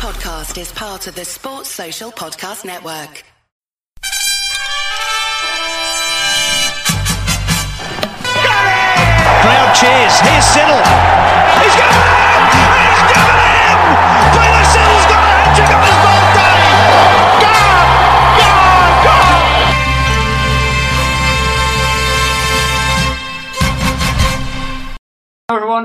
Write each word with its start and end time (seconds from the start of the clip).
podcast 0.00 0.58
is 0.58 0.72
part 0.72 1.06
of 1.08 1.14
the 1.14 1.26
Sports 1.26 1.68
Social 1.68 2.10
Podcast 2.10 2.64
Network. 2.64 3.22
Got 8.40 8.64
it! 8.64 9.20
Crowd 9.44 9.76
cheers. 9.76 10.16
Here's 10.24 10.48
Siddle. 10.48 10.80
He's 11.60 11.76
got! 11.76 11.92
And 12.40 12.80
he's 12.80 13.04
given 13.12 13.36
it 13.44 14.19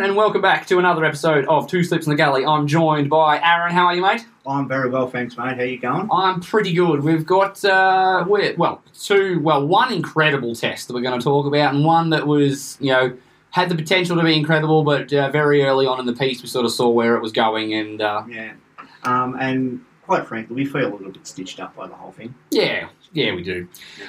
and 0.06 0.16
welcome 0.16 0.40
back 0.42 0.68
to 0.68 0.78
another 0.78 1.04
episode 1.04 1.46
of 1.48 1.68
Two 1.68 1.84
Slips 1.84 2.06
in 2.06 2.12
the 2.12 2.16
Gully. 2.16 2.46
I'm 2.46 2.68
joined 2.68 3.10
by 3.10 3.42
Aaron. 3.42 3.74
How 3.74 3.86
are 3.86 3.96
you, 3.96 4.04
mate? 4.04 4.24
I'm 4.46 4.68
very 4.68 4.88
well, 4.88 5.10
thanks, 5.10 5.36
mate. 5.36 5.58
How 5.58 5.64
you 5.64 5.80
going? 5.80 6.08
I'm 6.12 6.42
pretty 6.42 6.74
good. 6.74 7.02
We've 7.02 7.26
got 7.26 7.66
uh, 7.66 8.24
we're, 8.28 8.54
well 8.56 8.84
two, 8.94 9.40
well 9.40 9.66
one 9.66 9.92
incredible 9.92 10.54
test 10.54 10.88
that 10.88 10.94
we're 10.94 11.02
going 11.02 11.20
to 11.20 11.24
talk 11.24 11.48
about, 11.48 11.74
and 11.74 11.84
one 11.84 12.12
that 12.12 12.28
was 12.28 12.78
you 12.80 12.92
know 12.92 13.18
had 13.50 13.68
the 13.68 13.74
potential 13.74 14.16
to 14.16 14.22
be 14.22 14.38
incredible, 14.38 14.84
but 14.84 15.12
uh, 15.12 15.32
very 15.32 15.64
early 15.64 15.88
on 15.88 16.00
in 16.00 16.06
the 16.06 16.14
piece 16.14 16.44
we 16.44 16.50
sort 16.50 16.66
of 16.66 16.72
saw 16.72 16.88
where 16.88 17.16
it 17.16 17.22
was 17.24 17.32
going, 17.32 17.74
and 17.74 18.00
uh, 18.00 18.22
Yeah. 18.30 18.54
Um, 19.06 19.36
and 19.40 19.84
quite 20.04 20.28
frankly, 20.28 20.56
we 20.56 20.66
feel 20.66 20.88
a 20.88 20.94
little 20.94 21.14
bit 21.14 21.26
stitched 21.26 21.60
up 21.60 21.76
by 21.76 21.88
the 21.88 21.96
whole 21.96 22.12
thing. 22.12 22.36
yeah, 22.52 22.90
yeah, 23.14 23.34
we 23.34 23.44
do, 23.44 23.68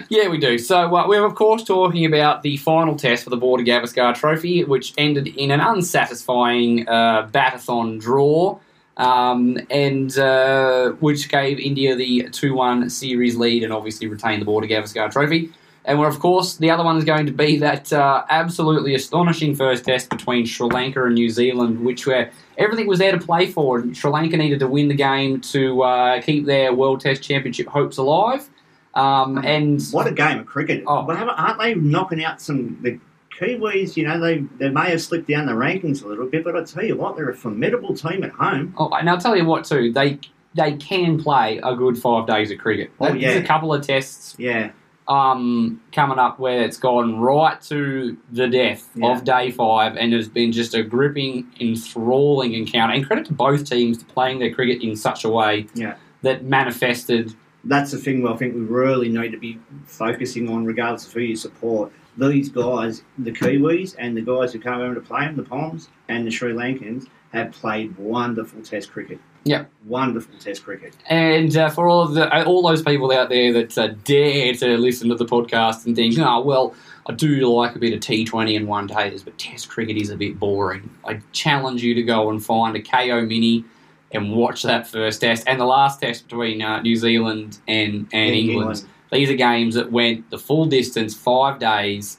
yeah, 0.09 0.29
we 0.29 0.39
do. 0.39 0.59
So 0.59 0.95
uh, 0.97 1.07
we're 1.09 1.25
of 1.25 1.35
course 1.35 1.63
talking 1.65 2.05
about 2.05 2.43
the 2.43 2.57
final 2.57 2.97
test 2.97 3.25
for 3.25 3.31
the 3.31 3.37
Border 3.37 3.65
Gavaskar 3.65 4.15
Trophy, 4.15 4.65
which 4.65 4.95
ended 4.99 5.29
in 5.29 5.51
an 5.51 5.61
unsatisfying 5.61 6.89
uh, 6.89 7.29
batathon 7.29 8.01
draw. 8.01 8.59
um, 8.97 9.59
and 9.71 10.17
uh, 10.19 10.91
which 11.01 11.29
gave 11.29 11.59
India 11.59 11.95
the 11.95 12.29
2 12.31 12.55
1 12.55 12.91
series 12.91 13.37
lead 13.37 13.63
and 13.63 13.73
obviously 13.73 14.07
retained 14.07 14.41
the 14.41 14.47
Border 14.47 14.67
Gavaskar 14.67 15.13
trophy. 15.13 15.51
And 15.85 16.01
well, 16.01 16.09
of 16.09 16.19
course, 16.19 16.57
the 16.57 16.71
other 16.71 16.83
one 16.83 16.97
is 16.97 17.05
going 17.05 17.27
to 17.27 17.33
be 17.33 17.59
that 17.59 17.93
uh, 17.93 18.25
absolutely 18.29 18.95
astonishing 18.97 19.55
first 19.55 19.85
test 19.85 20.11
between 20.11 20.45
Sri 20.45 20.67
Lanka 20.67 21.05
and 21.05 21.15
New 21.15 21.31
Zealand, 21.31 21.85
which 21.85 22.07
where 22.07 22.33
everything 22.59 22.89
was 22.89 22.99
there 22.99 23.13
to 23.13 23.25
play 23.25 23.47
for. 23.47 23.85
Sri 23.95 24.11
Lanka 24.11 24.37
needed 24.37 24.59
to 24.61 24.67
win 24.67 24.89
the 24.89 24.97
game 24.97 25.41
to 25.43 25.83
uh, 25.83 26.21
keep 26.23 26.45
their 26.45 26.75
World 26.75 27.01
Test 27.01 27.23
Championship 27.23 27.69
hopes 27.69 27.99
alive. 27.99 28.49
Um, 28.97 29.39
and 29.39 29.83
What 29.93 30.07
a 30.07 30.13
game 30.13 30.39
of 30.41 30.47
cricket! 30.47 30.83
Oh. 30.87 31.07
Haven't- 31.07 31.29
aren't 31.39 31.59
they 31.61 31.75
knocking 31.75 32.25
out 32.25 32.41
some 32.41 32.79
the 32.83 32.99
Kiwis? 33.39 33.97
You 33.97 34.09
know, 34.09 34.19
they 34.19 34.39
they 34.59 34.71
may 34.71 34.91
have 34.91 35.03
slipped 35.03 35.29
down 35.29 35.47
the 35.47 35.53
rankings 35.53 36.03
a 36.03 36.09
little 36.09 36.27
bit, 36.27 36.43
but 36.45 36.57
I 36.57 36.65
tell 36.65 36.85
you 36.85 36.97
what, 36.97 37.15
they're 37.17 37.29
a 37.29 37.35
formidable 37.35 37.95
team 37.95 38.25
at 38.25 38.31
home. 38.31 38.75
Oh, 38.79 38.89
and 38.91 39.09
I'll 39.11 39.19
tell 39.19 39.37
you 39.37 39.45
what 39.45 39.65
too, 39.65 39.93
they 39.93 40.19
they 40.55 40.73
can 40.77 41.23
play 41.23 41.61
a 41.63 41.77
good 41.77 41.99
five 41.99 42.27
days 42.27 42.51
of 42.51 42.57
cricket. 42.59 42.91
Oh, 42.99 43.11
There's 43.11 43.21
yeah. 43.23 43.31
a 43.33 43.47
couple 43.47 43.75
of 43.75 43.87
tests 43.87 44.35
Yeah, 44.39 44.71
um, 45.07 45.83
coming 45.93 46.19
up 46.19 46.39
where 46.39 46.63
it's 46.63 46.79
gone 46.79 47.21
right 47.21 47.61
to 47.63 48.17
the 48.33 48.49
death 48.49 48.89
Yeah. 48.95 49.13
of 49.13 49.25
day 49.25 49.51
five, 49.51 49.97
and 49.99 50.15
it's 50.15 50.29
been 50.29 50.53
just 50.53 50.73
a 50.75 50.83
gripping, 50.83 51.47
enthralling 51.61 52.55
encounter. 52.55 52.95
And 52.95 53.07
credit 53.07 53.27
to 53.27 53.35
both 53.35 53.69
teams 53.69 54.03
for 54.03 54.09
playing 54.09 54.39
their 54.39 54.55
cricket 54.55 54.83
in 54.83 54.97
such 54.97 55.25
a 55.25 55.29
way 55.29 55.67
Yeah. 55.75 55.97
that 56.23 56.45
manifested. 56.45 57.35
That's 57.69 57.91
the 57.91 57.99
thing. 57.99 58.23
Well, 58.23 58.35
I 58.35 58.37
think 58.37 58.55
we 58.55 58.61
really 58.61 59.09
need 59.09 59.33
to 59.33 59.39
be 59.39 59.59
focusing 59.85 60.49
on, 60.49 60.65
regardless 60.65 61.07
of 61.07 61.13
who 61.13 61.21
you 61.21 61.37
support. 61.37 61.93
These 62.17 62.49
guys, 62.49 63.03
the 63.19 63.33
Kiwis 63.33 63.95
and 63.99 64.17
the 64.17 64.23
guys 64.23 64.53
who 64.53 64.61
come 64.61 64.81
over 64.81 64.95
to 64.95 65.01
play 65.01 65.27
them, 65.27 65.37
the 65.37 65.43
Poms 65.43 65.89
and 66.09 66.27
the 66.27 66.31
Sri 66.31 66.53
Lankans, 66.53 67.09
have 67.33 67.53
played 67.53 67.97
wonderful 67.99 68.63
Test 68.63 68.91
cricket. 68.91 69.19
Yeah, 69.45 69.67
wonderful 69.85 70.39
Test 70.39 70.65
cricket. 70.65 70.97
And 71.09 71.55
uh, 71.57 71.69
for 71.69 71.89
all 71.89 72.03
of 72.03 72.15
the 72.15 72.45
all 72.47 72.63
those 72.63 72.83
people 72.83 73.13
out 73.13 73.29
there 73.29 73.53
that 73.53 73.77
uh, 73.77 73.89
dare 74.05 74.55
to 74.55 74.79
listen 74.79 75.09
to 75.11 75.15
the 75.15 75.27
podcast 75.27 75.87
and 75.87 75.95
think, 75.95 76.19
oh 76.19 76.41
well, 76.41 76.75
I 77.07 77.13
do 77.13 77.47
like 77.53 77.77
a 77.77 77.79
bit 77.79 77.93
of 77.93 78.01
T 78.01 78.25
Twenty 78.25 78.57
and 78.57 78.67
one 78.67 78.87
days, 78.87 79.23
but 79.23 79.39
Test 79.39 79.69
cricket 79.69 79.97
is 79.97 80.11
a 80.11 80.17
bit 80.17 80.39
boring. 80.39 80.89
I 81.05 81.21
challenge 81.33 81.83
you 81.83 81.95
to 81.95 82.03
go 82.03 82.31
and 82.31 82.45
find 82.45 82.77
a 82.77 82.81
Kayo 82.81 83.27
Mini 83.27 83.65
and 84.13 84.33
watch 84.33 84.63
that 84.63 84.87
first 84.87 85.21
test 85.21 85.45
and 85.47 85.61
the 85.61 85.65
last 85.65 86.01
test 86.01 86.29
between 86.29 86.63
uh, 86.63 86.81
New 86.83 86.97
Zealand 86.97 87.59
and 87.69 88.07
and 88.13 88.35
England. 88.35 88.85
These 89.13 89.31
are 89.31 89.35
games 89.37 89.75
that 89.75 89.91
went 89.93 90.31
the 90.31 90.39
full 90.39 90.67
distance, 90.67 91.15
five 91.15 91.59
days. 91.59 92.19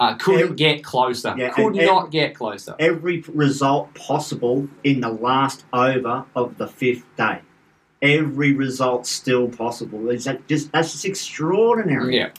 Uh, 0.00 0.14
couldn't 0.14 0.42
Every- 0.42 0.56
get 0.56 0.84
closer. 0.84 1.34
Yeah, 1.36 1.50
Could 1.50 1.74
not 1.74 1.98
every- 2.06 2.10
get 2.10 2.34
closer. 2.34 2.76
every 2.78 3.24
result 3.34 3.92
possible 3.94 4.68
in 4.84 5.00
the 5.00 5.08
last 5.08 5.64
over 5.72 6.24
of 6.36 6.56
the 6.56 6.68
fifth 6.68 7.04
day. 7.16 7.40
Every 8.00 8.52
result 8.52 9.06
still 9.08 9.48
possible. 9.48 10.08
Is 10.10 10.24
that 10.24 10.46
just 10.46 10.70
that's 10.70 10.92
just 10.92 11.04
extraordinary. 11.04 12.16
Yeah, 12.16 12.30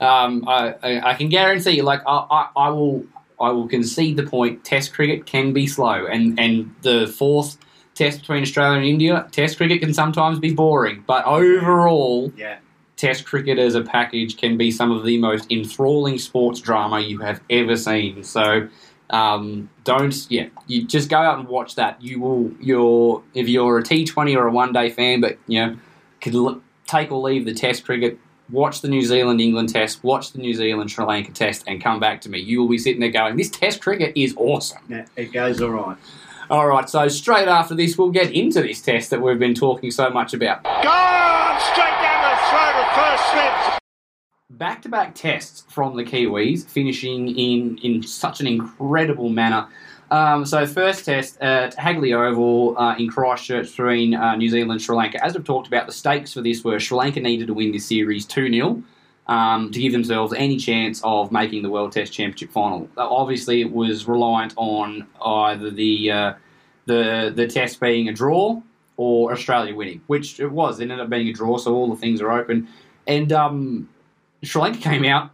um, 0.00 0.46
I, 0.46 0.74
I, 0.82 1.10
I 1.10 1.14
can 1.14 1.28
guarantee 1.28 1.72
you. 1.72 1.82
Like 1.82 2.02
I, 2.06 2.24
I, 2.30 2.48
I 2.56 2.68
will, 2.68 3.04
I 3.40 3.50
will 3.50 3.66
concede 3.66 4.16
the 4.16 4.22
point. 4.22 4.62
Test 4.64 4.92
cricket 4.94 5.26
can 5.26 5.52
be 5.52 5.66
slow, 5.66 6.06
and 6.06 6.38
and 6.38 6.72
the 6.82 7.08
fourth 7.08 7.56
test 7.94 8.20
between 8.20 8.42
Australia 8.42 8.78
and 8.78 8.86
India, 8.86 9.26
Test 9.32 9.56
cricket 9.56 9.80
can 9.80 9.92
sometimes 9.94 10.38
be 10.38 10.52
boring. 10.52 11.04
But 11.06 11.24
overall, 11.26 12.32
Yeah. 12.36 12.58
Test 12.96 13.24
cricket 13.24 13.58
as 13.58 13.74
a 13.74 13.80
package 13.82 14.36
can 14.36 14.56
be 14.56 14.70
some 14.70 14.92
of 14.92 15.04
the 15.04 15.18
most 15.18 15.50
enthralling 15.50 16.18
sports 16.18 16.60
drama 16.60 17.00
you 17.00 17.18
have 17.18 17.40
ever 17.50 17.76
seen. 17.76 18.22
So. 18.22 18.68
Um, 19.10 19.68
don't 19.84 20.14
yeah. 20.30 20.46
You 20.68 20.84
just 20.86 21.10
go 21.10 21.18
out 21.18 21.38
and 21.38 21.46
watch 21.46 21.74
that. 21.74 22.00
You 22.02 22.18
will. 22.18 22.50
You're 22.60 23.22
if 23.34 23.46
you're 23.46 23.76
a 23.76 23.82
T 23.82 24.06
Twenty 24.06 24.34
or 24.34 24.46
a 24.46 24.50
one 24.50 24.72
day 24.72 24.88
fan, 24.88 25.20
but 25.20 25.36
you 25.46 25.60
know, 25.66 25.76
could 26.22 26.34
l- 26.34 26.62
take 26.86 27.12
or 27.12 27.20
leave 27.20 27.44
the 27.44 27.52
Test 27.52 27.84
cricket 27.84 28.18
watch 28.50 28.80
the 28.82 28.88
New 28.88 29.02
Zealand 29.02 29.40
England 29.40 29.68
test, 29.70 30.02
watch 30.04 30.32
the 30.32 30.38
New 30.38 30.52
Zealand 30.54 30.90
Sri 30.90 31.04
Lanka 31.04 31.32
test, 31.32 31.64
and 31.66 31.82
come 31.82 31.98
back 32.00 32.20
to 32.22 32.28
me. 32.28 32.38
You 32.38 32.60
will 32.60 32.68
be 32.68 32.76
sitting 32.78 33.00
there 33.00 33.10
going, 33.10 33.36
This 33.36 33.48
test 33.50 33.80
cricket 33.80 34.12
is 34.14 34.34
awesome. 34.36 34.82
yeah, 34.88 35.06
it 35.16 35.32
goes 35.32 35.60
all 35.62 35.70
right. 35.70 35.96
All 36.50 36.66
right, 36.66 36.88
so 36.88 37.08
straight 37.08 37.48
after 37.48 37.74
this, 37.74 37.96
we'll 37.96 38.10
get 38.10 38.32
into 38.32 38.62
this 38.62 38.80
test 38.80 39.10
that 39.10 39.22
we've 39.22 39.38
been 39.38 39.54
talking 39.54 39.90
so 39.90 40.10
much 40.10 40.34
about. 40.34 40.64
Gone 40.64 41.60
straight 41.60 41.98
down 42.02 42.22
the 42.22 42.36
throat 42.50 42.74
of 42.76 42.94
first 42.94 43.30
slips. 43.30 43.78
Back 44.50 44.82
to 44.82 44.88
back 44.88 45.14
tests 45.14 45.64
from 45.68 45.96
the 45.96 46.04
Kiwis, 46.04 46.66
finishing 46.66 47.28
in, 47.38 47.78
in 47.78 48.02
such 48.02 48.40
an 48.40 48.46
incredible 48.46 49.28
manner. 49.28 49.68
Um, 50.10 50.44
so, 50.44 50.66
first 50.66 51.06
test 51.06 51.40
at 51.40 51.74
Hagley 51.74 52.12
Oval 52.12 52.76
uh, 52.76 52.96
in 52.96 53.08
Christchurch 53.08 53.70
between 53.70 54.14
uh, 54.14 54.36
New 54.36 54.50
Zealand 54.50 54.72
and 54.72 54.82
Sri 54.82 54.94
Lanka. 54.94 55.24
As 55.24 55.34
we've 55.34 55.44
talked 55.44 55.68
about, 55.68 55.86
the 55.86 55.92
stakes 55.92 56.34
for 56.34 56.42
this 56.42 56.62
were 56.62 56.78
Sri 56.78 56.98
Lanka 56.98 57.20
needed 57.20 57.46
to 57.46 57.54
win 57.54 57.72
this 57.72 57.86
series 57.86 58.26
2 58.26 58.52
0 58.52 58.82
um, 59.28 59.70
to 59.70 59.80
give 59.80 59.92
themselves 59.92 60.32
any 60.36 60.56
chance 60.56 61.00
of 61.04 61.30
making 61.32 61.62
the 61.62 61.70
World 61.70 61.92
Test 61.92 62.12
Championship 62.12 62.50
final. 62.50 62.88
Uh, 62.96 63.08
Obviously, 63.08 63.60
it 63.60 63.70
was 63.72 64.06
reliant 64.06 64.52
on 64.56 65.06
either 65.24 65.70
the, 65.70 66.10
uh, 66.10 66.32
the, 66.86 67.32
the 67.34 67.46
test 67.46 67.80
being 67.80 68.08
a 68.08 68.12
draw 68.12 68.60
or 68.96 69.32
Australia 69.32 69.74
winning, 69.74 70.00
which 70.06 70.40
it 70.40 70.48
was. 70.50 70.80
It 70.80 70.84
ended 70.84 71.00
up 71.00 71.10
being 71.10 71.28
a 71.28 71.32
draw, 71.32 71.56
so 71.58 71.74
all 71.74 71.88
the 71.88 71.96
things 71.96 72.20
are 72.20 72.32
open. 72.32 72.68
And 73.06 73.32
um, 73.32 73.88
Sri 74.42 74.60
Lanka 74.60 74.80
came 74.80 75.04
out 75.04 75.30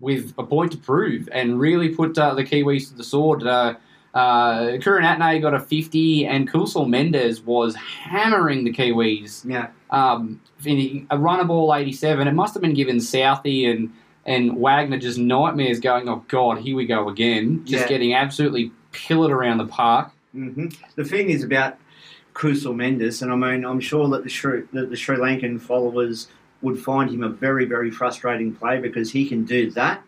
with 0.00 0.34
a 0.38 0.42
point 0.42 0.72
to 0.72 0.78
prove 0.78 1.28
and 1.32 1.58
really 1.58 1.88
put 1.90 2.16
uh, 2.18 2.34
the 2.34 2.44
Kiwis 2.44 2.88
to 2.88 2.94
the 2.94 3.04
sword. 3.04 3.46
Uh, 3.46 3.74
uh, 4.14 4.78
Karunaratne 4.78 5.40
got 5.40 5.54
a 5.54 5.60
50, 5.60 6.26
and 6.26 6.50
Kusal 6.50 6.86
Mendis 6.86 7.44
was 7.44 7.74
hammering 7.74 8.64
the 8.64 8.72
Kiwis. 8.72 9.44
Yeah. 9.48 9.68
Um, 9.90 10.40
in 10.64 11.06
a 11.10 11.44
ball 11.44 11.74
87. 11.74 12.28
It 12.28 12.32
must 12.32 12.54
have 12.54 12.60
been 12.62 12.74
given 12.74 13.00
Southey 13.00 13.66
and, 13.66 13.92
and 14.26 14.56
Wagner 14.56 14.98
just 14.98 15.18
nightmares 15.18 15.80
going, 15.80 16.08
oh, 16.08 16.24
God, 16.28 16.58
here 16.58 16.76
we 16.76 16.86
go 16.86 17.08
again. 17.08 17.64
Just 17.64 17.82
Yeah. 17.84 17.88
getting 17.88 18.14
absolutely 18.14 18.72
pillared 18.92 19.32
around 19.32 19.58
the 19.58 19.66
park. 19.66 20.10
hmm 20.32 20.66
The 20.96 21.04
thing 21.04 21.30
is 21.30 21.42
about 21.42 21.78
Kusal 22.34 22.74
Mendis, 22.74 23.22
and 23.22 23.32
I 23.32 23.34
mean, 23.36 23.64
I'm 23.64 23.80
sure 23.80 24.08
that 24.10 24.22
the 24.22 24.30
Sri, 24.30 24.62
that 24.72 24.90
the 24.90 24.96
Sri 24.96 25.16
Lankan 25.16 25.60
followers 25.60 26.28
would 26.62 26.78
find 26.78 27.10
him 27.10 27.22
a 27.22 27.28
very, 27.28 27.64
very 27.64 27.90
frustrating 27.90 28.54
player 28.54 28.80
because 28.80 29.10
he 29.10 29.28
can 29.28 29.44
do 29.44 29.70
that, 29.72 30.02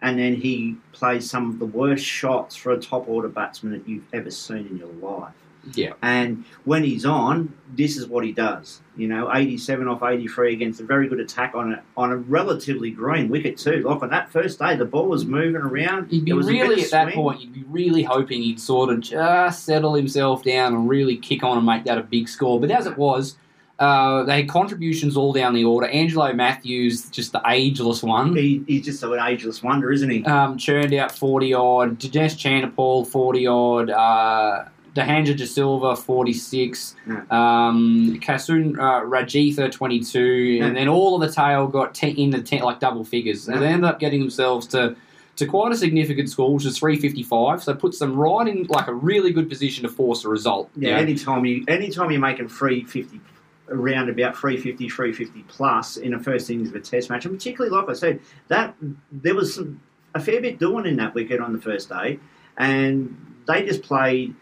and 0.00 0.18
then 0.18 0.34
he 0.34 0.76
plays 0.92 1.28
some 1.28 1.50
of 1.50 1.58
the 1.58 1.66
worst 1.66 2.04
shots 2.04 2.54
for 2.54 2.70
a 2.72 2.78
top 2.78 3.08
order 3.08 3.28
batsman 3.28 3.72
that 3.72 3.88
you've 3.88 4.06
ever 4.12 4.30
seen 4.30 4.66
in 4.70 4.76
your 4.78 4.92
life. 5.00 5.32
Yeah. 5.74 5.92
And 6.02 6.44
when 6.64 6.84
he's 6.84 7.04
on, 7.04 7.54
this 7.74 7.96
is 7.96 8.06
what 8.06 8.24
he 8.24 8.32
does. 8.32 8.80
You 8.96 9.08
know, 9.08 9.30
87 9.34 9.88
off 9.88 10.02
83 10.02 10.52
against 10.54 10.80
a 10.80 10.84
very 10.84 11.08
good 11.08 11.20
attack 11.20 11.54
on 11.54 11.74
a 11.74 11.82
on 11.96 12.12
a 12.12 12.16
relatively 12.16 12.90
green 12.90 13.28
wicket 13.28 13.58
too. 13.58 13.82
Like 13.82 14.02
on 14.02 14.10
that 14.10 14.30
first 14.30 14.58
day, 14.58 14.76
the 14.76 14.84
ball 14.84 15.06
was 15.08 15.26
moving 15.26 15.56
around. 15.56 16.12
You'd 16.12 16.24
be 16.24 16.32
was 16.32 16.46
really 16.46 16.82
at 16.82 16.90
that 16.92 17.04
swing. 17.12 17.14
point. 17.14 17.40
You'd 17.42 17.52
be 17.52 17.64
really 17.68 18.02
hoping 18.02 18.42
he'd 18.42 18.60
sort 18.60 18.90
of 18.90 19.00
just 19.00 19.64
settle 19.64 19.94
himself 19.94 20.42
down 20.44 20.74
and 20.74 20.88
really 20.88 21.16
kick 21.16 21.42
on 21.42 21.58
and 21.58 21.66
make 21.66 21.84
that 21.84 21.98
a 21.98 22.02
big 22.02 22.28
score. 22.28 22.58
But 22.60 22.70
as 22.70 22.86
it 22.86 22.96
was, 22.96 23.36
uh, 23.78 24.22
they 24.22 24.36
had 24.40 24.48
contributions 24.48 25.18
all 25.18 25.34
down 25.34 25.52
the 25.52 25.64
order. 25.64 25.86
Angelo 25.88 26.32
Mathews, 26.32 27.10
just 27.10 27.32
the 27.32 27.42
ageless 27.46 28.02
one, 28.02 28.34
He, 28.34 28.64
he's 28.66 28.86
just 28.86 29.02
an 29.02 29.18
ageless 29.20 29.62
wonder, 29.62 29.92
isn't 29.92 30.08
he? 30.08 30.24
um, 30.24 30.56
churned 30.56 30.94
out 30.94 31.12
forty 31.12 31.52
odd. 31.52 31.98
Dinesh 31.98 32.36
Chandimal 32.38 33.06
forty 33.06 33.46
odd. 33.46 33.90
Uh, 33.90 34.64
Dhananjaya 34.96 35.36
De 35.36 35.46
Silva, 35.46 35.94
46. 35.94 36.96
Yeah. 37.06 37.22
Um, 37.30 38.18
Kasun 38.20 38.78
uh, 38.78 39.04
Rajitha, 39.04 39.70
22. 39.70 40.20
Yeah. 40.20 40.64
And 40.64 40.76
then 40.76 40.88
all 40.88 41.20
of 41.20 41.28
the 41.28 41.34
tail 41.34 41.66
got 41.66 41.94
ten, 41.94 42.16
in 42.16 42.30
the 42.30 42.42
ten, 42.42 42.62
like 42.62 42.80
double 42.80 43.04
figures. 43.04 43.46
And 43.48 43.60
they 43.60 43.66
ended 43.66 43.84
up 43.84 44.00
getting 44.00 44.20
themselves 44.20 44.66
to, 44.68 44.96
to 45.36 45.46
quite 45.46 45.72
a 45.72 45.76
significant 45.76 46.30
score, 46.30 46.52
which 46.54 46.64
is 46.64 46.78
355. 46.78 47.62
So 47.62 47.72
it 47.72 47.78
puts 47.78 47.98
them 47.98 48.16
right 48.16 48.48
in 48.48 48.64
like 48.64 48.88
a 48.88 48.94
really 48.94 49.32
good 49.32 49.48
position 49.48 49.82
to 49.82 49.88
force 49.88 50.24
a 50.24 50.28
result. 50.28 50.70
Yeah, 50.74 50.88
you 50.88 50.94
know? 50.94 51.00
anytime 51.02 51.44
you 51.44 51.64
anytime 51.68 52.10
you're 52.10 52.20
making 52.20 52.48
three 52.48 52.84
fifty 52.84 53.20
around 53.68 54.08
about 54.08 54.36
350, 54.36 54.88
350 54.88 55.42
plus 55.48 55.96
in 55.96 56.12
the 56.12 56.20
first 56.20 56.48
innings 56.48 56.68
of 56.68 56.76
a 56.76 56.80
test 56.80 57.10
match, 57.10 57.26
and 57.26 57.36
particularly 57.36 57.76
like 57.76 57.88
I 57.88 57.94
said, 57.94 58.20
that 58.48 58.74
there 59.10 59.34
was 59.34 59.54
some 59.56 59.80
a 60.14 60.20
fair 60.20 60.40
bit 60.40 60.58
doing 60.58 60.86
in 60.86 60.96
that 60.96 61.14
wicket 61.14 61.40
on 61.40 61.52
the 61.52 61.60
first 61.60 61.88
day, 61.88 62.18
and 62.56 63.14
they 63.46 63.64
just 63.64 63.82
played 63.82 64.34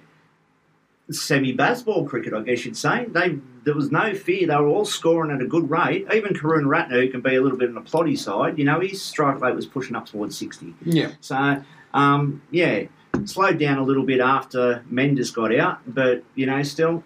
semi 1.10 1.52
baseball 1.52 2.06
cricket, 2.06 2.32
I 2.32 2.42
guess 2.42 2.64
you'd 2.64 2.76
say. 2.76 3.06
They 3.06 3.38
there 3.64 3.74
was 3.74 3.90
no 3.90 4.14
fear. 4.14 4.46
They 4.46 4.56
were 4.56 4.68
all 4.68 4.84
scoring 4.84 5.30
at 5.34 5.42
a 5.42 5.46
good 5.46 5.70
rate. 5.70 6.06
Even 6.12 6.34
Karunaratne, 6.34 6.90
who 6.90 7.08
can 7.10 7.20
be 7.20 7.36
a 7.36 7.42
little 7.42 7.58
bit 7.58 7.68
on 7.68 7.74
the 7.74 7.80
ploddy 7.80 8.18
side, 8.18 8.58
you 8.58 8.64
know, 8.64 8.80
his 8.80 9.02
strike 9.02 9.40
rate 9.40 9.54
was 9.54 9.66
pushing 9.66 9.96
up 9.96 10.06
towards 10.06 10.36
sixty. 10.36 10.74
yeah. 10.82 11.12
So, 11.20 11.62
um, 11.92 12.42
yeah, 12.50 12.84
slowed 13.24 13.58
down 13.58 13.78
a 13.78 13.82
little 13.82 14.04
bit 14.04 14.20
after 14.20 14.84
Mendis 14.90 15.32
got 15.32 15.54
out, 15.54 15.80
but 15.86 16.22
you 16.34 16.46
know, 16.46 16.62
still, 16.62 17.02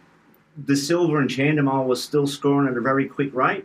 de 0.65 0.77
Silva 0.77 1.17
and 1.17 1.29
Chandimal 1.31 1.87
was 1.87 2.03
still 2.03 2.27
scoring 2.27 2.69
at 2.69 2.77
a 2.77 2.81
very 2.81 3.07
quick 3.07 3.35
rate. 3.35 3.65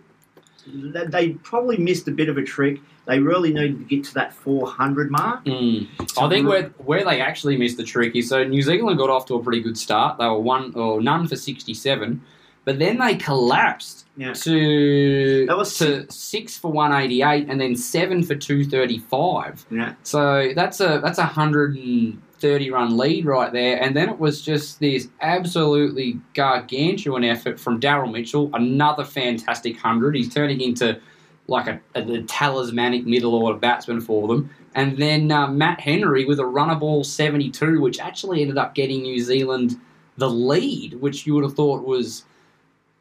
They 0.65 1.31
probably 1.43 1.77
missed 1.77 2.07
a 2.07 2.11
bit 2.11 2.29
of 2.29 2.37
a 2.37 2.43
trick. 2.43 2.79
They 3.05 3.19
really 3.19 3.53
needed 3.53 3.79
to 3.79 3.83
get 3.85 4.05
to 4.05 4.13
that 4.15 4.33
400 4.33 5.11
mark. 5.11 5.43
Mm. 5.45 5.87
I 6.17 6.29
think 6.29 6.47
where 6.47 6.69
where 6.77 7.03
they 7.03 7.19
actually 7.19 7.57
missed 7.57 7.77
the 7.77 7.83
trick 7.83 8.15
is 8.15 8.29
so 8.29 8.43
New 8.43 8.61
Zealand 8.61 8.97
got 8.97 9.09
off 9.09 9.25
to 9.27 9.35
a 9.35 9.43
pretty 9.43 9.61
good 9.61 9.77
start. 9.77 10.17
They 10.19 10.25
were 10.25 10.39
one 10.39 10.73
or 10.75 11.01
none 11.01 11.27
for 11.27 11.35
sixty 11.35 11.73
seven, 11.73 12.21
but 12.65 12.79
then 12.79 12.99
they 12.99 13.15
collapsed 13.15 14.05
Yeah. 14.15 14.31
to 14.33 15.45
That 15.47 15.57
was 15.57 15.77
to 15.79 16.09
six 16.11 16.57
for 16.57 16.71
one 16.71 16.93
eighty 16.93 17.23
eight, 17.23 17.47
and 17.49 17.59
then 17.59 17.75
seven 17.75 18.23
for 18.23 18.35
two 18.35 18.63
thirty 18.63 18.99
five. 18.99 19.65
Yeah. 19.69 19.95
So 20.03 20.51
that's 20.55 20.79
a 20.79 20.99
that's 21.03 21.17
a 21.19 21.25
hundred 21.25 21.75
and 21.75 22.21
thirty 22.39 22.71
run 22.71 22.95
lead 22.95 23.25
right 23.25 23.51
there, 23.51 23.81
and 23.83 23.95
then 23.97 24.07
it 24.09 24.19
was 24.19 24.41
just 24.41 24.79
this 24.79 25.09
absolutely 25.21 26.19
gargantuan 26.35 27.23
effort 27.25 27.59
from 27.59 27.79
Daryl 27.81 28.11
Mitchell. 28.11 28.49
Another 28.53 29.03
fantastic 29.03 29.77
hundred. 29.77 30.15
He's 30.15 30.33
turning 30.33 30.61
into 30.61 30.99
like 31.47 31.67
a, 31.67 31.81
a, 31.95 32.21
talismanic 32.23 33.05
middle 33.05 33.35
order 33.35 33.57
batsman 33.57 34.01
for 34.01 34.27
them. 34.27 34.49
And 34.75 34.97
then 34.97 35.31
uh, 35.31 35.47
Matt 35.47 35.79
Henry 35.79 36.25
with 36.25 36.39
a 36.39 36.45
runner 36.45 36.75
ball 36.75 37.03
72, 37.03 37.81
which 37.81 37.99
actually 37.99 38.41
ended 38.41 38.57
up 38.57 38.73
getting 38.73 39.01
New 39.01 39.19
Zealand 39.19 39.79
the 40.17 40.29
lead, 40.29 40.95
which 40.95 41.25
you 41.25 41.33
would 41.35 41.43
have 41.43 41.55
thought 41.55 41.83
was 41.83 42.23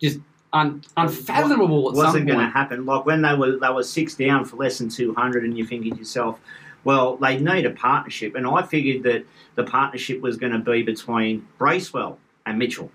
just 0.00 0.18
un- 0.52 0.82
unfathomable 0.96 1.90
at 1.90 1.96
some 1.96 2.04
wasn't 2.06 2.26
going 2.26 2.38
to 2.38 2.46
happen. 2.46 2.86
Like 2.86 3.06
when 3.06 3.22
they 3.22 3.34
were 3.34 3.58
they 3.58 3.68
were 3.68 3.82
six 3.82 4.14
down 4.14 4.44
for 4.44 4.56
less 4.56 4.78
than 4.78 4.88
200, 4.88 5.44
and 5.44 5.56
you're 5.56 5.66
thinking 5.66 5.92
to 5.92 5.98
yourself, 5.98 6.40
well, 6.84 7.16
they 7.16 7.38
need 7.38 7.66
a 7.66 7.70
partnership. 7.70 8.34
And 8.34 8.46
I 8.46 8.62
figured 8.62 9.02
that 9.04 9.24
the 9.54 9.64
partnership 9.64 10.20
was 10.20 10.36
going 10.36 10.52
to 10.52 10.58
be 10.58 10.82
between 10.82 11.46
Bracewell 11.58 12.18
and 12.46 12.58
Mitchell. 12.58 12.90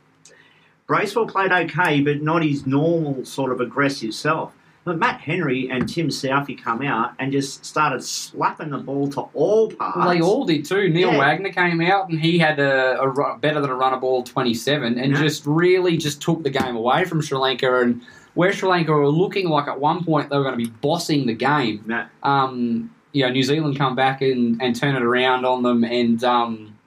Bracewell 0.87 1.27
played 1.27 1.51
okay, 1.51 2.01
but 2.01 2.21
not 2.21 2.43
his 2.43 2.65
normal 2.65 3.25
sort 3.25 3.51
of 3.51 3.59
aggressive 3.59 4.13
self. 4.13 4.53
But 4.87 4.99
Matt 4.99 5.19
Henry 5.19 5.69
and 5.69 5.87
Tim 5.87 6.09
Southey 6.09 6.55
come 6.55 6.81
out 6.81 7.11
and 7.19 7.29
just 7.29 7.65
started 7.65 8.01
slapping 8.01 8.69
the 8.69 8.77
ball 8.77 9.09
to 9.09 9.21
all 9.33 9.69
parts. 9.69 9.97
Well, 9.97 10.09
they 10.09 10.21
all 10.21 10.45
did 10.45 10.63
too. 10.63 10.87
Neil 10.87 11.11
Yeah. 11.11 11.17
Wagner 11.17 11.51
came 11.51 11.81
out 11.81 12.07
and 12.07 12.17
he 12.17 12.37
had 12.37 12.57
a, 12.57 12.97
a 13.01 13.37
better 13.37 13.59
than 13.59 13.69
a 13.69 13.75
runner 13.75 13.97
ball 13.97 14.23
27 14.23 14.97
and 14.97 15.11
Yeah. 15.11 15.19
just 15.21 15.45
really 15.45 15.97
just 15.97 16.21
took 16.21 16.41
the 16.41 16.49
game 16.49 16.77
away 16.77 17.03
from 17.03 17.21
Sri 17.21 17.37
Lanka. 17.37 17.81
And 17.81 18.01
where 18.35 18.53
Sri 18.53 18.69
Lanka 18.69 18.93
were 18.93 19.09
looking 19.09 19.49
like 19.49 19.67
at 19.67 19.77
one 19.77 20.05
point 20.05 20.29
they 20.29 20.37
were 20.37 20.43
going 20.43 20.57
to 20.57 20.63
be 20.65 20.71
bossing 20.79 21.25
the 21.27 21.33
game, 21.33 21.83
No, 21.85 22.05
um, 22.23 22.89
you 23.11 23.25
know, 23.25 23.31
New 23.33 23.43
Zealand 23.43 23.77
come 23.77 23.93
back 23.93 24.21
and, 24.21 24.61
and 24.61 24.73
turn 24.73 24.95
it 24.95 25.03
around 25.03 25.43
on 25.43 25.63
them 25.63 25.83
and 25.83 26.23
um, 26.23 26.77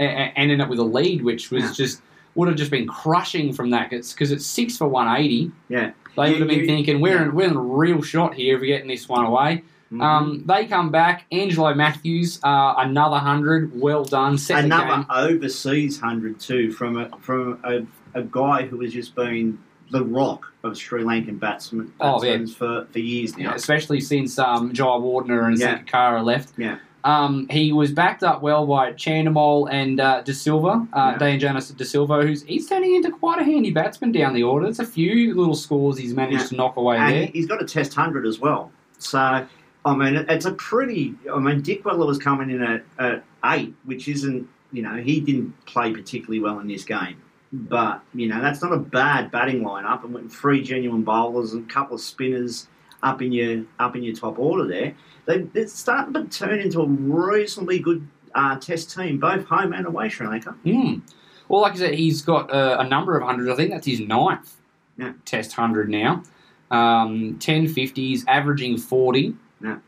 a- 0.00 0.04
a- 0.04 0.32
and 0.34 0.50
end 0.50 0.62
up 0.62 0.70
with 0.70 0.78
a 0.78 0.82
lead, 0.84 1.22
which 1.22 1.50
was 1.50 1.64
Yeah. 1.64 1.72
just 1.72 2.00
would 2.34 2.48
have 2.48 2.56
just 2.56 2.70
been 2.70 2.86
crushing 2.86 3.52
from 3.52 3.70
that 3.70 3.90
because 3.90 4.30
it's 4.32 4.46
six 4.46 4.76
for 4.76 4.88
180. 4.88 5.50
yeah. 5.68 5.92
They 6.16 6.26
You- 6.26 6.32
would 6.32 6.40
have 6.40 6.48
been 6.48 6.58
you- 6.60 6.66
thinking 6.66 7.00
we're 7.00 7.14
yeah. 7.16 7.22
in, 7.22 7.34
we're 7.34 7.46
in 7.48 7.56
a 7.56 7.60
real 7.60 8.02
shot 8.02 8.34
here 8.34 8.56
if 8.56 8.60
we're 8.60 8.66
getting 8.66 8.88
this 8.88 9.08
one 9.08 9.24
away. 9.24 9.62
Mhm. 9.90 10.02
Um, 10.02 10.42
they 10.46 10.66
come 10.66 10.90
back. 10.90 11.24
Angelo 11.32 11.74
Mathews, 11.74 12.38
uh, 12.42 12.74
another 12.78 13.16
hundred. 13.18 13.78
Well 13.78 14.04
done. 14.04 14.36
Set 14.38 14.58
the 14.60 14.64
Another 14.64 15.06
overseas 15.10 16.00
hundred 16.00 16.38
too 16.40 16.70
from 16.72 16.98
a 16.98 17.08
from 17.20 17.58
a, 17.64 17.82
a 18.14 18.22
guy 18.22 18.62
who 18.66 18.80
has 18.82 18.92
just 18.92 19.14
been 19.14 19.58
the 19.90 20.02
rock 20.04 20.52
of 20.64 20.76
Sri 20.78 21.02
Lankan 21.02 21.38
batsmen, 21.38 21.92
Oh, 22.00 22.22
yeah. 22.24 22.44
for, 22.46 22.86
for 22.90 22.98
years 22.98 23.36
now. 23.36 23.50
Yeah, 23.50 23.54
especially 23.54 24.00
since 24.00 24.38
um, 24.38 24.72
Jayawardene 24.72 25.46
and 25.48 25.58
Yeah. 25.58 26.20
Left. 26.22 26.52
Yeah. 26.56 26.76
Um, 27.04 27.48
he 27.50 27.72
was 27.72 27.90
backed 27.92 28.22
up 28.22 28.42
well 28.42 28.66
by 28.66 28.92
Chandimal 28.92 29.68
and 29.72 29.98
uh, 30.00 30.22
De 30.22 30.32
Silva, 30.32 30.86
uh, 30.92 31.16
Yeah. 31.20 31.58
De 31.76 31.84
Silva, 31.84 32.22
who's 32.22 32.42
he's 32.44 32.68
turning 32.68 32.94
into 32.94 33.10
quite 33.10 33.40
a 33.40 33.44
handy 33.44 33.70
batsman 33.72 34.12
down 34.12 34.34
the 34.34 34.42
order. 34.44 34.66
There's 34.66 34.78
a 34.80 34.86
few 34.86 35.34
little 35.34 35.54
scores 35.56 35.98
he's 35.98 36.14
managed 36.14 36.42
Yeah. 36.42 36.48
to 36.48 36.56
knock 36.56 36.76
away 36.76 36.96
and 36.98 37.12
there. 37.12 37.26
he's 37.26 37.46
got 37.46 37.60
a 37.62 37.66
test 37.66 37.94
hundred 37.94 38.26
as 38.26 38.38
well. 38.38 38.70
So 38.98 39.46
I 39.84 39.96
mean, 39.96 40.14
it's 40.28 40.44
a 40.46 40.52
pretty. 40.52 41.14
I 41.32 41.38
mean, 41.40 41.60
Dickwella 41.62 42.06
was 42.06 42.18
coming 42.18 42.50
in 42.50 42.62
at, 42.62 42.84
at 42.98 43.24
eight, 43.46 43.74
which 43.84 44.06
isn't. 44.08 44.48
You 44.74 44.82
know, 44.82 44.94
he 44.94 45.20
didn't 45.20 45.52
play 45.66 45.92
particularly 45.92 46.38
well 46.40 46.58
in 46.60 46.66
this 46.68 46.84
game. 46.84 47.16
But 47.52 48.00
you 48.14 48.28
know, 48.28 48.40
that's 48.40 48.62
not 48.62 48.72
a 48.72 48.78
bad 48.78 49.30
batting 49.32 49.62
lineup. 49.64 50.04
And 50.04 50.14
with 50.14 50.32
three 50.32 50.62
genuine 50.62 51.02
bowlers 51.02 51.52
and 51.52 51.68
a 51.68 51.72
couple 51.72 51.96
of 51.96 52.00
spinners 52.00 52.68
up 53.02 53.20
in 53.20 53.32
your 53.32 53.64
up 53.80 53.96
in 53.96 54.02
your 54.04 54.14
top 54.14 54.38
order 54.38 54.66
there, 54.66 54.94
they, 55.26 55.38
they're 55.42 55.68
starting 55.68 56.14
to 56.14 56.24
turn 56.24 56.60
into 56.60 56.80
a 56.80 56.86
reasonably 56.86 57.78
good 57.78 58.06
uh, 58.34 58.56
test 58.56 58.94
team, 58.94 59.18
both 59.18 59.44
home 59.46 59.72
and 59.72 59.86
away. 59.86 60.08
Sri 60.08 60.26
Lanka. 60.26 60.52
Hmm. 60.64 61.00
Well, 61.48 61.60
like 61.60 61.72
I 61.74 61.76
said, 61.76 61.94
he's 61.94 62.22
got 62.22 62.52
uh, 62.52 62.76
a 62.80 62.88
number 62.88 63.16
of 63.16 63.24
hundreds. 63.24 63.50
I 63.50 63.56
think 63.56 63.70
that's 63.70 63.86
his 63.86 64.00
ninth 64.00 64.56
Yeah. 64.96 65.12
Test 65.24 65.52
hundred 65.52 65.88
now. 65.90 66.22
Um, 66.70 67.38
10 67.38 67.66
50s, 67.66 68.22
averaging 68.26 68.78
40. 68.78 69.34
Yeah. 69.62 69.78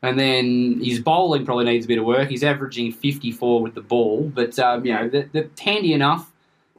And 0.00 0.18
then 0.18 0.80
his 0.82 1.00
bowling 1.00 1.44
probably 1.44 1.66
needs 1.66 1.84
a 1.84 1.88
bit 1.88 1.98
of 1.98 2.04
work. 2.04 2.28
He's 2.30 2.44
averaging 2.44 2.92
54 2.92 3.60
with 3.62 3.74
the 3.74 3.82
ball, 3.82 4.30
but 4.34 4.58
um, 4.58 4.86
you 4.86 4.94
know, 4.94 5.08
the, 5.08 5.28
the 5.32 5.50
handy 5.62 5.92
enough 5.92 6.32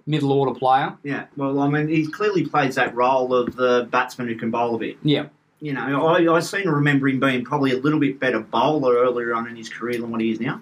middle 0.08 0.32
order 0.32 0.58
player. 0.58 0.98
Yeah. 1.04 1.26
Well, 1.38 1.60
I 1.60 1.68
mean, 1.68 1.88
he 1.88 2.08
clearly 2.08 2.48
plays 2.48 2.76
that 2.76 2.96
role 2.96 3.34
of 3.36 3.56
the 3.56 3.88
batsman 3.92 4.28
who 4.28 4.36
can 4.36 4.50
bowl 4.50 4.74
a 4.74 4.80
bit. 4.80 4.98
Yeah. 5.04 5.28
You 5.62 5.74
know, 5.74 6.08
I, 6.08 6.36
I 6.36 6.40
seem 6.40 6.64
to 6.64 6.72
remember 6.72 7.08
him 7.08 7.20
being 7.20 7.44
probably 7.44 7.72
a 7.72 7.78
little 7.78 8.00
bit 8.00 8.20
better 8.20 8.40
bowler 8.40 8.96
earlier 8.96 9.34
on 9.34 9.48
in 9.48 9.56
his 9.56 9.70
career 9.70 10.00
than 10.00 10.12
what 10.12 10.22
he 10.22 10.32
is 10.32 10.40
now. 10.40 10.62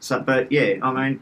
So, 0.00 0.20
but 0.20 0.50
yeah, 0.52 0.74
I 0.82 0.92
mean, 0.92 1.20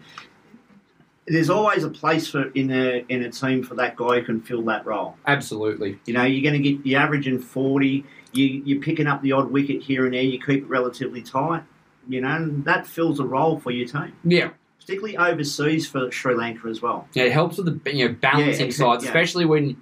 there's 1.26 1.50
always 1.50 1.84
a 1.84 1.90
place 1.90 2.28
for 2.28 2.50
in 2.50 2.70
a 2.70 3.04
in 3.08 3.22
a 3.22 3.30
team 3.30 3.62
for 3.62 3.74
that 3.76 3.96
guy 3.96 4.20
who 4.20 4.22
can 4.24 4.40
fill 4.40 4.62
that 4.62 4.84
role. 4.86 5.16
Absolutely. 5.26 5.98
You 6.06 6.14
know, 6.14 6.24
you're 6.24 6.42
going 6.50 6.60
to 6.62 6.70
get 6.72 6.82
the 6.82 6.96
averaging 6.96 7.38
forty. 7.40 8.04
You 8.32 8.44
you're 8.46 8.80
picking 8.82 9.06
up 9.06 9.22
the 9.22 9.32
odd 9.32 9.50
wicket 9.50 9.82
here 9.82 10.04
and 10.04 10.14
there. 10.14 10.22
You 10.22 10.38
keep 10.40 10.62
it 10.62 10.68
relatively 10.68 11.22
tight. 11.22 11.62
You 12.08 12.20
know, 12.22 12.28
and 12.28 12.64
that 12.64 12.86
fills 12.86 13.20
a 13.20 13.24
role 13.24 13.60
for 13.60 13.70
your 13.70 13.86
team, 13.86 14.14
Yeah. 14.24 14.50
particularly 14.80 15.16
overseas 15.18 15.86
for 15.86 16.10
Sri 16.10 16.34
Lanka 16.34 16.66
as 16.68 16.80
well. 16.82 17.06
Yeah, 17.12 17.24
it 17.24 17.32
helps 17.32 17.58
with 17.58 17.84
the 17.84 17.92
you 17.94 18.08
know 18.08 18.14
balancing 18.14 18.66
Yeah, 18.66 18.72
sides, 18.72 19.04
yeah. 19.04 19.10
especially 19.10 19.44
when 19.44 19.76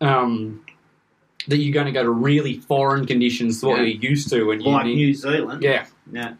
um, 0.00 0.64
that 1.46 1.56
you're 1.58 1.72
going 1.72 1.86
to 1.86 1.92
go 1.92 2.02
to 2.02 2.10
really 2.10 2.58
foreign 2.58 3.06
conditions 3.06 3.60
to 3.60 3.66
what 3.68 3.76
Yeah. 3.78 3.84
you're 3.84 4.10
used 4.10 4.28
to, 4.30 4.50
and 4.50 4.62
Like 4.62 4.86
need, 4.86 4.94
New 4.96 5.14
Zealand. 5.14 5.62
yeah. 5.62 5.86
Yeah. 6.12 6.32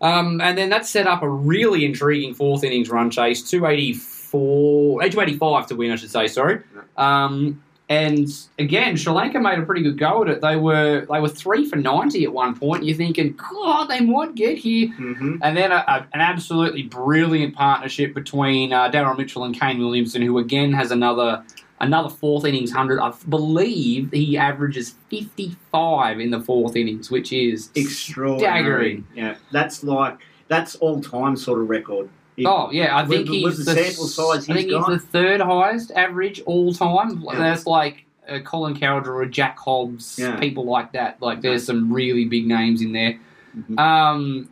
Um, 0.00 0.40
and 0.40 0.58
then 0.58 0.70
that 0.70 0.86
set 0.86 1.06
up 1.06 1.22
a 1.22 1.28
really 1.28 1.84
intriguing 1.84 2.34
fourth 2.34 2.64
innings 2.64 2.90
run 2.90 3.10
chase, 3.10 3.42
284, 3.48 5.02
eh, 5.02 5.08
285 5.08 5.66
to 5.68 5.76
win, 5.76 5.92
I 5.92 5.96
should 5.96 6.10
say, 6.10 6.26
sorry. 6.26 6.60
Um, 6.96 7.62
and 7.88 8.28
again, 8.58 8.96
Sri 8.96 9.12
Lanka 9.12 9.38
made 9.38 9.58
a 9.58 9.62
pretty 9.62 9.82
good 9.82 9.98
go 9.98 10.22
at 10.22 10.28
it. 10.28 10.40
They 10.40 10.56
were 10.56 11.06
they 11.10 11.20
were 11.20 11.28
three 11.28 11.66
for 11.68 11.76
90 11.76 12.24
at 12.24 12.32
one 12.32 12.54
point. 12.58 12.82
You're 12.84 12.96
thinking, 12.96 13.34
God, 13.34 13.86
they 13.88 14.00
might 14.00 14.34
get 14.34 14.56
here. 14.56 14.88
hmm 14.88 15.36
And 15.42 15.54
then 15.56 15.70
a, 15.70 15.84
a, 15.86 16.06
an 16.14 16.20
absolutely 16.20 16.84
brilliant 16.84 17.54
partnership 17.54 18.14
between 18.14 18.72
uh, 18.72 18.90
Daryl 18.90 19.16
Mitchell 19.16 19.44
and 19.44 19.58
Kane 19.58 19.78
Williamson, 19.78 20.22
who 20.22 20.38
again 20.38 20.72
has 20.72 20.90
another 20.92 21.44
another 21.84 22.08
fourth 22.08 22.44
innings 22.44 22.70
hundred. 22.72 23.00
I 23.00 23.12
believe 23.28 24.10
he 24.12 24.36
averages 24.36 24.94
55 25.10 26.20
in 26.20 26.30
the 26.30 26.40
fourth 26.40 26.76
innings, 26.76 27.10
which 27.10 27.32
is 27.32 27.70
extraordinary. 27.74 28.40
staggering. 28.40 29.06
Yeah, 29.14 29.36
that's 29.52 29.84
like 29.84 30.18
that's 30.48 30.74
all 30.76 31.00
time 31.00 31.36
sort 31.36 31.60
of 31.60 31.68
record. 31.68 32.08
It- 32.36 32.46
Oh 32.46 32.70
yeah, 32.72 32.96
I 32.96 33.06
think 33.06 33.26
the- 33.28 33.32
he's 33.34 33.44
with 33.44 33.64
the 33.66 33.74
sample 33.74 34.06
size 34.06 34.48
I 34.50 34.54
think 34.54 34.68
he's 34.70 34.76
he's 34.86 34.86
the 34.86 34.98
third 34.98 35.40
highest 35.40 35.92
average 35.92 36.40
all 36.46 36.72
time. 36.74 37.20
Yeah. 37.22 37.36
That's 37.38 37.66
like 37.66 38.04
uh, 38.28 38.38
Colin 38.40 38.74
Cowdrey 38.78 39.14
or 39.14 39.26
Jack 39.26 39.58
Hobbs, 39.58 40.18
Yeah. 40.18 40.36
people 40.40 40.64
like 40.64 40.92
that. 40.92 41.20
Like 41.22 41.42
there's 41.42 41.64
some 41.66 41.92
really 41.92 42.24
big 42.24 42.46
names 42.46 42.80
in 42.82 42.92
there. 42.92 43.18
Mhm. 43.56 43.78
Um, 43.78 44.48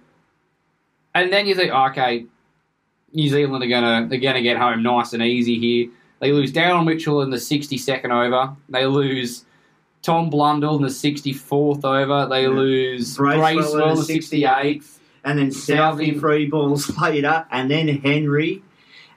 and 1.15 1.33
then 1.33 1.47
you 1.47 1.55
think, 1.55 1.73
oh, 1.73 1.87
okay, 1.87 2.27
New 3.15 3.29
Zealand 3.29 3.63
are 3.65 3.67
gonna 3.67 4.07
they're 4.09 4.21
gonna 4.21 4.43
get 4.43 4.57
home 4.59 4.83
nice 4.83 5.13
and 5.13 5.23
easy 5.23 5.59
here. 5.59 5.89
They 6.23 6.31
lose 6.33 6.53
Darren 6.53 6.87
Mitchell 6.87 7.21
in 7.23 7.31
the 7.31 7.37
62nd 7.37 8.11
over. 8.13 8.55
They 8.69 8.87
lose 8.87 9.45
Tom 10.03 10.31
Blundell 10.31 10.77
in 10.77 10.83
the 10.83 10.89
64th 10.89 11.85
over. 11.85 12.29
They 12.31 12.43
Yeah. 12.45 12.49
lose 12.49 13.17
Bracewell 13.17 13.49
in 13.49 13.57
Bracewell 13.57 13.89
in 13.91 13.97
the 13.97 14.03
the 14.03 14.19
68th. 14.21 14.99
and 15.25 15.39
then 15.39 15.51
Southey 15.51 16.07
Southey. 16.13 16.19
three 16.19 16.47
balls 16.47 16.97
later, 17.03 17.45
and 17.51 17.69
then 17.69 17.89
Henry, 17.89 18.63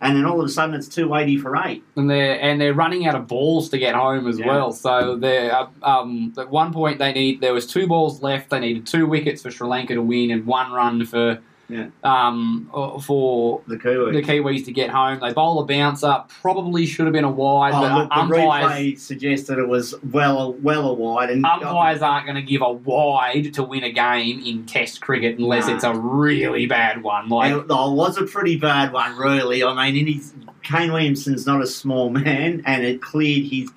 and 0.02 0.16
then 0.18 0.26
all 0.26 0.40
of 0.40 0.46
a 0.46 0.50
sudden 0.50 0.74
it's 0.76 0.88
two 0.88 1.14
eighty 1.16 1.38
for 1.38 1.56
eight. 1.64 1.84
and 1.96 2.10
they're 2.10 2.40
and 2.42 2.60
they're 2.60 2.74
running 2.74 3.06
out 3.08 3.14
of 3.16 3.28
balls 3.28 3.70
to 3.70 3.78
get 3.78 3.94
home 3.94 4.28
as 4.28 4.40
Yeah. 4.40 4.48
well. 4.48 4.72
So 4.72 5.16
they're 5.16 5.56
uh, 5.56 5.68
um, 5.84 6.34
at 6.40 6.50
one 6.50 6.74
point 6.74 6.98
they 6.98 7.14
need 7.14 7.40
there 7.40 7.54
was 7.54 7.68
two 7.68 7.86
balls 7.88 8.24
left. 8.24 8.50
They 8.50 8.60
needed 8.60 8.88
two 8.88 9.06
wickets 9.06 9.44
for 9.44 9.52
Sri 9.52 9.68
Lanka 9.68 9.94
to 9.94 10.02
win 10.02 10.32
and 10.32 10.46
one 10.48 10.72
run 10.72 11.06
for 11.06 11.40
Yeah. 11.68 11.88
um 12.04 12.70
uh, 12.74 13.00
for 13.00 13.62
The 13.68 13.78
Kiwis. 13.78 14.14
the 14.14 14.22
Kiwis 14.22 14.66
to 14.66 14.72
get 14.72 14.90
home. 14.92 15.20
They 15.20 15.34
bowl 15.34 15.60
a 15.60 15.66
bouncer. 15.66 16.24
Probably 16.42 16.86
should 16.86 17.06
have 17.06 17.14
been 17.14 17.24
a 17.24 17.32
wide, 17.32 17.74
Oh, 17.74 17.82
but 17.82 17.94
look, 17.98 18.10
the 18.10 18.18
umpires 18.20 18.72
replay 18.72 19.00
suggested 19.00 19.58
it 19.58 19.68
was 19.68 19.96
well, 20.12 20.54
well 20.54 20.88
a 20.90 20.94
wide, 20.94 21.32
and 21.32 21.44
umpires 21.46 22.02
aren't 22.02 22.26
going 22.28 22.36
to 22.36 22.42
give 22.44 22.62
a 22.62 22.72
wide 22.72 23.54
to 23.56 23.64
win 23.64 23.84
a 23.84 23.92
game 23.92 24.44
in 24.46 24.66
Test 24.66 25.02
cricket 25.02 25.40
unless 25.40 25.68
it's 25.68 25.84
a 25.84 25.94
really 25.94 26.68
bad 26.68 27.02
one. 27.02 27.30
Like 27.30 27.52
it, 27.54 27.66
oh, 27.70 27.92
it 27.92 27.96
was 27.96 28.18
a 28.18 28.26
pretty 28.26 28.58
bad 28.58 28.94
one, 28.94 29.18
really. 29.18 29.64
I 29.64 29.92
mean, 29.92 30.22
Kane 30.64 30.92
Williamson's 30.92 31.46
not 31.46 31.62
a 31.62 31.68
small 31.68 32.10
man, 32.10 32.62
and 32.66 32.84
it 32.84 33.02
cleared 33.02 33.52
his 33.52 33.72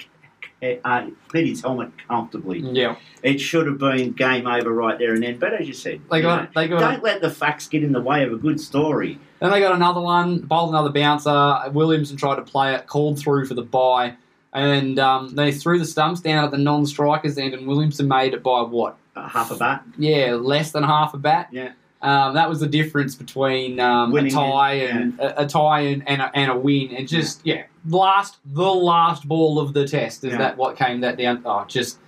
uh, 0.63 1.07
cleared 1.29 1.49
his 1.49 1.63
helmet 1.63 1.91
comfortably. 2.09 2.61
yeah, 2.61 2.97
It 3.23 3.39
should 3.39 3.67
have 3.67 3.79
been 3.79 4.13
game 4.13 4.47
over 4.47 4.73
right 4.73 4.99
there 4.99 5.15
and 5.15 5.23
then. 5.23 5.39
But 5.39 5.55
as 5.55 5.69
you 5.69 5.75
said, 5.75 6.01
they 6.11 6.17
you 6.19 6.23
got 6.23 6.43
know, 6.55 6.61
they 6.61 6.69
got 6.69 6.81
don't 6.81 7.03
let 7.03 7.21
the 7.21 7.31
facts 7.31 7.69
get 7.69 7.83
in 7.85 7.93
the 7.93 8.01
way 8.01 8.25
of 8.25 8.33
a 8.33 8.37
good 8.37 8.61
story. 8.61 9.19
Then 9.41 9.51
they 9.53 9.61
got 9.61 9.75
another 9.75 10.01
one, 10.01 10.39
bowled 10.41 10.71
another 10.71 10.91
bouncer. 10.91 11.71
Williamson 11.73 12.17
tried 12.17 12.37
to 12.37 12.43
play 12.43 12.75
it, 12.75 12.87
called 12.89 13.19
through 13.21 13.47
for 13.47 13.55
the 13.55 13.63
bye, 13.63 14.15
and 14.53 14.99
um, 14.99 15.35
they 15.37 15.53
threw 15.53 15.79
the 15.79 15.85
stumps 15.85 16.21
down 16.21 16.45
at 16.45 16.51
the 16.51 16.59
non-strikers 16.59 17.39
end, 17.39 17.55
and 17.55 17.67
Williamson 17.67 18.09
made 18.09 18.35
it 18.35 18.43
by 18.43 18.63
what? 18.63 18.97
Uh, 19.15 19.29
half 19.29 19.51
a 19.53 19.57
bat. 19.57 19.85
Yeah, 19.97 20.35
less 20.35 20.73
than 20.73 20.83
half 20.83 21.15
a 21.15 21.19
bat. 21.19 21.49
Yeah. 21.53 21.73
Um, 22.01 22.35
that 22.35 22.49
was 22.49 22.61
the 22.61 22.69
difference 22.69 23.17
between 23.17 23.81
um, 23.81 24.15
a 24.17 24.31
tie 24.31 24.75
and- 24.75 25.19
and 25.19 25.21
a, 25.21 25.43
a 25.43 25.47
tie 25.47 25.81
and, 25.81 26.09
and, 26.09 26.23
a, 26.23 26.31
and 26.35 26.51
a 26.53 26.57
win, 26.57 26.95
and 26.97 27.09
just 27.09 27.41
yeah, 27.45 27.65
last 27.89 28.37
the 28.47 28.63
last 28.73 29.27
ball 29.27 29.59
of 29.59 29.73
the 29.75 29.87
test 29.87 30.23
is 30.25 30.31
Yeah. 30.33 30.39
that 30.39 30.57
what 30.57 30.77
came 30.77 31.01
that 31.01 31.17
down? 31.19 31.43
Oh, 31.45 31.65
just 31.67 31.99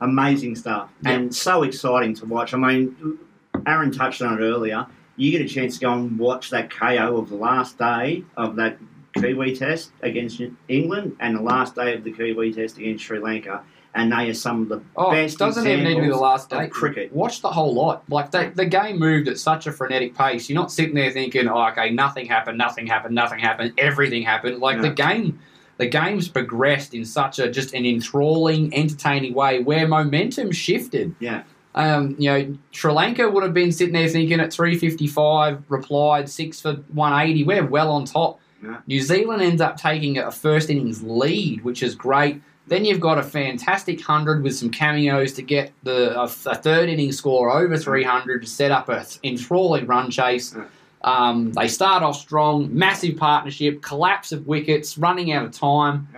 Amazing 0.00 0.56
stuff, 0.56 0.90
Yeah. 1.04 1.12
and 1.12 1.34
so 1.34 1.62
exciting 1.62 2.12
to 2.16 2.26
watch. 2.26 2.52
I 2.52 2.56
mean, 2.58 3.18
Aaron 3.66 3.92
touched 3.92 4.20
on 4.20 4.34
it 4.36 4.44
earlier. 4.44 4.84
You 5.16 5.30
get 5.30 5.40
a 5.42 5.48
chance 5.48 5.74
to 5.78 5.80
go 5.80 5.92
and 5.92 6.18
watch 6.18 6.50
that 6.50 6.70
Kayo 6.70 7.18
of 7.20 7.28
the 7.28 7.36
last 7.36 7.78
day 7.78 8.24
of 8.36 8.56
that 8.56 8.78
Kiwi 9.14 9.54
test 9.54 9.92
against 10.02 10.40
England 10.68 11.16
and 11.20 11.36
the 11.36 11.40
last 11.42 11.76
day 11.76 11.94
of 11.94 12.02
the 12.02 12.10
Kiwi 12.10 12.52
test 12.52 12.78
against 12.78 13.04
Sri 13.04 13.20
Lanka, 13.20 13.62
and 13.94 14.10
they 14.12 14.30
are 14.30 14.34
some 14.34 14.62
of 14.62 14.68
the 14.68 14.80
Oh, 14.96 15.10
best 15.10 15.38
doesn't 15.38 15.66
even 15.66 15.84
need 15.84 15.96
to 15.96 16.00
be 16.00 16.08
the 16.08 16.16
last 16.16 16.48
day. 16.50 16.66
cricket. 16.68 17.12
Watch 17.12 17.42
the 17.42 17.50
whole 17.50 17.74
lot. 17.74 18.02
Like 18.08 18.30
they, 18.30 18.48
the 18.48 18.64
game 18.66 18.98
moved 18.98 19.28
at 19.28 19.38
such 19.38 19.66
a 19.66 19.72
frenetic 19.72 20.16
pace. 20.16 20.48
You're 20.48 20.58
not 20.60 20.72
sitting 20.72 20.94
there 20.94 21.10
thinking, 21.10 21.46
"Oh, 21.48 21.68
okay, 21.68 21.90
nothing 21.90 22.26
happened, 22.26 22.56
nothing 22.58 22.86
happened, 22.86 23.14
nothing 23.14 23.38
happened, 23.38 23.74
everything 23.78 24.22
happened." 24.22 24.58
Like 24.60 24.80
the 24.80 24.90
game, 24.90 25.40
the 25.76 25.86
game's 25.86 26.28
progressed 26.28 26.94
in 26.94 27.04
such 27.04 27.38
a 27.38 27.50
just 27.50 27.74
an 27.74 27.84
enthralling, 27.84 28.74
entertaining 28.74 29.34
way 29.34 29.62
where 29.62 29.86
momentum 29.86 30.52
shifted. 30.52 31.14
Yeah. 31.20 31.42
Um, 31.74 32.16
you 32.18 32.30
know, 32.30 32.58
Sri 32.70 32.92
Lanka 32.92 33.30
would 33.30 33.42
have 33.42 33.54
been 33.54 33.72
sitting 33.72 33.94
there 33.94 34.06
thinking 34.08 34.40
at 34.40 34.52
355, 34.52 35.62
replied 35.70 36.28
six 36.28 36.60
for 36.60 36.74
180. 36.92 37.44
We're 37.44 37.66
well 37.66 37.90
on 37.90 38.04
top. 38.04 38.40
Yeah. 38.62 38.78
New 38.86 39.00
Zealand 39.00 39.42
ends 39.42 39.60
up 39.60 39.76
taking 39.76 40.18
a 40.18 40.30
first 40.30 40.70
innings 40.70 41.02
lead, 41.02 41.64
which 41.64 41.82
is 41.82 41.94
great. 41.94 42.40
Then 42.66 42.84
you've 42.84 43.00
got 43.00 43.18
a 43.18 43.22
fantastic 43.22 44.00
hundred 44.00 44.42
with 44.42 44.56
some 44.56 44.70
cameos 44.70 45.32
to 45.34 45.42
get 45.42 45.72
the 45.82 46.18
a, 46.18 46.24
a 46.24 46.54
third 46.54 46.88
inning 46.88 47.12
score 47.12 47.50
over 47.50 47.76
300 47.76 48.42
to 48.42 48.48
set 48.48 48.70
up 48.70 48.88
a 48.88 49.04
enthralling 49.24 49.86
run 49.86 50.10
chase. 50.10 50.54
Yeah. 50.54 50.66
Um, 51.04 51.52
they 51.52 51.66
start 51.66 52.02
off 52.02 52.16
strong, 52.16 52.72
massive 52.72 53.16
partnership, 53.16 53.82
collapse 53.82 54.30
of 54.30 54.46
wickets, 54.46 54.96
running 54.96 55.32
out 55.32 55.44
of 55.44 55.52
time. 55.52 56.08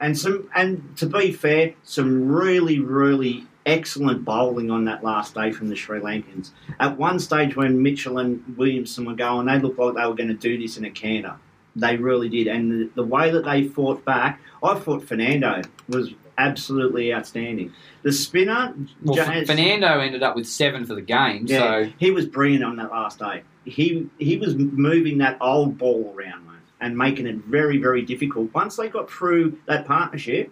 And 0.00 0.18
some, 0.18 0.48
and 0.54 0.96
to 0.98 1.06
be 1.06 1.32
fair, 1.32 1.74
some 1.84 2.28
really, 2.28 2.80
really 2.80 3.46
excellent 3.66 4.24
bowling 4.24 4.70
on 4.70 4.84
that 4.84 5.04
last 5.04 5.34
day 5.34 5.52
from 5.52 5.68
the 5.68 5.76
Sri 5.76 6.00
Lankans. 6.00 6.50
At 6.78 6.96
one 6.98 7.18
stage, 7.18 7.56
when 7.56 7.82
Mitchell 7.82 8.18
and 8.18 8.42
Williamson 8.56 9.04
were 9.04 9.14
going, 9.14 9.46
they 9.46 9.58
looked 9.58 9.78
like 9.78 9.94
they 9.94 10.06
were 10.06 10.14
going 10.14 10.28
to 10.28 10.34
do 10.34 10.58
this 10.58 10.76
in 10.76 10.84
a 10.84 10.90
canter. 10.90 11.36
They 11.76 11.96
really 11.96 12.28
did, 12.28 12.46
and 12.48 12.70
the, 12.70 12.90
the 12.96 13.02
way 13.04 13.30
that 13.30 13.44
they 13.44 13.64
fought 13.68 14.04
back, 14.04 14.40
I 14.62 14.74
thought 14.74 15.04
Fernando 15.04 15.62
was 15.88 16.12
absolutely 16.36 17.14
outstanding. 17.14 17.72
The 18.02 18.12
spinner, 18.12 18.74
Well, 19.02 19.16
Fernando 19.46 20.00
ended 20.00 20.22
up 20.22 20.34
with 20.34 20.48
seven 20.48 20.84
for 20.84 20.94
the 20.94 21.02
game, 21.02 21.46
yeah, 21.46 21.58
so 21.58 21.92
he 21.98 22.10
was 22.10 22.26
brilliant 22.26 22.64
on 22.64 22.76
that 22.76 22.90
last 22.90 23.18
day. 23.18 23.42
He 23.64 24.08
he 24.18 24.36
was 24.36 24.56
moving 24.56 25.18
that 25.18 25.36
old 25.40 25.78
ball 25.78 26.12
around, 26.16 26.46
and 26.80 26.96
making 26.96 27.26
it 27.26 27.36
very 27.36 27.78
very 27.78 28.02
difficult. 28.02 28.52
Once 28.54 28.76
they 28.76 28.88
got 28.88 29.10
through 29.10 29.58
that 29.66 29.86
partnership, 29.86 30.50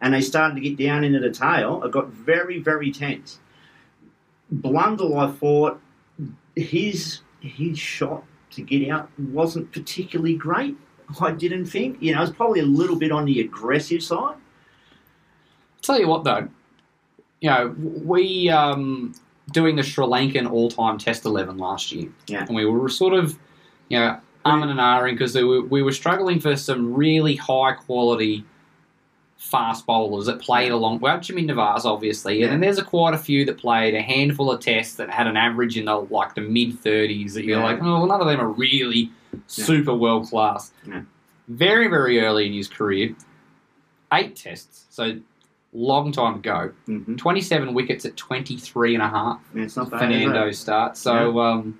and 0.00 0.14
they 0.14 0.20
started 0.20 0.54
to 0.54 0.60
get 0.60 0.76
down 0.76 1.04
into 1.04 1.18
the 1.18 1.30
tail, 1.30 1.82
it 1.82 1.90
got 1.90 2.08
very 2.08 2.58
very 2.58 2.92
tense. 2.92 3.40
Blundell, 4.50 5.18
I 5.18 5.30
thought 5.30 5.80
his 6.54 7.20
his 7.40 7.78
shot 7.78 8.24
to 8.52 8.62
get 8.62 8.88
out 8.90 9.08
wasn't 9.18 9.70
particularly 9.72 10.34
great. 10.34 10.76
I 11.20 11.32
didn't 11.32 11.66
think. 11.66 11.98
You 12.00 12.12
know, 12.12 12.18
it 12.18 12.22
was 12.22 12.30
probably 12.30 12.60
a 12.60 12.64
little 12.66 12.96
bit 12.96 13.10
on 13.12 13.24
the 13.24 13.40
aggressive 13.40 14.02
side. 14.02 14.36
Tell 15.82 15.98
you 15.98 16.06
what, 16.08 16.24
though, 16.24 16.48
you 17.40 17.50
know, 17.50 17.74
we 17.78 18.48
um, 18.50 19.14
doing 19.52 19.76
the 19.76 19.82
Sri 19.82 20.04
Lankan 20.04 20.50
all-time 20.50 20.98
Test 20.98 21.24
eleven 21.24 21.58
last 21.58 21.90
year, 21.90 22.10
Yeah. 22.26 22.44
and 22.46 22.54
we 22.54 22.64
were 22.66 22.88
sort 22.88 23.14
of, 23.14 23.38
you 23.88 23.98
know, 23.98 24.20
umming 24.44 24.70
and 24.70 24.78
ahhing 24.78 25.12
because 25.14 25.34
we, 25.34 25.60
we 25.60 25.82
were 25.82 25.92
struggling 25.92 26.38
for 26.38 26.56
some 26.56 26.94
really 26.94 27.36
high-quality 27.36 28.44
fast 29.40 29.86
bowlers 29.86 30.26
that 30.26 30.38
played 30.38 30.68
Yeah. 30.68 30.74
along. 30.74 31.00
Well, 31.00 31.16
Chaminda 31.18 31.54
Vaas, 31.54 31.86
obviously, 31.86 32.42
and 32.42 32.52
then 32.52 32.60
there's 32.60 32.78
a 32.78 32.84
quite 32.84 33.14
a 33.14 33.18
few 33.18 33.46
that 33.46 33.56
played 33.56 33.94
a 33.94 34.02
handful 34.02 34.52
of 34.52 34.60
tests 34.60 34.96
that 34.96 35.08
had 35.08 35.26
an 35.26 35.36
average 35.36 35.78
in 35.78 35.86
the 35.86 35.96
like 35.96 36.34
the 36.34 36.42
mid 36.42 36.78
thirties. 36.78 37.34
That 37.34 37.44
you're 37.44 37.58
Yeah. 37.58 37.64
like, 37.64 37.78
oh, 37.82 37.84
well, 38.00 38.06
none 38.06 38.20
of 38.20 38.26
them 38.26 38.38
are 38.38 38.48
really 38.50 39.10
super 39.46 39.94
world 39.94 40.26
class. 40.28 40.72
Yeah. 40.86 41.02
Very, 41.48 41.88
very 41.88 42.20
early 42.20 42.46
in 42.46 42.52
his 42.52 42.68
career, 42.68 43.16
eight 44.12 44.36
tests, 44.36 44.84
so 44.90 45.16
long 45.72 46.12
time 46.12 46.34
ago. 46.36 46.72
Mm-hmm. 46.88 47.16
27 47.16 47.72
wickets 47.74 48.04
at 48.04 48.16
23 48.16 48.94
and 48.94 49.02
a 49.02 49.08
half. 49.08 49.40
Yeah, 49.54 49.62
it's 49.62 49.76
not 49.76 49.90
bad. 49.90 50.00
Fernando 50.00 50.50
start. 50.50 50.96
So, 50.96 51.40
um, 51.40 51.78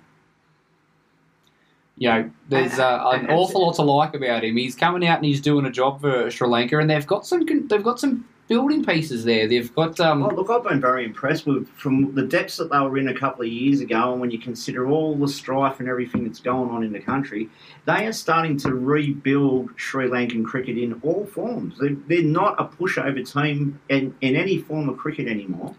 you 2.01 2.09
know, 2.09 2.31
there's 2.49 2.79
uh, 2.79 3.11
an 3.13 3.29
awful 3.29 3.63
lot 3.63 3.75
to 3.75 3.83
like 3.83 4.15
about 4.15 4.43
him. 4.43 4.57
He's 4.57 4.73
coming 4.73 5.07
out 5.07 5.17
and 5.17 5.25
he's 5.25 5.39
doing 5.39 5.67
a 5.67 5.69
job 5.69 6.01
for 6.01 6.31
Sri 6.31 6.47
Lanka, 6.47 6.79
and 6.79 6.89
they've 6.89 7.05
got 7.05 7.27
some 7.27 7.45
they've 7.67 7.83
got 7.83 7.99
some 7.99 8.27
building 8.47 8.83
pieces 8.83 9.23
there. 9.23 9.47
They've 9.47 9.71
got 9.75 9.99
um, 9.99 10.21
Well, 10.21 10.35
look, 10.35 10.49
I've 10.49 10.63
been 10.63 10.81
very 10.81 11.05
impressed 11.05 11.45
with 11.45 11.67
from 11.75 12.15
the 12.15 12.23
depths 12.23 12.57
that 12.57 12.71
they 12.71 12.79
were 12.79 12.97
in 12.97 13.09
a 13.09 13.13
couple 13.13 13.43
of 13.43 13.49
years 13.49 13.81
ago, 13.81 14.13
and 14.13 14.19
when 14.19 14.31
you 14.31 14.39
consider 14.39 14.87
all 14.87 15.15
the 15.15 15.27
strife 15.27 15.79
and 15.79 15.87
everything 15.87 16.23
that's 16.23 16.39
going 16.39 16.71
on 16.71 16.83
in 16.83 16.91
the 16.91 16.99
country, 16.99 17.51
they 17.85 18.07
are 18.07 18.13
starting 18.13 18.57
to 18.57 18.73
rebuild 18.73 19.69
Sri 19.75 20.07
Lankan 20.07 20.43
cricket 20.43 20.79
in 20.79 20.99
all 21.03 21.27
forms. 21.27 21.77
They're, 21.79 21.95
they're 22.07 22.23
not 22.23 22.59
a 22.59 22.65
pushover 22.65 23.23
team 23.31 23.79
in, 23.89 24.15
in 24.21 24.35
any 24.35 24.57
form 24.57 24.89
of 24.89 24.97
cricket 24.97 25.27
anymore. 25.27 25.75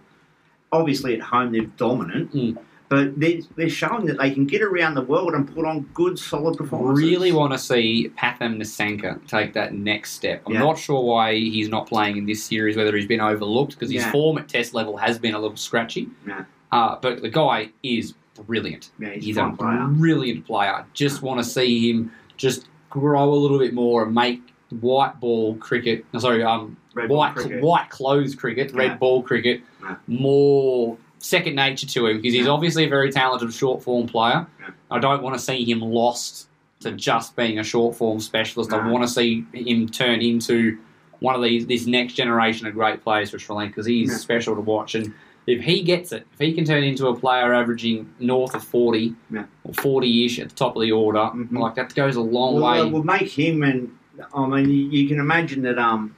Obviously, 0.71 1.14
at 1.14 1.21
home 1.21 1.50
they're 1.50 1.62
dominant, 1.62 2.33
Mm. 2.33 2.59
But 2.92 3.18
they're, 3.18 3.40
they're 3.56 3.70
showing 3.70 4.04
that 4.04 4.18
they 4.18 4.30
can 4.32 4.44
get 4.44 4.61
around 4.61 4.96
the 4.96 5.00
world 5.00 5.32
and 5.32 5.50
put 5.50 5.64
on 5.64 5.80
good, 5.94 6.18
solid 6.18 6.58
performances. 6.58 7.02
really 7.02 7.32
want 7.32 7.54
to 7.54 7.58
see 7.58 8.11
Pathum 8.18 8.58
Nissanka 8.58 9.26
take 9.26 9.54
that 9.54 9.72
next 9.72 10.12
step. 10.12 10.42
I'm 10.46 10.52
Yeah. 10.52 10.58
not 10.58 10.78
sure 10.78 11.02
why 11.02 11.32
he's 11.37 11.70
not 11.70 11.87
playing 11.87 12.18
in 12.18 12.26
this 12.26 12.44
series, 12.44 12.76
whether 12.76 12.94
he's 12.94 13.06
been 13.06 13.22
overlooked 13.22 13.72
because 13.72 13.90
his 13.90 14.02
Yeah. 14.02 14.12
form 14.12 14.37
at 14.37 14.46
Test 14.46 14.75
level 14.75 14.99
has 14.99 15.18
been 15.18 15.32
a 15.32 15.38
little 15.38 15.56
scratchy. 15.56 16.11
Yeah. 16.28 16.44
Uh, 16.70 16.96
but 17.00 17.22
the 17.22 17.30
guy 17.30 17.70
is 17.82 18.12
brilliant. 18.46 18.90
Yeah, 18.99 19.08
he's, 19.14 19.38
a 19.38 19.40
a 19.40 19.44
fine 19.44 19.56
player. 19.56 19.87
brilliant 19.88 20.46
player. 20.46 20.84
Just 20.92 21.22
want 21.22 21.40
to 21.42 21.44
see 21.44 21.90
him 21.90 22.12
just 22.37 22.66
grow 22.90 23.32
a 23.32 23.34
little 23.34 23.58
bit 23.58 23.72
more 23.72 24.02
and 24.04 24.14
make 24.14 24.42
white 24.80 25.18
ball 25.18 25.54
cricket. 25.54 26.04
no, 26.12 26.20
Sorry, 26.20 26.42
um, 26.42 26.76
Red 26.92 27.08
ball 27.08 27.16
white 27.16 27.34
cricket. 27.37 27.62
white 27.62 27.88
clothes 27.88 28.34
cricket, 28.34 28.70
red 28.75 28.99
ball 28.99 29.22
cricket, 29.22 29.62
Yeah. 29.82 29.96
more 30.08 30.99
second 31.23 31.55
nature 31.55 31.87
to 31.87 32.07
him 32.07 32.17
because 32.19 32.35
he's 32.35 32.49
obviously 32.49 32.85
a 32.85 32.88
very 32.88 33.11
talented 33.12 33.52
short 33.55 33.83
form 33.83 34.07
player. 34.07 34.47
I 34.91 34.99
don't 34.99 35.23
want 35.23 35.35
to 35.37 35.41
see 35.41 35.64
him 35.64 35.81
lost 35.81 36.49
to 36.81 36.93
just 36.93 37.37
being 37.37 37.59
a 37.59 37.64
short 37.64 37.97
form 37.97 38.21
specialist. 38.21 38.73
I 38.73 38.87
want 38.91 39.05
to 39.05 39.09
see 39.09 39.45
him 39.55 39.88
turn 39.88 40.21
into 40.21 40.79
one 41.21 41.35
of 41.37 41.43
these 41.43 41.67
this 41.67 41.87
next 41.87 42.14
generation 42.14 42.67
of 42.67 42.75
great 42.75 43.02
players 43.02 43.31
for 43.31 43.38
Sri 43.38 43.55
Lanka 43.55 43.71
because 43.73 43.87
he's 43.87 44.21
special 44.21 44.55
to 44.57 44.61
watch 44.61 44.95
and. 44.97 45.14
if 45.45 45.61
he 45.61 45.83
gets 45.83 46.12
it, 46.12 46.25
if 46.33 46.38
he 46.38 46.52
can 46.52 46.64
turn 46.64 46.85
into 46.85 47.09
a 47.09 47.17
player 47.19 47.52
averaging 47.52 48.09
north 48.21 48.55
of 48.55 48.62
40 48.62 49.12
Yeah. 49.29 49.45
or 49.64 49.75
40 49.75 50.25
ish 50.25 50.38
at 50.38 50.50
the 50.50 50.55
top 50.55 50.76
of 50.76 50.83
the 50.83 50.93
order, 50.93 51.19
Mhm. 51.19 51.59
like 51.59 51.75
that 51.75 51.93
goes 51.97 52.14
a 52.14 52.21
long 52.21 52.61
Well, 52.61 52.73
way. 52.81 52.87
it 52.87 52.93
will 52.93 53.02
make 53.02 53.29
him 53.29 53.62
and 53.64 53.91
I 54.33 54.47
mean 54.47 54.69
you, 54.71 54.85
you 55.00 55.09
can 55.09 55.19
imagine 55.19 55.62
that 55.62 55.79
um 55.79 56.14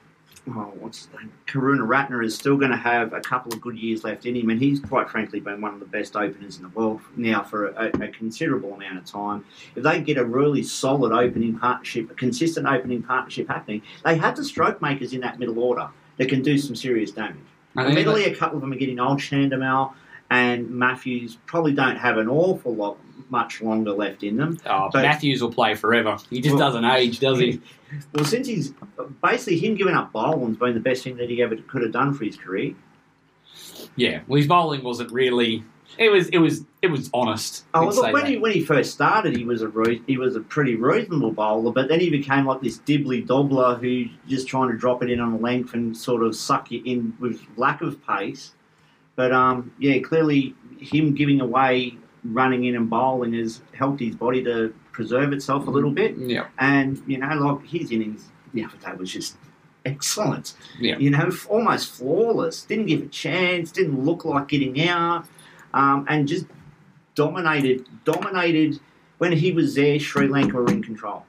oh 0.49 0.73
what's 0.79 1.07
his 1.07 1.09
name 1.19 1.33
Karunaratne 1.47 2.25
is 2.25 2.35
still 2.35 2.57
going 2.57 2.71
to 2.71 2.77
have 2.77 3.13
a 3.13 3.21
couple 3.21 3.53
of 3.53 3.61
good 3.61 3.79
years 3.79 4.05
left 4.05 4.27
in 4.27 4.37
him, 4.37 4.51
and 4.51 4.61
he's 4.61 4.81
quite 4.81 5.09
frankly 5.09 5.41
been 5.41 5.61
one 5.61 5.73
of 5.75 5.81
the 5.81 5.87
best 5.87 6.17
openers 6.17 6.57
in 6.57 6.63
the 6.63 6.69
world 6.71 7.01
now 7.17 7.43
for 7.43 7.69
a, 7.69 7.91
a 8.01 8.09
considerable 8.09 8.75
amount 8.75 8.99
of 8.99 9.05
time. 9.05 9.45
If 9.75 9.83
they 9.85 10.01
get 10.01 10.19
a 10.19 10.25
really 10.25 10.63
solid 10.63 11.13
opening 11.13 11.59
partnership, 11.59 12.11
a 12.11 12.15
consistent 12.15 12.67
opening 12.67 13.03
partnership 13.03 13.49
happening, 13.49 13.83
they 14.05 14.17
have 14.17 14.37
the 14.37 14.45
stroke 14.45 14.83
makers 14.83 15.13
in 15.13 15.21
that 15.21 15.39
middle 15.39 15.59
order 15.59 15.89
that 16.19 16.29
can 16.29 16.43
do 16.43 16.59
some 16.59 16.77
serious 16.77 17.11
damage. 17.11 17.37
Admittedly, 17.77 18.25
a 18.25 18.35
couple 18.35 18.57
of 18.57 18.61
them 18.61 18.73
are 18.73 18.77
getting 18.77 19.01
old. 19.01 19.19
Chandimal 19.19 19.95
and 20.31 20.71
Mathews 20.71 21.39
probably 21.47 21.73
don't 21.73 21.97
have 21.97 22.19
an 22.19 22.29
awful 22.29 22.75
lot 22.75 22.99
much 23.31 23.61
longer 23.63 23.93
left 23.93 24.23
in 24.23 24.37
them. 24.37 24.59
Oh, 24.67 24.91
But- 24.93 25.03
Mathews 25.03 25.43
will 25.43 25.53
play 25.53 25.75
forever. 25.75 26.17
He 26.31 26.41
just 26.41 26.57
Well- 26.57 26.67
doesn't 26.67 26.85
age, 26.85 27.21
does 27.21 27.39
he? 27.39 27.61
Well, 28.13 28.25
since 28.25 28.49
he's 28.49 28.75
basically 29.23 29.57
him 29.57 29.77
giving 29.77 29.95
up 29.95 30.11
bowling's 30.11 30.57
been 30.57 30.75
the 30.75 30.81
best 30.81 31.05
thing 31.05 31.17
that 31.19 31.31
he 31.31 31.41
ever 31.43 31.55
could 31.55 31.83
have 31.83 31.93
done 31.93 32.13
for 32.13 32.25
his 32.25 32.37
career. 32.37 32.75
Yeah. 33.95 34.23
Well, 34.27 34.39
his 34.39 34.49
bowling 34.49 34.83
wasn't 34.83 35.13
really. 35.13 35.63
It 35.97 36.11
was. 36.11 36.27
It 36.31 36.39
was. 36.39 36.65
It 36.83 36.89
was 36.89 37.09
honest. 37.15 37.65
Oh, 37.73 37.87
look, 37.87 38.03
when 38.13 38.15
that. 38.25 38.27
he 38.29 38.37
when 38.37 38.51
he 38.51 38.65
first 38.65 38.93
started, 38.93 39.37
he 39.37 39.45
was 39.45 39.63
a 39.63 39.69
re- 39.69 40.03
he 40.09 40.17
was 40.17 40.35
a 40.35 40.41
pretty 40.41 40.75
reasonable 40.75 41.31
bowler, 41.31 41.71
but 41.71 41.89
then 41.89 42.01
he 42.01 42.11
became 42.11 42.47
like 42.47 42.61
this 42.63 42.79
dibbly 42.81 43.25
dobbler 43.25 43.77
who 43.77 44.07
just 44.27 44.49
trying 44.49 44.73
to 44.73 44.77
drop 44.77 45.05
it 45.05 45.11
in 45.11 45.21
on 45.21 45.33
the 45.35 45.39
length 45.39 45.75
and 45.75 45.97
sort 45.97 46.25
of 46.25 46.35
suck 46.35 46.73
you 46.73 46.83
in 46.85 47.15
with 47.21 47.43
lack 47.57 47.81
of 47.81 48.05
pace. 48.05 48.55
But 49.15 49.31
um, 49.31 49.71
yeah, 49.79 50.01
clearly 50.01 50.57
him 50.81 51.15
giving 51.15 51.41
away 51.41 51.97
running 52.25 52.65
in 52.65 52.75
and 52.75 52.89
bowling 52.89 53.35
has 53.35 53.61
helped 53.75 54.01
his 54.01 54.17
body 54.17 54.43
to 54.45 54.75
preserve 54.93 55.33
itself 55.33 55.67
a 55.67 55.71
little 55.71 55.91
bit. 55.91 56.17
Yeah. 56.17 56.47
And 56.59 57.03
you 57.07 57.19
know, 57.19 57.35
like 57.35 57.67
his 57.67 57.91
innings 57.91 58.31
the 58.53 58.65
other 58.65 58.77
day 58.79 58.93
was 58.97 59.13
just 59.13 59.37
excellent. 59.85 60.55
Yeah. 60.79 60.99
You 60.99 61.11
know, 61.11 61.31
almost 61.49 61.93
flawless. 61.93 62.63
Didn't 62.63 62.87
give 62.87 63.03
a 63.03 63.07
chance. 63.07 63.71
Didn't 63.71 64.05
look 64.05 64.25
like 64.25 64.49
getting 64.49 64.89
out. 64.89 65.27
Um, 65.75 66.07
and 66.09 66.27
just 66.27 66.47
dominated. 67.15 67.87
Dominated. 68.05 68.81
When 69.19 69.33
he 69.33 69.53
was 69.53 69.75
there, 69.75 69.99
Sri 70.01 70.27
Lanka 70.27 70.57
were 70.57 70.71
in 70.71 70.83
control. 70.83 71.25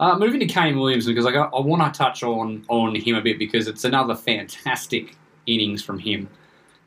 Uh, 0.00 0.18
moving 0.18 0.40
to 0.40 0.46
Kane 0.46 0.78
Williamson 0.78 1.14
because 1.14 1.26
I, 1.26 1.32
I 1.32 1.60
want 1.60 1.92
to 1.92 1.96
touch 1.96 2.22
on 2.22 2.64
on 2.68 2.94
him 2.94 3.16
a 3.16 3.20
bit 3.20 3.38
because 3.38 3.68
it's 3.68 3.84
another 3.84 4.14
fantastic 4.14 5.16
innings 5.46 5.82
from 5.82 5.98
him. 5.98 6.28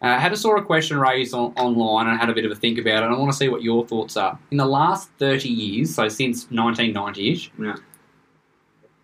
Uh, 0.04 0.08
I 0.08 0.20
had 0.20 0.34
a 0.34 0.38
sort 0.38 0.60
of 0.60 0.66
question 0.66 1.00
raised 1.00 1.34
on, 1.34 1.54
online 1.56 2.08
and 2.08 2.18
I 2.18 2.20
had 2.20 2.30
a 2.30 2.34
bit 2.34 2.44
of 2.46 2.52
a 2.52 2.56
think 2.56 2.78
about 2.78 3.04
it. 3.04 3.06
and 3.06 3.16
I 3.16 3.18
want 3.18 3.32
to 3.32 3.38
see 3.38 3.48
what 3.48 3.64
your 3.64 3.88
thoughts 3.88 4.18
are. 4.18 4.38
In 4.52 4.58
the 4.58 4.66
last 4.66 5.10
30 5.18 5.48
years, 5.48 5.96
so 5.96 6.10
since 6.10 6.46
1990ish, 6.48 7.50
Yeah. 7.58 7.76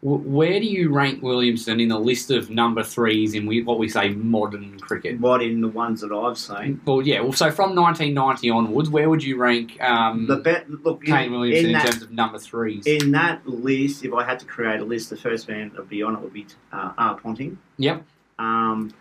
w- 0.03 0.21
where 0.29 0.59
do 0.59 0.65
you 0.65 0.91
rank 0.91 1.23
Williamson 1.23 1.79
in 1.79 1.87
the 1.87 1.97
list 1.97 2.31
of 2.31 2.49
number 2.49 2.83
threes 2.83 3.33
in 3.33 3.45
we, 3.45 3.63
what 3.63 3.79
we 3.79 3.87
say 3.87 4.09
modern 4.09 4.77
cricket? 4.79 5.21
What 5.21 5.41
in 5.41 5.61
the 5.61 5.69
ones 5.69 6.01
that 6.01 6.11
I've 6.11 6.37
seen. 6.37 6.81
Well, 6.83 7.01
yeah. 7.01 7.21
Well, 7.21 7.31
so 7.31 7.49
from 7.49 7.75
1990 7.75 8.49
onwards, 8.49 8.89
where 8.89 9.09
would 9.09 9.23
you 9.23 9.37
rank 9.37 9.81
um, 9.81 10.27
The 10.27 10.35
bet. 10.35 10.69
Look, 10.69 11.05
Kane 11.05 11.27
in, 11.27 11.31
Williamson 11.31 11.69
in 11.69 11.75
in, 11.77 11.81
terms 11.81 12.01
of 12.01 12.11
number 12.11 12.39
threes? 12.39 12.85
in 12.85 13.11
that 13.11 13.47
list, 13.47 14.03
if 14.03 14.13
I 14.13 14.25
had 14.25 14.39
to 14.39 14.45
create 14.45 14.81
a 14.81 14.83
list, 14.85 15.11
the 15.11 15.15
first 15.17 15.47
man 15.47 15.69
that 15.69 15.79
would 15.79 15.89
be 15.89 16.03
on 16.03 16.15
it 16.15 16.21
would 16.21 16.33
be 16.33 16.45
uh, 16.73 16.91
R. 16.97 17.17
Ponting. 17.17 17.57
Yep. 17.77 18.03
Um, 18.37 18.93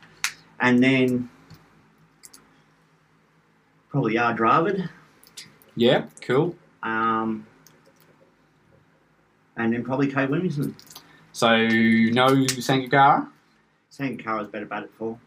and 0.61 0.81
then 0.83 1.31
probably 3.91 4.19
R. 4.19 4.35
Dravid. 4.37 4.89
Yeah. 5.77 6.07
Cool. 6.21 6.57
Um, 6.83 7.47
and 9.57 9.73
then 9.73 9.85
probably 9.85 10.11
Kane 10.13 10.31
Williamson. 10.31 10.75
So 11.33 11.57
no 11.57 12.29
Sangakkara. 12.29 13.29
Sangakkara's 13.93 14.49
better 14.49 14.67
bat 14.67 14.85
at 14.85 14.91
four. 14.95 15.19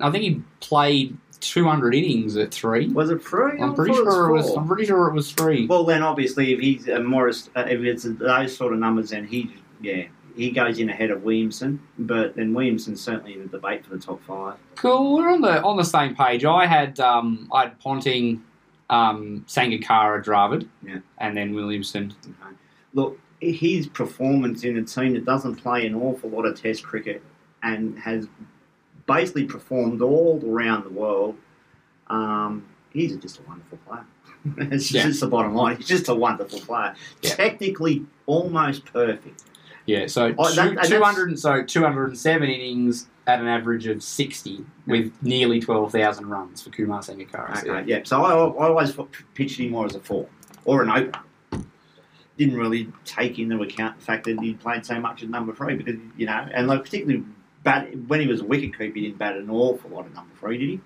I 0.00 0.10
think 0.10 0.24
he 0.24 0.42
played 0.60 1.16
200 1.40 1.94
innings 1.94 2.36
at 2.36 2.52
three. 2.52 2.88
Was 2.88 3.10
it 3.10 3.22
three? 3.22 3.60
I'm 3.60 3.74
pretty 3.74 3.94
sure 3.94 4.30
it 4.30 4.32
was. 4.32 4.48
four. 4.48 4.58
I'm 4.60 4.66
pretty 4.66 4.86
sure 4.86 5.08
it 5.08 5.14
was 5.14 5.32
three. 5.32 5.66
Well, 5.66 5.84
then 5.84 6.02
obviously, 6.02 6.52
if 6.52 6.60
he's 6.60 6.88
a 6.88 7.00
Morris, 7.00 7.50
uh, 7.56 7.64
if 7.68 7.80
it's 7.80 8.04
those 8.04 8.56
sort 8.56 8.72
of 8.72 8.78
numbers, 8.78 9.10
then 9.10 9.26
he, 9.26 9.54
yeah, 9.80 10.04
he 10.36 10.50
goes 10.50 10.78
in 10.78 10.88
ahead 10.90 11.10
of 11.10 11.22
Williamson. 11.22 11.80
But 11.98 12.36
then 12.36 12.54
Williamson's 12.54 13.00
certainly 13.00 13.34
in 13.34 13.40
the 13.42 13.48
debate 13.48 13.84
for 13.84 13.90
the 13.96 13.98
top 14.02 14.22
five. 14.24 14.56
Cool. 14.76 15.14
We're 15.16 15.30
on 15.30 15.40
the 15.40 15.62
on 15.62 15.76
the 15.76 15.84
same 15.84 16.14
page. 16.14 16.44
I 16.44 16.66
had 16.66 16.98
um, 17.00 17.48
I 17.52 17.62
had 17.64 17.78
Ponting, 17.80 18.42
um, 18.88 19.44
Sangakkara, 19.48 20.24
Dravid, 20.24 20.68
Yeah. 20.86 20.98
and 21.18 21.36
then 21.36 21.54
Williamson. 21.54 22.14
Okay. 22.24 22.54
Look, 22.94 23.18
his 23.40 23.86
performance 23.86 24.64
in 24.64 24.76
a 24.76 24.82
team 24.82 25.14
that 25.14 25.24
doesn't 25.24 25.56
play 25.56 25.86
an 25.86 25.94
awful 25.94 26.28
lot 26.30 26.44
of 26.46 26.60
Test 26.60 26.82
cricket 26.82 27.22
and 27.62 27.98
has 27.98 28.26
basically 29.06 29.44
performed 29.44 30.02
all 30.02 30.42
around 30.46 30.84
the 30.84 30.90
world. 30.90 31.36
Um, 32.08 32.66
he's 32.92 33.16
just 33.16 33.38
a 33.38 33.42
wonderful 33.42 33.78
player. 33.86 34.04
it's 34.72 34.90
Yeah. 34.92 35.04
just 35.04 35.20
the 35.20 35.26
bottom 35.28 35.54
line. 35.54 35.76
He's 35.76 35.86
just 35.86 36.08
a 36.08 36.14
wonderful 36.14 36.60
player. 36.60 36.94
Yeah. 37.22 37.34
Technically, 37.34 38.04
almost 38.26 38.84
perfect. 38.86 39.44
Yeah. 39.86 40.06
So 40.06 40.34
Oh, 40.38 40.48
two, 40.48 40.54
that- 40.56 40.68
and 40.78 40.88
200. 40.88 41.28
and- 41.30 41.38
So 41.38 41.62
207 41.62 42.48
innings 42.48 43.08
at 43.26 43.40
an 43.40 43.46
average 43.46 43.86
of 43.86 44.02
60 44.02 44.64
with 44.86 45.12
nearly 45.22 45.60
12,000 45.60 46.26
runs 46.28 46.62
for 46.62 46.70
Kumar 46.70 47.00
Sangakkara. 47.00 47.56
So, 47.62 47.70
Okay, 47.74 47.88
yeah. 47.88 48.00
So 48.04 48.22
I, 48.22 48.32
I 48.32 48.68
always 48.68 48.96
pitched 49.34 49.58
him 49.60 49.70
more 49.70 49.86
as 49.86 49.94
a 49.94 50.00
four 50.00 50.26
or 50.64 50.82
an 50.82 50.90
opener. 50.90 51.64
Didn't 52.36 52.56
really 52.56 52.88
take 53.04 53.38
into 53.38 53.60
account 53.62 53.98
the 53.98 54.04
fact 54.04 54.24
that 54.24 54.40
he 54.40 54.54
played 54.54 54.86
so 54.86 54.98
much 54.98 55.22
at 55.22 55.28
number 55.28 55.52
three 55.52 55.76
because 55.76 55.96
you 56.16 56.24
know, 56.26 56.46
and 56.54 56.66
like 56.68 56.82
particularly 56.84 57.22
bat 57.62 57.88
when 58.08 58.20
he 58.20 58.26
was 58.26 58.40
a 58.40 58.44
wicket 58.44 58.72
keeper, 58.78 58.94
he 58.94 59.02
didn't 59.02 59.18
bat 59.18 59.36
an 59.36 59.50
awful 59.50 59.90
lot 59.90 60.06
at 60.06 60.14
number 60.14 60.34
three, 60.40 60.56
did 60.56 60.68
he? 60.70 60.80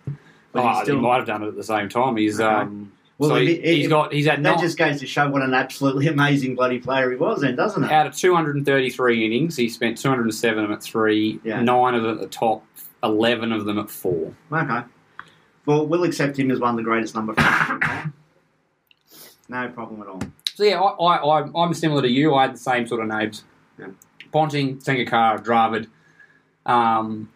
But 0.52 0.64
Oh, 0.64 0.68
he 0.78 0.83
still- 0.83 0.96
he 0.96 1.00
might 1.02 1.16
have 1.18 1.26
done 1.26 1.42
it 1.44 1.48
at 1.48 1.54
the 1.57 1.62
same 1.62 1.88
time. 1.88 2.16
He's 2.16 2.40
Okay. 2.40 2.48
um. 2.52 2.90
Well, 3.18 3.31
so 3.31 3.37
he, 3.37 3.53
it- 3.53 3.79
has 3.83 3.88
got 3.88 4.12
he's 4.12 4.27
had 4.27 4.38
that 4.42 4.55
nine, 4.57 4.59
just 4.61 4.77
goes 4.77 4.98
to 5.00 5.07
show 5.07 5.29
what 5.31 5.42
an 5.42 5.55
absolutely 5.55 6.07
amazing 6.16 6.55
bloody 6.57 6.79
player 6.81 7.11
he 7.11 7.16
was, 7.16 7.40
then, 7.42 7.55
doesn't 7.57 7.85
it? 7.85 7.92
out 7.92 8.07
of 8.07 8.16
233 8.16 9.24
innings, 9.27 9.57
he 9.57 9.68
spent 9.68 9.98
207 9.98 10.59
of 10.64 10.68
them 10.68 10.77
at 10.77 10.83
three, 10.83 11.40
Yeah. 11.44 11.61
nine 11.62 11.94
of 11.94 12.03
them 12.03 12.12
at 12.16 12.20
the 12.20 12.27
top, 12.27 12.64
11 13.05 13.53
of 13.53 13.64
them 13.66 13.79
at 13.79 13.88
four. 13.88 14.35
Okay. 14.50 14.81
Well, 15.66 15.87
we'll 15.87 16.05
accept 16.05 16.38
him 16.38 16.50
as 16.50 16.59
one 16.61 16.70
of 16.70 16.77
the 16.77 16.83
greatest 16.83 17.14
number 17.14 17.35
five. 17.35 18.11
no 19.48 19.68
problem 19.68 20.03
at 20.03 20.09
all. 20.09 20.20
So 20.57 20.64
yeah, 20.64 20.81
I, 20.81 21.16
I, 21.16 21.48
I'm 21.62 21.72
similar 21.74 22.03
to 22.03 22.09
you. 22.09 22.35
I 22.35 22.42
had 22.42 22.55
the 22.55 22.59
same 22.59 22.87
sort 22.87 23.00
of 23.00 23.09
names: 23.09 23.44
Yeah. 23.79 23.88
Ponting, 24.33 24.79
Sangakkara, 24.79 25.42
Dravid. 25.44 25.87
Um, 26.66 27.29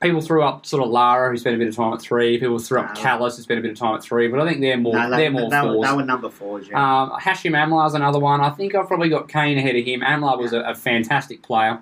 people 0.00 0.20
threw 0.20 0.42
up 0.42 0.64
sort 0.64 0.82
of 0.82 0.90
Lara, 0.90 1.30
who 1.30 1.36
spent 1.36 1.56
a 1.56 1.58
bit 1.58 1.68
of 1.68 1.74
time 1.76 1.92
at 1.92 2.00
three. 2.00 2.38
People 2.38 2.58
threw 2.58 2.80
up 2.80 2.94
No. 2.94 3.00
Kallis, 3.00 3.36
who 3.36 3.42
spent 3.42 3.58
a 3.58 3.62
bit 3.62 3.72
of 3.72 3.78
time 3.78 3.96
at 3.96 4.02
three. 4.02 4.28
But 4.28 4.40
I 4.40 4.48
think 4.48 4.60
they're 4.60 4.76
more 4.76 4.94
no, 4.94 5.10
they're 5.10 5.30
more 5.30 5.50
they, 5.50 5.56
were, 5.60 5.72
fours. 5.74 5.88
they 5.88 5.96
were 5.96 6.04
number 6.04 6.30
fours, 6.30 6.68
yeah. 6.68 7.02
Um, 7.02 7.10
Hashim 7.20 7.52
Amla's 7.52 7.94
another 7.94 8.18
one. 8.18 8.40
I 8.40 8.50
think 8.50 8.74
I've 8.74 8.86
probably 8.86 9.08
got 9.08 9.28
Kane 9.28 9.58
ahead 9.58 9.76
of 9.76 9.84
him. 9.84 10.00
Amla 10.00 10.38
was 10.38 10.52
a, 10.52 10.60
a 10.60 10.74
fantastic 10.74 11.42
player. 11.42 11.80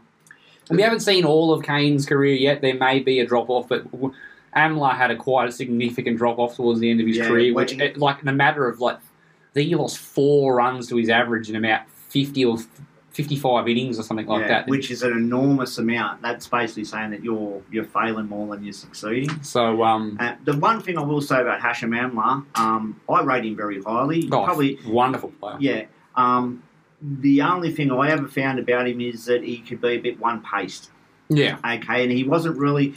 And 0.69 0.77
we 0.77 0.83
haven't 0.83 1.01
seen 1.01 1.25
all 1.25 1.53
of 1.53 1.63
Kane's 1.63 2.07
career 2.07 2.35
yet. 2.35 2.61
There 2.61 2.75
may 2.75 3.01
be 3.01 3.21
a 3.21 3.27
drop 3.27 3.49
off, 3.51 3.69
but 3.69 3.91
w- 3.93 4.13
Amlar 4.57 4.97
had 4.97 5.11
a 5.11 5.17
quite 5.17 5.49
a 5.49 5.53
significant 5.53 6.17
drop 6.17 6.39
off 6.39 6.57
towards 6.57 6.81
the 6.81 6.91
end 6.91 7.01
of 7.01 7.07
his 7.07 7.19
Yeah, 7.19 7.29
career, 7.29 7.55
which, 7.55 7.73
it, 7.75 7.99
like, 7.99 8.23
in 8.23 8.29
a 8.29 8.33
matter 8.33 8.67
of 8.67 8.81
like, 8.81 8.97
I 8.97 9.53
think 9.55 9.69
he 9.69 9.75
lost 9.75 9.99
four 9.99 10.57
runs 10.57 10.89
to 10.89 10.97
his 10.97 11.09
average 11.09 11.49
in 11.51 11.57
about 11.57 11.89
fifty 11.91 12.45
or 12.45 12.59
fifty-five 13.17 13.67
innings 13.69 13.99
or 13.99 14.03
something 14.03 14.27
like 14.27 14.43
Yeah, 14.43 14.49
that. 14.49 14.69
which 14.69 14.91
is 14.91 15.03
an 15.03 15.13
enormous 15.13 15.79
amount. 15.79 16.21
That's 16.23 16.47
basically 16.47 16.85
saying 16.85 17.11
that 17.13 17.25
you're 17.25 17.63
you're 17.71 17.85
failing 17.85 18.29
more 18.29 18.55
than 18.55 18.63
you're 18.65 18.73
succeeding. 18.75 19.43
so, 19.43 19.83
um, 19.83 20.17
Uh, 20.21 20.35
the 20.45 20.57
one 20.59 20.81
thing 20.81 20.99
I 20.99 21.03
will 21.03 21.23
say 21.23 21.41
about 21.41 21.61
Hashim 21.61 21.91
Amla, 21.99 22.45
um, 22.59 23.01
I 23.09 23.23
rate 23.23 23.45
him 23.45 23.57
very 23.57 23.83
highly. 23.83 24.29
oh, 24.31 24.45
Probably, 24.45 24.79
wonderful 24.87 25.31
player. 25.41 25.57
yeah. 25.61 25.85
Um, 26.15 26.63
the 27.03 27.43
only 27.43 27.71
thing 27.73 27.91
I 27.91 28.11
ever 28.11 28.27
found 28.29 28.59
about 28.59 28.87
him 28.89 29.01
is 29.01 29.25
that 29.27 29.43
he 29.43 29.59
could 29.59 29.81
be 29.81 29.89
a 29.89 29.99
bit 29.99 30.19
one 30.21 30.43
paced. 30.43 30.91
Yeah, 31.29 31.57
Okay, 31.65 32.03
and 32.05 32.13
he 32.13 32.25
wasn't 32.25 32.57
really. 32.59 32.95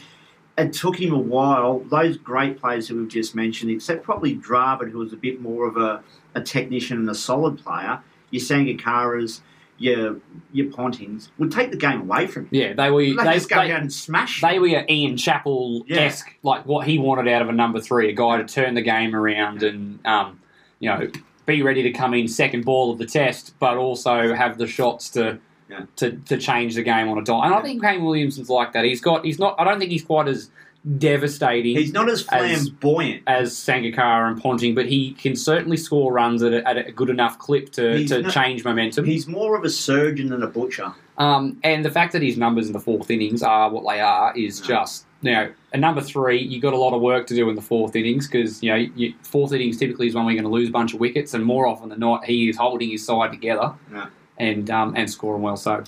It 0.58 0.74
took 0.74 1.00
him 1.00 1.14
a 1.14 1.18
while. 1.18 1.80
Those 1.80 2.18
great 2.18 2.60
players 2.60 2.88
who 2.90 2.98
we've 2.98 3.08
just 3.08 3.34
mentioned, 3.34 3.72
except 3.72 4.04
probably 4.04 4.36
Dravid, 4.36 4.92
who 4.92 4.98
was 5.00 5.14
a 5.14 5.18
bit 5.18 5.42
more 5.42 5.66
of 5.68 5.78
a, 5.78 6.04
a 6.36 6.42
technician 6.42 6.98
and 6.98 7.10
a 7.10 7.16
solid 7.16 7.58
player. 7.60 8.02
you 8.30 8.40
Your 8.40 8.46
Sangakkara's, 8.48 9.42
your 9.80 10.18
your 10.52 10.68
Pontings 10.68 11.30
would 11.38 11.52
take 11.52 11.72
the 11.72 11.78
game 11.78 12.02
away 12.02 12.28
from 12.28 12.44
him. 12.44 12.50
yeah. 12.52 12.74
They 12.74 12.92
were 12.92 13.02
They, 13.02 13.14
they, 13.14 13.34
just 13.34 13.50
go 13.50 13.56
they, 13.58 13.72
out 13.72 13.82
and 13.82 13.92
smash. 13.92 14.42
They 14.42 14.56
him. 14.56 14.62
were 14.62 14.86
Ian 14.90 15.18
Chappell 15.18 15.84
esque, 15.90 16.36
like 16.44 16.66
what 16.66 16.86
he 16.88 17.00
wanted 17.00 17.28
out 17.32 17.42
of 17.42 17.50
a 17.50 17.54
number 17.54 17.80
three, 17.80 18.10
a 18.10 18.14
guy 18.14 18.38
to 18.38 18.46
turn 18.46 18.74
the 18.76 18.82
game 18.82 19.16
around 19.16 19.64
and, 19.64 20.06
um, 20.06 20.40
you 20.80 20.90
know, 20.90 21.10
be 21.46 21.62
ready 21.64 21.82
to 21.84 21.92
come 21.92 22.14
in 22.14 22.28
second 22.28 22.66
ball 22.66 22.92
of 22.92 22.98
the 23.00 23.06
test, 23.06 23.54
but 23.60 23.78
also 23.78 24.34
have 24.36 24.58
the 24.58 24.68
shots 24.68 25.10
to. 25.12 25.40
Yeah. 25.72 25.86
To, 25.98 26.14
to 26.14 26.38
change 26.40 26.74
the 26.74 26.82
game 26.82 27.10
on 27.10 27.20
a 27.20 27.24
dime, 27.24 27.44
and 27.44 27.54
I 27.54 27.62
think 27.62 27.84
Kane 27.84 28.04
Williamson's 28.04 28.50
like 28.50 28.74
that. 28.74 28.86
He's 28.86 29.02
got 29.02 29.24
he's 29.24 29.38
not. 29.38 29.54
I 29.60 29.64
don't 29.64 29.78
think 29.78 29.92
he's 29.92 30.04
quite 30.04 30.28
as 30.28 30.50
devastating 30.98 31.76
He's 31.76 31.94
not 31.94 32.10
as 32.10 32.26
As- 32.32 32.70
flamboyant. 32.70 33.24
as 33.28 33.54
Sangakkara 33.54 34.32
and 34.32 34.42
Ponting, 34.42 34.76
but 34.76 34.86
he 34.88 35.12
can 35.14 35.36
certainly 35.36 35.78
score 35.78 36.12
runs 36.14 36.42
at 36.44 36.54
a, 36.54 36.68
at 36.68 36.78
a 36.88 36.92
good 36.92 37.10
enough 37.10 37.38
clip 37.38 37.72
to, 37.74 37.98
He's 37.98 38.10
to 38.12 38.22
not- 38.22 38.32
change 38.34 38.64
momentum. 38.64 39.06
He's 39.06 39.28
more 39.28 39.58
of 39.58 39.64
a 39.64 39.70
surgeon 39.70 40.30
than 40.30 40.44
a 40.44 40.48
butcher. 40.48 40.94
Um, 41.18 41.58
and 41.64 41.84
the 41.84 41.92
fact 41.92 42.14
that 42.14 42.22
his 42.22 42.38
numbers 42.38 42.68
in 42.68 42.74
the 42.74 42.80
fourth 42.80 43.12
innings 43.12 43.44
are 43.44 43.70
what 43.70 43.84
they 43.94 44.00
are 44.00 44.34
is 44.38 44.62
No. 44.62 44.68
just, 44.68 45.06
you 45.22 45.32
know, 45.34 45.50
a 45.74 45.78
number 45.78 46.00
three, 46.02 46.40
you've 46.42 46.62
got 46.62 46.74
a 46.74 46.78
lot 46.78 46.94
of 46.94 47.02
work 47.02 47.28
to 47.28 47.36
do 47.36 47.50
in 47.50 47.56
the 47.56 47.62
fourth 47.62 47.96
innings 47.96 48.28
because, 48.28 48.64
you 48.64 48.70
know, 48.72 48.78
you, 48.96 49.14
fourth 49.24 49.52
innings 49.52 49.78
typically 49.78 50.08
is 50.08 50.16
when 50.16 50.26
we're 50.26 50.32
going 50.34 50.44
to 50.46 50.50
lose 50.50 50.70
a 50.70 50.72
bunch 50.72 50.94
of 50.94 51.00
wickets, 51.02 51.34
and 51.34 51.44
more 51.44 51.68
often 51.68 51.90
than 51.90 52.00
not, 52.00 52.24
he 52.24 52.48
is 52.50 52.56
holding 52.58 52.90
his 52.90 53.06
side 53.06 53.32
together 53.32 53.74
No. 53.92 54.08
and 54.38 54.70
um, 54.70 54.94
and 54.96 55.10
scoring 55.12 55.42
well. 55.42 55.58
So, 55.58 55.84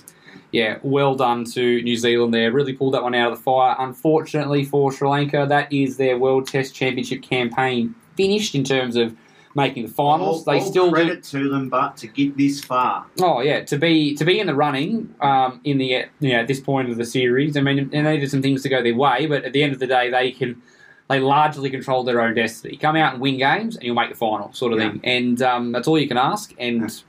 yeah, 0.52 0.78
well 0.82 1.14
done 1.14 1.44
to 1.46 1.82
New 1.82 1.96
Zealand 1.96 2.32
there. 2.32 2.52
Really 2.52 2.72
pulled 2.74 2.94
that 2.94 3.02
one 3.02 3.14
out 3.14 3.32
of 3.32 3.38
the 3.38 3.42
fire. 3.42 3.74
Unfortunately 3.78 4.64
for 4.64 4.92
Sri 4.92 5.08
Lanka, 5.08 5.46
that 5.48 5.72
is 5.72 5.96
their 5.96 6.18
World 6.18 6.46
Test 6.46 6.74
Championship 6.74 7.22
campaign 7.22 7.94
finished 8.16 8.54
in 8.54 8.62
terms 8.62 8.94
of 8.96 9.16
making 9.54 9.82
the 9.84 9.92
finals. 9.92 10.46
All, 10.46 10.52
they 10.54 10.60
all 10.60 10.70
still 10.70 10.86
do, 10.90 10.94
credit 10.94 11.24
to 11.24 11.48
them, 11.48 11.68
but 11.68 11.96
to 11.98 12.06
get 12.06 12.36
this 12.36 12.62
far, 12.62 13.06
Oh 13.20 13.40
yeah, 13.40 13.64
to 13.64 13.76
be 13.78 14.14
to 14.14 14.24
be 14.24 14.38
in 14.40 14.46
the 14.46 14.54
running 14.54 15.14
um, 15.20 15.60
in 15.64 15.78
the 15.78 16.04
you 16.20 16.32
know, 16.32 16.40
at 16.40 16.46
this 16.46 16.60
point 16.60 16.90
of 16.90 16.96
the 16.96 17.04
series. 17.04 17.56
I 17.56 17.60
mean, 17.62 17.90
and 17.92 18.06
they 18.06 18.18
did 18.18 18.30
some 18.30 18.42
things 18.42 18.62
to 18.62 18.68
go 18.68 18.82
their 18.82 18.94
way, 18.94 19.26
but 19.26 19.44
at 19.44 19.52
the 19.52 19.62
end 19.62 19.72
of 19.72 19.78
the 19.78 19.86
day, 19.86 20.10
they 20.10 20.30
can 20.32 20.60
they 21.08 21.18
largely 21.20 21.68
control 21.68 22.04
their 22.04 22.20
own 22.20 22.34
destiny. 22.34 22.76
Come 22.76 22.96
out 22.96 23.14
and 23.14 23.20
win 23.22 23.36
games, 23.38 23.76
and 23.76 23.84
you'll 23.84 23.94
make 23.94 24.08
the 24.10 24.16
final, 24.16 24.52
sort 24.52 24.72
of 24.72 24.78
Yeah. 24.78 24.90
thing. 24.92 25.00
And 25.04 25.42
um, 25.42 25.72
that's 25.72 25.88
all 25.88 25.98
you 25.98 26.08
can 26.08 26.16
ask. 26.18 26.54
And 26.58 27.02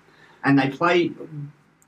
and 0.43 0.59
they 0.59 0.69
play. 0.69 1.11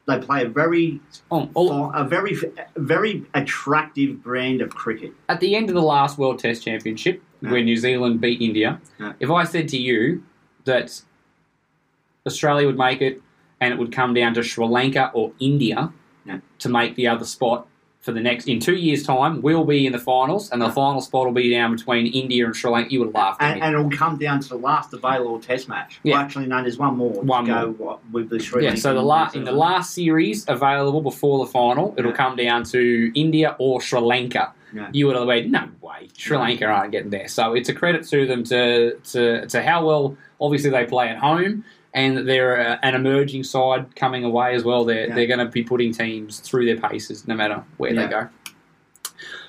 They 0.08 0.20
play 0.20 0.44
a 0.44 0.48
very, 0.48 1.00
oh, 1.32 1.92
a 1.96 2.04
very, 2.04 2.38
very 2.76 3.26
attractive 3.34 4.22
brand 4.22 4.62
of 4.62 4.70
cricket. 4.76 5.14
at 5.30 5.40
the 5.40 5.56
end 5.56 5.70
of 5.70 5.76
the 5.76 5.82
last 5.82 6.18
World 6.18 6.38
Test 6.40 6.64
Championship, 6.64 7.24
where 7.40 7.64
New 7.64 7.78
Zealand 7.78 8.22
beat 8.22 8.42
India, 8.42 8.80
if 9.20 9.32
I 9.32 9.44
said 9.46 9.68
to 9.70 9.78
you 9.78 10.24
that 10.66 11.02
Australia 12.28 12.68
would 12.68 12.78
make 12.78 13.02
it, 13.02 13.22
and 13.60 13.74
it 13.74 13.80
would 13.80 13.92
come 13.92 14.14
down 14.14 14.34
to 14.36 14.44
Sri 14.44 14.66
Lanka 14.66 15.10
or 15.14 15.32
India 15.40 15.92
to 16.60 16.70
make 16.70 16.96
the 16.96 17.08
other 17.08 17.26
spot 17.26 17.68
for 18.06 18.12
the 18.12 18.22
next 18.22 18.48
in 18.48 18.60
two 18.60 18.76
years' 18.76 19.02
time, 19.02 19.42
we'll 19.42 19.66
be 19.66 19.88
in 19.88 19.92
the 19.92 19.98
finals, 19.98 20.52
and 20.52 20.62
the 20.62 20.68
Yeah. 20.68 20.72
final 20.74 21.02
spot 21.02 21.26
will 21.26 21.34
be 21.34 21.50
down 21.50 21.76
between 21.76 22.06
India 22.06 22.46
and 22.46 22.56
Sri 22.56 22.70
Lanka. 22.70 22.92
You 22.94 23.00
would 23.00 23.16
at 23.16 23.36
And, 23.40 23.64
and 23.64 23.74
it'll 23.74 23.90
come 23.90 24.18
down 24.20 24.40
to 24.42 24.50
the 24.50 24.58
last 24.58 24.94
available 24.94 25.40
Test 25.40 25.68
match. 25.68 26.00
Yeah. 26.04 26.14
Well, 26.14 26.22
actually, 26.22 26.46
no, 26.46 26.62
there's 26.62 26.78
one 26.78 26.96
more. 26.98 27.10
One 27.24 27.46
to 27.46 27.74
go 27.74 28.00
with 28.12 28.30
the 28.30 28.40
Sri 28.40 28.62
yeah, 28.62 28.70
Lanka 28.70 28.82
so 28.82 28.94
the 28.94 29.00
and 29.00 29.08
la- 29.08 29.30
in 29.34 29.44
the 29.44 29.52
last 29.52 29.96
series 29.96 30.46
available 30.48 31.02
before 31.02 31.44
the 31.44 31.52
final, 31.52 31.96
it'll 31.98 32.12
Yeah. 32.12 32.18
come 32.18 32.36
down 32.36 32.64
to 32.66 33.12
India 33.20 33.56
or 33.58 33.82
Sri 33.82 34.00
Lanka. 34.00 34.54
Yeah. 34.72 34.88
You 34.92 35.08
would 35.08 35.16
have 35.16 35.26
went, 35.26 35.50
no 35.50 35.64
way, 35.82 36.10
Sri. 36.16 36.38
Lanka 36.38 36.66
aren't 36.66 36.92
getting 36.92 37.10
there. 37.10 37.28
So 37.28 37.54
it's 37.56 37.70
a 37.70 37.74
credit 37.74 38.06
to 38.10 38.28
them 38.28 38.44
to 38.44 38.98
to, 39.14 39.48
to 39.48 39.64
how 39.64 39.84
well, 39.86 40.16
obviously, 40.40 40.70
they 40.70 40.86
play 40.86 41.08
at 41.10 41.18
home, 41.18 41.64
and 41.96 42.28
they're 42.28 42.60
uh, 42.74 42.78
an 42.84 42.94
emerging 42.94 43.44
side 43.46 43.96
coming 43.96 44.24
away 44.24 44.54
as 44.54 44.64
well. 44.64 44.86
They're, 44.86 45.08
Yeah. 45.08 45.16
they're 45.16 45.28
going 45.28 45.40
to 45.40 45.46
be 45.48 45.64
putting 45.64 45.94
teams 45.94 46.40
through 46.42 46.66
their 46.68 46.78
paces 46.78 47.28
no 47.28 47.34
matter 47.34 47.64
where 47.78 47.94
they 47.96 48.06
go. 48.08 48.28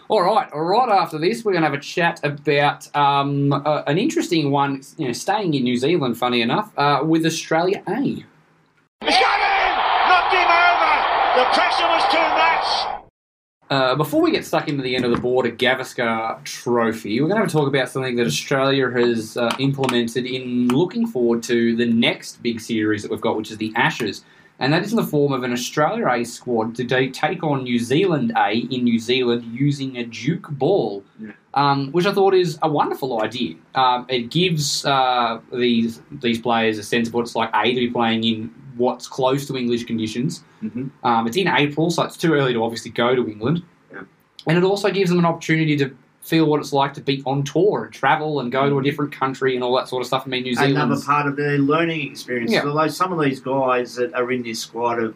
All 0.08 0.22
right, 0.22 0.48
After 0.52 1.18
this, 1.18 1.44
we're 1.44 1.50
going 1.52 1.64
to 1.64 1.68
have 1.68 1.76
a 1.76 1.82
chat 1.82 2.20
about 2.22 2.94
um, 2.96 3.52
uh, 3.52 3.82
an 3.88 3.98
interesting 3.98 4.52
one. 4.52 4.80
You 4.96 5.08
know, 5.08 5.12
staying 5.12 5.54
in 5.54 5.64
New 5.64 5.76
Zealand, 5.76 6.16
funny 6.16 6.40
enough, 6.40 6.72
uh, 6.78 7.00
with 7.04 7.26
Australia 7.26 7.82
A. 7.88 8.00
He's 8.04 8.24
got 9.02 9.40
him! 9.42 9.74
Knocked 10.08 10.32
him 10.32 10.48
over! 10.48 10.94
The 11.38 11.44
pressure 11.52 11.88
was 11.90 12.04
too 12.12 12.18
much! 12.18 12.95
Uh, 13.68 13.96
before 13.96 14.22
we 14.22 14.30
get 14.30 14.44
stuck 14.44 14.68
into 14.68 14.80
the 14.80 14.94
end 14.94 15.04
of 15.04 15.10
the 15.10 15.20
border 15.20 15.50
Gavaskar 15.50 16.42
Trophy, 16.44 17.20
we're 17.20 17.26
going 17.26 17.36
to 17.36 17.40
have 17.40 17.48
a 17.48 17.52
talk 17.52 17.66
about 17.66 17.88
something 17.88 18.14
that 18.14 18.26
Australia 18.26 18.88
has 18.90 19.36
uh, 19.36 19.52
implemented 19.58 20.24
in 20.24 20.68
looking 20.68 21.04
forward 21.04 21.42
to 21.44 21.74
the 21.74 21.86
next 21.86 22.40
big 22.44 22.60
series 22.60 23.02
that 23.02 23.10
we've 23.10 23.20
got, 23.20 23.36
which 23.36 23.50
is 23.50 23.58
the 23.58 23.72
Ashes. 23.74 24.24
And 24.60 24.72
that 24.72 24.84
is 24.84 24.92
in 24.92 24.96
the 24.96 25.04
form 25.04 25.32
of 25.32 25.42
an 25.42 25.52
Australia 25.52 26.06
A 26.08 26.24
squad 26.24 26.76
to 26.76 26.84
take 27.10 27.42
on 27.42 27.64
New 27.64 27.78
Zealand 27.78 28.32
A 28.36 28.52
in 28.52 28.84
New 28.84 29.00
Zealand 29.00 29.44
using 29.44 29.96
a 29.98 30.04
Duke 30.04 30.48
ball, 30.48 31.04
um, 31.52 31.90
which 31.90 32.06
I 32.06 32.12
thought 32.12 32.34
is 32.34 32.58
a 32.62 32.68
wonderful 32.68 33.20
idea. 33.20 33.56
Um, 33.74 34.06
it 34.08 34.30
gives 34.30 34.86
uh, 34.86 35.40
these 35.52 36.00
these 36.10 36.40
players 36.40 36.78
a 36.78 36.82
sense 36.82 37.08
of 37.08 37.14
what 37.14 37.22
it's 37.22 37.34
like 37.34 37.50
A 37.52 37.74
to 37.74 37.80
be 37.80 37.90
playing 37.90 38.24
in 38.24 38.54
what's 38.76 39.08
close 39.08 39.46
to 39.46 39.56
English 39.56 39.84
conditions. 39.84 40.44
Mhm. 40.62 40.90
Um, 41.02 41.26
it's 41.26 41.36
in 41.36 41.48
April, 41.48 41.90
so 41.90 42.02
it's 42.02 42.16
too 42.16 42.34
early 42.34 42.52
to 42.52 42.62
obviously 42.62 42.90
go 42.90 43.14
to 43.14 43.28
England. 43.28 43.62
Yeah. 43.92 44.02
And 44.46 44.58
it 44.58 44.64
also 44.64 44.90
gives 44.90 45.10
them 45.10 45.18
an 45.18 45.24
opportunity 45.24 45.76
to 45.78 45.90
feel 46.22 46.46
what 46.46 46.60
it's 46.60 46.72
like 46.72 46.92
to 46.94 47.00
be 47.00 47.22
on 47.24 47.44
tour 47.44 47.84
and 47.84 47.94
travel 47.94 48.40
and 48.40 48.50
go 48.50 48.68
to 48.68 48.78
a 48.78 48.82
different 48.82 49.12
country 49.12 49.54
and 49.54 49.62
all 49.62 49.74
that 49.76 49.88
sort 49.88 50.00
of 50.00 50.06
stuff. 50.06 50.24
I 50.26 50.28
mean, 50.28 50.42
New 50.42 50.54
Zealand. 50.54 50.76
Another 50.76 51.00
part 51.00 51.26
of 51.26 51.36
their 51.36 51.58
learning 51.58 52.10
experience. 52.10 52.50
Yeah. 52.50 52.64
Although 52.64 52.88
some 52.88 53.12
of 53.12 53.20
these 53.22 53.40
guys 53.40 53.94
that 53.94 54.12
are 54.14 54.30
in 54.32 54.42
this 54.42 54.60
squad 54.60 55.00
have 55.00 55.14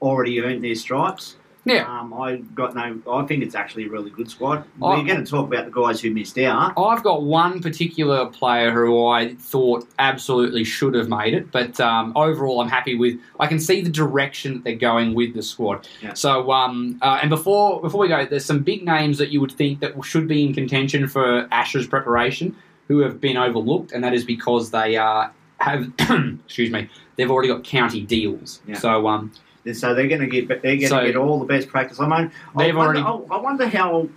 already 0.00 0.40
earned 0.40 0.64
their 0.64 0.74
stripes. 0.74 1.36
Yeah. 1.68 2.00
Um, 2.00 2.14
I 2.14 2.36
got 2.54 2.74
no. 2.74 3.00
I 3.10 3.24
think 3.26 3.42
it's 3.42 3.54
actually 3.54 3.86
a 3.86 3.88
really 3.88 4.10
good 4.10 4.30
squad. 4.30 4.64
We're 4.78 5.02
going 5.04 5.24
to 5.24 5.30
talk 5.30 5.46
about 5.46 5.66
the 5.66 5.70
guys 5.70 6.00
who 6.00 6.10
missed 6.10 6.38
out. 6.38 6.72
I've 6.78 7.02
got 7.02 7.22
one 7.22 7.60
particular 7.60 8.26
player 8.26 8.72
who 8.72 9.06
I 9.06 9.34
thought 9.34 9.86
absolutely 9.98 10.64
should 10.64 10.94
have 10.94 11.08
made 11.08 11.34
it, 11.34 11.50
but 11.50 11.78
um, 11.80 12.12
overall, 12.16 12.60
I'm 12.60 12.68
happy 12.68 12.94
with. 12.94 13.18
I 13.38 13.46
can 13.46 13.58
see 13.58 13.80
the 13.80 13.90
direction 13.90 14.54
that 14.54 14.64
they're 14.64 14.74
going 14.74 15.14
with 15.14 15.34
the 15.34 15.42
squad. 15.42 15.88
Yeah. 16.00 16.14
So, 16.14 16.50
um, 16.52 16.98
uh, 17.02 17.18
and 17.20 17.30
before 17.30 17.80
before 17.80 18.00
we 18.00 18.08
go, 18.08 18.24
there's 18.24 18.44
some 18.44 18.62
big 18.62 18.84
names 18.84 19.18
that 19.18 19.30
you 19.30 19.40
would 19.40 19.52
think 19.52 19.80
that 19.80 19.92
should 20.04 20.28
be 20.28 20.44
in 20.44 20.54
contention 20.54 21.08
for 21.08 21.48
Ashes 21.52 21.86
preparation 21.86 22.56
who 22.88 23.00
have 23.00 23.20
been 23.20 23.36
overlooked, 23.36 23.92
and 23.92 24.02
that 24.02 24.14
is 24.14 24.24
because 24.24 24.70
they 24.70 24.96
uh, 24.96 25.28
have 25.58 25.92
excuse 26.44 26.70
me, 26.70 26.88
they've 27.16 27.30
already 27.30 27.48
got 27.48 27.64
county 27.64 28.00
deals. 28.00 28.60
Yeah. 28.66 28.76
So, 28.76 29.06
um, 29.08 29.32
And 29.68 29.76
so 29.76 29.94
they're 29.94 30.08
going 30.08 30.22
to 30.22 30.26
get. 30.26 30.48
They're 30.48 30.58
going 30.62 30.80
to 30.80 30.88
So- 30.88 31.04
get 31.06 31.14
all 31.16 31.38
the 31.38 31.44
best 31.44 31.68
practice. 31.68 32.00
I 32.00 32.08
mean, 32.08 32.32
They've 32.56 32.74
wonder, 32.74 33.00
already- 33.00 33.26
I 33.30 33.36
wonder 33.36 33.68
how. 33.68 34.08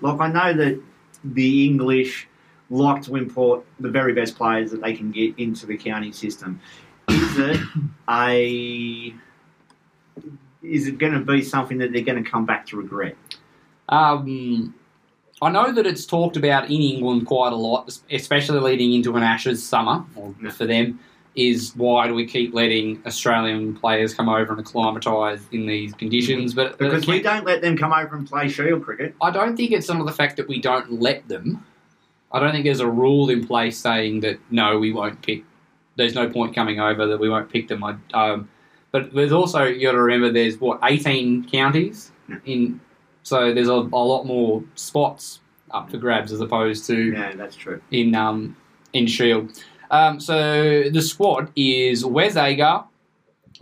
Like 0.00 0.20
I 0.20 0.28
know 0.30 0.52
that 0.52 0.80
the 1.24 1.66
English 1.66 2.28
like 2.70 3.02
to 3.04 3.16
import 3.16 3.64
the 3.80 3.88
very 3.90 4.12
best 4.12 4.36
players 4.36 4.70
that 4.72 4.82
they 4.82 4.92
can 4.94 5.10
get 5.10 5.34
into 5.38 5.66
the 5.66 5.76
county 5.76 6.12
system. 6.12 6.60
Is 7.08 7.38
it 7.38 7.60
a? 8.08 9.14
Is 10.62 10.86
it 10.88 10.98
going 10.98 11.12
to 11.14 11.20
be 11.20 11.42
something 11.42 11.78
that 11.78 11.92
they're 11.92 12.02
going 12.02 12.22
to 12.22 12.28
come 12.28 12.44
back 12.44 12.66
to 12.66 12.76
regret? 12.76 13.16
Um, 13.88 14.74
I 15.40 15.50
know 15.50 15.72
that 15.72 15.86
it's 15.86 16.04
talked 16.04 16.36
about 16.36 16.64
in 16.66 16.80
England 16.80 17.26
quite 17.26 17.52
a 17.52 17.56
lot, 17.56 17.96
especially 18.10 18.58
leading 18.60 18.92
into 18.92 19.16
an 19.16 19.22
Ashes 19.22 19.64
summer 19.64 20.04
for 20.52 20.66
them. 20.66 20.98
Is 21.38 21.72
why 21.76 22.08
do 22.08 22.14
we 22.14 22.26
keep 22.26 22.52
letting 22.52 23.00
Australian 23.06 23.76
players 23.76 24.12
come 24.12 24.28
over 24.28 24.50
and 24.50 24.58
acclimatise 24.60 25.40
in 25.52 25.66
these 25.66 25.94
conditions? 25.94 26.52
But, 26.52 26.78
but 26.78 26.90
Because 26.90 27.06
we 27.06 27.22
don't 27.22 27.46
let 27.46 27.62
them 27.62 27.76
come 27.76 27.92
over 27.92 28.16
and 28.16 28.28
play 28.28 28.48
Shield 28.48 28.82
cricket. 28.82 29.14
I 29.22 29.30
don't 29.30 29.56
think 29.56 29.70
it's 29.70 29.86
some 29.86 30.00
of 30.00 30.06
the 30.06 30.12
fact 30.12 30.36
that 30.38 30.48
we 30.48 30.60
don't 30.60 31.00
let 31.00 31.28
them. 31.28 31.64
I 32.32 32.40
don't 32.40 32.50
think 32.50 32.64
there's 32.64 32.80
a 32.80 32.90
rule 32.90 33.30
in 33.30 33.46
place 33.46 33.78
saying 33.78 34.20
that 34.20 34.40
no, 34.50 34.80
we 34.80 34.92
won't 34.92 35.22
pick. 35.22 35.44
There's 35.94 36.16
no 36.16 36.28
point 36.28 36.56
coming 36.56 36.80
over 36.80 37.06
that 37.06 37.20
we 37.20 37.28
won't 37.30 37.50
pick 37.52 37.68
them. 37.68 37.84
I, 37.84 37.94
um, 38.14 38.48
but 38.90 39.14
there's 39.14 39.32
also 39.32 39.62
you 39.62 39.86
got 39.86 39.92
to 39.92 40.02
remember 40.02 40.32
there's 40.32 40.58
what 40.58 40.80
18 40.82 41.48
counties 41.50 42.10
in, 42.46 42.80
so 43.22 43.54
there's 43.54 43.68
a, 43.68 43.72
a 43.72 44.04
lot 44.12 44.24
more 44.24 44.64
spots 44.74 45.40
up 45.70 45.88
for 45.90 45.98
grabs 45.98 46.32
as 46.32 46.40
opposed 46.40 46.84
to 46.86 47.12
Yeah, 47.12 47.34
that's 47.36 47.54
true. 47.54 47.80
in 47.92 48.14
um, 48.14 48.56
in 48.92 49.06
Shield. 49.06 49.62
Um, 49.90 50.20
so 50.20 50.84
the 50.90 51.02
squad 51.02 51.50
is 51.56 52.04
Wes 52.04 52.36
Agar, 52.36 52.84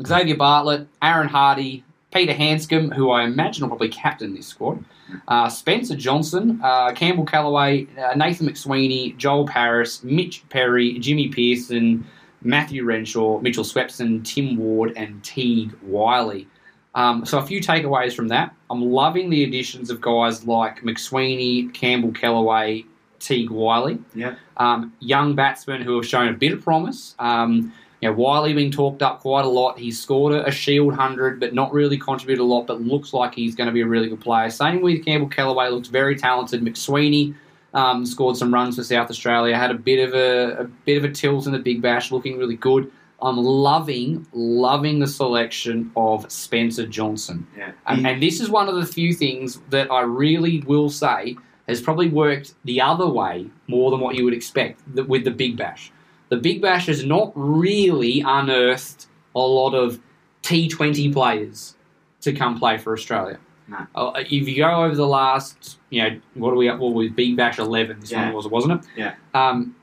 Xavier 0.05 0.37
Bartlett, 0.37 0.89
Aaron 1.03 1.29
Hardie, 1.29 1.83
Peter 2.13 2.33
Handscomb, 2.33 2.93
who 2.93 3.11
I 3.11 3.25
imagine 3.25 3.63
will 3.63 3.69
probably 3.69 3.89
captain 3.89 4.35
this 4.35 4.47
squad, 4.47 4.85
uh, 5.29 5.49
Spencer 5.49 5.97
Johnson, 5.97 6.61
uh, 6.63 6.93
Campbell 6.93 7.27
Kellaway, 7.27 7.87
uh, 7.99 8.15
Nathan 8.17 8.47
McSweeney, 8.47 9.17
Joel 9.17 9.47
Paris, 9.47 10.03
Mitch 10.03 10.49
Perry, 10.49 10.99
Jimmy 10.99 11.31
Peirson, 11.31 12.05
Matthew 12.43 12.85
Renshaw, 12.85 13.41
Mitchell 13.41 13.65
Swepson, 13.65 14.25
Tim 14.25 14.57
Ward, 14.57 14.93
and 14.97 15.23
Teague 15.23 15.73
Wyllie. 15.83 16.49
Um, 16.95 17.27
so 17.27 17.39
a 17.39 17.43
few 17.43 17.61
takeaways 17.61 18.15
from 18.15 18.29
that. 18.29 18.55
I'm 18.71 18.81
loving 18.81 19.29
the 19.29 19.45
additions 19.45 19.91
of 19.91 20.01
guys 20.01 20.47
like 20.47 20.83
McSweeney, 20.83 21.73
Campbell 21.75 22.13
Kellaway, 22.13 22.87
Teague 23.27 23.51
Wyllie. 23.51 23.99
Yeah. 24.15 24.37
Um, 24.57 24.93
young 25.01 25.35
batsmen 25.35 25.83
who 25.83 25.97
have 25.97 26.07
shown 26.07 26.29
a 26.29 26.33
bit 26.33 26.53
of 26.53 26.63
promise. 26.63 27.15
Um, 27.19 27.73
you 28.01 28.09
know, 28.09 28.15
Wyllie 28.15 28.53
being 28.53 28.71
talked 28.71 29.03
up 29.03 29.21
quite 29.21 29.45
a 29.45 29.49
lot. 29.49 29.79
He's 29.79 30.01
scored 30.01 30.35
a, 30.35 30.47
a 30.47 30.51
Shield 30.51 30.95
hundred, 30.95 31.41
but 31.41 31.55
not 31.55 31.73
really 31.73 31.99
contributed 31.99 32.41
a 32.41 32.45
lot. 32.45 32.67
But 32.67 32.81
looks 32.81 33.13
like 33.13 33.35
he's 33.35 33.55
going 33.55 33.67
to 33.67 33.73
be 33.73 33.81
a 33.81 33.87
really 33.87 34.09
good 34.09 34.21
player. 34.21 34.49
Same 34.51 34.81
with 34.81 35.05
Campbell 35.05 35.29
Kellaway. 35.29 35.71
Looks 35.71 35.89
very 35.89 36.15
talented. 36.15 36.63
McSweeney 36.63 37.35
um, 37.75 38.07
scored 38.07 38.37
some 38.37 38.55
runs 38.55 38.77
for 38.77 38.85
South 38.85 39.11
Australia. 39.11 39.57
Had 39.57 39.71
a 39.71 39.79
bit 39.79 40.07
of 40.07 40.15
a, 40.15 40.63
a 40.63 40.65
bit 40.65 40.99
of 40.99 41.05
a 41.05 41.11
tilt 41.11 41.47
in 41.47 41.53
the 41.53 41.59
Big 41.59 41.83
Bash. 41.83 42.13
Looking 42.13 42.39
really 42.39 42.57
good. 42.57 42.93
I'm 43.23 43.39
loving, 43.39 44.27
loving 44.35 44.99
the 44.99 45.07
selection 45.07 45.91
of 45.97 46.31
Spencer 46.31 46.87
Johnson. 46.87 47.47
Yeah. 47.57 47.73
And, 47.87 48.07
and 48.07 48.23
this 48.23 48.41
is 48.41 48.51
one 48.51 48.69
of 48.69 48.75
the 48.75 48.85
few 48.85 49.15
things 49.15 49.59
that 49.71 49.91
I 49.91 50.03
really 50.03 50.61
will 50.67 50.91
say 50.91 51.37
has 51.69 51.81
probably 51.81 52.09
worked 52.09 52.55
the 52.65 52.81
other 52.81 53.07
way 53.09 53.47
more 53.67 53.91
than 53.91 54.01
what 54.01 54.15
you 54.15 54.25
would 54.25 54.35
expect 54.35 54.81
with 55.09 55.25
the 55.25 55.31
Big 55.31 55.57
Bash. 55.57 55.91
The 56.29 56.37
Big 56.37 56.61
Bash 56.63 56.87
has 56.87 57.05
not 57.05 57.33
really 57.35 58.23
unearthed 58.27 59.07
a 59.35 59.41
lot 59.41 59.75
of 59.75 60.01
T20 60.43 61.13
players 61.13 61.75
to 62.21 62.33
come 62.33 62.59
play 62.59 62.79
for 62.79 62.93
Australia. 62.93 63.39
No. 63.69 63.87
Uh, 63.97 64.13
if 64.31 64.31
you 64.49 64.57
go 64.57 64.85
over 64.85 64.95
the 64.95 65.07
last, 65.07 65.79
you 65.91 66.03
know, 66.03 66.21
what 66.35 66.53
are 66.53 66.57
we 66.57 66.69
up? 66.69 66.79
What 66.79 66.95
was 66.95 67.11
Big 67.11 67.37
Bash 67.37 67.59
11? 67.59 67.99
This 68.01 68.13
Yeah. 68.13 68.27
one 68.27 68.35
was, 68.35 68.47
wasn't 68.47 68.81
it? 68.85 68.89
Yeah. 68.97 69.15
Um, 69.35 69.75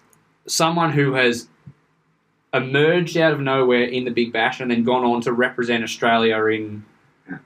someone 0.48 0.92
who 0.92 1.14
has 1.14 1.50
emerged 2.54 3.18
out 3.18 3.34
of 3.34 3.40
nowhere 3.42 3.84
in 3.84 4.06
the 4.06 4.12
Big 4.12 4.32
Bash 4.32 4.60
and 4.62 4.72
then 4.72 4.84
gone 4.84 5.04
on 5.04 5.22
to 5.22 5.34
represent 5.34 5.84
Australia 5.84 6.38
in. 6.46 6.86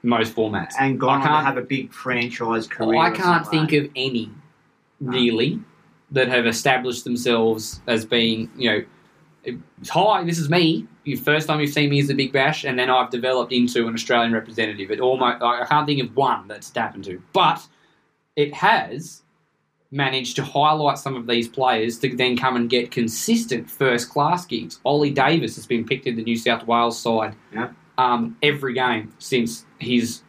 Most 0.03 0.35
formats. 0.35 0.73
and 0.79 0.99
gone 0.99 1.21
I 1.21 1.25
can't- 1.25 1.45
have 1.45 1.57
a 1.57 1.61
big 1.61 1.93
franchise 1.93 2.67
career. 2.67 2.99
I 2.99 3.11
can't 3.11 3.45
think 3.47 3.73
of 3.73 3.89
any 3.95 4.31
No. 4.99 5.11
really 5.11 5.59
that 6.11 6.27
have 6.29 6.47
established 6.47 7.03
themselves 7.03 7.81
as 7.87 8.05
being, 8.05 8.49
you 8.57 8.69
know, 8.71 9.55
hi, 9.89 10.23
this 10.23 10.39
is 10.39 10.49
me. 10.49 10.87
The 11.03 11.15
first 11.15 11.47
time 11.47 11.59
you've 11.61 11.69
seen 11.71 11.89
me 11.89 11.99
is 11.99 12.07
the 12.07 12.13
Big 12.15 12.33
Bash, 12.33 12.63
and 12.65 12.77
then 12.77 12.89
I've 12.89 13.09
developed 13.11 13.53
into 13.53 13.87
an 13.87 13.93
Australian 13.93 14.33
representative. 14.33 14.89
It 14.91 14.99
almost, 14.99 15.41
I 15.41 15.63
can't 15.65 15.85
think 15.85 16.01
of 16.03 16.15
one 16.15 16.47
that's 16.47 16.71
happened 16.75 17.03
to, 17.05 17.21
but 17.31 17.65
it 18.35 18.53
has 18.55 19.21
managed 19.91 20.35
to 20.37 20.43
highlight 20.43 20.97
some 20.97 21.15
of 21.15 21.27
these 21.27 21.47
players 21.47 21.97
to 21.99 22.13
then 22.15 22.35
come 22.35 22.55
and 22.57 22.69
get 22.69 22.91
consistent 22.91 23.69
first 23.69 24.09
class 24.09 24.45
gigs. 24.45 24.79
Ollie 24.83 25.11
Davies 25.11 25.55
has 25.55 25.65
been 25.65 25.85
picked 25.85 26.07
in 26.07 26.15
the 26.17 26.23
New 26.23 26.35
South 26.35 26.65
Wales 26.67 26.99
side 26.99 27.35
Yeah. 27.53 27.69
um, 27.97 28.35
every 28.43 28.73
game 28.73 29.13
since 29.19 29.65
his 29.79 30.21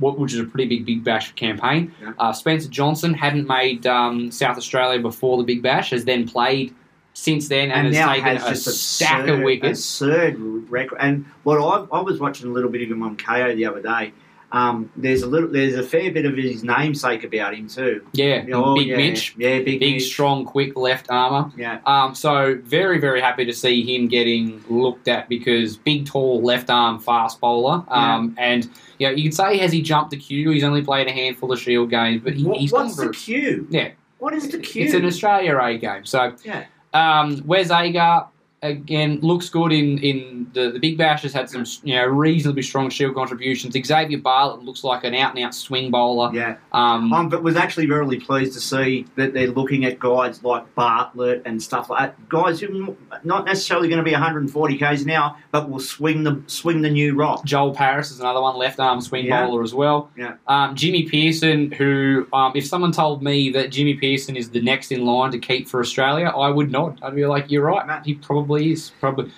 which 0.00 0.32
is 0.32 0.40
a 0.40 0.44
pretty 0.44 0.66
big 0.66 0.84
Big 0.84 1.04
Bash 1.04 1.32
campaign. 1.32 1.94
Yeah. 2.02 2.12
Uh, 2.18 2.32
Spencer 2.32 2.68
Johnson 2.68 3.14
hadn't 3.14 3.46
made 3.46 3.86
um, 3.86 4.30
South 4.32 4.56
Australia 4.56 5.00
before 5.00 5.38
the 5.38 5.44
Big 5.44 5.62
Bash, 5.62 5.90
has 5.90 6.04
then 6.04 6.26
played 6.26 6.74
since 7.12 7.48
then 7.48 7.70
and, 7.70 7.86
and 7.86 7.94
has 7.94 8.08
taken 8.08 8.36
has 8.36 8.44
a 8.44 8.64
just 8.64 8.96
stack 8.96 9.20
absurd, 9.20 9.38
of 9.38 9.40
wickets. 9.44 9.80
absurd 9.80 10.36
record. 10.70 10.98
And 11.00 11.26
what 11.42 11.58
I, 11.58 11.96
I 11.96 12.00
was 12.00 12.18
watching 12.18 12.48
a 12.48 12.52
little 12.52 12.70
bit 12.70 12.82
of 12.82 12.90
him 12.90 13.02
on 13.02 13.16
Kayo 13.16 13.54
the 13.54 13.66
other 13.66 13.82
day. 13.82 14.12
Um, 14.52 14.90
there's 14.96 15.22
a 15.22 15.26
little, 15.26 15.48
there's 15.48 15.74
a 15.76 15.82
fair 15.82 16.10
bit 16.10 16.26
of 16.26 16.36
his 16.36 16.64
namesake 16.64 17.22
about 17.24 17.54
him 17.54 17.68
too. 17.68 18.04
Yeah, 18.12 18.44
Oh, 18.52 18.74
Big 18.74 18.88
yeah, 18.88 18.96
Mitch, 18.96 19.34
yeah, 19.38 19.58
big, 19.58 19.78
big, 19.80 19.94
Mitch. 19.94 20.06
strong, 20.06 20.44
quick 20.44 20.76
left 20.76 21.06
armour. 21.10 21.52
yeah, 21.56 21.78
Um, 21.86 22.14
so 22.14 22.58
very, 22.64 22.98
very 22.98 23.20
happy 23.20 23.44
to 23.44 23.52
see 23.52 23.82
him 23.82 24.08
getting 24.08 24.62
looked 24.68 25.06
at 25.06 25.28
because 25.28 25.76
big, 25.76 26.06
tall, 26.06 26.42
left 26.42 26.68
arm 26.68 26.98
fast 26.98 27.40
bowler. 27.40 27.84
Um, 27.88 28.34
and 28.38 28.68
you 28.98 29.06
know, 29.08 29.14
you 29.14 29.24
could 29.24 29.34
say 29.34 29.56
has 29.58 29.70
he 29.72 29.82
jumped 29.82 30.10
the 30.10 30.16
queue? 30.16 30.50
He's 30.50 30.64
only 30.64 30.82
played 30.82 31.06
a 31.06 31.12
handful 31.12 31.52
of 31.52 31.60
Shield 31.60 31.88
games, 31.90 32.20
but 32.24 32.34
he, 32.34 32.44
What- 32.44 32.58
he's 32.58 32.72
what's 32.72 32.96
the 32.96 33.10
cue? 33.10 33.66
yeah. 33.70 33.90
What 34.18 34.34
is 34.34 34.48
the 34.48 34.58
queue? 34.58 34.84
It's 34.84 34.92
an 34.94 35.06
Australia 35.06 35.56
A 35.58 35.78
game. 35.78 36.04
So 36.04 36.34
Yeah. 36.44 36.64
um, 36.92 37.40
Wes 37.46 37.70
Agar 37.70 38.26
again 38.62 39.18
looks 39.22 39.48
good 39.48 39.72
in, 39.72 39.98
in 39.98 40.50
the, 40.52 40.70
the 40.72 40.78
Big 40.78 40.98
Bash 40.98 41.22
has 41.22 41.32
had 41.32 41.48
some 41.48 41.64
you 41.82 41.94
know 41.94 42.04
reasonably 42.06 42.62
strong 42.62 42.90
Shield 42.90 43.14
contributions. 43.14 43.74
Xavier 43.86 44.18
Bartlett 44.18 44.64
looks 44.64 44.84
like 44.84 45.04
an 45.04 45.14
out 45.14 45.34
and 45.34 45.44
out 45.44 45.54
swing 45.54 45.90
bowler. 45.90 46.30
yeah, 46.34 46.56
Um, 46.72 47.12
um, 47.12 47.28
but 47.28 47.42
was 47.42 47.56
actually 47.56 47.86
really 47.88 48.20
pleased 48.20 48.52
to 48.54 48.60
see 48.60 49.06
that 49.16 49.32
they're 49.32 49.48
looking 49.50 49.84
at 49.84 49.98
guys 49.98 50.42
like 50.44 50.74
Bartlett 50.74 51.42
and 51.46 51.62
stuff 51.62 51.88
like 51.90 52.00
that. 52.16 52.28
Guys 52.28 52.60
who 52.60 52.96
are 53.10 53.20
not 53.24 53.44
necessarily 53.46 53.88
going 53.88 53.98
to 53.98 54.04
be 54.04 54.12
140 54.12 54.76
k's 54.78 55.02
an 55.02 55.10
hour, 55.10 55.36
but 55.52 55.70
will 55.70 55.80
swing 55.80 56.22
the 56.22 56.42
swing 56.46 56.82
the 56.82 56.90
new 56.90 57.14
rock. 57.16 57.44
Joel 57.44 57.72
Paris 57.74 58.10
is 58.10 58.20
another 58.20 58.40
one, 58.40 58.56
left 58.56 58.78
arm 58.78 59.00
swing 59.00 59.26
Yeah. 59.26 59.46
bowler 59.46 59.62
as 59.62 59.74
well. 59.74 60.10
Yeah. 60.16 60.34
Um, 60.48 60.74
Jimmy 60.74 61.08
Peirson, 61.08 61.72
who, 61.74 62.26
um, 62.32 62.52
if 62.54 62.66
someone 62.66 62.92
told 62.92 63.22
me 63.22 63.50
that 63.52 63.70
Jimmy 63.70 63.96
Peirson 63.96 64.36
is 64.36 64.50
the 64.50 64.60
next 64.60 64.92
in 64.92 65.06
line 65.06 65.30
to 65.32 65.38
keep 65.38 65.68
for 65.68 65.80
Australia, 65.80 66.26
I 66.26 66.50
would 66.50 66.70
nod. 66.70 66.98
I'd 67.02 67.14
be 67.14 67.24
like, 67.26 67.50
you're 67.50 67.64
right, 67.64 67.86
Matt. 67.86 68.04
He 68.04 68.14
probably 68.14 68.49
is. 68.56 68.92
Probably. 69.00 69.30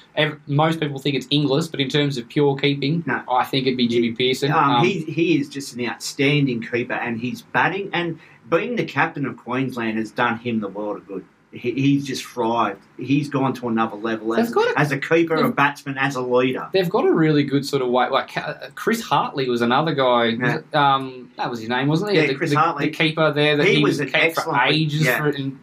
Most 0.46 0.80
people 0.80 0.98
think 0.98 1.16
it's 1.16 1.26
Inglis, 1.30 1.68
but 1.68 1.80
in 1.80 1.88
terms 1.88 2.18
of 2.18 2.28
pure 2.28 2.56
keeping, 2.56 3.02
No. 3.06 3.22
I 3.30 3.44
think 3.44 3.66
it'd 3.66 3.76
be 3.76 3.88
Jimmy 3.88 4.12
Peirson. 4.12 4.50
Um, 4.50 4.70
Um, 4.76 4.84
he 4.84 5.00
he 5.02 5.38
is 5.38 5.48
just 5.48 5.74
an 5.74 5.86
outstanding 5.86 6.62
keeper, 6.62 6.94
and 6.94 7.18
he's 7.20 7.42
batting 7.42 7.90
and 7.92 8.18
being 8.50 8.76
the 8.76 8.84
captain 8.84 9.24
of 9.26 9.36
Queensland 9.36 9.96
has 9.98 10.10
done 10.10 10.38
him 10.38 10.60
the 10.60 10.68
world 10.68 10.96
of 10.98 11.06
good. 11.06 11.24
He, 11.54 11.70
he's 11.72 12.06
just 12.06 12.24
thrived. 12.24 12.80
He's 12.98 13.28
gone 13.28 13.52
to 13.54 13.68
another 13.68 13.96
level 13.96 14.34
as, 14.34 14.56
a- 14.56 14.72
as 14.74 14.90
a 14.90 14.96
keeper, 14.98 15.34
a 15.36 15.50
batsman, 15.52 15.98
as 15.98 16.16
a 16.16 16.22
leader. 16.22 16.66
They've 16.72 16.88
got 16.88 17.04
a 17.06 17.12
really 17.12 17.42
good 17.44 17.66
sort 17.66 17.82
of 17.82 17.90
way. 17.90 18.08
Like 18.08 18.30
Chris 18.74 19.02
Hartley 19.02 19.50
was 19.50 19.60
another 19.60 19.94
guy. 19.94 20.34
was 20.34 20.54
it? 20.54 20.74
Um, 20.74 21.30
that 21.36 21.50
was 21.50 21.60
his 21.60 21.68
name, 21.68 21.88
wasn't 21.88 22.12
he? 22.12 22.16
Yeah, 22.16 22.28
the, 22.28 22.34
Chris 22.36 22.50
the, 22.52 22.56
Hartley. 22.56 22.86
the 22.86 22.92
keeper 22.92 23.32
there. 23.34 23.58
That 23.58 23.66
He 23.66 23.76
he, 23.76 23.82
was 23.84 24.00
an 24.00 24.08
kept 24.10 24.40
for 24.40 24.56
ages. 24.64 25.02
yeah. 25.04 25.18
For, 25.18 25.28
and, 25.28 25.58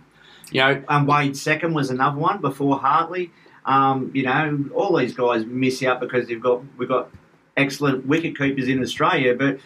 you 0.51 0.61
know, 0.61 0.83
And 0.89 1.07
Wade 1.07 1.37
second 1.37 1.73
was 1.73 1.89
another 1.89 2.17
one 2.17 2.39
before 2.39 2.79
Hartley. 2.79 3.31
Um, 3.65 4.11
you 4.13 4.23
know, 4.23 4.65
all 4.73 4.97
these 4.97 5.13
guys 5.13 5.45
miss 5.45 5.83
out 5.83 5.99
because 5.99 6.27
they've 6.27 6.41
got 6.41 6.63
we've 6.77 6.89
got 6.89 7.09
excellent 7.57 8.05
wicket 8.05 8.37
keepers 8.37 8.67
in 8.67 8.81
Australia, 8.81 9.35
but 9.35 9.59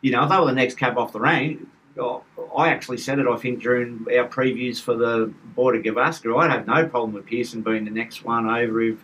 you 0.00 0.10
know, 0.10 0.24
if 0.24 0.30
they 0.30 0.38
were 0.38 0.46
the 0.46 0.52
next 0.52 0.76
cab 0.76 0.98
off 0.98 1.12
the 1.12 1.20
rank. 1.20 1.66
I 2.56 2.68
actually 2.68 2.98
said 2.98 3.18
it, 3.18 3.26
I 3.26 3.36
think, 3.36 3.62
during 3.62 4.06
our 4.16 4.26
previews 4.26 4.80
for 4.80 4.94
the 4.94 5.32
Border 5.54 5.82
Gavaskar. 5.82 6.38
I'd 6.40 6.50
have 6.50 6.66
no 6.66 6.88
problem 6.88 7.12
with 7.12 7.26
Peirson 7.26 7.62
being 7.62 7.84
the 7.84 7.90
next 7.90 8.24
one 8.24 8.48
over 8.48 8.80
if 8.80 8.98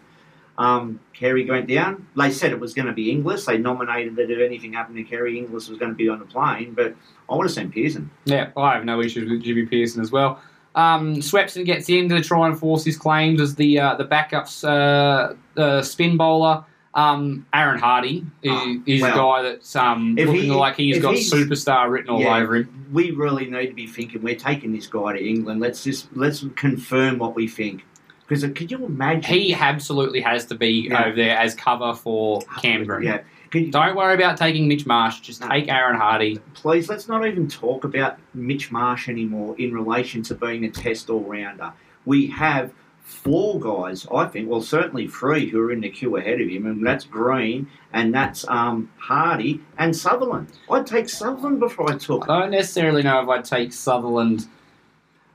um, 0.56 0.98
Carey 1.12 1.48
went 1.48 1.68
down. 1.68 2.06
They 2.16 2.30
said 2.30 2.50
it 2.50 2.58
was 2.58 2.74
going 2.74 2.86
to 2.86 2.92
be 2.92 3.10
Inglis. 3.10 3.46
They 3.46 3.58
nominated 3.58 4.16
that 4.16 4.30
if 4.30 4.38
anything 4.40 4.72
happened 4.72 4.96
to 4.96 5.04
Carey, 5.04 5.38
Inglis 5.38 5.68
was 5.68 5.78
going 5.78 5.92
to 5.92 5.96
be 5.96 6.08
on 6.08 6.18
the 6.18 6.24
plane, 6.24 6.74
but 6.74 6.94
I 7.30 7.36
would 7.36 7.44
have 7.44 7.52
seen 7.52 7.70
Peirson. 7.70 8.08
Yeah, 8.24 8.50
I 8.56 8.74
have 8.74 8.84
no 8.84 9.00
issues 9.00 9.30
with 9.30 9.42
Jimmy 9.42 9.66
Peirson 9.66 10.00
as 10.00 10.10
well. 10.10 10.40
Um, 10.74 11.16
Swepson 11.16 11.64
gets 11.64 11.88
in 11.88 12.08
to 12.10 12.20
try 12.22 12.46
and 12.46 12.58
force 12.58 12.84
his 12.84 12.96
claims 12.96 13.40
as 13.40 13.54
the 13.56 13.80
uh, 13.80 13.94
the 13.96 14.04
backups 14.04 14.62
uh, 14.66 15.34
uh, 15.60 15.82
spin 15.82 16.16
bowler. 16.16 16.64
Um, 16.94 17.46
Aaron 17.54 17.78
Hardie 17.80 18.24
is, 18.42 18.50
Oh, 18.52 18.82
is 18.86 19.02
well, 19.02 19.12
a 19.12 19.16
guy 19.16 19.42
that's 19.42 19.76
um, 19.76 20.14
looking 20.16 20.34
he- 20.34 20.50
like 20.50 20.74
he's 20.76 20.98
got 20.98 21.14
he's- 21.14 21.30
superstar 21.32 21.88
written 21.90 22.10
all 22.10 22.20
Yeah. 22.20 22.38
over 22.38 22.56
him. 22.56 22.86
we 22.92 23.10
really 23.12 23.48
need 23.48 23.68
to 23.68 23.74
be 23.74 23.86
thinking 23.86 24.22
we're 24.22 24.34
taking 24.34 24.72
this 24.72 24.86
guy 24.86 25.12
to 25.12 25.24
England. 25.24 25.60
Let's 25.60 25.84
just 25.84 26.08
let's 26.16 26.44
confirm 26.56 27.18
what 27.18 27.34
we 27.34 27.46
think. 27.46 27.84
Because 28.26 28.42
could 28.52 28.70
you 28.70 28.84
imagine? 28.84 29.22
He 29.32 29.54
absolutely 29.54 30.20
has 30.22 30.46
to 30.46 30.54
be 30.54 30.88
Yeah. 30.90 31.04
over 31.06 31.16
there 31.16 31.36
as 31.38 31.54
cover 31.54 31.94
for 31.94 32.40
Cam 32.62 32.84
Green. 32.84 33.06
Yeah. 33.06 33.20
Could 33.50 33.70
Don't 33.70 33.96
worry 33.96 34.14
about 34.14 34.36
taking 34.36 34.68
Mitch 34.68 34.84
Marsh. 34.86 35.20
Just 35.20 35.40
No. 35.40 35.48
take 35.48 35.68
Aaron 35.68 35.98
Hardie. 35.98 36.38
please 36.54 36.88
let's 36.88 37.08
not 37.08 37.26
even 37.26 37.48
talk 37.48 37.84
about 37.84 38.18
Mitch 38.34 38.70
Marsh 38.70 39.08
anymore 39.08 39.54
in 39.58 39.72
relation 39.72 40.22
to 40.24 40.34
being 40.34 40.64
a 40.64 40.70
test 40.70 41.08
all 41.10 41.22
rounder. 41.24 41.72
We 42.04 42.26
have 42.28 42.72
four 43.02 43.58
guys, 43.58 44.06
I 44.14 44.26
think, 44.26 44.50
well 44.50 44.60
certainly 44.60 45.08
three 45.08 45.48
who 45.48 45.60
are 45.62 45.72
in 45.72 45.80
the 45.80 45.88
queue 45.88 46.16
ahead 46.16 46.40
of 46.42 46.48
him, 46.48 46.66
and 46.66 46.86
that's 46.86 47.06
Green 47.06 47.66
and 47.94 48.12
that's 48.14 48.46
um, 48.48 48.90
Hardie 49.02 49.60
and 49.78 49.96
Sutherland. 49.96 50.48
I'd 50.70 50.86
take 50.86 51.08
Sutherland 51.08 51.58
before 51.58 51.90
I 51.90 51.96
took. 51.96 52.28
I 52.28 52.40
don't 52.40 52.50
necessarily 52.50 53.02
know 53.02 53.22
if 53.22 53.28
I'd 53.28 53.44
take 53.46 53.72
Sutherland 53.72 54.46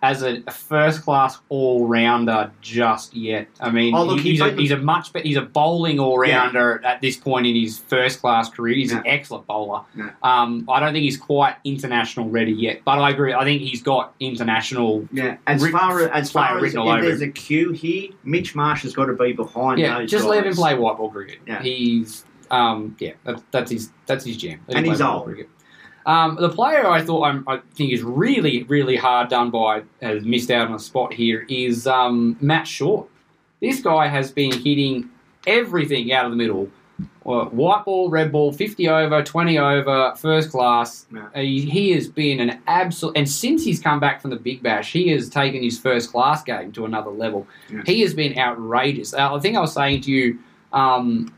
as 0.03 0.21
a, 0.21 0.43
a 0.45 0.51
first 0.51 1.01
class 1.01 1.39
all 1.47 1.87
rounder 1.87 2.51
just 2.61 3.15
yet. 3.15 3.47
I 3.61 3.71
mean, 3.71 3.95
Oh, 3.95 4.03
look, 4.03 4.19
he- 4.19 4.31
he's 4.31 4.41
he's, 4.41 4.51
a, 4.51 4.55
he's 4.55 4.71
a 4.71 4.77
much 4.77 5.13
better. 5.13 5.25
He's 5.25 5.37
a 5.37 5.41
bowling 5.41 5.97
all 5.97 6.17
rounder 6.19 6.83
at 6.85 6.99
this 7.01 7.15
point 7.15 7.47
in 7.47 7.55
his 7.55 7.79
first 7.79 8.19
class 8.19 8.49
career. 8.49 8.75
He's 8.75 8.91
an 8.91 9.01
excellent 9.05 9.47
bowler. 9.47 9.81
Yeah. 9.97 10.09
Um, 10.21 10.67
I 10.69 10.81
don't 10.81 10.91
think 10.91 11.03
he's 11.03 11.17
quite 11.17 11.55
international 11.63 12.29
ready 12.29 12.51
yet, 12.51 12.81
but 12.83 12.99
I 12.99 13.11
agree. 13.11 13.33
I 13.33 13.45
think 13.45 13.61
he's 13.61 13.81
got 13.81 14.13
international. 14.19 15.07
Yeah, 15.13 15.37
as 15.47 15.65
far 15.69 16.01
as 16.01 16.09
as 16.11 16.31
far 16.31 16.57
as 16.57 16.61
written 16.61 16.79
if 16.81 16.85
all 16.85 17.01
there's 17.01 17.21
him. 17.21 17.29
a 17.29 17.31
queue 17.31 17.71
here, 17.71 18.09
Mitch 18.25 18.55
Marsh 18.55 18.81
has 18.83 18.93
got 18.93 19.05
to 19.05 19.13
be 19.13 19.31
behind 19.31 19.79
Yeah, 19.79 19.99
those 19.99 20.11
just 20.11 20.23
guys. 20.25 20.29
let 20.31 20.45
him 20.45 20.53
play 20.53 20.75
white 20.75 20.97
ball 20.97 21.09
cricket. 21.09 21.39
Yeah. 21.47 21.61
He's 21.63 22.25
um, 22.51 22.95
yeah, 22.99 23.13
that's, 23.23 23.41
that's 23.51 23.71
his 23.71 23.89
that's 24.05 24.25
his 24.25 24.35
jam. 24.35 24.59
Let 24.67 24.77
And 24.79 24.85
he's 24.85 24.99
old. 24.99 25.23
cricket. 25.25 25.49
Um, 26.05 26.37
the 26.39 26.49
player 26.49 26.87
I 26.87 27.01
thought 27.01 27.23
I'm, 27.23 27.47
I 27.47 27.61
think 27.75 27.93
is 27.93 28.03
really 28.03 28.63
really 28.63 28.95
hard 28.95 29.29
done 29.29 29.49
by 29.49 29.83
has 30.01 30.23
missed 30.23 30.51
out 30.51 30.67
on 30.67 30.73
a 30.73 30.79
spot 30.79 31.13
here 31.13 31.45
is 31.49 31.87
um, 31.87 32.37
Matt 32.41 32.67
Short. 32.67 33.07
This 33.61 33.81
guy 33.81 34.07
has 34.07 34.31
been 34.31 34.51
hitting 34.51 35.09
everything 35.47 36.11
out 36.11 36.25
of 36.25 36.31
the 36.31 36.37
middle. 36.37 36.69
White 37.23 37.85
ball, 37.85 38.09
red 38.09 38.31
ball, 38.31 38.51
50 38.51 38.89
over, 38.89 39.23
20 39.23 39.57
over, 39.57 40.13
first 40.17 40.51
class. 40.51 41.05
Yeah. 41.11 41.27
Uh, 41.33 41.39
he, 41.39 41.61
he 41.61 41.91
has 41.91 42.07
been 42.07 42.39
an 42.41 42.61
absolute. 42.67 43.17
And 43.17 43.29
since 43.29 43.63
he's 43.63 43.79
come 43.79 43.99
back 43.99 44.21
from 44.21 44.29
the 44.29 44.35
Big 44.35 44.61
Bash, 44.61 44.91
he 44.91 45.07
has 45.09 45.29
taken 45.29 45.63
his 45.63 45.79
first 45.79 46.11
class 46.11 46.43
game 46.43 46.71
to 46.73 46.85
another 46.85 47.09
level. 47.09 47.47
Yeah. 47.71 47.81
He 47.85 48.01
has 48.01 48.13
been 48.13 48.37
outrageous. 48.37 49.13
Uh, 49.13 49.33
I 49.33 49.39
think 49.39 49.55
I 49.55 49.61
was 49.61 49.73
saying 49.73 50.01
to 50.01 50.11
you 50.11 50.39
um, 50.73 51.33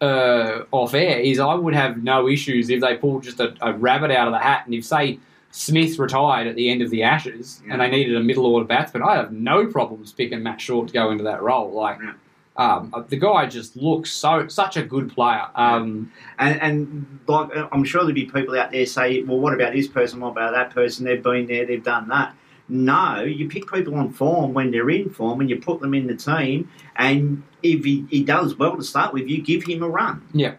uh, 0.00 0.64
off 0.70 0.94
air 0.94 1.18
is 1.18 1.40
I 1.40 1.54
would 1.54 1.74
have 1.74 2.02
no 2.02 2.28
issues 2.28 2.70
if 2.70 2.80
they 2.80 2.96
pulled 2.96 3.24
just 3.24 3.40
a, 3.40 3.54
a 3.60 3.72
rabbit 3.72 4.10
out 4.10 4.28
of 4.28 4.32
the 4.32 4.38
hat 4.38 4.62
and 4.66 4.74
if, 4.74 4.84
say, 4.84 5.18
Smith 5.50 5.98
retired 5.98 6.46
at 6.46 6.56
the 6.56 6.68
end 6.70 6.82
of 6.82 6.90
the 6.90 7.02
Ashes 7.02 7.62
and 7.70 7.80
they 7.80 7.90
needed 7.90 8.14
a 8.16 8.20
middle 8.20 8.46
order 8.46 8.66
batsman, 8.66 9.02
I 9.02 9.16
have 9.16 9.32
no 9.32 9.66
problems 9.66 10.12
picking 10.12 10.42
Matt 10.42 10.60
Short 10.60 10.88
to 10.88 10.92
go 10.92 11.10
into 11.10 11.24
that 11.24 11.42
role. 11.42 11.72
Like, 11.72 11.98
Yeah. 12.02 12.12
Um, 12.58 12.92
uh, 12.92 13.02
the 13.08 13.16
guy 13.16 13.46
just 13.46 13.76
looks 13.76 14.10
so 14.10 14.48
such 14.48 14.76
a 14.76 14.82
good 14.82 15.12
player. 15.14 15.46
Um, 15.54 16.10
And, 16.40 16.60
and 16.60 17.18
like 17.28 17.50
I'm 17.70 17.84
sure 17.84 18.00
there'll 18.00 18.14
be 18.14 18.24
people 18.24 18.58
out 18.58 18.72
there 18.72 18.84
say, 18.84 19.22
well, 19.22 19.38
what 19.38 19.54
about 19.54 19.74
this 19.74 19.86
person? 19.86 20.18
What 20.18 20.30
about 20.30 20.52
that 20.54 20.74
person? 20.74 21.04
They've 21.04 21.22
been 21.22 21.46
there, 21.46 21.64
they've 21.64 21.82
done 21.82 22.08
that. 22.08 22.34
No, 22.68 23.22
you 23.22 23.48
pick 23.48 23.70
people 23.72 23.94
on 23.94 24.12
form 24.12 24.52
when 24.52 24.70
they're 24.70 24.90
in 24.90 25.10
form, 25.10 25.40
and 25.40 25.48
you 25.48 25.56
put 25.58 25.80
them 25.80 25.94
in 25.94 26.06
the 26.06 26.14
team. 26.14 26.70
And 26.96 27.42
if 27.62 27.84
he, 27.84 28.04
he 28.10 28.22
does 28.24 28.56
well 28.56 28.76
to 28.76 28.82
start 28.82 29.12
with, 29.14 29.26
you 29.28 29.40
give 29.42 29.64
him 29.64 29.82
a 29.82 29.88
run. 29.88 30.22
Yeah. 30.32 30.54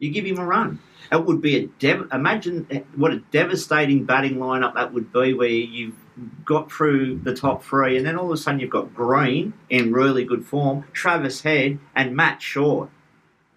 you 0.00 0.10
give 0.10 0.24
him 0.26 0.38
a 0.38 0.44
run. 0.44 0.80
It 1.12 1.24
would 1.24 1.40
be 1.40 1.56
a 1.56 1.66
dev- 1.78 2.08
imagine 2.12 2.66
what 2.96 3.12
a 3.12 3.18
devastating 3.30 4.04
batting 4.04 4.36
lineup 4.36 4.74
that 4.74 4.92
would 4.92 5.12
be, 5.12 5.32
where 5.34 5.48
you've 5.48 5.94
got 6.44 6.70
through 6.72 7.20
the 7.22 7.34
top 7.34 7.62
three, 7.62 7.96
and 7.96 8.04
then 8.06 8.16
all 8.18 8.26
of 8.26 8.32
a 8.32 8.36
sudden 8.36 8.58
you've 8.60 8.70
got 8.70 8.94
Green 8.94 9.52
in 9.70 9.92
really 9.92 10.24
good 10.24 10.44
form, 10.44 10.84
Travis 10.92 11.42
Head, 11.42 11.78
and 11.94 12.16
Matt 12.16 12.42
Short 12.42 12.88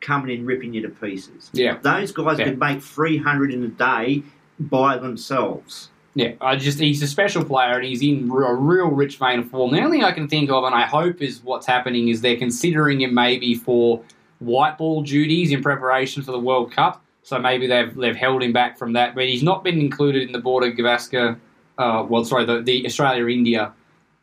coming 0.02 0.38
in 0.38 0.46
ripping 0.46 0.74
you 0.74 0.82
to 0.84 0.90
pieces. 0.90 1.50
yeah, 1.54 1.78
Those 1.82 2.12
guys 2.12 2.38
Yeah. 2.38 2.46
could 2.46 2.60
make 2.60 2.82
300 2.84 3.52
in 3.52 3.64
a 3.64 3.68
day 3.68 4.24
by 4.60 4.98
themselves. 4.98 5.90
Yeah. 6.18 6.32
I 6.42 6.56
just 6.56 6.80
he's 6.80 7.04
a 7.04 7.08
special 7.08 7.46
player 7.46 7.76
and 7.76 7.86
he's 7.86 8.02
in 8.02 8.28
a 8.28 8.54
real 8.56 8.88
rich 8.88 9.18
vein 9.20 9.38
of 9.38 9.52
form. 9.52 9.72
The 9.72 9.80
only 9.80 10.00
thing 10.00 10.04
I 10.04 10.12
can 10.12 10.28
think 10.28 10.50
of, 10.50 10.64
and 10.64 10.74
I 10.74 10.82
hope 10.82 11.22
is 11.22 11.44
what's 11.44 11.68
happening, 11.68 12.08
is 12.08 12.22
they're 12.22 12.38
considering 12.38 13.02
him 13.02 13.14
maybe 13.14 13.54
for 13.54 14.04
white 14.40 14.80
ball 14.80 15.04
duties 15.04 15.52
in 15.52 15.62
preparation 15.62 16.24
for 16.24 16.32
the 16.32 16.40
World 16.40 16.72
Cup. 16.72 17.04
So 17.22 17.38
maybe 17.38 17.68
they've 17.68 17.94
they've 17.94 18.16
held 18.16 18.42
him 18.42 18.52
back 18.52 18.80
from 18.80 18.94
that, 18.94 19.14
but 19.14 19.26
he's 19.26 19.44
not 19.44 19.64
been 19.64 19.80
included 19.80 20.24
in 20.24 20.32
the 20.32 20.40
Border 20.40 20.72
Gavaskar, 20.72 21.38
uh, 21.78 22.04
well, 22.10 22.26
sorry, 22.26 22.46
the, 22.46 22.62
the 22.64 22.84
Australia 22.88 23.28
India 23.28 23.72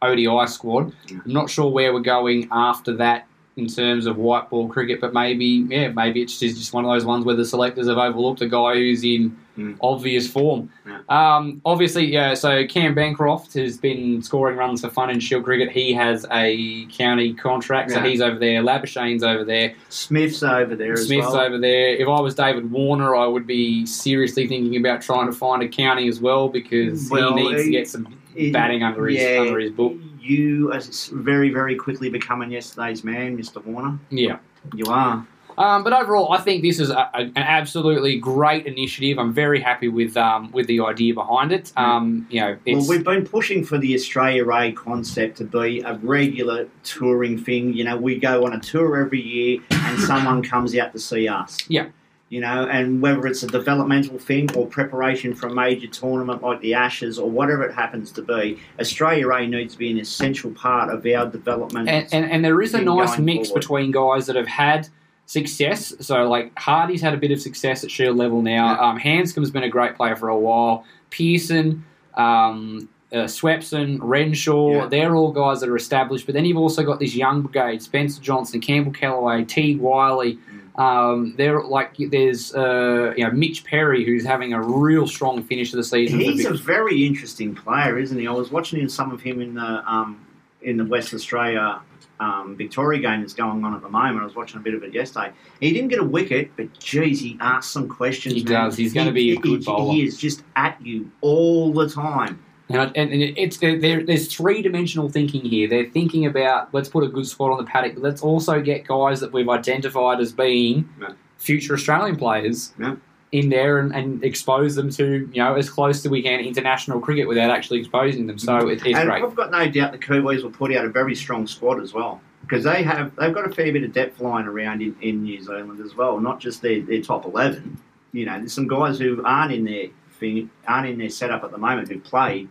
ODI 0.03 0.49
squad. 0.49 0.93
I'm 1.13 1.33
not 1.33 1.49
sure 1.49 1.71
where 1.71 1.95
we're 1.95 2.01
going 2.01 2.49
after 2.51 2.93
that 2.97 3.29
in 3.57 3.69
terms 3.69 4.07
of 4.07 4.17
white 4.17 4.51
ball 4.51 4.67
cricket, 4.67 5.01
but 5.01 5.15
maybe 5.15 5.65
yeah, 5.69 5.91
maybe 5.91 6.23
it's 6.23 6.41
just, 6.41 6.57
just 6.57 6.73
one 6.73 6.85
of 6.85 6.91
those 6.91 7.05
ones 7.05 7.25
where 7.25 7.37
the 7.37 7.45
selectors 7.45 7.87
have 7.87 7.99
overlooked 7.99 8.41
a 8.41 8.49
guy 8.49 8.75
who's 8.75 9.05
in 9.05 9.39
Mm. 9.59 9.77
obvious 9.83 10.29
form. 10.29 10.69
Yeah. 10.87 10.99
Um, 11.09 11.61
obviously, 11.65 12.07
yeah. 12.07 12.35
So 12.35 12.67
Cam 12.67 12.93
Bancroft 12.95 13.55
has 13.55 13.79
been 13.79 14.21
scoring 14.21 14.57
runs 14.57 14.81
for 14.81 14.91
fun 14.91 15.11
in 15.11 15.21
Shield 15.21 15.45
cricket. 15.45 15.71
He 15.71 15.93
has 15.93 16.27
a 16.33 16.87
county 16.87 17.33
contract, 17.35 17.93
so 17.93 17.99
Yeah. 18.03 18.07
he's 18.11 18.21
over 18.21 18.39
there. 18.39 18.63
Labuschagne's 18.63 19.23
over 19.23 19.45
there. 19.45 19.75
Smith's 19.91 20.43
over 20.43 20.75
there 20.75 20.95
as 20.95 21.07
Smith's 21.07 21.27
well. 21.29 21.37
over 21.41 21.59
there. 21.59 21.91
If 21.95 22.09
I 22.09 22.21
was 22.21 22.35
David 22.35 22.71
Warner, 22.71 23.15
I 23.15 23.27
would 23.27 23.47
be 23.47 23.87
seriously 23.87 24.49
thinking 24.49 24.77
about 24.77 25.03
trying 25.03 25.27
to 25.27 25.33
find 25.33 25.63
a 25.63 25.69
county 25.69 26.09
as 26.09 26.21
well 26.21 26.49
because 26.49 27.09
Well, 27.11 27.37
he 27.37 27.49
needs 27.49 27.65
to 27.65 27.71
get 27.71 27.89
some 27.89 28.09
He- 28.35 28.51
batting 28.51 28.83
under 28.83 29.07
his 29.07 29.23
yeah, 29.23 29.41
under 29.41 29.61
his 29.61 29.71
book. 29.71 29.95
You 30.21 30.73
are 30.73 30.81
very, 31.13 31.51
very 31.51 31.77
quickly 31.77 32.09
becoming 32.09 32.51
yesterday's 32.51 33.05
man, 33.05 33.37
Mr. 33.39 33.65
Warner. 33.65 33.99
Yeah. 34.11 34.39
You 34.75 34.87
are. 34.89 35.25
Um, 35.57 35.85
but 35.85 35.93
overall, 35.93 36.33
I 36.33 36.41
think 36.41 36.63
this 36.63 36.81
is 36.81 36.91
a, 36.91 37.11
a, 37.15 37.21
an 37.21 37.33
absolutely 37.37 38.19
great 38.19 38.67
initiative. 38.67 39.19
I'm 39.19 39.33
very 39.33 39.61
happy 39.61 39.89
with 39.89 40.17
um, 40.17 40.51
with 40.53 40.67
the 40.67 40.81
idea 40.81 41.15
behind 41.15 41.53
it. 41.53 41.73
Um, 41.77 42.27
you 42.31 42.41
know, 42.41 42.57
Well, 42.67 42.89
we've 42.89 43.05
been 43.05 43.27
pushing 43.27 43.65
for 43.65 43.79
the 43.79 43.95
Australia 43.95 44.51
A 44.51 44.73
concept 44.73 45.39
to 45.39 45.45
be 45.45 45.81
a 45.81 45.95
regular 45.95 46.69
touring 46.83 47.39
thing. 47.39 47.73
You 47.73 47.85
know, 47.85 47.97
we 47.97 48.19
go 48.19 48.45
on 48.47 48.53
a 48.53 48.61
tour 48.61 48.97
every 48.97 49.21
year 49.21 49.61
and 49.71 50.01
someone 50.03 50.43
comes 50.43 50.77
out 50.77 50.93
to 50.93 50.99
see 50.99 51.29
us. 51.29 51.59
Yeah. 51.69 51.87
You 52.31 52.41
know, 52.41 52.67
and 52.67 53.01
whether 53.01 53.27
it's 53.29 53.45
a 53.45 53.47
developmental 53.47 54.19
thing 54.19 54.53
or 54.57 54.67
preparation 54.67 55.35
for 55.35 55.47
a 55.47 55.55
major 55.55 55.87
tournament 55.87 56.43
like 56.43 56.61
the 56.63 56.75
Ashes 56.75 57.17
or 57.17 57.31
whatever 57.31 57.63
it 57.65 57.73
happens 57.73 58.11
to 58.13 58.23
be, 58.23 58.59
Australia 58.81 59.31
A 59.31 59.47
needs 59.47 59.75
to 59.75 59.79
be 59.79 59.91
an 59.91 59.99
essential 59.99 60.51
part 60.51 60.93
of 60.93 61.07
our 61.07 61.27
development. 61.27 61.89
and, 61.89 62.13
and, 62.13 62.25
and 62.29 62.45
there 62.45 62.61
is 62.61 62.75
a 62.75 62.81
nice 62.81 63.19
mix 63.19 63.49
forward. 63.49 63.61
between 63.61 63.91
guys 63.93 64.27
that 64.27 64.35
have 64.35 64.49
had 64.49 64.89
success. 65.27 65.95
So, 66.01 66.29
like 66.29 66.57
Hardie's 66.59 67.01
had 67.03 67.15
a 67.15 67.17
bit 67.17 67.31
of 67.31 67.41
success 67.41 67.85
at 67.85 67.91
Shield 67.91 68.17
level 68.17 68.43
now. 68.43 68.73
Yeah. 68.75 68.81
Um, 68.91 68.99
Handscomb's 68.99 69.51
been 69.51 69.63
a 69.65 69.69
great 69.69 69.97
player 69.97 70.17
for 70.17 70.29
a 70.29 70.39
while. 70.39 70.85
Peirson, 71.11 71.83
um, 72.15 72.89
uh, 73.13 73.25
Swepson, 73.27 73.99
Renshaw, 74.01 74.73
Yeah. 74.73 74.87
they're 74.87 75.15
all 75.17 75.33
guys 75.33 75.61
that 75.61 75.69
are 75.69 75.77
established. 75.77 76.27
But 76.27 76.35
then 76.35 76.45
you've 76.45 76.59
also 76.59 76.83
got 76.83 76.99
this 77.01 77.15
young 77.15 77.43
brigade: 77.43 77.83
Spencer 77.83 78.21
Johnson, 78.21 78.61
Campbell 78.61 78.93
Kellaway, 78.93 79.45
Teague 79.47 79.81
Wyllie. 79.81 80.39
Um, 80.77 81.35
they're 81.37 81.63
like 81.63 81.93
there's 81.97 82.53
uh, 82.53 83.15
you 83.17 83.25
know 83.25 83.31
Mitch 83.31 83.63
Perry 83.65 84.05
who's 84.05 84.25
having 84.27 84.53
a 84.53 84.61
real 84.61 85.07
strong 85.07 85.41
finish 85.45 85.73
of 85.73 85.77
the 85.77 85.85
season. 85.85 86.19
He's 86.19 86.43
Vic- 86.43 86.51
a 86.53 86.57
very 86.57 87.07
interesting 87.07 87.55
player, 87.55 87.97
isn't 87.97 88.19
he? 88.19 88.27
I 88.27 88.33
was 88.33 88.51
watching 88.51 88.89
some 88.89 89.13
of 89.13 89.23
him 89.23 89.41
in 89.41 89.55
the 89.55 89.63
um, 89.89 90.27
in 90.63 90.77
the 90.77 90.85
West 90.85 91.15
Australia 91.15 91.81
um, 92.21 92.57
Victoria 92.57 93.01
game 93.01 93.21
that's 93.21 93.35
going 93.35 93.65
on 93.65 93.75
at 93.75 93.83
the 93.83 93.89
moment. 93.89 94.21
I 94.21 94.25
was 94.25 94.35
watching 94.35 94.59
a 94.59 94.63
bit 94.63 94.75
of 94.75 94.83
it 94.83 94.95
yesterday. 94.95 95.33
He 95.61 95.73
didn't 95.73 95.89
get 95.89 95.99
a 95.99 96.05
wicket, 96.05 96.51
but 96.57 96.79
geez, 96.79 97.21
he 97.21 97.37
asked 97.41 97.73
some 97.73 97.89
questions. 97.89 98.35
He 98.35 98.45
man. 98.45 98.53
does. 98.65 98.77
He's 98.77 98.93
gonna 98.93 99.13
be 99.13 99.33
a 99.33 99.37
good 99.37 99.61
he, 99.61 99.65
bowler. 99.65 99.93
He 99.93 100.05
is 100.05 100.19
just 100.19 100.43
at 100.57 100.81
you 100.85 101.11
all 101.21 101.73
the 101.73 101.89
time. 101.89 102.43
And, 102.71 102.97
and, 102.97 103.13
and 103.13 103.23
it's 103.37 103.59
there, 103.59 104.05
there's 104.05 104.35
three 104.35 104.63
dimensional 104.63 105.11
thinking 105.11 105.43
here. 105.43 105.69
They're 105.69 105.91
thinking 105.91 106.25
about 106.27 106.73
let's 106.73 106.89
put 106.89 107.05
a 107.05 107.09
good 107.09 107.27
spot 107.27 107.51
on 107.53 107.59
the 107.59 107.65
paddock, 107.65 107.95
but 107.95 108.03
let's 108.03 108.23
also 108.23 108.61
get 108.61 108.87
guys 108.87 109.21
that 109.21 109.33
we've 109.33 109.49
identified 109.49 110.19
as 110.21 110.33
being 110.33 110.89
Yeah. 111.01 111.09
future 111.37 111.75
Australian 111.75 112.17
players 112.17 112.73
Yeah. 112.79 112.97
In 113.35 113.49
there 113.49 113.81
and, 113.81 113.93
and 113.93 114.23
expose 114.23 114.77
them 114.77 114.89
to 114.89 115.29
you 115.33 115.43
know 115.43 115.57
as 115.57 115.69
close 115.69 116.05
as 116.05 116.11
we 116.11 116.23
can 116.23 116.39
international 116.39 117.01
cricket 117.01 117.27
without 117.27 117.51
actually 117.51 117.81
exposing 117.81 118.29
them. 118.29 118.39
So 118.39 118.69
it, 118.69 118.75
it's 118.87 118.97
and 118.99 119.09
great. 119.09 119.25
I've 119.25 119.35
got 119.35 119.51
no 119.51 119.69
doubt 119.69 119.91
the 119.91 119.99
Kiwis 119.99 120.45
will 120.45 120.53
put 120.53 120.75
out 120.75 120.85
a 120.85 120.89
very 120.89 121.17
strong 121.17 121.49
squad 121.49 121.83
as 121.83 121.93
well 121.93 122.21
because 122.43 122.63
they 122.63 122.85
have 122.85 123.15
they've 123.17 123.35
got 123.35 123.45
a 123.45 123.53
fair 123.53 123.73
bit 123.73 123.83
of 123.83 123.93
depth 123.93 124.21
lying 124.21 124.47
around 124.47 124.83
in, 124.83 124.95
in 125.01 125.25
New 125.25 125.43
Zealand 125.43 125.81
as 125.85 125.97
well, 125.97 126.21
not 126.21 126.39
just 126.39 126.63
their, 126.63 126.81
their 126.81 127.03
top 127.03 127.25
eleven. 127.25 127.77
You 128.13 128.27
know, 128.27 128.39
there's 128.39 128.53
some 128.53 128.69
guys 128.69 129.01
who 129.01 129.21
aren't 129.25 129.53
in 129.53 129.65
their 129.65 129.89
thing, 130.21 130.49
aren't 130.69 130.87
in 130.87 130.97
their 130.99 131.11
setup 131.11 131.43
at 131.43 131.51
the 131.51 131.59
moment 131.59 131.89
who 131.89 131.99
played 131.99 132.49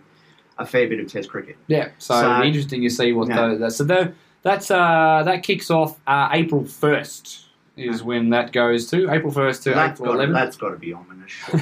a 0.58 0.65
fair 0.65 0.89
bit 0.89 1.00
of 1.00 1.08
Test 1.08 1.30
cricket. 1.30 1.56
Yeah, 1.67 1.91
so, 1.98 2.19
So- 2.19 2.43
interesting 2.43 2.82
to 2.82 2.89
see 2.89 3.13
what 3.13 3.30
Yeah. 3.30 3.36
those. 3.38 3.60
That, 3.60 3.72
so 3.72 3.84
the, 3.86 4.13
that's 4.41 4.69
uh, 4.69 5.22
that 5.24 5.43
kicks 5.43 5.72
off 5.72 5.98
uh, 6.06 6.28
April 6.34 6.65
first 6.65 7.42
is 7.75 8.03
when 8.03 8.29
that 8.29 8.51
goes 8.51 8.89
to 8.91 9.09
April 9.12 9.31
first 9.31 9.63
to 9.63 9.71
that's 9.71 9.99
April 9.99 10.13
got 10.13 10.15
eleventh. 10.15 10.36
that's 10.36 10.57
got 10.57 10.69
to 10.69 10.77
be 10.77 10.93
ominous. 10.93 11.31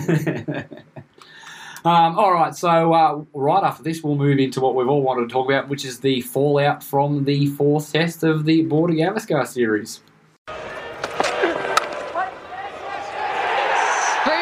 um, 1.85 2.17
all 2.19 2.33
right, 2.33 2.55
so 2.55 2.93
uh, 2.93 3.23
right 3.33 3.63
after 3.63 3.83
this, 3.83 4.03
we'll 4.03 4.15
move 4.15 4.39
into 4.39 4.59
what 4.59 4.75
we've 4.75 4.87
all 4.87 5.01
wanted 5.01 5.29
to 5.29 5.33
talk 5.33 5.49
about, 5.49 5.69
which 5.69 5.85
is 5.85 5.99
the 5.99 6.21
fallout 6.21 6.83
from 6.83 7.23
the 7.25 7.47
fourth 7.47 7.91
test 7.91 8.23
of 8.23 8.45
the 8.45 8.61
Border 8.63 8.93
Gavaskar 8.93 9.47
series. 9.47 10.01
Through 10.47 10.57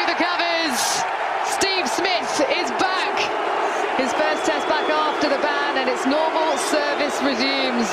the 0.08 0.18
covers, 0.18 0.80
Steve 1.46 1.88
Smith 1.88 2.42
is 2.58 2.72
back. 2.82 3.20
His 4.00 4.12
first 4.14 4.46
test 4.46 4.68
back 4.68 4.90
after 4.90 5.30
the 5.30 5.38
ban, 5.38 5.78
and 5.78 5.90
its 5.90 6.06
normal 6.06 6.58
service 6.58 7.22
resumes. 7.22 7.90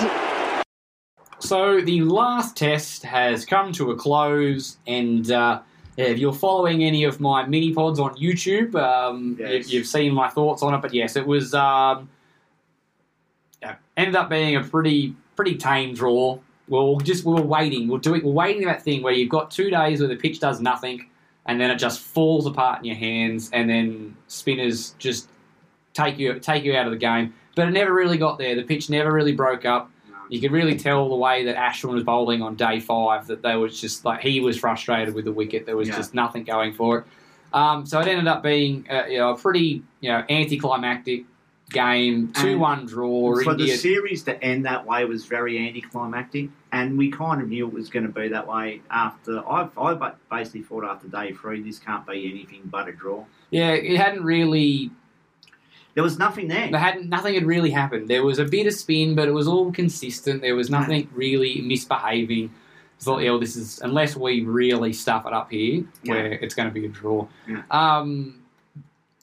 So 1.47 1.81
the 1.81 2.01
last 2.03 2.57
test 2.57 3.05
has 3.05 3.45
come 3.45 3.71
to 3.75 3.93
a 3.93 3.97
close, 3.97 4.79
and 4.89 5.31
uh, 5.31 5.61
if 5.97 6.19
you're 6.19 6.33
following 6.33 6.83
any 6.83 7.05
of 7.05 7.21
my 7.21 7.47
mini 7.47 7.73
pods 7.73 8.01
on 8.01 8.17
YouTube, 8.17 8.75
um, 8.75 9.37
Yes. 9.39 9.71
you, 9.71 9.79
you've 9.79 9.87
seen 9.87 10.13
my 10.13 10.29
thoughts 10.29 10.65
on 10.65 10.75
it. 10.75 10.83
But 10.83 10.93
yes, 10.93 11.15
it 11.15 11.25
was 11.25 11.55
um, 11.55 12.09
yeah, 13.63 13.77
ended 13.97 14.17
up 14.17 14.29
being 14.29 14.57
a 14.57 14.65
pretty 14.65 15.15
pretty 15.37 15.55
tame 15.57 15.95
draw. 15.95 16.41
Well, 16.67 16.97
just 16.99 17.25
we 17.25 17.35
were 17.35 17.43
waiting. 17.43 17.87
We're 17.87 17.99
doing 17.99 18.25
we're 18.25 18.33
waiting 18.33 18.65
that 18.65 18.83
thing 18.83 19.05
where 19.05 19.13
you've 19.13 19.31
got 19.31 19.53
two 19.53 19.71
days 19.71 20.01
where 20.01 20.09
the 20.09 20.17
pitch 20.17 20.41
does 20.41 20.61
nothing, 20.61 21.09
and 21.47 21.61
then 21.61 21.71
it 21.71 21.77
just 21.77 22.01
falls 22.01 22.47
apart 22.47 22.81
in 22.81 22.87
your 22.87 22.97
hands, 22.97 23.51
and 23.53 23.71
then 23.71 24.17
spinners 24.27 24.97
just 24.99 25.29
take 25.95 26.19
you 26.19 26.41
take 26.41 26.65
you 26.65 26.75
out 26.75 26.87
of 26.87 26.93
the 26.93 26.99
game. 26.99 27.35
But 27.55 27.69
it 27.69 27.71
never 27.71 27.95
really 27.95 28.19
got 28.19 28.37
there. 28.37 28.57
The 28.57 28.65
pitch 28.65 28.91
never 28.91 29.13
really 29.13 29.33
broke 29.33 29.65
up. 29.65 29.93
You 30.29 30.41
could 30.41 30.53
really 30.53 30.77
tell 30.77 31.09
the 31.09 31.17
way 31.17 31.45
that 31.45 31.57
Ashwin 31.57 31.93
was 31.95 32.03
bowling 32.05 32.43
on 32.43 32.55
day 32.57 32.81
five 32.81 33.27
that 33.29 33.43
there 33.43 33.59
was 33.59 33.81
just 33.81 34.05
like 34.05 34.21
he 34.21 34.41
was 34.41 34.59
frustrated 34.59 35.15
with 35.15 35.25
the 35.25 35.33
wicket. 35.33 35.67
There 35.67 35.77
was 35.77 35.89
Yeah. 35.89 35.97
just 35.97 36.15
nothing 36.15 36.45
going 36.45 36.73
for 36.73 36.99
it. 36.99 37.05
Um, 37.53 37.87
so 37.87 38.01
it 38.01 38.09
ended 38.09 38.27
up 38.27 38.43
being 38.43 38.87
uh, 38.91 39.05
you 39.09 39.19
know, 39.19 39.31
a 39.31 39.37
pretty 39.39 39.83
you 40.01 40.11
know 40.11 40.25
anticlimactic 40.29 41.25
game, 41.71 42.33
two 42.33 42.59
one 42.59 42.87
draw. 42.87 43.41
For 43.43 43.55
the 43.55 43.69
series 43.77 44.23
to 44.25 44.43
end 44.43 44.67
that 44.67 44.85
way 44.87 45.05
was 45.05 45.27
very 45.27 45.59
anticlimactic, 45.67 46.51
and 46.73 46.99
we 46.99 47.11
kind 47.11 47.41
of 47.41 47.49
knew 47.49 47.67
it 47.67 47.73
was 47.73 47.89
going 47.89 48.07
to 48.07 48.13
be 48.13 48.29
that 48.29 48.47
way 48.47 48.83
after. 48.91 49.39
I, 49.49 49.69
I 49.77 50.13
basically 50.31 50.63
thought 50.63 50.85
after 50.85 51.09
day 51.09 51.33
three, 51.33 51.63
this 51.63 51.79
can't 51.79 52.07
be 52.07 52.29
anything 52.31 52.63
but 52.67 52.89
a 52.89 52.93
draw. 52.93 53.25
yeah, 53.51 53.71
it 53.71 53.97
hadn't 53.97 54.25
really 54.25 54.91
There 55.97 56.05
was 56.05 56.19
nothing 56.19 56.47
there. 56.47 56.71
there 56.71 56.79
hadn't 56.79 57.09
nothing 57.09 57.35
had 57.35 57.45
really 57.47 57.71
happened. 57.71 58.07
There 58.07 58.23
was 58.23 58.39
a 58.39 58.45
bit 58.45 58.67
of 58.69 58.75
spin, 58.75 59.15
but 59.17 59.27
it 59.29 59.33
was 59.33 59.49
all 59.49 59.73
consistent. 59.73 60.43
There 60.43 60.55
was 60.55 60.71
nothing 60.71 61.09
really 61.15 61.63
misbehaving. 61.63 62.53
Thought, 63.01 63.23
yeah, 63.23 63.31
well, 63.31 63.41
this 63.41 63.57
is 63.57 63.81
unless 63.81 64.15
we 64.15 64.43
really 64.43 64.93
stuff 64.93 65.27
it 65.27 65.33
up 65.33 65.51
here, 65.51 65.85
Yeah. 66.03 66.13
where 66.13 66.33
it's 66.33 66.55
going 66.55 66.69
to 66.69 66.73
be 66.75 66.85
a 66.87 66.89
draw. 66.89 67.27
Yeah. 67.49 67.63
Um, 67.71 68.43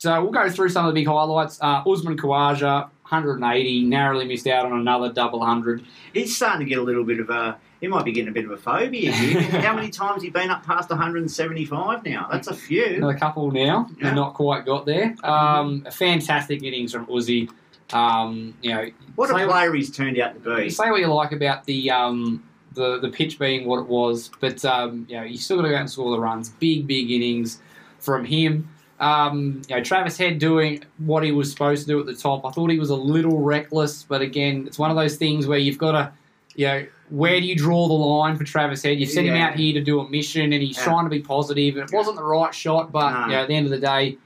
so 0.04 0.22
we'll 0.22 0.34
go 0.34 0.50
through 0.50 0.68
some 0.68 0.86
of 0.86 0.94
the 0.94 1.00
big 1.00 1.08
highlights. 1.08 1.58
Uh, 1.62 1.82
Usman 1.90 2.18
Khawaja, 2.18 2.90
180, 3.04 3.86
narrowly 3.86 4.26
missed 4.26 4.46
out 4.48 4.66
on 4.66 4.78
another 4.78 5.14
double 5.14 5.46
hundred. 5.46 5.82
He's 6.14 6.36
starting 6.36 6.60
to 6.60 6.70
get 6.70 6.78
a 6.78 6.82
little 6.82 7.06
bit 7.06 7.22
of 7.22 7.30
a. 7.30 7.58
he 7.80 7.88
might 7.88 8.04
be 8.04 8.12
getting 8.12 8.28
a 8.28 8.34
bit 8.34 8.44
of 8.44 8.52
a 8.52 8.58
phobia 8.58 9.14
here. 9.14 9.42
How 9.62 9.74
many 9.74 9.90
times 9.90 10.22
he 10.22 10.30
been 10.30 10.50
up 10.50 10.66
past 10.66 10.90
175 10.90 12.04
now? 12.04 12.28
That's 12.30 12.50
a 12.50 12.54
few. 12.54 12.96
Another 12.98 13.18
couple 13.18 13.50
now. 13.52 13.88
Yeah. 13.92 14.08
They're 14.08 14.16
not 14.16 14.34
quite 14.34 14.66
got 14.66 14.86
there. 14.86 15.16
Um, 15.24 15.88
fantastic 15.90 16.64
innings 16.64 16.92
from 16.92 17.06
Uzi. 17.06 17.50
Um, 17.94 18.56
you 18.62 18.74
know, 18.74 18.90
What 19.16 19.30
a 19.30 19.48
player 19.48 19.74
he's 19.74 19.90
turned 19.90 20.20
out 20.20 20.34
to 20.34 20.56
be. 20.58 20.70
say 20.70 20.92
what 20.92 21.00
you 21.00 21.08
like 21.08 21.32
about 21.32 21.64
the 21.64 21.92
um, 21.92 22.44
the 22.74 23.00
the 23.00 23.10
pitch 23.10 23.40
being 23.40 23.66
what 23.66 23.80
it 23.80 23.88
was, 23.88 24.32
but 24.42 24.66
um, 24.66 25.06
you 25.08 25.16
know 25.16 25.24
you 25.24 25.38
still 25.38 25.56
got 25.56 25.64
to 25.64 25.70
go 25.70 25.76
out 25.76 25.82
and 25.82 25.90
score 25.90 26.12
the 26.12 26.20
runs. 26.20 26.50
Big 26.50 26.88
big 26.88 27.10
innings 27.10 27.62
from 28.00 28.26
him. 28.26 28.68
Um, 29.04 29.62
you 29.68 29.76
know 29.76 29.84
Travis 29.84 30.18
Head 30.18 30.40
doing 30.40 30.84
what 30.98 31.24
he 31.24 31.32
was 31.32 31.52
supposed 31.52 31.82
to 31.84 31.88
do 31.88 32.00
at 32.00 32.06
the 32.06 32.16
top. 32.16 32.46
I 32.46 32.52
thought 32.52 32.70
he 32.72 32.80
was 32.80 32.90
a 32.90 32.96
little 32.96 33.40
reckless, 33.42 34.04
but 34.04 34.22
again, 34.22 34.66
it's 34.68 34.80
one 34.80 34.90
of 34.92 34.96
those 34.98 35.18
things 35.18 35.46
where 35.48 35.58
you've 35.60 35.78
got 35.78 35.92
to, 35.92 36.12
you 36.56 36.68
know, 36.68 36.86
where 37.10 37.40
do 37.40 37.46
you 37.46 37.56
draw 37.56 37.88
the 37.88 37.94
line 37.94 38.38
for 38.38 38.44
Travis 38.44 38.82
Head? 38.82 39.00
You've 39.00 39.10
sent 39.10 39.28
him 39.28 39.36
out 39.36 39.56
here 39.56 39.74
to 39.74 39.82
do 39.82 40.00
a 40.00 40.10
mission, 40.10 40.54
and 40.54 40.64
he's 40.64 40.78
Yeah. 40.78 40.86
trying 40.86 41.04
to 41.06 41.10
be 41.10 41.20
positive. 41.20 41.76
And 41.78 41.90
it 41.90 41.96
wasn't 41.96 42.16
the 42.16 42.24
right 42.24 42.54
shot, 42.56 42.92
but 42.92 43.12
No. 43.12 43.26
you 43.26 43.32
know, 43.34 43.42
at 43.42 43.48
the 43.50 43.56
end 43.56 43.66
of 43.66 43.72
the 43.72 43.80
day, 43.80 44.18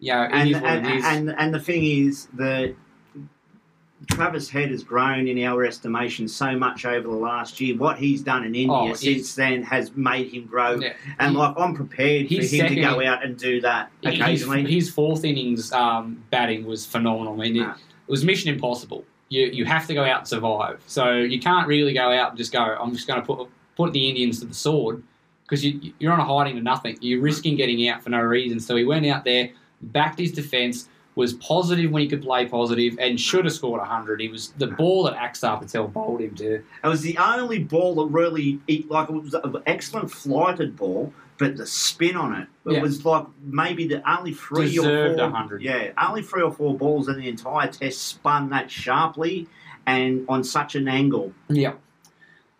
you 0.00 0.12
know, 0.12 0.22
it 0.24 0.30
and, 0.32 0.48
is 0.50 0.54
what 0.56 0.64
and, 0.64 0.86
it 0.86 0.96
is. 0.96 1.04
and 1.04 1.34
and 1.38 1.54
the 1.54 1.60
thing 1.60 1.84
is 1.84 2.26
that 2.34 2.74
Travis 4.10 4.48
Head 4.48 4.70
has 4.70 4.82
grown 4.82 5.28
in 5.28 5.42
our 5.44 5.64
estimation 5.64 6.26
so 6.28 6.56
much 6.58 6.84
over 6.84 7.06
the 7.08 7.14
last 7.14 7.60
year. 7.60 7.76
What 7.76 7.98
he's 7.98 8.22
done 8.22 8.44
in 8.44 8.54
India 8.54 8.70
Oh, 8.70 8.94
since 8.94 9.34
then 9.34 9.62
has 9.62 9.94
made 9.96 10.32
him 10.32 10.46
grow. 10.46 10.78
Yeah. 10.80 10.94
And 11.18 11.32
He- 11.32 11.38
like 11.38 11.54
I'm 11.56 11.74
prepared 11.74 12.26
for 12.28 12.34
him 12.34 12.40
He's 12.40 12.50
to 12.50 12.74
go 12.80 13.04
out 13.04 13.24
and 13.24 13.36
do 13.38 13.60
that 13.60 13.90
occasionally. 14.04 14.64
his 14.64 14.90
fourth 14.90 15.24
innings 15.24 15.72
um, 15.72 16.22
batting 16.30 16.64
was 16.64 16.84
phenomenal. 16.86 17.34
I 17.34 17.36
mean, 17.48 17.56
it, 17.56 17.68
it 17.68 17.76
was 18.08 18.24
mission 18.24 18.52
impossible. 18.52 19.04
You 19.28 19.46
you 19.46 19.64
have 19.64 19.86
to 19.86 19.94
go 19.94 20.04
out 20.04 20.18
and 20.20 20.28
survive. 20.28 20.82
So 20.86 21.14
you 21.14 21.40
can't 21.40 21.66
really 21.66 21.94
go 21.94 22.10
out 22.12 22.30
and 22.30 22.38
just 22.38 22.52
go. 22.52 22.60
I'm 22.60 22.92
just 22.92 23.06
going 23.06 23.20
to 23.20 23.26
put 23.26 23.48
put 23.76 23.92
the 23.92 24.08
Indians 24.08 24.40
to 24.40 24.46
the 24.46 24.54
sword 24.54 25.02
because 25.44 25.64
you, 25.64 25.92
you're 25.98 26.12
on 26.12 26.20
a 26.20 26.24
hiding 26.24 26.56
to 26.56 26.62
nothing. 26.62 26.98
You're 27.00 27.20
risking 27.22 27.56
getting 27.56 27.88
out 27.88 28.02
for 28.02 28.10
no 28.10 28.20
reason. 28.20 28.60
So 28.60 28.76
he 28.76 28.84
went 28.84 29.06
out 29.06 29.24
there, 29.24 29.50
backed 29.80 30.18
his 30.18 30.32
defence, 30.32 30.88
was 31.14 31.34
positive 31.34 31.90
when 31.90 32.02
he 32.02 32.08
could 32.08 32.22
play 32.22 32.46
positive, 32.46 32.96
and 32.98 33.20
should 33.20 33.44
have 33.44 33.52
scored 33.54 33.80
100. 33.80 34.20
He 34.20 34.28
was 34.28 34.52
the 34.58 34.68
ball 34.68 35.04
that 35.04 35.14
Axar 35.14 35.60
Patel 35.60 35.88
bowled 35.88 36.20
him 36.22 36.34
to. 36.36 36.54
It 36.54 36.86
was 36.86 37.02
the 37.02 37.18
only 37.18 37.58
ball 37.58 37.94
that 37.96 38.06
really, 38.06 38.60
like, 38.88 39.10
it 39.10 39.12
was 39.12 39.34
an 39.34 39.56
excellent 39.66 40.10
flighted 40.10 40.76
ball, 40.76 41.12
but 41.38 41.56
the 41.56 41.66
spin 41.66 42.16
on 42.16 42.34
it, 42.34 42.48
it 42.66 42.72
Yeah. 42.74 42.82
was 42.82 43.04
like 43.04 43.26
maybe 43.44 43.86
the 43.86 44.02
only 44.10 44.32
three 44.32 44.74
Deserved 44.74 45.14
or 45.14 45.24
four, 45.24 45.24
100. 45.30 45.62
yeah, 45.62 45.90
only 46.02 46.22
three 46.22 46.42
or 46.42 46.52
four 46.52 46.76
balls 46.76 47.08
in 47.08 47.18
the 47.18 47.28
entire 47.28 47.68
test 47.68 48.02
spun 48.02 48.48
that 48.50 48.70
sharply 48.70 49.48
and 49.86 50.24
on 50.28 50.44
such 50.44 50.74
an 50.76 50.88
angle. 50.88 51.32
Yeah. 51.48 51.72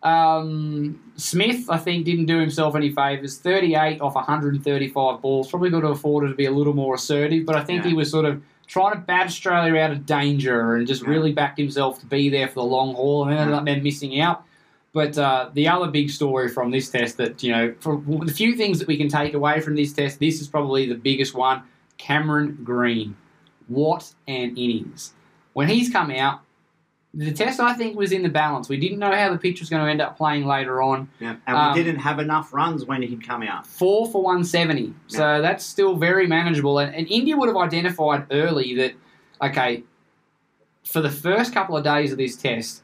Um, 0.03 0.99
Smith, 1.15 1.69
I 1.69 1.77
think, 1.77 2.05
didn't 2.05 2.25
do 2.25 2.37
himself 2.39 2.75
any 2.75 2.91
favours. 2.91 3.37
38 3.39 4.01
off 4.01 4.15
135 4.15 5.21
balls. 5.21 5.49
Probably 5.49 5.69
could 5.69 5.83
have 5.83 5.93
afforded 5.93 6.27
to 6.29 6.35
be 6.35 6.45
a 6.45 6.51
little 6.51 6.73
more 6.73 6.95
assertive, 6.95 7.45
but 7.45 7.55
I 7.55 7.63
think 7.63 7.83
Yeah. 7.83 7.89
he 7.91 7.95
was 7.95 8.11
sort 8.11 8.25
of 8.25 8.41
trying 8.67 8.93
to 8.93 8.99
bat 8.99 9.27
Australia 9.27 9.79
out 9.79 9.91
of 9.91 10.05
danger 10.05 10.75
and 10.75 10.85
just 10.87 11.03
Yeah. 11.03 11.09
really 11.09 11.31
backed 11.31 11.57
himself 11.57 11.99
to 12.01 12.05
be 12.05 12.29
there 12.29 12.47
for 12.47 12.55
the 12.55 12.63
long 12.65 12.95
haul 12.95 13.25
and 13.27 13.37
ended 13.37 13.55
up 13.55 13.65
then 13.65 13.81
missing 13.83 14.19
out. 14.19 14.43
But 14.93 15.17
uh, 15.17 15.49
the 15.53 15.67
other 15.69 15.87
big 15.87 16.09
story 16.11 16.49
from 16.49 16.69
this 16.71 16.89
test 16.89 17.17
that, 17.17 17.41
you 17.41 17.51
know, 17.51 17.73
for 17.79 18.01
the 18.25 18.31
few 18.31 18.55
things 18.55 18.79
that 18.79 18.87
we 18.87 18.97
can 18.97 19.07
take 19.09 19.33
away 19.33 19.59
from 19.59 19.75
this 19.75 19.91
test, 19.93 20.19
this 20.19 20.39
is 20.41 20.47
probably 20.47 20.85
the 20.87 20.95
biggest 20.95 21.33
one. 21.33 21.63
Cameron 21.97 22.59
Green. 22.63 23.15
What 23.67 24.13
an 24.27 24.55
innings. 24.57 25.13
When 25.53 25.67
he's 25.69 25.89
come 25.89 26.11
out, 26.11 26.41
the 27.13 27.31
test 27.31 27.59
I 27.59 27.73
think 27.73 27.95
was 27.95 28.11
in 28.11 28.23
the 28.23 28.29
balance. 28.29 28.69
We 28.69 28.77
didn't 28.77 28.97
know 28.97 29.11
how 29.11 29.31
the 29.31 29.37
pitch 29.37 29.59
was 29.59 29.69
going 29.69 29.83
to 29.83 29.89
end 29.89 30.01
up 30.01 30.17
playing 30.17 30.45
later 30.45 30.81
on. 30.81 31.09
Yeah. 31.19 31.35
And 31.45 31.55
Um, 31.57 31.73
we 31.73 31.83
didn't 31.83 31.99
have 31.99 32.19
enough 32.19 32.53
runs 32.53 32.85
when 32.85 33.03
he'd 33.03 33.25
come 33.25 33.43
out. 33.43 33.67
Four 33.67 34.07
for 34.07 34.23
170. 34.23 34.93
So 35.07 35.41
that's 35.41 35.63
still 35.63 35.95
very 35.95 36.25
manageable. 36.25 36.79
And, 36.79 36.93
and 36.95 37.07
India 37.07 37.37
would 37.37 37.47
have 37.47 37.57
identified 37.57 38.25
early 38.31 38.75
that, 38.75 38.93
okay, 39.41 39.83
for 40.83 41.01
the 41.01 41.09
first 41.11 41.53
couple 41.53 41.77
of 41.77 41.83
days 41.83 42.11
of 42.11 42.17
this 42.17 42.35
test, 42.35 42.81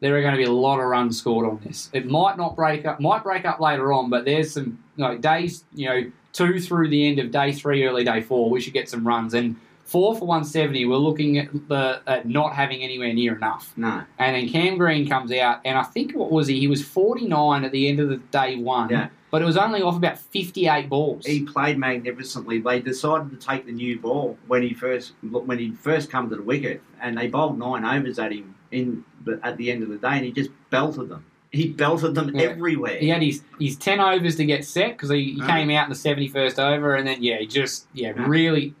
there 0.00 0.16
are 0.16 0.20
going 0.20 0.34
to 0.34 0.38
be 0.38 0.44
a 0.44 0.52
lot 0.52 0.78
of 0.78 0.86
runs 0.86 1.18
scored 1.18 1.46
on 1.46 1.60
this. 1.64 1.90
It 1.92 2.06
might 2.06 2.36
not 2.36 2.54
break 2.54 2.84
up, 2.84 3.00
might 3.00 3.24
break 3.24 3.44
up 3.44 3.58
later 3.58 3.92
on, 3.92 4.08
but 4.08 4.24
there's 4.24 4.52
some 4.52 4.78
you 4.96 5.04
know, 5.04 5.18
days, 5.18 5.64
you 5.74 5.88
know, 5.88 6.12
two 6.32 6.60
through 6.60 6.90
the 6.90 7.08
end 7.08 7.18
of 7.18 7.30
day 7.32 7.52
three, 7.52 7.84
early 7.86 8.04
day 8.04 8.20
four, 8.20 8.50
we 8.50 8.60
should 8.60 8.72
get 8.72 8.88
some 8.88 9.06
runs. 9.06 9.34
And 9.34 9.56
four 9.84 10.14
for 10.16 10.26
170, 10.26 10.86
we're 10.86 10.96
looking 10.96 11.38
at, 11.38 11.68
the, 11.68 12.00
at 12.06 12.26
not 12.26 12.54
having 12.54 12.82
anywhere 12.82 13.12
near 13.12 13.36
enough. 13.36 13.72
No. 13.76 14.02
And 14.18 14.34
then 14.36 14.48
Cam 14.48 14.78
Green 14.78 15.08
comes 15.08 15.30
out, 15.32 15.60
and 15.64 15.76
I 15.78 15.82
think 15.82 16.14
what 16.14 16.30
was 16.30 16.46
he? 16.48 16.58
He 16.58 16.66
was 16.68 16.82
49 16.84 17.64
at 17.64 17.72
the 17.72 17.88
end 17.88 18.00
of 18.00 18.08
the 18.08 18.16
day 18.16 18.56
one. 18.56 18.88
Yeah. 18.90 19.08
But 19.30 19.42
it 19.42 19.46
was 19.46 19.56
only 19.56 19.82
off 19.82 19.96
about 19.96 20.16
58 20.18 20.88
balls. 20.88 21.26
He 21.26 21.42
played 21.42 21.76
magnificently. 21.76 22.60
They 22.60 22.80
decided 22.80 23.30
to 23.30 23.36
take 23.36 23.66
the 23.66 23.72
new 23.72 23.98
ball 23.98 24.38
when 24.46 24.62
he 24.62 24.72
first 24.74 25.12
when 25.22 25.58
he 25.58 25.72
first 25.72 26.08
come 26.08 26.30
to 26.30 26.36
the 26.36 26.42
wicket, 26.42 26.80
and 27.00 27.18
they 27.18 27.26
bowled 27.26 27.58
nine 27.58 27.84
overs 27.84 28.18
at 28.20 28.32
him 28.32 28.54
in 28.70 29.04
at 29.42 29.56
the 29.56 29.72
end 29.72 29.82
of 29.82 29.88
the 29.88 29.96
day, 29.96 30.12
and 30.18 30.24
he 30.24 30.30
just 30.32 30.50
belted 30.70 31.08
them. 31.08 31.24
He 31.50 31.68
belted 31.68 32.14
them 32.14 32.30
Yeah. 32.34 32.42
everywhere. 32.42 32.96
He 32.98 33.08
had 33.08 33.22
his, 33.22 33.42
his 33.60 33.76
10 33.76 33.98
overs 34.00 34.36
to 34.36 34.44
get 34.44 34.64
set 34.64 34.90
because 34.92 35.10
he, 35.10 35.32
he 35.34 35.40
Mhm. 35.40 35.46
came 35.48 35.70
out 35.70 35.84
in 35.84 35.90
the 35.90 35.96
71st 35.96 36.58
over, 36.58 36.94
and 36.94 37.06
then, 37.06 37.22
yeah, 37.22 37.38
he 37.38 37.46
just, 37.46 37.86
yeah, 37.92 38.12
Yeah. 38.16 38.24
really. 38.26 38.74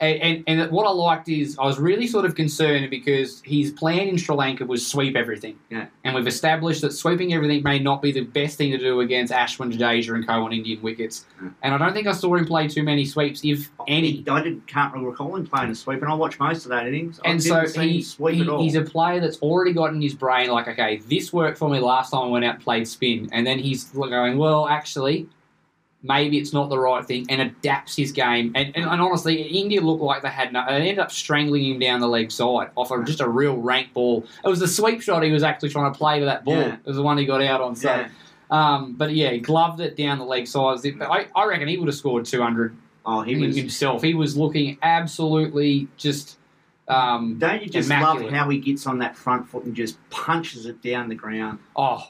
And, 0.00 0.44
and, 0.48 0.60
and 0.60 0.72
what 0.72 0.86
I 0.86 0.90
liked 0.90 1.28
is 1.28 1.56
I 1.56 1.64
was 1.64 1.78
really 1.78 2.08
sort 2.08 2.24
of 2.24 2.34
concerned 2.34 2.90
because 2.90 3.40
his 3.44 3.70
plan 3.70 4.08
in 4.08 4.16
Sri 4.18 4.34
Lanka 4.34 4.64
was 4.66 4.84
sweep 4.84 5.14
everything. 5.16 5.56
Yeah. 5.70 5.86
And 6.02 6.16
we've 6.16 6.26
established 6.26 6.80
that 6.82 6.92
sweeping 6.92 7.32
everything 7.32 7.62
may 7.62 7.78
not 7.78 8.02
be 8.02 8.10
the 8.10 8.22
best 8.22 8.58
thing 8.58 8.72
to 8.72 8.78
do 8.78 9.00
against 9.00 9.32
Ashwin, 9.32 9.72
Jadeja, 9.72 10.14
and 10.16 10.26
Co 10.26 10.44
on 10.44 10.52
Indian 10.52 10.82
wickets. 10.82 11.26
Yeah. 11.40 11.50
And 11.62 11.74
I 11.74 11.78
don't 11.78 11.92
think 11.94 12.08
I 12.08 12.12
saw 12.12 12.34
him 12.34 12.44
play 12.44 12.66
too 12.66 12.82
many 12.82 13.04
sweeps, 13.04 13.42
if 13.44 13.70
any. 13.86 14.24
I 14.28 14.42
didn't 14.42 14.66
can't 14.66 14.92
recall 14.94 15.36
him 15.36 15.46
playing 15.46 15.70
a 15.70 15.74
sweep, 15.76 16.02
and 16.02 16.10
I 16.10 16.14
watched 16.14 16.40
most 16.40 16.64
of 16.64 16.70
that 16.70 16.88
innings. 16.88 17.20
I 17.24 17.30
And 17.30 17.42
so 17.42 17.54
he, 17.80 18.02
he- 18.34 18.44
he's 18.64 18.74
a 18.74 18.82
player 18.82 19.20
that's 19.20 19.38
already 19.42 19.72
got 19.72 19.94
in 19.94 20.02
his 20.02 20.14
brain, 20.14 20.50
like, 20.50 20.66
okay, 20.66 21.02
this 21.08 21.32
worked 21.32 21.56
for 21.56 21.68
me 21.70 21.78
last 21.78 22.10
time 22.10 22.22
I 22.24 22.26
went 22.28 22.44
out 22.44 22.56
and 22.56 22.64
played 22.64 22.88
spin. 22.88 23.28
And 23.30 23.46
then 23.46 23.60
he's 23.60 23.84
going, 23.84 24.38
well, 24.38 24.66
actually, 24.66 25.28
maybe 26.04 26.38
it's 26.38 26.52
not 26.52 26.68
the 26.68 26.78
right 26.78 27.04
thing, 27.04 27.26
and 27.28 27.40
adapts 27.40 27.96
his 27.96 28.12
game. 28.12 28.52
And, 28.54 28.76
and, 28.76 28.86
and 28.86 29.00
honestly, 29.00 29.42
India 29.42 29.80
looked 29.80 30.02
like 30.02 30.22
they 30.22 30.28
had 30.28 30.52
no. 30.52 30.64
They 30.68 30.74
ended 30.74 31.00
up 31.00 31.10
strangling 31.10 31.64
him 31.64 31.78
down 31.80 31.98
the 32.00 32.06
leg 32.08 32.30
side 32.30 32.70
off 32.76 32.92
of 32.92 33.04
just 33.04 33.20
a 33.20 33.28
real 33.28 33.56
rank 33.56 33.92
ball. 33.92 34.24
It 34.44 34.48
was 34.48 34.60
the 34.60 34.68
sweep 34.68 35.02
shot 35.02 35.22
he 35.24 35.32
was 35.32 35.42
actually 35.42 35.70
trying 35.70 35.92
to 35.92 35.98
play 35.98 36.20
to 36.20 36.26
that 36.26 36.44
ball. 36.44 36.54
Yeah. 36.58 36.74
It 36.74 36.86
was 36.86 36.96
the 36.96 37.02
one 37.02 37.18
he 37.18 37.24
got 37.26 37.42
out 37.42 37.60
on. 37.60 37.74
So, 37.74 37.88
yeah. 37.88 38.08
um, 38.50 38.92
but 38.94 39.12
yeah, 39.14 39.30
he 39.30 39.38
gloved 39.38 39.80
it 39.80 39.96
down 39.96 40.18
the 40.18 40.24
leg 40.24 40.46
side. 40.46 40.78
I, 41.00 41.26
I 41.34 41.46
reckon 41.46 41.66
he 41.66 41.78
would 41.78 41.88
have 41.88 41.96
scored 41.96 42.26
200 42.26 42.76
Oh, 43.06 43.22
he 43.22 43.36
was. 43.36 43.56
himself. 43.56 44.02
He 44.02 44.14
was 44.14 44.36
looking 44.36 44.78
absolutely 44.82 45.88
just. 45.96 46.38
Um, 46.86 47.38
Don't 47.38 47.62
you 47.62 47.68
just 47.70 47.86
immaculate. 47.88 48.24
love 48.26 48.32
how 48.32 48.48
he 48.50 48.58
gets 48.58 48.86
on 48.86 48.98
that 48.98 49.16
front 49.16 49.48
foot 49.48 49.64
and 49.64 49.74
just 49.74 49.96
punches 50.10 50.66
it 50.66 50.82
down 50.82 51.08
the 51.08 51.14
ground? 51.14 51.58
Oh, 51.74 52.02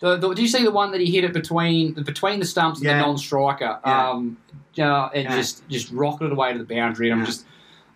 the, 0.00 0.16
the, 0.16 0.34
do 0.34 0.42
you 0.42 0.48
see 0.48 0.62
the 0.64 0.70
one 0.70 0.90
that 0.92 1.00
he 1.00 1.10
hit 1.10 1.24
it 1.24 1.32
between 1.32 1.92
between 1.94 2.40
the 2.40 2.44
stumps 2.46 2.80
and 2.80 2.86
Yeah. 2.88 2.98
the 2.98 3.06
non-striker? 3.06 3.78
Yeah. 3.86 4.10
Um, 4.10 4.36
uh, 4.78 5.08
and 5.14 5.24
Yeah. 5.24 5.36
just 5.36 5.66
just 5.68 5.92
rocketed 5.92 6.32
away 6.32 6.52
to 6.52 6.58
the 6.58 6.64
boundary. 6.64 7.10
And 7.10 7.20
I'm 7.20 7.26
just, 7.26 7.46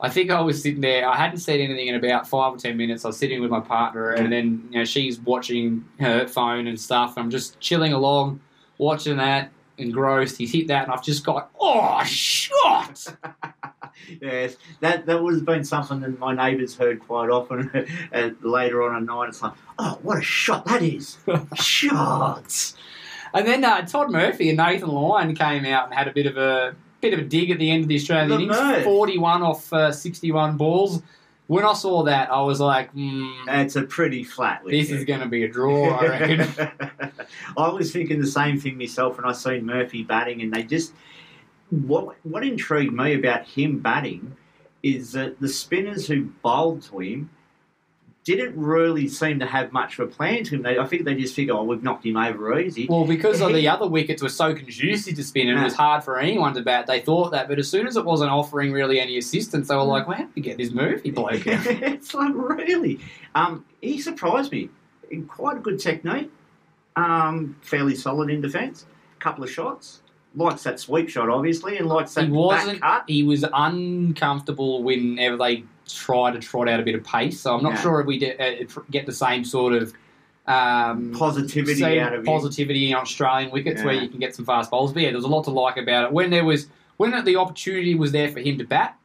I 0.00 0.08
think 0.08 0.30
I 0.30 0.40
was 0.40 0.62
sitting 0.62 0.80
there. 0.80 1.08
I 1.08 1.16
hadn't 1.16 1.38
said 1.38 1.58
anything 1.60 1.88
in 1.88 1.96
about 1.96 2.28
five 2.28 2.54
or 2.54 2.56
ten 2.56 2.76
minutes. 2.76 3.04
I 3.04 3.08
was 3.08 3.16
sitting 3.18 3.40
with 3.40 3.50
my 3.50 3.60
partner, 3.60 4.10
and 4.12 4.32
then 4.32 4.68
you 4.70 4.78
know 4.78 4.84
she's 4.84 5.18
watching 5.20 5.84
her 5.98 6.26
phone 6.28 6.66
and 6.68 6.80
stuff. 6.80 7.14
I'm 7.16 7.30
just 7.30 7.58
chilling 7.60 7.92
along, 7.92 8.40
watching 8.78 9.16
that. 9.16 9.50
Engrossed. 9.76 10.36
He's 10.38 10.52
hit 10.52 10.66
that, 10.68 10.84
and 10.84 10.92
I've 10.92 11.04
just 11.04 11.24
got 11.24 11.50
oh 11.60 12.02
shot. 12.04 13.06
yes, 14.22 14.56
that 14.80 15.06
that 15.06 15.22
would 15.22 15.34
have 15.34 15.44
been 15.44 15.64
something 15.64 16.00
that 16.00 16.18
my 16.18 16.34
neighbours 16.34 16.76
heard 16.76 17.00
quite 17.00 17.30
often. 17.30 17.70
and 18.12 18.36
later 18.42 18.82
on 18.82 18.96
at 18.96 19.02
night, 19.02 19.28
it's 19.28 19.42
like, 19.42 19.52
oh, 19.78 19.98
what 20.02 20.18
a 20.18 20.22
shot 20.22 20.64
that 20.66 20.82
is! 20.82 21.18
Shots. 21.54 22.76
And 23.34 23.46
then 23.46 23.64
uh, 23.64 23.84
Todd 23.86 24.10
Murphy 24.10 24.48
and 24.48 24.56
Nathan 24.58 24.88
Lyon 24.88 25.34
came 25.34 25.64
out 25.66 25.86
and 25.86 25.94
had 25.94 26.08
a 26.08 26.12
bit 26.12 26.26
of 26.26 26.36
a 26.36 26.74
bit 27.00 27.12
of 27.12 27.20
a 27.20 27.22
dig 27.22 27.50
at 27.50 27.58
the 27.58 27.70
end 27.70 27.84
of 27.84 27.88
the 27.88 27.96
Australian 27.96 28.28
The 28.28 28.34
innings. 28.36 28.84
Forty-one 28.84 29.42
off 29.42 29.72
uh, 29.72 29.92
sixty-one 29.92 30.56
balls. 30.56 31.02
When 31.46 31.64
I 31.64 31.72
saw 31.72 32.02
that, 32.02 32.30
I 32.30 32.42
was 32.42 32.60
like, 32.60 32.94
mm, 32.94 33.32
It's 33.48 33.74
a 33.76 33.82
pretty 33.82 34.22
flat. 34.22 34.62
"This 34.66 34.90
is 34.90 35.04
going 35.04 35.20
to 35.20 35.26
be 35.26 35.44
a 35.44 35.48
draw." 35.48 35.96
I 35.96 36.06
reckon. 36.06 36.70
I 37.56 37.68
was 37.68 37.90
thinking 37.90 38.20
the 38.20 38.26
same 38.26 38.60
thing 38.60 38.76
myself 38.76 39.16
when 39.16 39.24
I 39.24 39.32
seen 39.32 39.64
Murphy 39.64 40.02
batting, 40.02 40.42
and 40.42 40.52
they 40.52 40.62
just 40.62 40.92
what 41.70 42.16
what 42.24 42.44
intrigued 42.44 42.92
me 42.92 43.14
about 43.14 43.46
him 43.46 43.78
batting 43.78 44.36
is 44.82 45.12
that 45.12 45.40
the 45.40 45.48
spinners 45.48 46.06
who 46.06 46.24
bowled 46.42 46.82
to 46.82 47.00
him 47.00 47.30
didn't 48.24 48.54
really 48.60 49.08
seem 49.08 49.38
to 49.38 49.46
have 49.46 49.72
much 49.72 49.98
of 49.98 50.06
a 50.06 50.12
plan 50.12 50.44
to 50.44 50.56
him. 50.56 50.62
They, 50.62 50.78
I 50.78 50.86
think 50.86 51.06
they 51.06 51.14
just 51.14 51.34
figured, 51.34 51.56
oh, 51.56 51.62
we've 51.62 51.82
knocked 51.82 52.04
him 52.04 52.18
over 52.18 52.60
easy. 52.60 52.86
well, 52.86 53.06
because 53.06 53.40
of 53.40 53.54
the 53.54 53.66
other 53.68 53.88
wickets 53.88 54.22
were 54.22 54.28
so 54.28 54.54
conducive 54.54 55.14
to 55.14 55.24
spin, 55.24 55.48
and 55.48 55.58
it 55.58 55.64
was 55.64 55.74
hard 55.74 56.04
for 56.04 56.18
anyone 56.18 56.52
to 56.54 56.60
bat. 56.60 56.86
They 56.86 57.00
thought 57.00 57.30
that, 57.30 57.48
but 57.48 57.58
as 57.58 57.70
soon 57.70 57.86
as 57.86 57.96
it 57.96 58.04
wasn't 58.04 58.30
offering 58.30 58.70
really 58.72 59.00
any 59.00 59.16
assistance, 59.16 59.68
they 59.68 59.76
were 59.76 59.82
like, 59.82 60.06
"Well, 60.06 60.18
how 60.18 60.24
did 60.24 60.34
we 60.34 60.42
get 60.42 60.58
this 60.58 60.72
Murphy 60.72 61.10
bloke?" 61.10 61.46
out?" 61.46 61.66
it's 61.66 62.12
like 62.12 62.32
really. 62.34 63.00
Um, 63.34 63.64
he 63.80 63.98
surprised 63.98 64.52
me. 64.52 64.68
In 65.10 65.26
quite 65.26 65.56
a 65.56 65.60
good 65.60 65.80
technique. 65.80 66.30
um, 66.96 67.56
fairly 67.62 67.94
solid 67.94 68.28
in 68.28 68.42
defence. 68.42 68.84
a 69.16 69.20
Couple 69.20 69.42
of 69.42 69.50
shots. 69.50 70.02
Likes 70.36 70.62
that 70.64 70.78
sweep 70.78 71.08
shot, 71.08 71.28
obviously, 71.30 71.78
and 71.78 71.88
likes 71.88 72.14
that 72.14 72.26
he 72.26 72.30
wasn't. 72.30 72.80
back 72.80 73.00
cut. 73.00 73.04
He 73.08 73.22
was 73.24 73.44
uncomfortable 73.52 74.82
whenever 74.82 75.36
they 75.36 75.64
try 75.88 76.30
to 76.30 76.38
trot 76.38 76.68
out 76.68 76.80
a 76.80 76.82
bit 76.82 76.94
of 76.94 77.02
pace. 77.04 77.40
So 77.40 77.56
I'm 77.56 77.62
not 77.62 77.74
Yeah. 77.74 77.82
sure 77.82 78.00
if 78.00 78.06
we 78.06 78.34
uh, 78.38 78.64
get 78.90 79.06
the 79.06 79.12
same 79.12 79.44
sort 79.44 79.72
of 79.72 79.92
um, 80.46 81.12
Positivity 81.14 82.00
out 82.00 82.14
of 82.14 82.24
positivity 82.24 82.90
in 82.90 82.96
Australian 82.96 83.50
wickets 83.50 83.82
where 83.82 83.92
you 83.92 84.08
can 84.08 84.18
get 84.18 84.34
some 84.34 84.46
fast 84.46 84.70
bowls. 84.70 84.94
But 84.94 85.02
yeah, 85.02 85.08
there 85.08 85.16
was 85.16 85.26
a 85.26 85.28
lot 85.28 85.44
to 85.44 85.50
like 85.50 85.76
about 85.76 86.04
it. 86.06 86.12
When 86.12 86.30
there 86.30 86.44
was 86.44 86.68
when 86.96 87.22
the 87.24 87.36
opportunity 87.36 87.94
was 87.94 88.12
there 88.12 88.30
for 88.30 88.40
him 88.40 88.56
to 88.58 88.64
bat, 88.64 88.96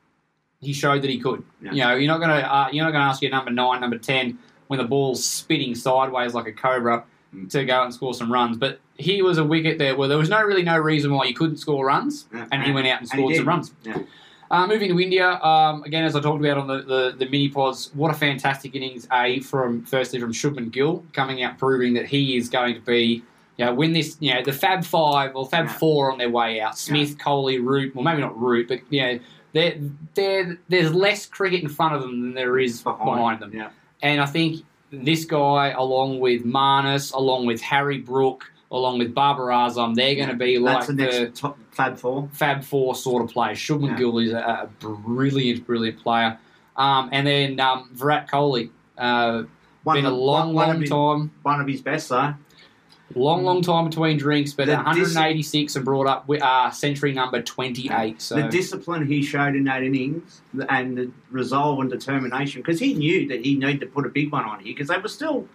he 0.61 0.71
showed 0.71 1.01
that 1.01 1.09
he 1.09 1.19
could. 1.19 1.43
Yeah. 1.61 1.71
You 1.73 1.83
know, 1.83 1.95
you're 1.95 2.07
not 2.07 2.19
gonna 2.21 2.35
uh, 2.47 2.69
you're 2.71 2.85
not 2.85 2.91
gonna 2.91 3.03
ask 3.09 3.21
your 3.21 3.31
number 3.31 3.51
nine, 3.51 3.81
number 3.81 3.97
ten 3.97 4.39
when 4.67 4.77
the 4.79 4.85
ball's 4.85 5.25
spitting 5.25 5.75
sideways 5.75 6.33
like 6.33 6.47
a 6.47 6.53
cobra. 6.53 7.03
To 7.49 7.65
go 7.65 7.73
out 7.73 7.85
and 7.85 7.93
score 7.93 8.13
some 8.13 8.31
runs. 8.31 8.57
But 8.57 8.79
he 8.97 9.21
was 9.21 9.37
a 9.37 9.43
wicket 9.43 9.77
there 9.79 9.95
where 9.95 10.07
there 10.07 10.17
was 10.17 10.29
no 10.29 10.41
really 10.43 10.63
no 10.63 10.77
reason 10.77 11.13
why 11.13 11.25
you 11.25 11.33
couldn't 11.33 11.57
score 11.57 11.85
runs, 11.85 12.27
Yeah. 12.33 12.47
and 12.51 12.63
he 12.63 12.71
went 12.71 12.87
out 12.87 13.01
and 13.01 13.01
And 13.01 13.09
scored 13.09 13.35
some 13.35 13.47
runs. 13.47 13.73
Yeah. 13.83 13.99
Uh, 14.51 14.67
moving 14.67 14.89
to 14.89 14.99
India, 14.99 15.41
um, 15.41 15.83
again, 15.83 16.03
as 16.03 16.15
I 16.15 16.19
talked 16.21 16.39
about 16.45 16.59
on 16.59 16.67
the, 16.67 16.83
the, 16.83 17.15
the 17.17 17.25
mini 17.25 17.49
pods, 17.49 17.89
what 17.95 18.11
a 18.11 18.13
fantastic 18.13 18.75
innings, 18.75 19.07
A, 19.11 19.39
from 19.39 19.83
firstly 19.83 20.19
from 20.19 20.31
Shubman 20.31 20.71
Gill, 20.71 21.03
coming 21.11 21.41
out 21.41 21.57
proving 21.57 21.95
that 21.95 22.05
he 22.05 22.37
is 22.37 22.49
going 22.49 22.75
to 22.75 22.81
be, 22.81 23.23
you 23.57 23.65
know, 23.65 23.73
when 23.73 23.93
this, 23.93 24.15
you 24.19 24.31
know, 24.31 24.43
the 24.43 24.53
Fab 24.53 24.83
Five 24.85 25.35
or 25.35 25.47
Fab 25.47 25.65
Yeah. 25.65 25.73
Four 25.73 26.11
on 26.11 26.19
their 26.19 26.29
way 26.29 26.61
out 26.61 26.77
Smith, 26.77 27.17
Kohli, 27.17 27.63
Root, 27.65 27.95
well, 27.95 28.03
maybe 28.03 28.21
not 28.21 28.39
Root, 28.39 28.67
but, 28.67 28.81
you 28.91 29.01
know, 29.01 29.19
they're, 29.53 29.75
they're, 30.13 30.57
there's 30.69 30.93
less 30.93 31.25
cricket 31.25 31.63
in 31.63 31.69
front 31.69 31.95
of 31.95 32.01
them 32.01 32.21
than 32.21 32.33
there 32.35 32.59
is 32.59 32.83
behind, 32.83 33.41
them. 33.41 33.51
Yeah. 33.53 33.69
And 34.03 34.21
I 34.21 34.27
think 34.27 34.63
this 35.01 35.25
guy, 35.25 35.69
along 35.71 36.19
with 36.19 36.43
Marnus, 36.45 37.13
along 37.13 37.45
with 37.47 37.61
Harry 37.61 37.97
Brook, 37.97 38.51
along 38.71 38.99
with 38.99 39.13
Babar 39.15 39.47
Azam, 39.47 39.95
they're 39.95 40.15
going 40.15 40.29
to 40.29 40.35
be 40.35 40.59
like 40.59 40.85
That's 40.87 40.87
the 41.23 41.31
top 41.33 41.57
Fab 41.71 41.97
Four. 41.97 42.29
Fab 42.33 42.63
Four 42.63 42.95
sort 42.95 43.23
of 43.23 43.29
player. 43.29 43.53
Shubman 43.53 43.89
Yeah. 43.89 43.97
Gill 43.97 44.19
is 44.19 44.31
a, 44.31 44.37
a 44.37 44.69
brilliant, 44.79 45.65
brilliant 45.65 45.99
player. 46.01 46.37
Um, 46.75 47.09
and 47.11 47.25
then 47.27 47.59
um, 47.59 47.89
Virat 47.93 48.29
Kohli. 48.29 48.69
Uh, 48.97 49.43
One 49.83 49.95
been 49.97 50.05
of 50.05 50.13
a 50.13 50.15
the- 50.15 50.21
long, 50.21 50.53
one 50.53 50.67
long 50.67 50.75
of 50.75 50.81
his, 50.81 50.89
time. 50.89 51.31
One 51.43 51.61
of 51.61 51.67
his 51.67 51.81
best, 51.81 52.09
though. 52.09 52.33
Long, 53.15 53.43
long 53.43 53.61
time 53.61 53.89
between 53.89 54.17
drinks, 54.17 54.53
but 54.53 54.67
The 54.67 54.75
186 54.75 55.75
and 55.75 55.85
brought 55.85 56.07
up 56.07 56.29
uh, 56.29 56.71
century 56.71 57.13
number 57.13 57.41
28. 57.41 58.21
So 58.21 58.35
the 58.35 58.47
discipline 58.49 59.05
he 59.05 59.21
showed 59.23 59.55
in 59.55 59.63
that 59.65 59.83
innings 59.83 60.41
and 60.69 60.97
the 60.97 61.11
resolve 61.31 61.79
and 61.79 61.89
determination, 61.89 62.61
because 62.61 62.79
he 62.79 62.93
knew 62.93 63.27
that 63.29 63.45
he 63.45 63.55
needed 63.55 63.81
to 63.81 63.87
put 63.87 64.05
a 64.05 64.09
big 64.09 64.31
one 64.31 64.45
on 64.45 64.59
here, 64.59 64.73
because 64.73 64.87
they 64.87 64.97
were 64.97 65.07
still, 65.07 65.47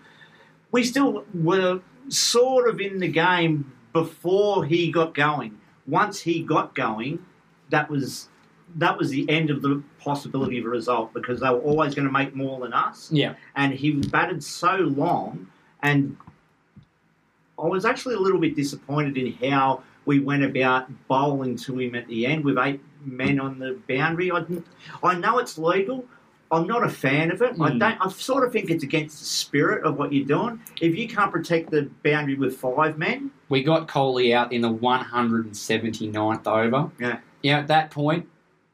we 0.71 0.85
still 0.85 1.25
were 1.35 1.81
sort 2.09 2.69
of 2.69 2.81
in 2.81 2.99
the 2.99 3.09
game 3.09 3.73
before 3.93 4.65
he 4.65 4.91
got 4.91 5.15
going. 5.15 5.59
Once 5.87 6.21
he 6.21 6.43
got 6.43 6.75
going, 6.75 7.25
that 7.71 7.91
was 7.91 8.29
that 8.77 8.99
was 8.99 9.09
the 9.09 9.29
end 9.31 9.49
of 9.49 9.63
the 9.63 9.83
possibility 9.99 10.59
of 10.59 10.67
a 10.67 10.69
result 10.69 11.13
because 11.15 11.41
they 11.41 11.49
were 11.49 11.61
always 11.61 11.95
going 11.95 12.07
to 12.07 12.13
make 12.13 12.35
more 12.35 12.61
than 12.61 12.75
us. 12.75 13.11
yeah, 13.11 13.35
and 13.57 13.73
he 13.73 13.93
batted 13.93 14.45
so 14.45 14.77
long 14.77 15.47
and 15.83 16.17
I 17.63 17.67
was 17.67 17.85
actually 17.85 18.15
a 18.15 18.21
little 18.21 18.41
bit 18.41 18.55
disappointed 18.57 19.17
in 19.17 19.33
how 19.51 19.83
we 20.05 20.21
went 20.21 20.45
about 20.45 20.89
bowling 21.09 21.57
to 21.57 21.79
him 21.79 21.95
at 21.95 22.07
the 22.09 22.25
end 22.27 22.45
with 22.45 22.57
eight 22.59 22.81
men 23.05 23.39
on 23.41 23.59
the 23.59 23.79
boundary. 23.89 24.31
I, 24.31 24.45
I 25.03 25.15
know 25.19 25.39
it's 25.39 25.59
legal. 25.59 26.05
I'm 26.51 26.67
not 26.67 26.83
a 26.83 26.89
fan 26.89 27.31
of 27.31 27.43
it. 27.43 27.53
I 27.61 27.71
Mm. 27.71 27.79
don't. 27.81 27.99
I 28.01 28.09
sort 28.09 28.43
of 28.47 28.53
think 28.53 28.71
it's 28.71 28.83
against 28.83 29.19
the 29.19 29.27
spirit 29.27 29.85
of 29.85 29.99
what 29.99 30.13
you're 30.15 30.25
doing. 30.25 30.61
If 30.81 30.97
you 30.97 31.07
can't 31.07 31.31
protect 31.31 31.71
the 31.71 31.91
boundary 32.03 32.37
with 32.37 32.57
five 32.57 32.97
men, 32.97 33.31
we 33.51 33.63
got 33.63 33.87
Kohli 33.87 34.33
out 34.33 34.51
in 34.53 34.63
the 34.63 34.73
179th 34.73 36.47
over. 36.47 36.91
Yeah. 36.99 37.19
Yeah, 37.43 37.59
at 37.59 37.67
that 37.69 37.91
point, 37.91 38.27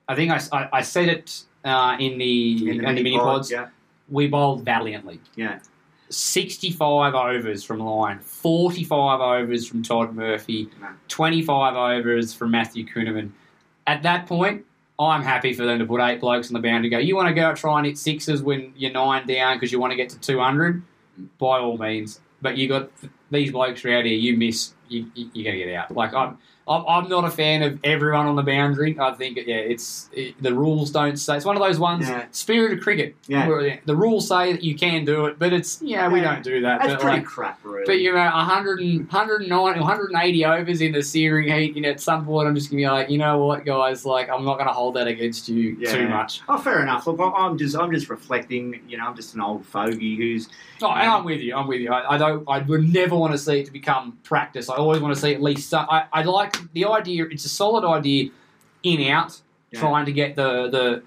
I 0.08 0.14
think 0.14 0.30
I, 0.30 0.40
I, 0.52 0.68
I 0.74 0.82
said 0.82 1.08
it 1.08 1.42
uh, 1.64 1.96
in 1.98 2.16
the, 2.18 2.70
in 2.70 2.78
the 2.78 2.88
in 2.88 2.94
the 2.94 3.02
mini 3.02 3.18
pods. 3.18 3.50
yeah, 3.50 3.68
We 4.08 4.26
bowled 4.28 4.64
valiantly. 4.64 5.20
yeah, 5.36 5.58
65 6.16 7.14
overs 7.14 7.64
from 7.64 7.80
Lyon, 7.80 8.18
45 8.20 9.20
overs 9.20 9.66
from 9.66 9.82
Todd 9.82 10.14
Murphy, 10.14 10.70
25 11.08 11.76
overs 11.76 12.32
from 12.32 12.50
Matthew 12.50 12.86
Kuhnemann. 12.86 13.30
At 13.86 14.02
that 14.02 14.26
point, 14.26 14.64
I'm 14.98 15.22
happy 15.22 15.52
for 15.52 15.64
them 15.64 15.78
to 15.80 15.86
put 15.86 16.00
eight 16.00 16.20
blokes 16.20 16.48
on 16.48 16.54
the 16.54 16.60
bound 16.60 16.84
to 16.84 16.88
go. 16.88 16.98
You 16.98 17.16
want 17.16 17.28
to 17.28 17.34
go 17.34 17.46
out 17.46 17.56
try 17.56 17.78
and 17.78 17.86
hit 17.86 17.98
sixes 17.98 18.42
when 18.42 18.72
you're 18.76 18.92
nine 18.92 19.26
down 19.26 19.56
because 19.56 19.72
you 19.72 19.80
want 19.80 19.90
to 19.90 19.96
get 19.96 20.08
to 20.10 20.20
200? 20.20 20.82
By 21.38 21.58
all 21.58 21.78
means. 21.78 22.20
But 22.40 22.56
you 22.56 22.68
got 22.68 22.90
these 23.30 23.52
blokes 23.52 23.84
are 23.84 23.92
out 23.92 24.04
here. 24.04 24.16
You 24.16 24.36
miss, 24.36 24.74
you, 24.88 25.10
you're 25.14 25.44
going 25.44 25.58
to 25.58 25.64
get 25.64 25.74
out. 25.74 25.90
Like 25.90 26.14
I'm, 26.14 26.38
I'm, 26.66 26.84
I'm 26.86 27.08
not 27.08 27.24
a 27.24 27.30
fan 27.30 27.62
of 27.62 27.78
everyone 27.84 28.26
on 28.26 28.36
the 28.36 28.42
boundary. 28.42 28.96
I 28.98 29.12
think 29.12 29.36
yeah, 29.36 29.56
it's 29.56 30.08
it, 30.12 30.40
the 30.42 30.54
rules 30.54 30.90
don't 30.90 31.16
say. 31.16 31.36
It's 31.36 31.44
one 31.44 31.56
of 31.56 31.62
those 31.62 31.78
ones. 31.78 32.08
Yeah. 32.08 32.24
Spirit 32.30 32.72
of 32.72 32.80
cricket. 32.80 33.14
Yeah. 33.26 33.46
where 33.46 33.80
the 33.84 33.96
rules 33.96 34.28
say 34.28 34.52
that 34.52 34.62
you 34.62 34.74
can 34.74 35.04
do 35.04 35.26
it, 35.26 35.38
but 35.38 35.52
it's 35.52 35.82
yeah, 35.82 36.08
we 36.08 36.20
don't 36.20 36.42
do 36.42 36.62
that. 36.62 36.80
that's 36.80 36.94
but, 36.94 37.00
pretty 37.00 37.16
like, 37.18 37.26
crap, 37.26 37.60
really. 37.64 37.84
but 37.86 37.98
you 38.00 38.12
know, 38.12 38.24
100 38.24 38.80
and, 38.80 39.10
190, 39.10 39.80
180 39.80 40.44
overs 40.44 40.80
in 40.80 40.92
the 40.92 41.02
searing 41.02 41.52
heat. 41.52 41.76
You 41.76 41.82
know, 41.82 41.90
at 41.90 42.00
some 42.00 42.24
point, 42.24 42.48
I'm 42.48 42.54
just 42.54 42.70
gonna 42.70 42.78
be 42.80 42.88
like, 42.88 43.10
you 43.10 43.18
know 43.18 43.44
what, 43.44 43.64
guys? 43.64 44.06
Like, 44.06 44.30
I'm 44.30 44.44
not 44.44 44.58
gonna 44.58 44.72
hold 44.72 44.94
that 44.96 45.06
against 45.06 45.48
you 45.48 45.76
Yeah. 45.78 45.94
too 45.94 46.08
much. 46.08 46.40
Oh, 46.48 46.58
fair 46.58 46.82
enough. 46.82 47.06
Look, 47.06 47.20
I- 47.20 47.44
I'm 47.44 47.58
just, 47.58 47.76
I'm 47.76 47.92
just 47.92 48.08
reflecting. 48.08 48.80
You 48.88 48.96
know, 48.96 49.06
I'm 49.06 49.16
just 49.16 49.34
an 49.34 49.40
old 49.40 49.66
fogey 49.66 50.16
who's 50.16 50.48
Oh, 50.82 50.90
and 50.90 51.08
I'm 51.08 51.24
with 51.24 51.40
you. 51.40 51.54
I'm 51.56 51.66
with 51.66 51.80
you. 51.80 51.92
I, 51.92 52.14
I 52.14 52.18
don't. 52.18 52.44
I 52.48 52.58
would 52.58 52.92
never 52.92 53.16
want 53.16 53.32
to 53.32 53.38
see 53.38 53.60
it 53.60 53.66
to 53.66 53.72
become 53.72 54.18
practice. 54.22 54.68
I 54.68 54.74
always 54.74 55.00
want 55.00 55.14
to 55.14 55.20
see 55.20 55.32
at 55.34 55.42
least. 55.42 55.70
Some, 55.70 55.86
I, 55.88 56.04
I 56.12 56.22
like 56.22 56.53
the 56.72 56.84
idea. 56.86 57.26
It's 57.30 57.44
a 57.44 57.48
solid 57.48 57.84
idea. 57.86 58.30
In 58.82 59.08
out, 59.10 59.40
Yeah. 59.70 59.80
trying 59.80 60.04
to 60.06 60.12
get 60.12 60.36
the 60.36 60.68
the 60.68 61.02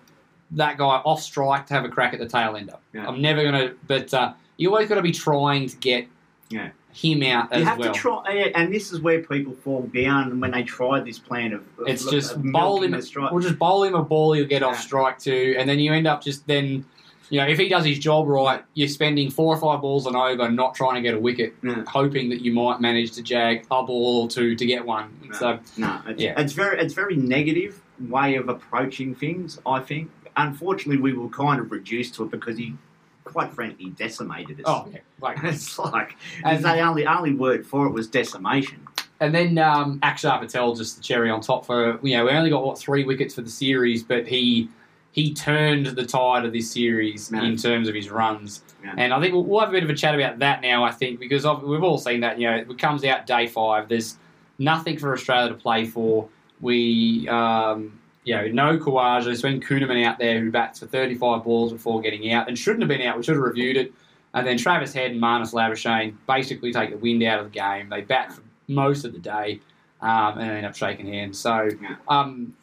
that 0.51 0.77
guy 0.77 1.01
off 1.05 1.21
strike 1.21 1.65
to 1.67 1.73
have 1.73 1.85
a 1.85 1.89
crack 1.89 2.13
at 2.13 2.19
the 2.19 2.27
tail 2.27 2.55
ender. 2.55 2.77
Yeah. 2.93 3.07
I'm 3.07 3.21
never 3.21 3.43
gonna. 3.43 3.73
But 3.87 4.13
uh, 4.13 4.33
you 4.57 4.69
always 4.71 4.89
got 4.89 4.95
to 4.95 5.01
be 5.01 5.11
trying 5.11 5.67
to 5.69 5.75
get 5.77 6.07
Yeah. 6.49 6.69
him 6.93 7.21
out 7.23 7.51
as 7.53 7.59
you 7.59 7.65
have 7.65 7.77
well. 7.77 7.93
to 7.93 7.99
try, 7.99 8.51
and 8.55 8.73
this 8.73 8.91
is 8.91 8.99
where 9.01 9.21
people 9.21 9.53
fall 9.63 9.83
down 9.93 10.39
when 10.39 10.51
they 10.51 10.63
try 10.63 10.99
this 11.01 11.19
plan 11.19 11.53
of. 11.53 11.61
of 11.77 11.87
It's 11.87 12.03
of 12.05 12.11
just 12.11 12.35
milking 12.37 12.51
bowl 12.53 12.81
him. 12.83 12.91
the 12.91 13.01
strike. 13.03 13.31
We'll 13.31 13.43
just 13.43 13.59
bowl 13.59 13.83
him 13.83 13.93
a 13.93 14.01
ball. 14.03 14.33
He'll 14.33 14.45
get 14.47 14.63
off 14.63 14.79
strike 14.79 15.19
too, 15.19 15.55
and 15.59 15.69
then 15.69 15.77
you 15.79 15.93
end 15.93 16.07
up 16.07 16.23
just 16.23 16.47
then. 16.47 16.85
You 17.29 17.41
know, 17.41 17.47
if 17.47 17.57
he 17.59 17.67
does 17.67 17.83
his 17.85 17.99
job 17.99 18.27
right, 18.27 18.63
you're 18.73 18.87
spending 18.87 19.29
four 19.29 19.53
or 19.53 19.59
five 19.59 19.81
balls 19.81 20.05
and 20.05 20.15
over, 20.15 20.49
not 20.49 20.75
trying 20.75 20.95
to 20.95 21.01
get 21.01 21.13
a 21.13 21.19
wicket, 21.19 21.55
Yeah. 21.61 21.83
hoping 21.87 22.29
that 22.29 22.41
you 22.41 22.53
might 22.53 22.79
manage 22.79 23.11
to 23.13 23.21
jag 23.21 23.65
a 23.69 23.83
ball 23.83 24.23
or 24.23 24.27
two 24.29 24.55
to 24.55 24.65
get 24.65 24.85
one. 24.85 25.09
No. 25.25 25.33
So 25.37 25.59
No, 25.77 25.99
it's, 26.07 26.21
Yeah. 26.21 26.39
it's 26.39 26.53
very, 26.53 26.79
it's 26.79 26.93
very 26.93 27.15
negative 27.17 27.81
way 28.09 28.35
of 28.35 28.47
approaching 28.49 29.13
things. 29.15 29.59
I 29.65 29.79
think. 29.81 30.09
Unfortunately, 30.37 31.01
we 31.01 31.13
were 31.13 31.29
kind 31.29 31.59
of 31.59 31.71
reduced 31.71 32.13
to 32.15 32.23
it 32.23 32.31
because 32.31 32.57
he, 32.57 32.75
quite 33.23 33.51
frankly, 33.53 33.89
decimated 33.89 34.59
us. 34.59 34.65
oh 34.67 34.87
yeah, 34.93 34.99
like 35.19 35.37
It's 35.43 35.77
like 35.79 36.15
And- 36.45 36.63
the 36.63 36.79
only 36.79 37.05
only 37.07 37.33
word 37.33 37.65
for 37.65 37.87
it 37.87 37.91
was 37.91 38.07
decimation. 38.07 38.79
And 39.19 39.33
then 39.33 39.57
um, 39.57 39.99
Axar 40.01 40.39
Patel, 40.39 40.75
just 40.75 40.97
the 40.97 41.01
cherry 41.01 41.31
on 41.31 41.41
top 41.41 41.65
for 41.65 41.99
you 42.03 42.15
know 42.15 42.25
we 42.25 42.31
only 42.31 42.51
got 42.51 42.63
what 42.63 42.77
three 42.77 43.03
wickets 43.03 43.33
for 43.35 43.41
the 43.41 43.49
series, 43.49 44.03
but 44.03 44.27
he 44.27 44.69
he 45.17 45.33
turned 45.33 45.87
the 45.87 46.05
tide 46.05 46.45
of 46.45 46.53
this 46.53 46.71
series 46.71 47.31
Yeah. 47.33 47.41
in 47.41 47.57
terms 47.57 47.89
of 47.89 47.95
his 47.95 48.11
runs. 48.11 48.61
And 48.97 49.11
I 49.11 49.19
think 49.19 49.33
we'll, 49.33 49.43
we'll 49.43 49.59
have 49.61 49.69
a 49.69 49.71
bit 49.71 49.83
of 49.83 49.89
a 49.89 49.95
chat 49.95 50.13
about 50.13 50.37
that 50.39 50.61
now. 50.61 50.83
I 50.83 50.91
think 50.91 51.19
because 51.19 51.43
we've 51.43 51.83
all 51.83 51.97
seen 51.97 52.19
that 52.21 52.39
you 52.39 52.47
know 52.47 52.55
it 52.57 52.77
comes 52.79 53.03
out 53.03 53.25
day 53.25 53.47
five. 53.47 53.89
There's 53.89 54.17
nothing 54.59 54.97
for 54.99 55.11
Australia 55.11 55.49
to 55.49 55.55
play 55.55 55.85
for. 55.85 56.29
We 56.61 57.27
um, 57.29 57.99
you 58.25 58.35
know 58.35 58.47
no 58.47 58.77
Khawaja. 58.77 59.25
There's 59.25 59.41
been 59.41 59.59
Kuhnemann 59.59 60.05
out 60.05 60.19
there 60.19 60.39
who 60.39 60.51
bats 60.51 60.79
for 60.79 60.85
35 60.85 61.43
balls 61.43 61.73
before 61.73 61.99
getting 61.99 62.31
out 62.31 62.47
and 62.47 62.57
shouldn't 62.57 62.83
have 62.83 62.89
been 62.89 63.01
out. 63.01 63.17
We 63.17 63.23
should 63.23 63.35
have 63.35 63.43
reviewed 63.43 63.75
it. 63.75 63.91
And 64.35 64.45
then 64.45 64.57
Travis 64.57 64.93
Head 64.93 65.11
and 65.11 65.19
Marnus 65.21 65.51
Labuschagne 65.51 66.13
basically 66.27 66.71
take 66.71 66.91
the 66.91 66.97
wind 66.97 67.23
out 67.23 67.39
of 67.39 67.45
the 67.45 67.51
game. 67.59 67.89
They 67.89 68.01
bat 68.01 68.31
for 68.33 68.43
most 68.67 69.03
of 69.03 69.13
the 69.13 69.19
day 69.19 69.61
um, 69.99 70.37
and 70.37 70.51
end 70.51 70.65
up 70.65 70.75
shaking 70.75 71.07
hands. 71.07 71.39
So, 71.39 71.69
um, 72.07 72.53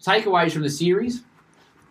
takeaways 0.00 0.52
from 0.52 0.62
the 0.62 0.70
series. 0.70 1.24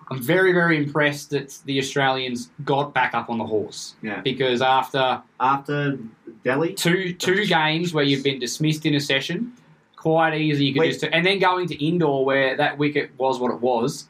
I'm 0.09 0.21
very, 0.21 0.53
very 0.53 0.77
impressed 0.77 1.31
that 1.31 1.57
the 1.65 1.79
Australians 1.79 2.49
got 2.63 2.93
back 2.93 3.13
up 3.13 3.29
on 3.29 3.37
the 3.37 3.45
horse 3.45 3.95
Yeah. 4.01 4.21
because 4.21 4.61
after 4.61 5.21
After 5.39 5.97
Delhi, 6.43 6.73
two 6.73 7.13
two 7.13 7.45
games 7.45 7.93
where 7.93 8.03
you've 8.05 8.23
been 8.23 8.39
dismissed 8.39 8.85
in 8.85 8.95
a 8.95 8.99
session, 8.99 9.53
quite 9.95 10.33
easy 10.35 10.65
you 10.65 10.73
could 10.73 10.79
Wait. 10.81 10.91
just 10.93 11.03
and 11.03 11.25
then 11.25 11.39
going 11.39 11.67
to 11.67 11.85
indoor 11.85 12.23
where 12.23 12.55
that 12.55 12.77
wicket 12.77 13.11
was 13.17 13.39
what 13.39 13.51
it 13.51 13.59
was 13.59 14.07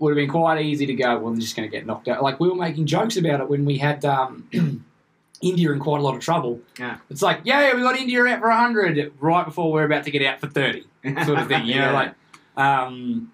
would 0.00 0.10
have 0.10 0.16
been 0.16 0.28
quite 0.30 0.60
easy 0.60 0.86
to 0.86 0.94
go. 0.94 1.18
Well, 1.18 1.32
they're 1.32 1.40
just 1.40 1.54
going 1.54 1.70
to 1.70 1.74
get 1.76 1.86
knocked 1.86 2.08
out. 2.08 2.20
Like 2.22 2.40
we 2.40 2.48
were 2.48 2.56
making 2.56 2.86
jokes 2.86 3.16
about 3.16 3.40
it 3.40 3.48
when 3.48 3.64
we 3.64 3.78
had 3.78 4.04
um, 4.04 4.48
India 5.40 5.70
in 5.70 5.78
quite 5.78 6.00
a 6.00 6.02
lot 6.02 6.16
of 6.16 6.20
trouble. 6.20 6.60
Yeah. 6.78 6.96
It's 7.10 7.22
like, 7.22 7.40
yeah, 7.44 7.74
we 7.74 7.82
got 7.82 7.96
India 7.96 8.24
out 8.24 8.40
for 8.40 8.50
hundred 8.50 9.12
right 9.20 9.44
before 9.44 9.70
we're 9.70 9.84
about 9.84 10.04
to 10.04 10.10
get 10.10 10.22
out 10.22 10.40
for 10.40 10.48
thirty, 10.48 10.84
sort 11.24 11.38
of 11.38 11.46
thing. 11.46 11.66
You 11.66 11.76
know, 11.76 11.92
Yeah. 11.92 11.92
like. 11.92 12.14
Um, 12.56 13.30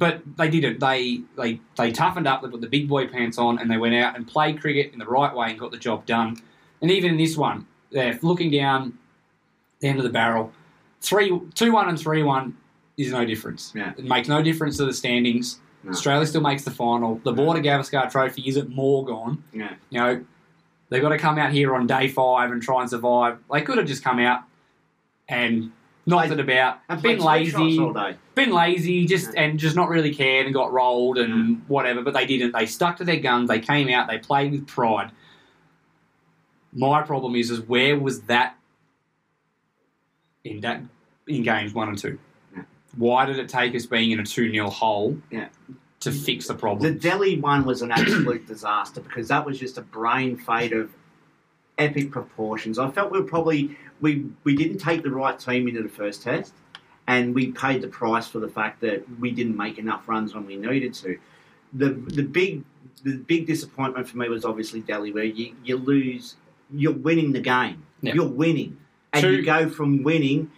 but 0.00 0.22
they 0.38 0.48
didn't. 0.48 0.80
They 0.80 1.20
they 1.36 1.60
they 1.76 1.92
toughened 1.92 2.26
up. 2.26 2.42
They 2.42 2.48
put 2.48 2.62
the 2.62 2.66
big 2.66 2.88
boy 2.88 3.06
pants 3.06 3.36
on, 3.36 3.58
and 3.58 3.70
they 3.70 3.76
went 3.76 3.94
out 3.94 4.16
and 4.16 4.26
played 4.26 4.60
cricket 4.60 4.92
in 4.94 4.98
the 4.98 5.04
right 5.04 5.32
way 5.32 5.50
and 5.50 5.60
got 5.60 5.70
the 5.70 5.76
job 5.76 6.06
done. 6.06 6.38
And 6.80 6.90
even 6.90 7.12
in 7.12 7.16
this 7.18 7.36
one, 7.36 7.66
they're 7.92 8.18
looking 8.22 8.50
down 8.50 8.98
the 9.80 9.88
end 9.88 9.98
of 9.98 10.04
the 10.04 10.10
barrel. 10.10 10.52
Three, 11.02 11.38
two 11.54 11.72
one 11.72 11.88
and 11.90 12.00
three 12.00 12.22
one 12.22 12.56
is 12.96 13.12
no 13.12 13.26
difference. 13.26 13.72
Yeah. 13.76 13.92
It 13.96 14.04
makes 14.04 14.26
no 14.26 14.42
difference 14.42 14.78
to 14.78 14.86
the 14.86 14.94
standings. 14.94 15.60
No. 15.84 15.90
Australia 15.90 16.26
still 16.26 16.40
makes 16.40 16.64
the 16.64 16.70
final. 16.70 17.20
The 17.22 17.32
Border 17.32 17.60
Gavaskar 17.60 18.10
Trophy 18.10 18.42
is 18.42 18.56
at 18.56 18.68
Morgon. 18.68 19.42
Yeah. 19.52 19.74
You 19.90 20.00
know, 20.00 20.24
they've 20.88 21.02
got 21.02 21.10
to 21.10 21.18
come 21.18 21.36
out 21.36 21.52
here 21.52 21.74
on 21.74 21.86
day 21.86 22.08
five 22.08 22.52
and 22.52 22.62
try 22.62 22.80
and 22.80 22.88
survive. 22.88 23.38
They 23.52 23.60
could 23.60 23.76
have 23.76 23.86
just 23.86 24.02
come 24.02 24.18
out 24.18 24.44
and 25.28 25.72
knocked 26.06 26.28
Played- 26.28 26.38
it 26.38 26.42
about, 26.42 26.78
And 26.88 27.02
been 27.02 27.18
played 27.18 27.44
sweep 27.44 27.52
shots 27.52 27.62
lazy, 27.62 27.78
all 27.80 27.92
day. 27.92 28.16
been 28.34 28.50
lazy, 28.52 29.06
just 29.06 29.34
Yeah. 29.34 29.42
and 29.42 29.58
just 29.58 29.76
not 29.76 29.88
really 29.88 30.14
cared 30.14 30.46
and 30.46 30.54
got 30.54 30.72
rolled 30.72 31.18
and 31.18 31.62
whatever. 31.68 32.02
But 32.02 32.14
they 32.14 32.26
didn't. 32.26 32.52
They 32.52 32.66
stuck 32.66 32.96
to 32.98 33.04
their 33.04 33.20
guns. 33.20 33.48
They 33.48 33.60
came 33.60 33.88
out. 33.88 34.08
They 34.08 34.18
played 34.18 34.52
with 34.52 34.66
pride. 34.66 35.12
My 36.72 37.02
problem 37.02 37.34
is, 37.36 37.50
is 37.50 37.60
where 37.60 37.98
was 37.98 38.22
that 38.22 38.56
in 40.44 40.60
that 40.60 40.82
in 41.26 41.42
games 41.42 41.74
one 41.74 41.88
and 41.88 41.98
two? 41.98 42.18
Yeah. 42.56 42.62
Why 42.96 43.26
did 43.26 43.38
it 43.38 43.48
take 43.48 43.74
us 43.74 43.86
being 43.86 44.10
in 44.12 44.20
a 44.20 44.24
two 44.24 44.50
0 44.50 44.70
hole 44.70 45.18
to 46.00 46.12
fix 46.12 46.46
the 46.48 46.54
problem, 46.54 46.92
The? 46.94 46.98
Delhi 46.98 47.38
one 47.40 47.64
was 47.64 47.82
an 47.82 47.90
absolute 47.90 48.46
disaster 48.48 49.00
because 49.00 49.28
that 49.28 49.44
was 49.44 49.58
just 49.58 49.76
a 49.78 49.82
brain 49.82 50.36
fade 50.36 50.72
of 50.72 50.90
epic 51.80 52.10
proportions. 52.12 52.78
I 52.78 52.90
felt 52.90 53.10
we 53.10 53.18
were 53.18 53.26
probably 53.26 53.76
we 54.00 54.26
we 54.44 54.54
didn't 54.54 54.78
take 54.78 55.02
the 55.02 55.10
right 55.10 55.38
team 55.38 55.66
into 55.66 55.82
the 55.82 55.88
first 55.88 56.22
test, 56.22 56.52
and 57.08 57.34
we 57.34 57.50
paid 57.50 57.82
the 57.82 57.88
price 57.88 58.28
for 58.28 58.38
the 58.38 58.48
fact 58.48 58.80
that 58.82 59.04
we 59.18 59.32
didn't 59.32 59.56
make 59.56 59.78
enough 59.78 60.06
runs 60.08 60.34
when 60.34 60.46
we 60.46 60.56
needed 60.56 60.94
to. 60.94 61.18
The 61.72 61.88
the 61.90 62.22
big 62.22 62.62
the 63.02 63.16
big 63.16 63.46
disappointment 63.46 64.06
for 64.08 64.18
me 64.18 64.28
was 64.28 64.44
obviously 64.44 64.80
Delhi, 64.80 65.10
where 65.10 65.24
you, 65.24 65.54
you 65.64 65.76
lose, 65.78 66.36
you're 66.70 66.92
winning 66.92 67.32
the 67.32 67.40
game, 67.40 67.82
Yeah. 68.02 68.12
you're 68.14 68.28
winning, 68.28 68.76
and 69.14 69.22
Two- 69.22 69.36
you 69.36 69.42
go 69.42 69.70
from 69.70 70.02
winning 70.02 70.50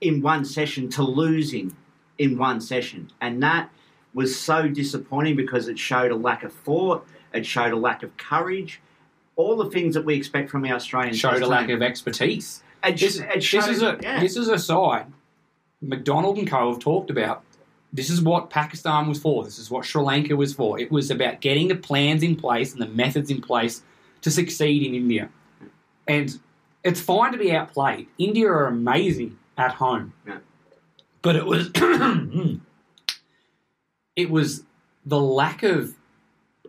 in 0.00 0.22
one 0.22 0.46
session 0.46 0.88
to 0.90 1.02
losing 1.02 1.76
in 2.16 2.38
one 2.38 2.60
session, 2.62 3.10
and 3.20 3.42
that 3.42 3.70
was 4.14 4.38
so 4.38 4.66
disappointing 4.66 5.36
because 5.36 5.68
it 5.68 5.78
showed 5.78 6.10
a 6.10 6.16
lack 6.16 6.42
of 6.42 6.52
thought, 6.52 7.06
it 7.34 7.44
showed 7.44 7.72
a 7.72 7.76
lack 7.76 8.02
of 8.02 8.16
courage, 8.16 8.80
all 9.38 9.56
the 9.56 9.70
things 9.70 9.94
that 9.94 10.04
we 10.04 10.14
expect 10.14 10.50
from 10.50 10.64
our 10.66 10.74
Australian 10.74 11.14
Showed 11.14 11.40
a 11.40 11.46
lack 11.46 11.70
of 11.70 11.80
expertise. 11.80 12.62
It, 12.84 12.98
This, 12.98 13.18
this 13.18 13.44
showed- 13.44 13.68
is 13.70 13.82
a 13.82 13.98
yeah. 14.02 14.20
this 14.20 14.36
is 14.36 14.48
a 14.48 14.58
side 14.58 15.06
McDonald 15.80 16.36
and 16.38 16.46
Co 16.46 16.70
have 16.72 16.80
talked 16.80 17.08
about. 17.10 17.42
This 17.92 18.10
is 18.10 18.20
what 18.20 18.50
Pakistan 18.50 19.08
was 19.08 19.18
for. 19.18 19.44
This 19.44 19.58
is 19.58 19.70
what 19.70 19.86
Sri 19.86 20.02
Lanka 20.02 20.36
was 20.36 20.52
for. 20.52 20.78
It 20.78 20.90
was 20.92 21.10
about 21.10 21.40
getting 21.40 21.68
the 21.68 21.76
plans 21.76 22.22
in 22.22 22.36
place 22.36 22.72
and 22.72 22.82
the 22.82 22.88
methods 22.88 23.30
in 23.30 23.40
place 23.40 23.82
to 24.20 24.30
succeed 24.30 24.82
in 24.82 24.94
India. 24.94 25.30
And 26.06 26.38
it's 26.84 27.00
fine 27.00 27.32
to 27.32 27.38
be 27.38 27.52
outplayed. 27.52 28.08
India 28.18 28.48
are 28.48 28.66
amazing 28.66 29.38
at 29.56 29.72
home. 29.74 30.12
Yeah. 30.26 30.38
But 31.22 31.36
it 31.36 31.46
was 31.46 31.70
it 34.16 34.30
was 34.30 34.64
the 35.06 35.20
lack 35.20 35.62
of 35.62 35.94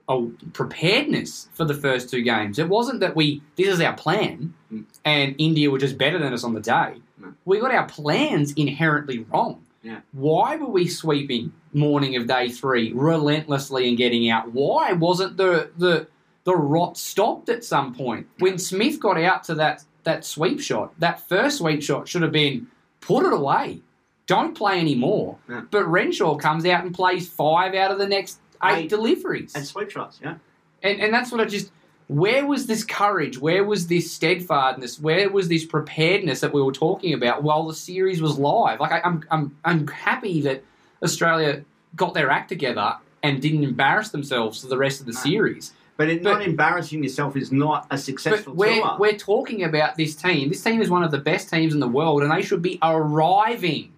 oh, 0.10 0.32
preparedness 0.53 1.47
for 1.53 1.64
the 1.66 1.74
first 1.74 2.10
two 2.10 2.22
games. 2.22 2.60
It 2.60 2.68
wasn't 2.68 2.99
that 2.99 3.16
we 3.16 3.41
this 3.55 3.68
is 3.68 3.80
our 3.82 3.93
plan 3.95 4.53
Mm. 4.72 4.86
and 5.03 5.34
India 5.39 5.72
were 5.72 5.80
just 5.80 5.97
better 5.97 6.20
than 6.20 6.32
us 6.32 6.43
on 6.43 6.53
the 6.53 6.60
day. 6.60 6.93
No. 7.20 7.34
We 7.45 7.60
got 7.60 7.74
our 7.74 7.88
plans 7.88 8.53
inherently 8.53 9.26
wrong. 9.32 9.64
Yeah. 9.82 10.01
Why 10.12 10.57
were 10.57 10.70
we 10.70 10.88
sweeping 10.88 11.51
morning 11.74 12.16
of 12.18 12.28
day 12.28 12.49
three 12.49 12.91
relentlessly 12.93 13.88
and 13.89 13.97
getting 13.97 14.30
out? 14.30 14.51
Why 14.53 14.93
wasn't 14.93 15.38
the 15.38 15.72
the 15.78 16.07
the 16.43 16.55
rot 16.55 16.97
stopped 16.97 17.49
at 17.49 17.64
some 17.64 17.95
point? 17.95 18.28
When 18.39 18.57
Smith 18.60 18.99
got 18.99 19.18
out 19.20 19.43
to 19.45 19.55
that 19.55 19.84
that 20.03 20.24
sweep 20.26 20.60
shot, 20.60 20.93
that 20.99 21.28
first 21.28 21.57
sweep 21.57 21.82
shot 21.82 22.07
should 22.07 22.22
have 22.22 22.32
been 22.32 22.68
put 23.01 23.26
it 23.26 23.34
away. 23.34 23.80
Don't 24.28 24.55
play 24.55 24.80
anymore. 24.80 25.38
Yeah. 25.49 25.62
But 25.72 25.86
Renshaw 25.86 26.36
comes 26.36 26.64
out 26.66 26.84
and 26.86 26.93
plays 26.93 27.28
five 27.28 27.74
out 27.74 27.89
of 27.91 27.97
the 27.97 28.07
next 28.07 28.38
eight, 28.64 28.89
deliveries. 28.89 29.55
and 29.55 29.66
sweep 29.66 29.89
shots, 29.91 30.20
yeah. 30.22 30.36
And 30.84 30.99
and 31.01 31.14
that's 31.14 31.32
what 31.32 31.41
I 31.41 31.45
just 31.45 31.72
where 32.07 32.45
was 32.45 32.66
this 32.66 32.84
courage? 32.84 33.38
Where 33.38 33.64
was 33.64 33.86
this 33.88 34.12
steadfastness? 34.12 34.99
Where 34.99 35.30
was 35.30 35.47
this 35.47 35.64
preparedness 35.66 36.39
that 36.39 36.51
we 36.51 36.62
were 36.62 36.72
talking 36.72 37.14
about 37.14 37.43
while 37.43 37.68
the 37.68 37.76
series 37.76 38.22
was 38.22 38.39
live? 38.39 38.80
Like 38.80 38.91
I, 38.91 39.01
I'm 39.03 39.24
I'm 39.30 39.57
I'm 39.66 39.88
happy 39.88 40.41
that 40.41 40.64
Australia 41.03 41.64
got 41.95 42.14
their 42.14 42.30
act 42.30 42.49
together 42.49 42.95
and 43.24 43.41
didn't 43.41 43.64
embarrass 43.64 44.10
themselves 44.10 44.62
for 44.62 44.68
the 44.68 44.78
rest 44.78 44.99
of 45.01 45.05
the 45.05 45.14
No. 45.14 45.20
series. 45.20 45.74
But, 45.97 46.10
it, 46.10 46.24
But- 46.24 46.32
not 46.32 46.41
embarrassing 46.43 47.03
yourself 47.03 47.36
is 47.36 47.51
not 47.51 47.86
a 47.91 47.97
successful 47.97 48.53
But 48.53 48.57
we're 48.57 48.76
tour. 48.82 48.95
we're 48.99 49.18
talking 49.18 49.64
about 49.66 49.97
this 49.97 50.16
team. 50.16 50.47
This 50.49 50.64
team 50.64 50.82
is 50.82 50.89
one 50.89 51.03
of 51.03 51.12
the 51.12 51.18
best 51.18 51.49
teams 51.49 51.74
in 51.74 51.82
the 51.82 51.88
world, 51.89 52.24
and 52.24 52.32
they 52.32 52.41
should 52.41 52.62
be 52.62 52.80
arriving 52.82 53.91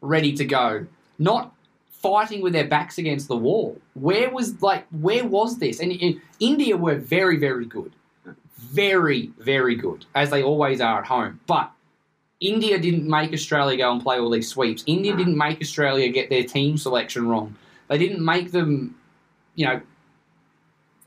ready 0.00 0.32
to 0.32 0.44
go, 0.46 0.86
not 1.18 1.54
fighting 2.04 2.40
with 2.44 2.52
their 2.52 2.68
backs 2.76 2.96
against 3.02 3.26
the 3.28 3.40
wall. 3.46 3.70
Where 3.94 4.28
was 4.36 4.48
like 4.68 4.84
where 5.06 5.24
was 5.36 5.58
this? 5.64 5.76
And, 5.82 5.90
and 6.04 6.20
India 6.50 6.76
were 6.84 6.98
very 7.16 7.38
very 7.46 7.66
good, 7.76 7.92
very 8.56 9.22
very 9.38 9.76
good 9.84 10.00
as 10.14 10.28
they 10.32 10.42
always 10.50 10.78
are 10.88 10.98
at 11.02 11.06
home, 11.16 11.40
but. 11.54 11.70
India 12.40 12.76
didn't 12.78 13.08
make 13.18 13.32
Australia 13.32 13.76
go 13.78 13.88
and 13.92 14.02
play 14.02 14.18
all 14.18 14.28
these 14.28 14.50
sweeps. 14.54 14.84
India 14.86 15.12
No. 15.12 15.18
didn't 15.20 15.38
make 15.46 15.58
Australia 15.66 16.08
get 16.18 16.28
their 16.28 16.44
team 16.44 16.76
selection 16.76 17.22
wrong. 17.30 17.48
They 17.88 17.96
didn't 17.96 18.22
make 18.22 18.50
them, 18.50 18.94
you 19.54 19.64
know, 19.66 19.80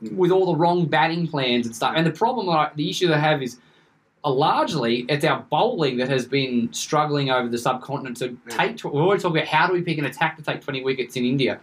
mm. 0.02 0.16
with 0.16 0.32
all 0.32 0.46
the 0.46 0.56
wrong 0.62 0.86
batting 0.86 1.28
plans 1.28 1.64
and 1.66 1.76
stuff. 1.76 1.92
And 1.96 2.04
the 2.04 2.16
problem, 2.22 2.46
that 2.46 2.58
I- 2.58 2.70
the 2.74 2.88
issue 2.90 3.06
they 3.08 3.20
have 3.30 3.40
is, 3.46 3.52
Uh, 4.24 4.30
largely, 4.32 5.06
it's 5.08 5.24
our 5.24 5.40
bowling 5.48 5.96
that 5.98 6.08
has 6.08 6.26
been 6.26 6.72
struggling 6.72 7.30
over 7.30 7.48
the 7.48 7.58
subcontinent 7.58 8.16
to 8.18 8.36
take. 8.48 8.76
Tw- 8.76 8.86
we 8.86 9.00
always 9.00 9.22
talk 9.22 9.30
about 9.32 9.46
how 9.46 9.66
do 9.66 9.72
we 9.72 9.82
pick 9.82 9.98
an 9.98 10.04
attack 10.06 10.36
to 10.36 10.42
take 10.42 10.60
twenty 10.60 10.82
wickets 10.82 11.16
in 11.16 11.24
India. 11.24 11.60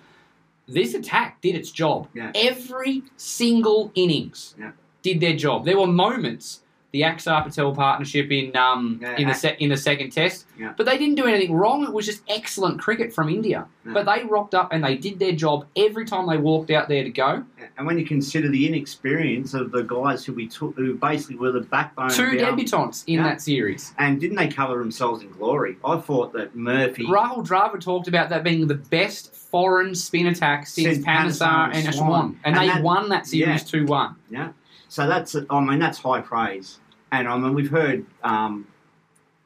This 0.67 0.93
attack 0.95 1.41
did 1.41 1.53
its 1.55 1.69
job. 1.69 2.07
Yeah. 2.13 2.31
Every 2.33 3.03
single 3.17 3.91
innings 3.93 4.55
Yeah. 4.57 4.71
did 5.03 5.19
their 5.19 5.35
job. 5.35 5.65
There 5.65 5.77
were 5.77 5.85
moments. 5.87 6.61
The 6.95 7.01
Axar 7.01 7.43
Patel 7.43 7.75
partnership 7.75 8.31
in 8.31 8.55
um, 8.55 8.99
Yeah, 9.01 9.17
in 9.17 9.27
the 9.27 9.33
se- 9.33 9.57
in 9.59 9.67
the 9.67 9.75
second 9.75 10.11
test, 10.11 10.45
Yeah. 10.57 10.71
but 10.77 10.85
they 10.85 10.97
didn't 10.97 11.15
do 11.15 11.25
anything 11.25 11.53
wrong. 11.53 11.83
It 11.83 11.91
was 11.91 12.05
just 12.05 12.21
excellent 12.29 12.79
cricket 12.79 13.11
from 13.13 13.27
India. 13.27 13.65
Yeah. 13.85 13.91
But 13.91 14.05
they 14.05 14.23
rocked 14.23 14.55
up 14.55 14.69
and 14.71 14.81
they 14.81 14.95
did 14.95 15.19
their 15.19 15.33
job 15.33 15.65
every 15.75 16.05
time 16.05 16.25
they 16.25 16.37
walked 16.37 16.71
out 16.71 16.87
there 16.87 17.03
to 17.03 17.09
go. 17.09 17.43
and 17.77 17.85
when 17.85 17.99
you 17.99 18.05
consider 18.05 18.47
the 18.47 18.65
inexperience 18.65 19.53
of 19.53 19.71
the 19.71 19.81
guys 19.81 20.23
who 20.23 20.31
we 20.31 20.47
took, 20.47 20.73
who 20.77 20.95
basically 20.95 21.35
were 21.35 21.51
the 21.51 21.59
backbone 21.59 22.09
Two 22.11 22.37
debutants 22.37 23.03
in 23.07 23.21
that 23.23 23.41
series. 23.41 23.93
and 23.97 24.21
didn't 24.21 24.37
they 24.37 24.47
cover 24.47 24.77
themselves 24.79 25.21
in 25.21 25.29
glory? 25.31 25.75
I 25.83 25.97
thought 25.97 26.31
that 26.31 26.55
Murphy, 26.55 27.03
Rahul 27.07 27.45
Dravid 27.45 27.81
talked 27.81 28.07
about 28.07 28.29
that 28.29 28.41
being 28.45 28.67
the 28.67 28.75
best 28.75 29.35
foreign 29.35 29.93
spin 29.95 30.27
attack 30.27 30.65
since 30.67 30.95
Since 30.95 31.05
Panesar 31.05 31.75
and 31.75 31.93
Swann. 31.93 32.39
And, 32.45 32.55
And 32.55 32.63
they 32.63 32.67
that- 32.73 32.81
won 32.83 33.09
that 33.09 33.27
series. 33.27 33.65
2 33.65 33.85
1. 33.85 34.15
yeah. 34.29 34.51
So 34.87 35.07
that's, 35.07 35.35
I 35.49 35.59
mean, 35.59 35.79
that's 35.79 35.97
high 35.97 36.21
praise. 36.21 36.79
And 37.11 37.27
I 37.27 37.37
mean, 37.37 37.53
we've 37.53 37.69
heard 37.69 38.05
um, 38.23 38.67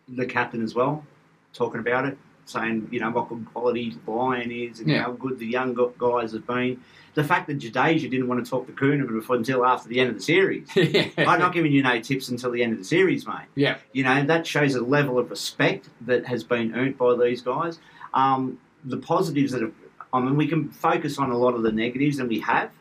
the 0.08 0.26
captain 0.26 0.64
as 0.64 0.74
well 0.74 1.06
talking 1.54 1.80
about 1.80 2.06
it, 2.06 2.18
saying 2.46 2.88
you 2.92 3.00
know 3.00 3.10
what 3.12 3.30
good 3.30 3.46
quality 3.54 3.96
Lyon 4.08 4.52
is 4.52 4.80
and 4.80 4.90
Yeah. 4.90 5.04
how 5.04 5.12
good 5.12 5.40
the 5.40 5.46
young 5.48 5.74
guys 5.98 6.32
have 6.34 6.46
been. 6.48 6.82
The 7.16 7.24
fact 7.24 7.48
that 7.48 7.58
Jadeja 7.60 8.10
didn't 8.10 8.28
want 8.28 8.44
to 8.46 8.50
talk 8.50 8.68
to 8.68 8.72
Kuhnemann 8.72 9.28
until 9.30 9.66
after 9.66 9.90
the 9.90 10.00
end 10.00 10.10
of 10.10 10.16
the 10.16 10.22
series. 10.22 10.68
I'm 11.18 11.40
not 11.40 11.54
giving 11.54 11.72
you 11.72 11.82
no 11.82 12.00
tips 12.00 12.30
until 12.30 12.52
the 12.52 12.64
end 12.64 12.74
of 12.74 12.80
the 12.80 12.86
series, 12.86 13.26
mate. 13.28 13.48
Yeah. 13.56 13.78
You 13.94 14.04
know, 14.04 14.24
that 14.26 14.46
shows 14.48 14.76
a 14.76 14.82
level 14.82 15.18
of 15.18 15.30
respect 15.32 15.90
that 16.02 16.28
has 16.28 16.44
been 16.44 16.74
earned 16.76 16.98
by 16.98 17.16
these 17.16 17.42
guys. 17.42 17.80
Um, 18.14 18.60
the 18.86 18.98
positives 18.98 19.52
that 19.52 19.62
have, 19.62 19.74
I 20.14 20.20
mean, 20.22 20.38
we 20.38 20.48
can 20.48 20.70
focus 20.70 21.18
on 21.18 21.32
a 21.32 21.38
lot 21.38 21.56
of 21.56 21.64
the 21.64 21.72
negatives, 21.72 22.20
and 22.20 22.30
we 22.30 22.40
have. 22.42 22.72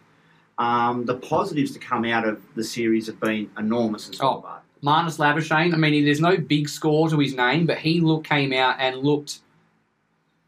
Um, 0.58 1.04
the 1.06 1.14
positives 1.14 1.72
to 1.72 1.78
come 1.78 2.04
out 2.04 2.26
of 2.28 2.42
the 2.54 2.64
series 2.64 3.06
have 3.06 3.20
been 3.20 3.48
enormous 3.58 4.08
as 4.10 4.18
well. 4.20 4.44
Oh. 4.46 4.58
Marnus 4.82 5.18
Labuschagne, 5.18 5.74
I 5.74 5.76
mean, 5.76 6.04
there's 6.04 6.20
no 6.20 6.36
big 6.36 6.68
score 6.68 7.08
to 7.10 7.18
his 7.18 7.34
name, 7.34 7.66
but 7.66 7.78
he 7.78 8.00
look 8.00 8.24
came 8.24 8.52
out 8.52 8.76
and 8.78 8.98
looked 8.98 9.40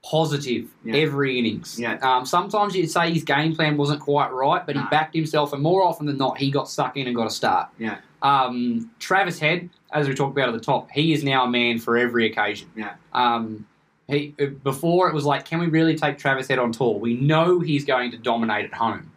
positive 0.03 0.69
Yeah. 0.85 0.95
every 0.97 1.39
innings. 1.39 1.79
Yeah. 1.79 1.99
Um, 2.01 2.25
sometimes 2.25 2.75
you'd 2.75 2.91
say 2.91 3.13
his 3.13 3.23
game 3.25 3.55
plan 3.55 3.77
wasn't 3.77 4.01
quite 4.01 4.33
right, 4.33 4.65
but 4.65 4.77
he 4.77 4.83
backed 4.91 5.15
himself, 5.15 5.53
and 5.53 5.63
more 5.63 5.85
often 5.85 6.07
than 6.07 6.17
not, 6.17 6.39
he 6.39 6.51
got 6.51 6.69
stuck 6.71 6.97
in 6.97 7.07
and 7.07 7.15
got 7.15 7.27
a 7.27 7.31
start. 7.31 7.69
Yeah. 7.79 7.99
Um, 8.23 8.91
Travis 8.99 9.39
Head, 9.39 9.69
as 9.93 10.09
we 10.09 10.15
talked 10.15 10.37
about 10.37 10.49
at 10.49 10.55
the 10.55 10.61
top, 10.65 10.91
he 10.91 11.13
is 11.13 11.23
now 11.23 11.45
a 11.45 11.51
man 11.51 11.79
for 11.79 11.99
every 11.99 12.27
occasion. 12.27 12.69
Yeah. 12.77 12.95
Um, 13.13 13.67
he 14.09 14.35
uh, 14.41 14.47
before 14.47 15.09
it 15.09 15.15
was 15.15 15.25
like, 15.25 15.45
can 15.45 15.59
we 15.61 15.67
really 15.67 15.97
take 15.97 16.19
Travis 16.19 16.49
Head 16.49 16.59
on 16.59 16.73
tour? 16.73 16.99
We 16.99 17.15
know 17.15 17.61
he's 17.61 17.85
going 17.85 18.11
to 18.13 18.17
dominate 18.17 18.65
at 18.67 18.75
home, 18.75 19.11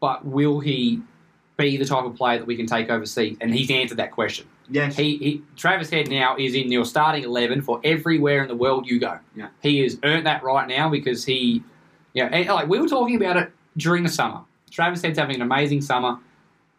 but 0.00 0.24
will 0.26 0.60
he 0.60 1.00
be 1.58 1.76
the 1.76 1.84
type 1.84 2.04
of 2.04 2.14
player 2.14 2.38
that 2.38 2.46
we 2.46 2.56
can 2.56 2.66
take 2.66 2.88
overseas? 2.88 3.36
And 3.40 3.52
he's 3.52 3.70
answered 3.70 3.98
that 3.98 4.12
question. 4.12 4.46
Yes. 4.70 4.96
He, 4.96 5.16
he 5.18 5.42
Travis 5.56 5.90
Head 5.90 6.08
now 6.08 6.36
is 6.38 6.54
in 6.54 6.70
your 6.72 6.84
starting 6.86 7.24
eleven 7.24 7.60
for 7.60 7.80
everywhere 7.84 8.42
in 8.42 8.48
the 8.48 8.54
world 8.56 8.86
you 8.86 8.98
go. 8.98 9.18
Yeah. 9.34 9.48
He 9.60 9.80
has 9.80 9.98
earned 10.04 10.24
that 10.26 10.42
right 10.42 10.66
now 10.68 10.88
because 10.88 11.24
he, 11.24 11.62
yeah, 12.14 12.26
and 12.32 12.48
like 12.48 12.68
we 12.68 12.78
were 12.78 12.88
talking 12.88 13.16
about 13.16 13.36
it 13.36 13.50
during 13.76 14.04
the 14.04 14.08
summer. 14.08 14.40
Travis 14.70 15.02
Head's 15.02 15.18
having 15.18 15.36
an 15.36 15.42
amazing 15.42 15.82
summer. 15.82 16.18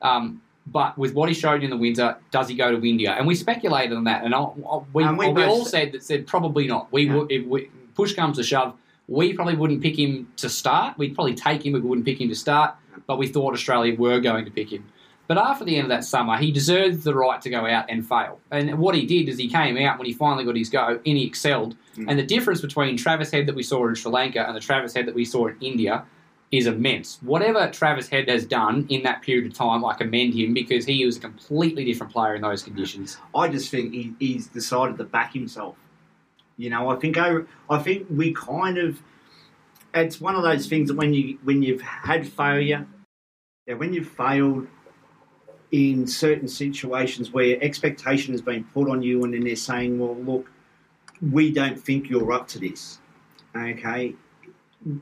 Um, 0.01 0.41
But 0.67 0.97
with 0.97 1.13
what 1.13 1.27
he 1.29 1.35
showed 1.35 1.63
in 1.63 1.71
the 1.71 1.77
winter, 1.77 2.15
does 2.31 2.47
he 2.47 2.55
go 2.55 2.71
to 2.71 2.87
India? 2.87 3.11
And 3.17 3.25
we 3.27 3.33
speculated 3.35 3.97
on 3.97 4.03
that, 4.05 4.23
and 4.23 4.33
I, 4.35 4.39
I- 4.39 4.81
we, 4.93 5.03
And 5.03 5.17
we 5.17 5.27
we, 5.29 5.43
all 5.43 5.65
said- 5.65 5.91
that 5.93 6.03
said 6.03 6.25
probably 6.27 6.67
not. 6.67 6.91
We 6.91 7.03
Yeah. 7.07 7.15
would 7.15 7.31
if 7.31 7.45
we, 7.45 7.69
push 7.95 8.13
comes 8.13 8.37
to 8.37 8.43
shove, 8.43 8.75
we 9.07 9.33
probably 9.33 9.55
wouldn't 9.55 9.81
pick 9.81 9.97
him 9.99 10.27
to 10.37 10.47
start. 10.47 10.97
We'd 10.97 11.15
probably 11.15 11.33
take 11.33 11.65
him, 11.65 11.73
but 11.73 11.81
we 11.81 11.89
wouldn't 11.89 12.05
pick 12.05 12.21
him 12.21 12.29
to 12.29 12.35
start. 12.35 12.75
But 13.07 13.17
we 13.17 13.27
thought 13.27 13.53
Australia 13.53 13.95
were 13.95 14.19
going 14.19 14.45
to 14.45 14.51
pick 14.51 14.71
him. 14.71 14.85
But 15.27 15.37
after 15.37 15.63
the 15.63 15.75
end 15.75 15.83
of 15.85 15.89
that 15.89 16.03
summer, 16.03 16.37
he 16.37 16.51
deserved 16.51 17.03
the 17.03 17.13
right 17.13 17.39
to 17.41 17.51
go 17.51 17.67
out 17.67 17.85
and 17.87 18.03
fail. 18.07 18.39
And 18.49 18.79
what 18.79 18.95
he 18.95 19.05
did 19.05 19.29
is 19.29 19.37
he 19.37 19.47
came 19.47 19.77
out 19.77 19.99
when 19.99 20.07
he 20.07 20.13
finally 20.13 20.43
got 20.43 20.55
his 20.55 20.71
go 20.71 20.99
and 21.05 21.17
he 21.17 21.23
excelled. 21.23 21.75
Mm. 21.95 22.05
And 22.09 22.17
the 22.17 22.23
difference 22.23 22.61
between 22.61 22.97
Travis 22.97 23.29
Head 23.29 23.45
that 23.45 23.53
we 23.53 23.61
saw 23.61 23.87
in 23.87 23.93
Sri 23.93 24.11
Lanka 24.11 24.43
and 24.47 24.55
the 24.55 24.59
Travis 24.59 24.91
Head 24.95 25.05
that 25.05 25.13
we 25.13 25.25
saw 25.25 25.45
in 25.45 25.57
India 25.61 26.03
is 26.51 26.65
immense. 26.65 27.19
Whatever 27.21 27.69
Travis 27.69 28.09
Head 28.09 28.27
has 28.27 28.43
done 28.43 28.87
in 28.89 29.03
that 29.03 29.21
period 29.21 29.45
of 29.45 29.53
time, 29.53 29.85
I 29.85 29.93
commend 29.93 30.33
him 30.33 30.55
because 30.55 30.85
he 30.85 31.05
was 31.05 31.17
a 31.17 31.19
completely 31.19 31.85
different 31.85 32.11
player 32.11 32.33
in 32.33 32.41
those 32.41 32.63
conditions. 32.63 33.19
I 33.35 33.49
just 33.49 33.69
think 33.69 33.93
he, 33.93 34.15
he's 34.19 34.47
decided 34.47 34.97
to 34.97 35.03
back 35.03 35.33
himself. 35.33 35.75
You 36.57 36.71
know, 36.71 36.89
I 36.89 36.95
think 36.95 37.19
I, 37.19 37.41
I 37.69 37.77
think 37.77 38.07
we 38.09 38.33
kind 38.33 38.79
of. 38.79 38.99
It's 39.93 40.21
one 40.21 40.35
of 40.35 40.43
those 40.43 40.67
things 40.67 40.89
that 40.89 40.95
when 40.95 41.13
you 41.13 41.37
when 41.43 41.63
you've 41.63 41.81
had 41.81 42.27
failure, 42.27 42.85
yeah, 43.65 43.73
when 43.73 43.93
you've 43.93 44.07
failed 44.07 44.67
in 45.71 46.07
certain 46.07 46.47
situations 46.47 47.31
where 47.31 47.57
expectation 47.61 48.33
has 48.33 48.41
been 48.41 48.63
put 48.65 48.89
on 48.89 49.01
you, 49.01 49.23
and 49.23 49.33
then 49.33 49.43
they're 49.43 49.55
saying, 49.55 49.99
"Well, 49.99 50.15
look, 50.15 50.51
we 51.21 51.51
don't 51.51 51.79
think 51.79 52.09
you're 52.09 52.31
up 52.31 52.47
to 52.49 52.59
this." 52.59 52.99
Okay, 53.55 54.15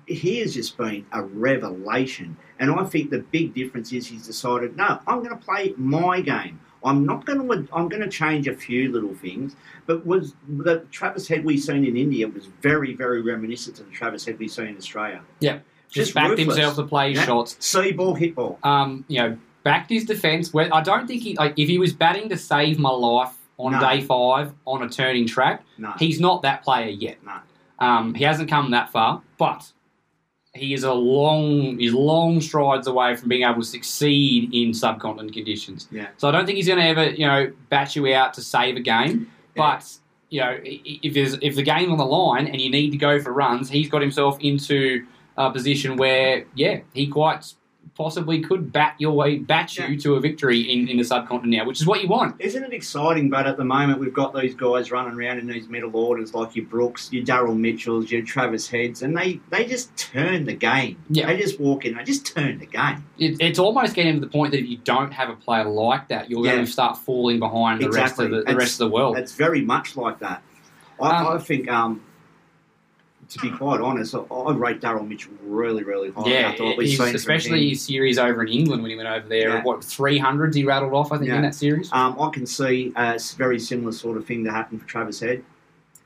he 0.05 0.39
has 0.39 0.53
just 0.53 0.77
been 0.77 1.05
a 1.11 1.21
revelation, 1.21 2.37
and 2.59 2.71
I 2.71 2.83
think 2.85 3.09
the 3.09 3.19
big 3.19 3.53
difference 3.53 3.91
is 3.91 4.07
he's 4.07 4.25
decided, 4.25 4.77
"No, 4.77 4.99
I'm 5.05 5.23
going 5.23 5.37
to 5.37 5.45
play 5.45 5.73
my 5.77 6.21
game." 6.21 6.59
I'm 6.87 7.05
not 7.05 7.25
going 7.25 7.47
to. 7.47 7.67
I'm 7.73 7.87
going 7.89 8.01
to 8.01 8.09
change 8.09 8.47
a 8.47 8.55
few 8.55 8.91
little 8.91 9.13
things, 9.13 9.55
but 9.85 10.05
was 10.05 10.33
the 10.47 10.79
Travis 10.91 11.27
Head 11.27 11.43
we 11.45 11.57
seen 11.57 11.85
in 11.85 11.95
India 11.97 12.27
was 12.27 12.45
very, 12.61 12.93
very 12.95 13.21
reminiscent 13.21 13.75
to 13.77 13.83
the 13.83 13.91
Travis 13.91 14.25
Head 14.25 14.39
we 14.39 14.47
seen 14.47 14.67
in 14.67 14.77
Australia. 14.77 15.21
Yeah. 15.39 15.59
Just, 15.89 16.07
Just 16.07 16.13
backed 16.15 16.29
ruthless. 16.31 16.55
himself 16.57 16.75
to 16.77 16.83
play 16.83 17.09
his 17.11 17.19
Yeah. 17.19 17.25
shots. 17.25 17.55
See 17.59 17.91
ball, 17.93 18.13
hit 18.15 18.35
ball. 18.35 18.59
Um, 18.63 19.05
you 19.07 19.19
know, 19.19 19.37
backed 19.63 19.89
his 19.89 20.03
defence. 20.05 20.53
Where 20.53 20.73
I 20.73 20.81
don't 20.81 21.07
think 21.07 21.21
he 21.23 21.35
like 21.35 21.53
if 21.57 21.67
he 21.69 21.77
was 21.79 21.93
batting 21.93 22.27
to 22.29 22.37
save 22.37 22.77
my 22.79 22.89
life 22.89 23.33
on 23.57 23.71
No. 23.73 23.79
day 23.79 24.01
five 24.01 24.53
on 24.65 24.83
a 24.83 24.89
turning 24.89 25.25
track, 25.27 25.63
No, 25.77 25.93
he's 25.99 26.19
not 26.19 26.41
that 26.41 26.63
player 26.63 26.89
yet. 26.89 27.17
no. 27.25 27.33
Um, 27.79 28.13
he 28.15 28.23
hasn't 28.23 28.49
come 28.49 28.71
that 28.71 28.91
far, 28.91 29.21
but 29.37 29.71
he 30.57 30.73
is 30.73 30.83
a 30.83 30.93
long, 30.93 31.77
he's 31.79 31.93
long 31.93 32.41
strides 32.41 32.87
away 32.87 33.15
from 33.15 33.29
being 33.29 33.43
able 33.43 33.61
to 33.61 33.67
succeed 33.67 34.53
in 34.53 34.73
subcontinent 34.73 35.33
conditions. 35.33 35.87
Yeah. 35.91 36.07
So 36.17 36.27
I 36.27 36.31
don't 36.31 36.45
think 36.45 36.57
he's 36.57 36.67
going 36.67 36.79
to 36.79 36.85
ever, 36.85 37.09
you 37.11 37.25
know, 37.25 37.51
bat 37.69 37.95
you 37.95 38.13
out 38.13 38.33
to 38.33 38.41
save 38.41 38.75
a 38.75 38.81
game. 38.81 39.31
Yeah. 39.55 39.77
But 39.77 39.97
you 40.29 40.41
know, 40.41 40.57
if 40.63 41.13
there's 41.13 41.35
if 41.41 41.55
the 41.55 41.63
game's 41.63 41.89
on 41.89 41.97
the 41.97 42.05
line 42.05 42.47
and 42.47 42.59
you 42.59 42.69
need 42.69 42.91
to 42.91 42.97
go 42.97 43.21
for 43.21 43.31
runs, 43.31 43.69
he's 43.69 43.89
got 43.89 44.01
himself 44.01 44.37
into 44.41 45.05
a 45.37 45.51
position 45.51 45.95
where, 45.97 46.45
yeah, 46.55 46.79
he 46.93 47.07
quite 47.07 47.53
possibly 47.97 48.41
could 48.41 48.71
bat 48.71 48.95
your 48.99 49.11
way, 49.13 49.39
bat 49.39 49.75
you 49.77 49.85
Yeah. 49.85 49.97
to 49.99 50.15
a 50.15 50.19
victory 50.19 50.61
in, 50.61 50.87
in 50.87 50.97
the 50.97 51.03
subcontinent 51.03 51.57
now, 51.57 51.65
which 51.65 51.81
is 51.81 51.87
what 51.87 52.01
you 52.01 52.07
want. 52.07 52.35
Isn't 52.39 52.63
it 52.63 52.71
exciting? 52.71 53.29
But 53.29 53.47
at 53.47 53.57
the 53.57 53.65
moment, 53.65 53.99
we've 53.99 54.13
got 54.13 54.35
these 54.35 54.53
guys 54.53 54.91
running 54.91 55.17
around 55.19 55.39
in 55.39 55.47
these 55.47 55.67
middle 55.67 55.95
orders 55.95 56.33
like 56.33 56.55
your 56.55 56.65
Brooks, 56.65 57.11
your 57.11 57.25
Daryl 57.25 57.57
Mitchells, 57.57 58.11
your 58.11 58.21
Travis 58.21 58.67
Heads, 58.69 59.01
and 59.01 59.17
they, 59.17 59.39
they 59.49 59.65
just 59.65 59.95
turn 59.97 60.45
the 60.45 60.53
game. 60.53 60.97
Yeah. 61.09 61.25
They 61.27 61.37
just 61.37 61.59
walk 61.59 61.85
in, 61.85 61.95
they 61.97 62.03
just 62.03 62.25
turn 62.27 62.59
the 62.59 62.67
game. 62.67 63.03
It, 63.17 63.37
it's 63.39 63.57
almost 63.59 63.95
getting 63.95 64.13
to 64.15 64.19
the 64.21 64.27
point 64.27 64.51
that 64.51 64.59
if 64.59 64.67
you 64.67 64.77
don't 64.77 65.11
have 65.11 65.29
a 65.29 65.35
player 65.35 65.65
like 65.65 66.07
that, 66.09 66.29
you're 66.29 66.43
going 66.43 66.63
to 66.65 66.71
start 66.71 66.97
falling 66.99 67.39
behind 67.39 67.81
the 67.81 67.87
rest 67.89 68.13
Exactly. 68.13 68.25
of 68.25 68.31
the, 68.31 68.41
the 68.43 68.55
rest 68.55 68.73
of 68.79 68.89
the 68.89 68.93
world. 68.93 69.17
It's 69.17 69.33
very 69.33 69.61
much 69.61 69.97
like 69.97 70.19
that. 70.19 70.43
I, 71.01 71.09
Um, 71.25 71.27
I 71.35 71.37
think, 71.39 71.69
um, 71.69 72.01
to 73.29 73.39
be 73.39 73.49
quite 73.49 73.81
honest, 73.81 74.15
I, 74.15 74.19
I 74.19 74.53
rate 74.53 74.79
Daryl 74.79 75.07
Mitchell 75.07 75.33
really, 75.43 75.83
really 75.83 76.11
high. 76.11 76.27
Yeah, 76.29 76.49
after 76.49 76.63
what 76.63 76.77
we've 76.77 76.97
seen 76.97 77.15
especially 77.15 77.69
his 77.69 77.81
series 77.81 78.17
over 78.17 78.41
in 78.43 78.47
England 78.49 78.81
when 78.81 78.91
he 78.91 78.97
went 78.97 79.09
over 79.09 79.27
there. 79.27 79.49
Yeah. 79.49 79.63
What 79.63 79.83
three 79.83 80.17
hundreds 80.17 80.55
he 80.55 80.63
rattled 80.63 80.93
off? 80.93 81.11
I 81.11 81.17
think 81.17 81.29
Yeah. 81.29 81.37
in 81.37 81.41
that 81.41 81.55
series. 81.55 81.91
Um, 81.91 82.19
I 82.19 82.29
can 82.29 82.45
see 82.45 82.93
a 82.95 83.19
very 83.37 83.59
similar 83.59 83.91
sort 83.91 84.17
of 84.17 84.25
thing 84.25 84.43
to 84.45 84.51
happen 84.51 84.79
for 84.79 84.87
Travis 84.87 85.19
Head. 85.19 85.43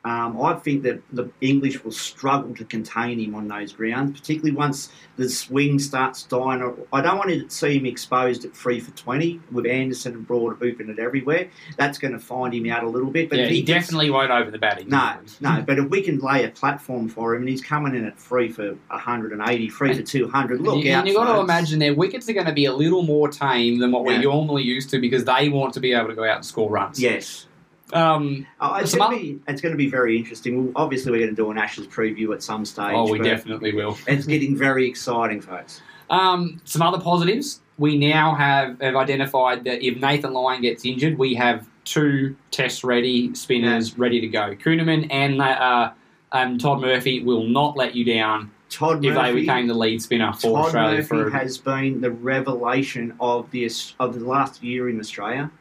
Um, 0.04 0.41
I 0.41 0.56
think 0.56 0.82
that 0.82 0.99
the 1.14 1.30
English 1.41 1.84
will 1.84 1.91
struggle 1.91 2.56
to 2.56 2.66
contain 2.66 3.20
him 3.20 3.36
on 3.36 3.47
those 3.47 3.72
grounds, 3.72 4.20
particularly 4.20 4.52
once 4.52 4.89
the 5.18 5.30
swing 5.30 5.78
starts 5.78 6.24
dying. 6.24 6.62
I 6.91 7.02
don't 7.02 7.18
want 7.20 7.30
to 7.30 7.47
see 7.49 7.78
him 7.78 7.86
exposed 7.86 8.43
at 8.43 8.56
three 8.56 8.80
for 8.80 8.89
20 8.97 9.39
with 9.52 9.68
Anderson 9.68 10.14
and 10.14 10.26
Broad 10.26 10.58
hooping 10.58 10.89
it 10.89 10.97
everywhere. 10.97 11.49
That's 11.78 11.99
going 11.99 12.14
to 12.14 12.20
find 12.20 12.52
him 12.52 12.68
out 12.72 12.84
a 12.84 12.89
little 12.89 13.12
bit. 13.12 13.30
But 13.30 13.38
yeah, 13.39 13.45
he, 13.45 13.58
he 13.58 13.62
gets- 13.62 13.86
definitely 13.86 14.10
won't 14.10 14.32
over 14.32 14.49
the 14.49 14.58
batting. 14.58 14.89
No, 14.89 15.18
no, 15.39 15.64
but 15.68 15.78
if 15.78 15.88
we 15.89 16.02
can 16.02 16.18
lay 16.18 16.45
a 16.45 16.49
platform 16.49 17.08
for 17.08 17.36
him 17.36 17.43
and 17.43 17.49
he's 17.49 17.62
coming 17.62 17.93
in 17.93 18.04
at 18.06 18.20
three 18.20 18.49
for 18.49 18.74
180, 18.89 19.70
three 19.70 19.93
for 19.93 20.02
200, 20.02 20.62
look 20.62 20.76
and 20.78 20.84
you, 20.84 20.93
out. 20.93 20.99
and 20.99 21.08
you've 21.10 21.18
got 21.18 21.32
to 21.36 21.41
imagine 21.41 21.78
their 21.78 21.93
wickets 21.93 22.28
are 22.28 22.34
going 22.34 22.47
to 22.47 22.54
be 22.54 22.66
a 22.66 22.74
little 22.74 23.04
more 23.04 23.28
tame 23.30 23.78
than 23.78 23.91
what 23.91 24.04
Yeah. 24.10 24.18
we're 24.18 24.24
normally 24.24 24.64
used 24.64 24.89
to 24.89 24.99
because 24.99 25.26
they 25.26 25.49
want 25.49 25.76
to 25.76 25.80
be 25.80 25.93
able 25.93 26.08
to 26.08 26.16
go 26.16 26.24
out 26.24 26.38
and 26.38 26.45
score 26.45 26.72
runs. 26.72 26.99
Yes. 26.99 27.45
Um, 27.94 28.46
Oh, 28.60 28.76
it's 28.76 28.96
going 28.96 29.12
to 29.12 29.24
be 29.24 29.39
it's 29.48 29.62
going 29.62 29.74
to 29.74 29.78
be 29.78 29.89
very 29.89 30.18
interesting. 30.18 30.66
Well, 30.66 30.84
obviously, 30.84 31.12
we're 31.12 31.20
going 31.20 31.36
to 31.36 31.36
do 31.36 31.52
an 31.52 31.58
Ashes 31.58 31.88
preview 31.88 32.34
at 32.34 32.44
some 32.44 32.66
stage. 32.66 32.94
oh, 32.94 33.12
we 33.12 33.20
definitely 33.20 33.74
will. 33.74 33.98
It's 34.08 34.26
getting 34.26 34.56
very 34.56 34.88
exciting, 34.88 35.42
folks. 35.42 35.82
Um, 36.10 36.62
some 36.66 36.82
other 36.82 37.00
positives. 37.00 37.62
We 37.78 37.98
now 37.98 38.36
have, 38.36 38.80
have 38.82 38.96
identified 38.96 39.64
that 39.64 39.82
if 39.84 40.00
Nathan 40.00 40.34
Lyon 40.34 40.62
gets 40.62 40.86
injured, 40.86 41.18
we 41.18 41.34
have 41.36 41.68
two 41.84 42.36
test 42.52 42.84
ready 42.84 43.34
spinners 43.34 43.98
ready 43.98 44.22
to 44.22 44.28
go. 44.28 44.56
Kuhnemann 44.56 45.08
and 45.10 45.42
uh, 45.42 45.92
um, 46.32 46.58
Todd 46.58 46.82
Murphy 46.82 47.24
will 47.24 47.46
not 47.46 47.76
let 47.76 47.96
you 47.96 48.06
down 48.06 48.52
Todd 48.70 49.04
if 49.04 49.14
they 49.14 49.22
Murphy, 49.22 49.42
became 49.42 49.68
the 49.68 49.74
lead 49.74 50.02
spinner 50.02 50.32
for 50.34 50.42
Todd 50.42 50.66
Australia. 50.66 50.98
Murphy 50.98 51.08
For 51.08 51.30
has 51.32 51.58
been 51.58 52.02
the 52.02 52.12
revelation 52.12 53.16
of 53.20 53.52
the 53.52 53.70
of 54.00 54.18
the 54.18 54.26
last 54.26 54.64
year 54.64 54.89
in 54.89 55.00
Australia. 55.00 55.52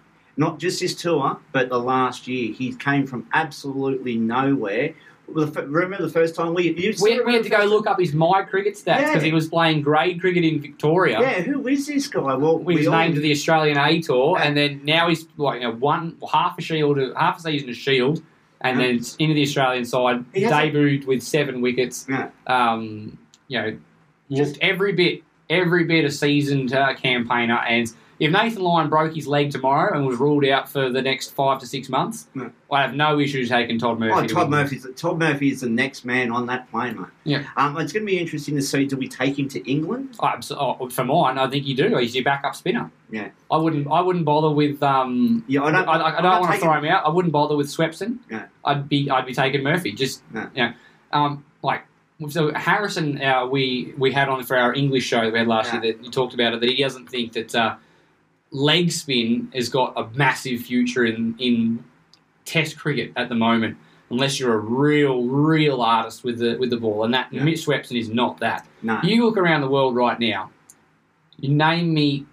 Not 0.41 0.59
just 0.59 0.81
this 0.81 0.95
tour, 0.95 1.39
but 1.53 1.69
the 1.69 1.79
last 1.79 2.27
year. 2.27 2.55
He 2.55 2.73
came 2.75 3.07
from 3.07 3.27
absolutely 3.35 4.17
nowhere. 4.17 4.95
Remember 5.29 5.99
the 6.03 6.09
first 6.09 6.35
time 6.35 6.55
we 6.55 6.73
we, 6.73 7.21
we 7.21 7.35
had 7.35 7.43
to 7.45 7.51
go 7.51 7.63
look 7.67 7.87
up 7.87 8.01
his 8.01 8.15
my 8.15 8.43
cricket 8.43 8.73
stats 8.75 9.01
because 9.01 9.17
Yeah. 9.17 9.21
he 9.21 9.33
was 9.33 9.49
playing 9.49 9.83
grade 9.83 10.19
cricket 10.19 10.43
in 10.43 10.59
Victoria. 10.59 11.21
Yeah, 11.21 11.41
who 11.43 11.69
is 11.69 11.87
this 11.87 12.09
guy? 12.09 12.35
Well, 12.35 12.59
We 12.59 12.77
was 12.77 12.87
all- 12.89 12.99
named 12.99 13.17
to 13.17 13.21
the 13.21 13.31
Australian 13.33 13.77
A 13.77 14.01
Tour, 14.01 14.39
Yeah. 14.39 14.47
and 14.47 14.57
then 14.57 14.81
now 14.83 15.09
he's 15.11 15.29
like 15.37 15.61
you 15.61 15.69
know 15.69 15.75
one 15.75 16.17
half 16.33 16.59
a 16.59 16.63
shield, 16.63 16.99
half 17.19 17.39
a 17.39 17.43
season 17.43 17.69
of 17.69 17.77
Shield, 17.77 18.23
and 18.63 18.81
Yeah. 18.81 18.87
then 18.87 19.01
into 19.19 19.35
the 19.35 19.43
Australian 19.43 19.85
side. 19.85 20.25
He 20.33 20.41
has 20.45 20.53
a- 20.53 20.57
debuted 20.57 21.05
with 21.05 21.23
seven 21.23 21.61
wickets. 21.61 22.07
Yeah. 22.09 22.31
Um, 22.47 23.19
you 23.49 23.61
know, 23.61 23.77
Just- 24.33 24.53
looked 24.55 24.59
every 24.63 24.95
bit, 24.95 25.23
every 25.51 25.85
bit 25.85 26.07
a 26.07 26.11
seasoned 26.11 26.73
uh, 26.73 26.95
campaigner. 26.95 27.59
And 27.69 27.93
if 28.21 28.31
Nathan 28.31 28.63
Lyon 28.63 28.89
broke 28.91 29.15
his 29.15 29.27
leg 29.27 29.51
tomorrow 29.51 29.97
and 29.97 30.07
was 30.07 30.19
ruled 30.19 30.45
out 30.45 30.69
for 30.69 30.91
the 30.91 31.01
next 31.03 31.31
five 31.35 31.59
to 31.61 31.67
six 31.67 31.89
months. 31.89 32.29
I 32.71 32.83
have 32.83 32.95
no 32.95 33.19
issue 33.19 33.45
taking 33.47 33.79
Todd 33.79 33.99
Murphy. 33.99 34.13
Oh, 34.15 34.27
to 34.27 34.35
Todd. 34.35 34.51
Murphy's 34.51 34.87
Todd 34.95 35.19
Murphy 35.19 35.51
is 35.51 35.63
the 35.63 35.69
next 35.71 36.05
man 36.05 36.31
on 36.31 36.47
that 36.47 36.71
plane, 36.71 36.99
mate. 37.01 37.09
Yeah. 37.25 37.45
Um, 37.57 37.77
it's 37.79 37.93
going 37.93 38.05
to 38.05 38.07
be 38.07 38.19
interesting 38.19 38.55
to 38.57 38.63
see. 38.63 38.85
Do 38.85 38.97
we 38.97 39.09
take 39.09 39.39
him 39.39 39.49
to 39.49 39.71
England? 39.71 40.17
Oh, 40.21 40.39
oh, 40.53 40.89
for 40.91 41.03
mine, 41.05 41.39
I 41.39 41.49
think 41.49 41.67
you 41.67 41.75
do. 41.75 41.97
He's 41.97 42.15
your 42.15 42.23
backup 42.25 42.55
spinner. 42.55 42.91
Yeah. 43.11 43.31
I 43.51 43.57
wouldn't. 43.57 43.89
I 43.91 44.01
wouldn't 44.03 44.25
bother 44.27 44.51
with. 44.51 44.83
Um, 44.83 45.43
Yeah, 45.49 45.63
I 45.65 45.71
don't. 45.73 45.89
I, 45.89 45.93
I, 45.93 46.19
I 46.19 46.21
don't 46.23 46.41
want 46.43 46.53
to 46.55 46.61
throw 46.61 46.75
him 46.75 46.85
out. 46.85 47.07
I 47.07 47.09
wouldn't 47.09 47.33
bother 47.33 47.57
with 47.57 47.69
Swepson. 47.69 48.19
Yeah. 48.31 48.47
I'd 48.65 48.89
be. 48.89 49.11
I'd 49.11 49.27
be 49.27 49.35
taking 49.35 49.63
Murphy. 49.63 49.93
Just 49.93 50.23
Yeah. 50.35 50.49
you 50.55 50.63
know, 50.65 50.73
um, 51.13 51.45
like 51.63 51.85
so 52.29 52.53
Harrison. 52.55 53.21
Uh, 53.21 53.47
we 53.47 53.95
we 53.97 54.13
had 54.13 54.29
on 54.29 54.43
for 54.45 54.57
our 54.59 54.75
English 54.75 55.05
show 55.05 55.23
that 55.23 55.33
we 55.33 55.39
had 55.39 55.49
last 55.49 55.73
Yeah. 55.73 55.81
year 55.83 55.93
that 55.95 56.05
you 56.05 56.11
talked 56.11 56.35
about 56.35 56.53
it 56.53 56.61
that 56.61 56.69
he 56.69 56.83
doesn't 56.83 57.09
think 57.09 57.33
that 57.33 57.55
uh, 57.55 57.77
leg 58.51 58.91
spin 58.91 59.51
has 59.55 59.69
got 59.69 59.93
a 59.97 60.09
massive 60.17 60.61
future 60.61 61.05
in 61.05 61.35
in 61.39 61.85
Test 62.47 62.79
cricket 62.79 63.13
at 63.17 63.29
the 63.29 63.35
moment. 63.35 63.77
Unless 64.11 64.41
you're 64.41 64.55
a 64.55 64.59
real, 64.59 65.23
real 65.23 65.81
artist 65.83 66.25
with 66.25 66.39
the 66.41 66.57
with 66.59 66.71
the 66.71 66.77
ball, 66.77 67.05
and 67.05 67.15
that 67.15 67.29
Yeah. 67.33 67.45
Mitch 67.45 67.65
Swepson 67.65 67.97
is 67.99 68.09
not 68.09 68.39
that. 68.41 68.67
No. 68.83 68.99
You 69.05 69.25
look 69.25 69.37
around 69.37 69.61
the 69.61 69.69
world 69.69 69.95
right 69.95 70.19
now, 70.19 70.51
you 71.39 71.51
name 71.51 71.95
me 71.95 72.27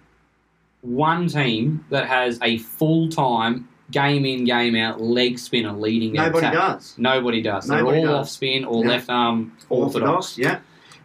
one 0.80 1.28
team 1.28 1.84
that 1.90 2.06
has 2.08 2.38
a 2.42 2.58
full 2.58 3.08
time, 3.08 3.68
game 3.92 4.24
in, 4.24 4.44
game 4.44 4.74
out 4.74 5.00
leg 5.00 5.38
spinner 5.38 5.72
leading 5.72 6.14
Nobody 6.14 6.50
does. 6.50 6.94
Nobody 6.98 7.42
does. 7.42 7.68
Nobody 7.68 8.00
They're 8.00 8.10
all 8.10 8.16
does. 8.18 8.26
off 8.28 8.32
spin 8.32 8.64
or 8.64 8.82
Yeah. 8.84 8.90
left 8.90 9.10
arm 9.10 9.52
Orthodox, 9.68 9.94
orthodox. 9.94 10.38
yeah. 10.38 10.58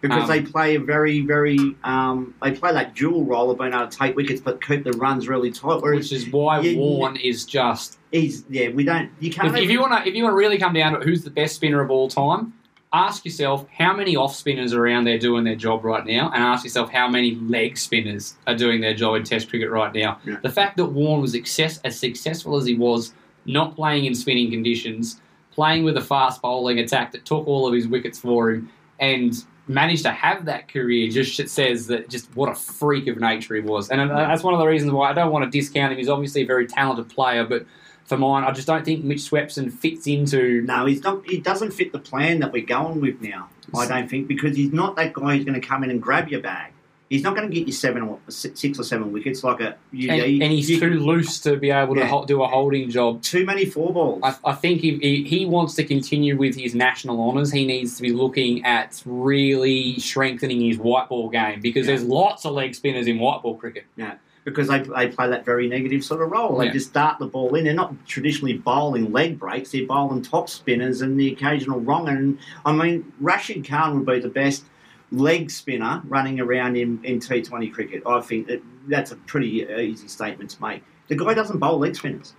Because 0.04 0.24
Um, 0.24 0.28
they 0.30 0.42
play 0.42 0.76
a 0.76 0.80
very, 0.82 1.22
very, 1.22 1.58
um, 1.86 2.34
they 2.44 2.52
play 2.52 2.74
that 2.74 2.94
dual 2.94 3.24
role 3.24 3.50
of 3.50 3.58
being 3.58 3.72
able 3.74 3.88
to 3.88 3.98
take 3.98 4.18
wickets 4.18 4.42
but 4.42 4.62
keep 4.62 4.84
the 4.84 4.92
runs 4.92 5.30
really 5.30 5.50
tight. 5.50 5.82
Whereas 5.82 6.12
Which 6.12 6.12
is 6.12 6.30
why 6.30 6.60
You- 6.60 6.78
Warne 6.78 7.16
is 7.16 7.46
just. 7.46 7.98
he's, 8.12 8.44
yeah, 8.50 8.68
we 8.68 8.84
don't, 8.84 9.10
you 9.22 9.32
can't. 9.32 9.48
If, 9.48 9.64
if 9.64 9.70
you 9.72 9.80
want 9.80 9.94
to, 10.04 10.08
if 10.10 10.14
you 10.14 10.24
want 10.24 10.34
to 10.34 10.38
really 10.38 10.58
come 10.58 10.74
down 10.74 10.92
to 10.92 11.00
it, 11.00 11.06
who's 11.06 11.24
the 11.24 11.30
best 11.30 11.56
spinner 11.56 11.82
of 11.82 11.90
all 11.90 12.10
time? 12.10 12.52
ask 12.96 13.26
yourself 13.26 13.66
how 13.76 13.92
many 13.92 14.16
off 14.16 14.36
spinners 14.36 14.72
are 14.72 14.86
around 14.86 15.04
there 15.06 15.18
doing 15.18 15.44
their 15.44 15.56
job 15.56 15.84
right 15.84 16.06
now, 16.06 16.30
and 16.32 16.44
ask 16.44 16.64
yourself 16.64 16.92
how 16.92 17.08
many 17.08 17.34
leg 17.36 17.76
spinners 17.76 18.36
are 18.46 18.56
doing 18.56 18.82
their 18.82 18.94
job 18.94 19.16
in 19.16 19.24
Test 19.24 19.50
cricket 19.50 19.72
right 19.72 19.92
now. 19.96 20.20
Yeah. 20.26 20.36
The 20.44 20.50
fact 20.52 20.78
that 20.78 20.86
Warne 20.86 21.20
was 21.22 21.32
success, 21.32 21.80
as 21.84 21.98
successful 21.98 22.56
as 22.56 22.68
he 22.68 22.76
was, 22.76 23.16
not 23.48 23.76
playing 23.76 24.06
in 24.06 24.14
spinning 24.14 24.52
conditions, 24.52 25.20
playing 25.52 25.84
with 25.86 25.98
a 25.98 26.02
fast 26.02 26.40
bowling 26.44 26.78
attack 26.78 27.14
that 27.14 27.26
took 27.26 27.48
all 27.48 27.66
of 27.66 27.74
his 27.74 27.88
wickets 27.88 28.20
for 28.20 28.52
him, 28.52 28.70
and 29.00 29.44
managed 29.68 30.04
to 30.04 30.12
have 30.12 30.46
that 30.46 30.68
career 30.68 31.10
just 31.10 31.48
says 31.50 31.88
that 31.88 32.10
just 32.10 32.34
what 32.36 32.50
a 32.50 32.56
freak 32.56 33.08
of 33.08 33.18
nature 33.18 33.56
he 33.56 33.62
was. 33.62 33.90
And 33.90 34.02
uh, 34.02 34.08
that's 34.08 34.44
one 34.44 34.54
of 34.54 34.60
the 34.60 34.68
reasons 34.68 34.92
why 34.92 35.10
I 35.10 35.14
don't 35.14 35.32
want 35.32 35.46
to 35.46 35.58
discount 35.58 35.92
him. 35.92 35.98
He's 35.98 36.10
obviously 36.10 36.42
a 36.42 36.46
very 36.46 36.68
talented 36.68 37.10
player, 37.10 37.46
but 37.46 37.66
for 38.06 38.18
mine, 38.18 38.44
I 38.44 38.52
just 38.52 38.68
don't 38.68 38.84
think 38.84 39.04
Mitch 39.06 39.20
Swepson 39.20 39.72
fits 39.72 40.08
into. 40.08 40.62
No, 40.64 40.86
he's 40.86 41.04
not. 41.04 41.26
He 41.26 41.40
doesn't 41.40 41.72
fit 41.72 41.94
the 41.94 42.00
plan 42.00 42.40
that 42.40 42.52
we're 42.52 42.66
going 42.66 43.00
with 43.00 43.22
now. 43.22 43.50
I 43.76 43.88
don't 43.88 44.10
think 44.10 44.28
because 44.28 44.56
he's 44.56 44.74
not 44.74 44.98
that 44.98 45.14
guy 45.14 45.36
who's 45.36 45.46
going 45.46 45.60
to 45.60 45.66
come 45.66 45.84
in 45.84 45.90
and 45.90 46.02
grab 46.02 46.28
your 46.28 46.42
bag. 46.42 46.73
He's 47.10 47.22
not 47.22 47.36
going 47.36 47.48
to 47.48 47.54
get 47.56 47.68
you 47.68 47.74
seven 47.74 48.02
or 48.02 48.18
six 48.30 48.80
or 48.80 48.84
seven 48.84 49.12
wickets 49.12 49.44
like 49.44 49.60
a. 49.60 49.76
You, 49.92 50.10
And, 50.10 50.32
you- 50.32 50.42
and 50.44 50.52
he's 50.52 50.70
you- 50.70 50.80
too 50.80 51.00
loose 51.00 51.40
to 51.42 51.58
be 51.58 51.70
able 51.70 51.94
to 51.96 52.02
Yeah. 52.02 52.08
ho- 52.08 52.26
do 52.26 52.42
a 52.42 52.48
holding 52.48 52.90
job. 52.90 53.22
too 53.22 53.46
many 53.46 53.66
four 53.66 53.94
balls. 53.94 54.22
I, 54.24 54.36
I 54.46 54.54
think 54.54 54.84
if 54.84 55.00
he, 55.00 55.24
he 55.24 55.46
wants 55.46 55.76
to 55.76 55.84
continue 55.84 56.36
with 56.38 56.56
his 56.56 56.74
national 56.74 57.22
honours, 57.22 57.52
he 57.52 57.66
needs 57.68 57.98
to 57.98 58.02
be 58.02 58.12
looking 58.14 58.66
at 58.66 59.04
really 59.06 60.00
strengthening 60.00 60.62
his 60.62 60.78
white 60.78 61.10
ball 61.10 61.30
game 61.30 61.60
because 61.62 61.86
Yeah. 61.86 61.96
there's 61.96 62.04
lots 62.08 62.46
of 62.46 62.54
leg 62.54 62.74
spinners 62.74 63.06
in 63.08 63.20
white 63.20 63.42
ball 63.44 63.56
cricket. 63.56 63.86
Yeah. 63.96 64.16
because 64.46 64.68
they, 64.68 64.80
they 64.80 65.08
play 65.08 65.30
that 65.30 65.46
very 65.46 65.70
negative 65.70 66.04
sort 66.04 66.22
of 66.22 66.30
role. 66.30 66.58
They 66.58 66.66
Yeah. 66.66 66.74
just 66.74 66.92
dart 66.92 67.18
the 67.18 67.28
ball 67.28 67.56
in. 67.56 67.64
They're 67.64 67.74
not 67.74 67.94
traditionally 68.06 68.58
bowling 68.58 69.14
leg 69.14 69.40
breaks. 69.40 69.72
They're 69.72 69.86
bowling 69.88 70.22
top 70.22 70.50
spinners 70.50 71.00
and 71.02 71.18
the 71.18 71.32
occasional 71.32 71.80
wrong. 71.80 72.10
And 72.10 72.38
I 72.66 72.74
mean, 72.74 73.10
Rashid 73.22 73.66
Khan 73.66 73.96
would 73.96 74.06
be 74.06 74.20
the 74.20 74.28
best 74.28 74.66
leg 75.14 75.52
spinner 75.52 76.02
running 76.06 76.40
around 76.40 76.76
in, 76.76 77.00
in 77.04 77.20
T20 77.20 77.72
cricket. 77.72 78.04
I 78.06 78.20
think 78.22 78.48
that 78.48 78.62
that's 78.88 79.12
a 79.12 79.16
pretty 79.16 79.64
easy 79.64 80.08
statement 80.08 80.50
to 80.52 80.62
make. 80.62 80.84
The 81.08 81.16
guy 81.16 81.34
doesn't 81.34 81.60
bowl 81.60 81.80
leg 81.80 81.96
spinners. 81.96 82.34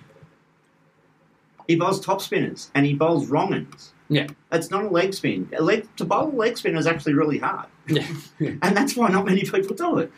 He 1.69 1.77
bowls 1.77 2.05
top 2.05 2.21
spinners 2.21 2.71
and 2.75 2.85
he 2.85 2.95
bowls 2.95 3.29
wrong'uns. 3.29 3.93
Yeah. 4.09 4.27
It's 4.53 4.71
not 4.71 4.85
a 4.85 4.89
leg 4.89 5.15
spin. 5.15 5.49
A 5.57 5.63
leg, 5.63 5.89
to 5.97 6.05
bowl 6.05 6.29
a 6.29 6.37
leg 6.37 6.59
spinner 6.59 6.79
is 6.79 6.87
actually 6.87 7.15
really 7.15 7.39
hard. 7.39 7.69
Yeah. 7.87 8.07
And 8.41 8.77
that's 8.77 8.97
why 8.97 9.09
not 9.09 9.25
many 9.25 9.43
people 9.43 9.75
do 9.75 9.99
it. 9.99 10.13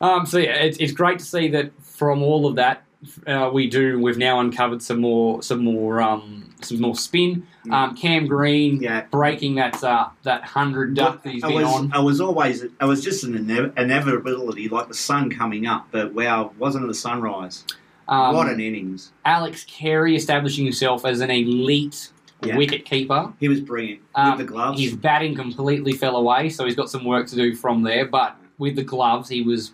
Um, 0.00 0.26
so 0.26 0.38
yeah, 0.38 0.54
it's, 0.54 0.78
it's 0.78 0.92
great 0.92 1.18
to 1.18 1.24
see 1.24 1.48
that 1.48 1.72
from 1.82 2.22
all 2.22 2.46
of 2.46 2.56
that, 2.56 2.84
uh, 3.26 3.50
we 3.52 3.68
do. 3.68 4.00
We've 4.00 4.18
now 4.18 4.40
uncovered 4.40 4.82
some 4.82 5.00
more, 5.00 5.42
some 5.42 5.64
more, 5.64 6.00
um, 6.00 6.54
some 6.60 6.80
more 6.80 6.94
spin. 6.96 7.46
Um, 7.70 7.96
Cam 7.96 8.26
Green 8.26 8.78
Mm. 8.78 8.82
Yeah. 8.82 9.04
breaking 9.10 9.54
that 9.56 9.82
uh, 9.82 10.08
that 10.24 10.44
hundred 10.44 10.94
duck 10.94 11.22
that 11.22 11.32
he's 11.32 11.44
I 11.44 11.48
been 11.48 11.56
was, 11.62 11.64
on. 11.74 11.92
I 11.92 12.00
was 12.00 12.20
always, 12.20 12.64
I 12.80 12.84
was 12.84 13.02
just 13.02 13.24
an 13.24 13.34
ine- 13.50 13.72
inevitability, 13.76 14.68
like 14.68 14.88
the 14.88 14.94
sun 14.94 15.30
coming 15.30 15.66
up. 15.66 15.88
But 15.90 16.12
wow, 16.14 16.52
wasn't 16.58 16.84
it 16.84 16.90
a 16.90 16.94
sunrise? 16.94 17.64
Um, 18.08 18.34
what 18.34 18.48
an 18.48 18.60
innings! 18.60 19.12
Alex 19.24 19.64
Carey 19.64 20.16
establishing 20.16 20.64
himself 20.64 21.04
as 21.04 21.20
an 21.20 21.30
elite 21.30 22.10
Yeah. 22.44 22.56
wicket 22.56 22.84
keeper. 22.84 23.32
He 23.38 23.48
was 23.48 23.60
brilliant 23.60 24.00
Um, 24.14 24.30
with 24.36 24.46
the 24.46 24.52
gloves. 24.52 24.80
His 24.80 24.94
batting 24.96 25.34
completely 25.36 25.92
fell 25.92 26.16
away, 26.16 26.48
so 26.48 26.64
he's 26.64 26.74
got 26.74 26.90
some 26.90 27.04
work 27.04 27.28
to 27.28 27.36
do 27.36 27.54
from 27.54 27.82
there. 27.82 28.06
But 28.06 28.36
with 28.58 28.76
the 28.76 28.82
gloves, 28.84 29.28
he 29.28 29.42
was 29.42 29.72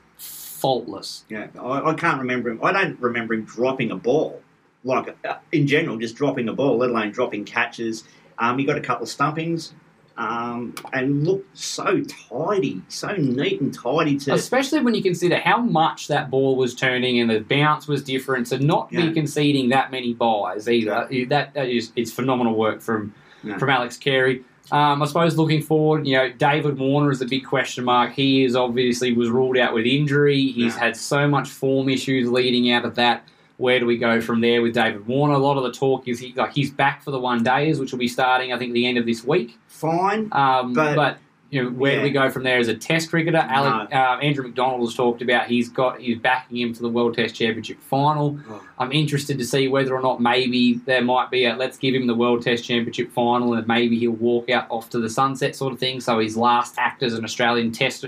faultless. 0.56 1.24
Yeah, 1.28 1.48
I, 1.60 1.90
I 1.90 1.94
can't 1.94 2.18
remember 2.18 2.48
him. 2.50 2.60
I 2.62 2.72
don't 2.72 2.98
remember 3.00 3.34
him 3.34 3.44
dropping 3.44 3.90
a 3.90 3.96
ball, 3.96 4.42
like 4.84 5.16
in 5.52 5.66
general, 5.66 5.96
just 5.98 6.16
dropping 6.16 6.48
a 6.48 6.52
ball, 6.52 6.78
let 6.78 6.90
alone 6.90 7.10
dropping 7.12 7.44
catches. 7.44 8.04
Um, 8.38 8.58
he 8.58 8.64
got 8.64 8.76
a 8.76 8.80
couple 8.80 9.04
of 9.04 9.08
stumpings, 9.10 9.72
um, 10.16 10.74
and 10.92 11.24
looked 11.26 11.56
so 11.58 12.02
tidy, 12.04 12.82
so 12.88 13.08
neat 13.16 13.60
and 13.60 13.72
tidy. 13.72 14.18
To 14.20 14.32
Especially 14.34 14.80
when 14.80 14.94
you 14.94 15.02
consider 15.02 15.36
how 15.38 15.58
much 15.58 16.08
that 16.08 16.30
ball 16.30 16.56
was 16.56 16.74
turning 16.74 17.20
and 17.20 17.28
the 17.30 17.40
bounce 17.40 17.86
was 17.86 18.02
different, 18.02 18.48
so 18.48 18.56
not 18.56 18.88
Yeah. 18.90 19.06
be 19.06 19.12
conceding 19.12 19.68
that 19.70 19.90
many 19.90 20.14
buys 20.14 20.68
either. 20.68 21.06
That, 21.28 21.54
that 21.54 21.68
is 21.68 21.92
it's 21.96 22.12
phenomenal 22.12 22.54
work 22.54 22.80
from 22.80 23.14
Yeah. 23.44 23.58
from 23.58 23.68
Alex 23.70 23.96
Carey. 23.98 24.42
Um, 24.72 25.00
I 25.02 25.06
suppose 25.06 25.36
looking 25.36 25.62
forward, 25.62 26.06
you 26.06 26.16
know, 26.16 26.28
David 26.30 26.78
Warner 26.78 27.10
is 27.10 27.22
a 27.22 27.26
big 27.26 27.44
question 27.44 27.84
mark. 27.84 28.12
He 28.12 28.44
is 28.44 28.56
obviously 28.56 29.12
was 29.12 29.28
ruled 29.30 29.56
out 29.58 29.74
with 29.74 29.86
injury. 29.86 30.40
He's 30.48 30.74
Yeah. 30.74 30.80
had 30.80 30.96
so 30.96 31.28
much 31.28 31.48
form 31.48 31.88
issues 31.88 32.28
leading 32.30 32.70
out 32.72 32.84
of 32.84 32.94
that. 32.96 33.24
Where 33.58 33.78
do 33.78 33.86
we 33.86 33.96
go 33.96 34.20
from 34.20 34.40
there 34.40 34.60
with 34.60 34.74
David 34.74 35.06
Warner? 35.06 35.34
A 35.34 35.38
lot 35.38 35.56
of 35.56 35.62
the 35.62 35.72
talk 35.72 36.08
is 36.08 36.18
he 36.18 36.34
like 36.36 36.52
he's 36.52 36.70
back 36.70 37.02
for 37.02 37.10
the 37.10 37.18
one 37.18 37.42
days, 37.42 37.78
which 37.80 37.90
will 37.92 37.98
be 37.98 38.08
starting 38.08 38.52
I 38.52 38.58
think 38.58 38.72
the 38.72 38.86
end 38.86 38.98
of 38.98 39.06
this 39.06 39.24
week. 39.24 39.56
fine. 39.68 40.28
Um, 40.32 40.72
but, 40.74 40.94
But- 40.96 41.18
you 41.50 41.62
know, 41.62 41.70
where 41.70 41.96
do 41.96 42.02
we 42.02 42.10
go 42.10 42.28
from 42.28 42.42
there 42.42 42.58
as 42.58 42.66
a 42.68 42.74
Test 42.74 43.10
cricketer? 43.10 43.38
Alec, 43.38 43.92
uh, 43.94 44.18
Andrew 44.20 44.44
McDonald 44.44 44.80
has 44.80 44.94
talked 44.94 45.22
about 45.22 45.46
he's 45.46 45.68
got 45.68 46.00
he's 46.00 46.18
backing 46.18 46.58
him 46.58 46.74
for 46.74 46.82
the 46.82 46.88
World 46.88 47.14
Test 47.14 47.36
Championship 47.36 47.80
final. 47.80 48.38
Oh. 48.48 48.62
I'm 48.78 48.92
interested 48.92 49.38
to 49.38 49.44
see 49.44 49.68
whether 49.68 49.94
or 49.94 50.02
not 50.02 50.20
maybe 50.20 50.74
there 50.86 51.02
might 51.02 51.30
be 51.30 51.44
a 51.44 51.54
let's 51.54 51.78
give 51.78 51.94
him 51.94 52.08
the 52.08 52.14
World 52.14 52.42
Test 52.42 52.64
Championship 52.64 53.12
final 53.12 53.54
and 53.54 53.66
maybe 53.66 53.96
he'll 53.98 54.10
walk 54.12 54.50
out 54.50 54.66
off 54.70 54.90
to 54.90 54.98
the 54.98 55.08
sunset 55.08 55.54
sort 55.54 55.72
of 55.72 55.78
thing. 55.78 56.00
So 56.00 56.18
his 56.18 56.36
last 56.36 56.74
act 56.78 57.04
as 57.04 57.14
an 57.14 57.24
Australian 57.24 57.70
Test 57.70 58.04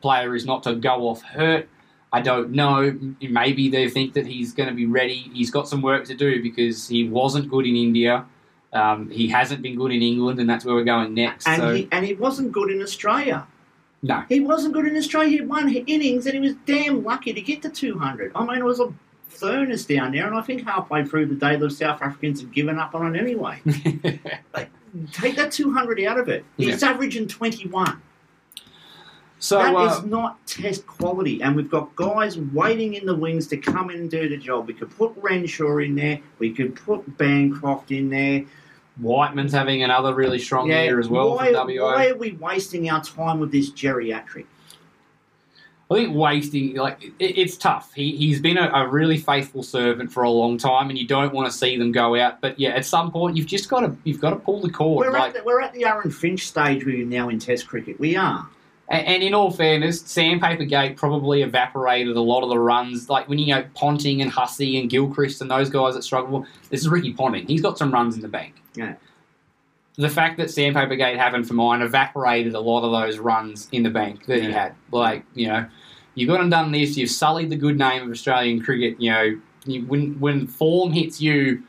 player 0.00 0.34
is 0.36 0.46
not 0.46 0.62
to 0.62 0.76
go 0.76 1.08
off 1.08 1.22
hurt. 1.22 1.68
I 2.12 2.20
don't 2.20 2.50
know. 2.50 2.98
Maybe 3.20 3.68
they 3.68 3.88
think 3.88 4.14
that 4.14 4.26
he's 4.26 4.52
going 4.52 4.68
to 4.68 4.74
be 4.74 4.86
ready. 4.86 5.30
He's 5.32 5.50
got 5.50 5.68
some 5.68 5.80
work 5.82 6.04
to 6.06 6.14
do 6.14 6.42
because 6.42 6.88
he 6.88 7.08
wasn't 7.08 7.48
good 7.48 7.66
in 7.66 7.76
India. 7.76 8.26
Um, 8.72 9.10
he 9.10 9.28
hasn't 9.28 9.62
been 9.62 9.76
good 9.76 9.90
in 9.90 10.02
England, 10.02 10.38
and 10.38 10.48
that's 10.48 10.64
where 10.64 10.74
we're 10.74 10.84
going 10.84 11.14
next. 11.14 11.46
And 11.48 11.60
so 11.60 11.74
he 11.74 11.88
and 11.90 12.04
he 12.04 12.14
wasn't 12.14 12.52
good 12.52 12.70
in 12.70 12.80
Australia. 12.82 13.46
no, 14.02 14.22
He 14.28 14.40
wasn't 14.40 14.74
good 14.74 14.86
in 14.86 14.96
Australia. 14.96 15.30
He 15.30 15.36
had 15.38 15.48
one 15.48 15.68
innings, 15.68 16.26
and 16.26 16.34
he 16.34 16.40
was 16.40 16.54
damn 16.66 17.02
lucky 17.02 17.32
to 17.32 17.40
get 17.40 17.62
to 17.62 17.68
200. 17.68 18.32
I 18.34 18.44
mean, 18.44 18.58
it 18.58 18.64
was 18.64 18.78
a 18.80 18.92
furnace 19.26 19.84
down 19.86 20.12
there, 20.12 20.26
and 20.26 20.36
I 20.36 20.42
think 20.42 20.64
halfway 20.64 21.04
through 21.04 21.26
the 21.26 21.34
day, 21.34 21.56
the 21.56 21.70
South 21.70 22.00
Africans 22.02 22.40
had 22.40 22.52
given 22.52 22.78
up 22.78 22.94
on 22.94 23.14
it 23.14 23.18
anyway. 23.18 23.60
Take 25.12 25.36
that 25.36 25.52
200 25.52 26.00
out 26.04 26.18
of 26.18 26.28
it. 26.28 26.44
He's 26.56 26.82
averaging 26.82 27.28
21. 27.28 28.00
so 29.38 29.58
That 29.58 29.74
is 29.86 29.98
uh, 29.98 30.02
not 30.02 30.46
test 30.46 30.86
quality, 30.86 31.42
and 31.42 31.56
we've 31.56 31.70
got 31.70 31.94
guys 31.96 32.38
waiting 32.38 32.94
in 32.94 33.06
the 33.06 33.14
wings 33.14 33.46
to 33.48 33.56
come 33.56 33.90
in 33.90 34.00
and 34.00 34.10
do 34.10 34.28
the 34.28 34.36
job. 34.36 34.66
We 34.66 34.74
could 34.74 34.90
put 34.96 35.12
Renshaw 35.16 35.78
in 35.78 35.94
there. 35.94 36.20
We 36.38 36.52
could 36.52 36.74
put 36.76 37.16
Bancroft 37.16 37.90
in 37.90 38.10
there. 38.10 38.44
Whiteman's 39.00 39.52
having 39.52 39.82
another 39.82 40.14
really 40.14 40.38
strong 40.38 40.68
year 40.68 40.98
as 40.98 41.08
well 41.08 41.34
why, 41.34 41.52
why 41.52 42.08
are 42.08 42.16
we 42.16 42.32
wasting 42.32 42.90
our 42.90 43.02
time 43.02 43.40
with 43.40 43.50
this 43.50 43.70
geriatric? 43.70 44.46
I 45.90 45.94
think 45.94 46.14
wasting 46.14 46.76
like 46.76 47.02
it, 47.02 47.12
it's 47.18 47.56
tough. 47.56 47.92
He 47.94 48.16
he's 48.16 48.40
been 48.40 48.56
a, 48.56 48.70
a 48.70 48.86
really 48.86 49.18
faithful 49.18 49.64
servant 49.64 50.12
for 50.12 50.22
a 50.22 50.30
long 50.30 50.56
time, 50.56 50.88
and 50.88 50.96
you 50.96 51.06
don't 51.06 51.34
want 51.34 51.50
to 51.50 51.56
see 51.56 51.76
them 51.76 51.90
go 51.90 52.14
out. 52.14 52.40
But 52.40 52.60
yeah, 52.60 52.70
at 52.70 52.84
some 52.84 53.10
point 53.10 53.36
you've 53.36 53.48
just 53.48 53.68
got 53.68 53.80
to 53.80 53.96
you've 54.04 54.20
got 54.20 54.30
to 54.30 54.36
pull 54.36 54.60
the 54.60 54.70
cord. 54.70 55.04
We're, 55.04 55.12
like, 55.12 55.30
at 55.30 55.34
the, 55.34 55.42
we're 55.44 55.60
at 55.60 55.72
the 55.72 55.84
Aaron 55.84 56.10
Finch 56.10 56.46
stage 56.46 56.84
you 56.84 57.04
now 57.04 57.28
in 57.28 57.40
Test 57.40 57.66
cricket. 57.66 57.98
We 57.98 58.16
are. 58.16 58.48
And, 58.90 59.22
in 59.22 59.34
all 59.34 59.52
fairness, 59.52 60.00
Sandpaper 60.00 60.64
Gate 60.64 60.96
probably 60.96 61.42
evaporated 61.42 62.16
a 62.16 62.20
lot 62.20 62.42
of 62.42 62.48
the 62.48 62.58
runs. 62.58 63.08
Like 63.08 63.28
when 63.28 63.38
you 63.38 63.54
know 63.54 63.64
Ponting 63.74 64.20
and 64.20 64.30
Hussey 64.30 64.80
and 64.80 64.90
Gilchrist 64.90 65.40
and 65.40 65.48
those 65.48 65.70
guys 65.70 65.94
that 65.94 66.02
struggle. 66.02 66.44
This 66.70 66.80
is 66.80 66.88
Ricky 66.88 67.12
Ponting. 67.12 67.46
He's 67.46 67.62
got 67.62 67.78
some 67.78 67.92
runs 67.92 68.16
in 68.16 68.20
the 68.20 68.28
bank. 68.28 68.56
Yeah. 68.74 68.96
The 69.96 70.08
fact 70.08 70.38
that 70.38 70.50
Sandpaper 70.50 70.96
Gate 70.96 71.16
happened 71.16 71.46
for 71.46 71.54
mine 71.54 71.82
evaporated 71.82 72.54
a 72.54 72.60
lot 72.60 72.82
of 72.82 72.90
those 72.90 73.18
runs 73.18 73.68
in 73.70 73.84
the 73.84 73.90
bank 73.90 74.26
that 74.26 74.42
he 74.42 74.50
had. 74.50 74.74
Like 74.90 75.24
you 75.34 75.46
know, 75.46 75.66
you've 76.16 76.28
gone 76.28 76.40
and 76.40 76.50
done 76.50 76.72
this. 76.72 76.96
You've 76.96 77.10
sullied 77.10 77.50
the 77.50 77.56
good 77.56 77.78
name 77.78 78.02
of 78.02 78.10
Australian 78.10 78.60
cricket. 78.60 79.00
You 79.00 79.10
know, 79.12 79.40
you, 79.66 79.86
when 79.86 80.18
when 80.18 80.46
form 80.48 80.92
hits 80.92 81.20
you. 81.20 81.32
you 81.32 81.62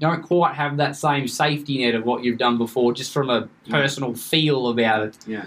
Don't 0.00 0.22
quite 0.22 0.54
have 0.56 0.78
that 0.78 0.96
same 0.96 1.28
safety 1.28 1.84
net 1.84 1.94
of 1.94 2.04
what 2.04 2.24
you've 2.24 2.38
done 2.38 2.58
before, 2.58 2.92
just 2.92 3.12
from 3.12 3.30
a 3.30 3.48
personal 3.70 4.14
feel 4.14 4.68
about 4.68 5.02
it. 5.04 5.18
Yeah. 5.28 5.46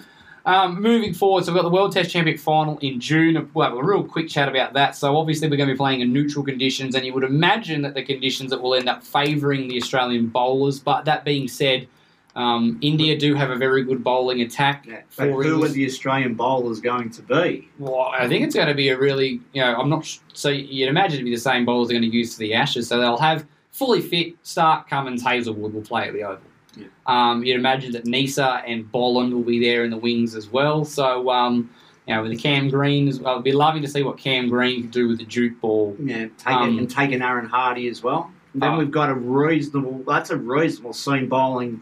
Um, 0.49 0.81
moving 0.81 1.13
forward, 1.13 1.45
so 1.45 1.51
we've 1.53 1.61
got 1.61 1.69
the 1.69 1.73
World 1.75 1.91
Test 1.91 2.09
Championship 2.09 2.43
final 2.43 2.79
in 2.79 2.99
June. 2.99 3.51
We'll 3.53 3.67
have 3.69 3.77
a 3.77 3.83
real 3.83 4.03
quick 4.03 4.27
chat 4.27 4.49
about 4.49 4.73
that. 4.73 4.95
So 4.95 5.15
obviously 5.15 5.47
we're 5.47 5.57
going 5.57 5.69
to 5.69 5.75
be 5.75 5.77
playing 5.77 6.01
in 6.01 6.11
neutral 6.11 6.43
conditions, 6.43 6.95
and 6.95 7.05
you 7.05 7.13
would 7.13 7.23
imagine 7.23 7.83
that 7.83 7.93
the 7.93 8.01
conditions 8.01 8.49
that 8.49 8.59
will 8.59 8.73
end 8.73 8.89
up 8.89 9.03
favouring 9.03 9.67
the 9.67 9.77
Australian 9.77 10.25
bowlers. 10.25 10.79
But 10.79 11.05
that 11.05 11.23
being 11.23 11.47
said, 11.47 11.87
um, 12.35 12.79
India 12.81 13.15
do 13.15 13.35
have 13.35 13.51
a 13.51 13.55
very 13.57 13.83
good 13.83 14.03
bowling 14.03 14.41
attack. 14.41 14.87
yeah. 14.87 15.01
But 15.15 15.29
who 15.29 15.63
are 15.63 15.67
the 15.67 15.85
Australian 15.85 16.33
bowlers 16.33 16.79
going 16.79 17.11
to 17.11 17.21
be? 17.21 17.69
Well, 17.77 18.11
I 18.17 18.27
think 18.27 18.43
it's 18.43 18.55
going 18.55 18.69
to 18.69 18.73
be 18.73 18.89
a 18.89 18.97
really, 18.97 19.41
you 19.53 19.61
know, 19.61 19.75
I'm 19.75 19.87
not. 19.89 20.03
sh- 20.03 20.17
So 20.33 20.49
you'd 20.49 20.89
imagine 20.89 21.17
it'd 21.17 21.25
be 21.25 21.35
the 21.35 21.39
same 21.39 21.63
bowlers 21.63 21.89
they're 21.89 21.99
going 21.99 22.09
to 22.09 22.17
use 22.17 22.33
for 22.33 22.39
the 22.39 22.55
Ashes. 22.55 22.87
So 22.87 22.99
they'll 22.99 23.17
have 23.17 23.45
fully 23.71 24.01
fit 24.01 24.33
Stark, 24.41 24.89
Cummins, 24.89 25.21
Hazlewood 25.21 25.75
will 25.75 25.81
play 25.83 26.07
at 26.07 26.13
the 26.13 26.23
Oval. 26.23 26.39
Yeah. 26.79 26.87
Um, 27.05 27.43
you'd 27.43 27.55
imagine 27.55 27.91
that 27.93 28.05
Neser 28.05 28.63
and 28.67 28.89
Boland 28.91 29.33
will 29.33 29.43
be 29.43 29.59
there 29.59 29.83
in 29.83 29.91
the 29.91 29.97
wings 29.97 30.35
as 30.35 30.49
well. 30.49 30.85
So, 30.85 31.29
um, 31.29 31.69
you 32.07 32.15
know, 32.15 32.21
with 32.23 32.31
the 32.31 32.37
Cam 32.37 32.69
Green, 32.69 33.07
as 33.07 33.19
well, 33.19 33.37
I'd 33.37 33.43
be 33.43 33.51
loving 33.51 33.81
to 33.83 33.87
see 33.87 34.03
what 34.03 34.17
Cam 34.17 34.49
Green 34.49 34.81
can 34.83 34.91
do 34.91 35.07
with 35.07 35.19
the 35.19 35.25
Duke 35.25 35.59
ball. 35.61 35.95
Yeah, 36.01 36.27
take 36.37 36.47
Um, 36.55 36.75
it, 36.75 36.79
and 36.79 36.89
take 36.89 37.11
an 37.11 37.21
Aaron 37.21 37.47
Hardie 37.49 37.89
as 37.89 38.01
well. 38.03 38.31
And 38.53 38.61
then 38.63 38.71
Oh. 38.73 38.77
we've 38.79 38.89
got 38.91 39.09
a 39.09 39.13
reasonable. 39.13 40.03
That's 40.07 40.29
a 40.31 40.37
reasonable 40.37 40.93
seam 40.93 41.27
bowling 41.29 41.81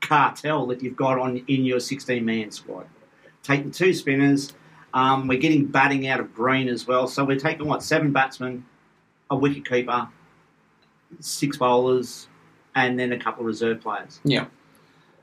cartel 0.00 0.66
that 0.66 0.82
you've 0.82 0.96
got 0.96 1.18
on 1.18 1.36
in 1.48 1.64
your 1.64 1.80
16 1.80 2.24
man 2.24 2.50
squad. 2.50 2.86
Take 3.42 3.64
the 3.64 3.70
two 3.70 3.92
spinners. 3.92 4.54
Um, 4.94 5.26
we're 5.28 5.38
getting 5.38 5.66
batting 5.66 6.06
out 6.06 6.20
of 6.20 6.34
green 6.34 6.68
as 6.68 6.86
well. 6.86 7.06
So 7.06 7.24
we're 7.24 7.38
taking, 7.38 7.66
what, 7.66 7.82
seven 7.82 8.12
batsmen, 8.12 8.64
a 9.30 9.36
wicket 9.36 9.66
keeper, 9.68 10.08
six 11.20 11.56
bowlers, 11.56 12.28
and 12.74 12.98
then 12.98 13.12
a 13.12 13.18
couple 13.18 13.42
of 13.42 13.46
reserve 13.46 13.80
players. 13.80 14.20
Yeah. 14.24 14.46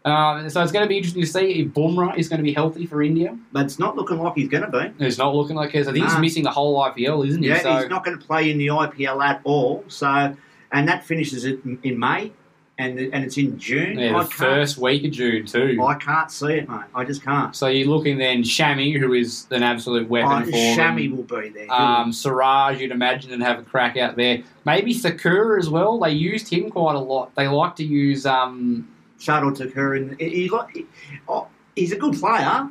Um, 0.06 0.50
so 0.50 0.62
it's 0.62 0.72
going 0.72 0.86
to 0.86 0.90
be 0.90 0.98
interesting 0.98 1.22
to 1.22 1.28
see 1.28 1.62
if 1.62 1.68
Bumrah 1.70 2.18
is 2.18 2.30
going 2.30 2.38
to 2.38 2.44
be 2.44 2.54
healthy 2.54 2.86
for 2.86 3.04
India. 3.04 3.38
But 3.52 3.66
it's 3.66 3.80
not 3.80 3.96
looking 3.96 4.18
like 4.18 4.36
he's 4.36 4.48
going 4.48 4.64
to 4.64 4.72
be. 4.72 5.06
It's 5.06 5.18
not 5.18 5.36
looking 5.36 5.56
like 5.56 5.76
it. 5.76 5.88
I 5.88 5.92
think 5.92 6.06
he's 6.06 6.18
missing 6.18 6.44
the 6.44 6.52
whole 6.52 6.78
IPL, 6.84 7.28
isn't 7.28 7.44
he? 7.44 7.50
Yeah, 7.50 7.62
so, 7.62 7.78
he's 7.78 7.90
not 7.90 8.06
going 8.06 8.18
to 8.18 8.26
play 8.26 8.50
in 8.50 8.58
the 8.58 8.68
IPL 8.68 9.24
at 9.24 9.42
all. 9.44 9.84
So, 9.88 10.36
and 10.72 10.88
that 10.88 11.04
finishes 11.04 11.46
it 11.46 11.60
in 11.84 12.00
May, 12.00 12.32
and 12.80 12.98
and 12.98 13.24
it's 13.24 13.38
in 13.38 13.60
June. 13.60 14.00
yeah, 14.00 14.18
the 14.18 14.26
first 14.26 14.78
week 14.78 15.04
of 15.06 15.12
June 15.12 15.46
too. 15.46 15.78
I 15.86 15.96
can't 15.96 16.32
see 16.32 16.54
it, 16.54 16.70
mate. 16.70 16.86
I 16.96 17.04
just 17.04 17.24
can't. 17.24 17.56
So 17.56 17.68
you're 17.68 17.88
looking 17.88 18.18
then 18.18 18.42
Shami, 18.42 18.98
who 18.98 19.14
is 19.14 19.46
an 19.52 19.62
absolute 19.62 20.10
weapon 20.10 20.32
I, 20.32 20.44
for 20.46 20.52
Shami 20.52 21.10
them. 21.10 21.18
will 21.18 21.42
be 21.42 21.50
there. 21.50 21.72
Um, 21.72 22.12
Siraj, 22.12 22.80
you'd 22.80 22.92
imagine, 22.92 23.32
and 23.32 23.44
have 23.44 23.60
a 23.60 23.64
crack 23.64 23.98
out 23.98 24.16
there. 24.16 24.42
Maybe 24.66 24.94
Thakur 24.94 25.60
as 25.60 25.70
well. 25.70 26.00
They 26.00 26.12
used 26.12 26.52
him 26.52 26.72
quite 26.72 26.96
a 26.96 27.00
lot. 27.00 27.36
They 27.36 27.48
like 27.48 27.76
to 27.76 27.86
use. 27.86 28.26
Um, 28.26 28.88
Shuttle 29.20 29.54
her, 29.54 29.96
and 29.96 30.18
he, 30.20 30.30
he, 30.30 30.52
he- 30.74 30.86
oh, 31.28 31.48
he's 31.76 31.92
a 31.92 31.98
good 31.98 32.16
player. 32.16 32.70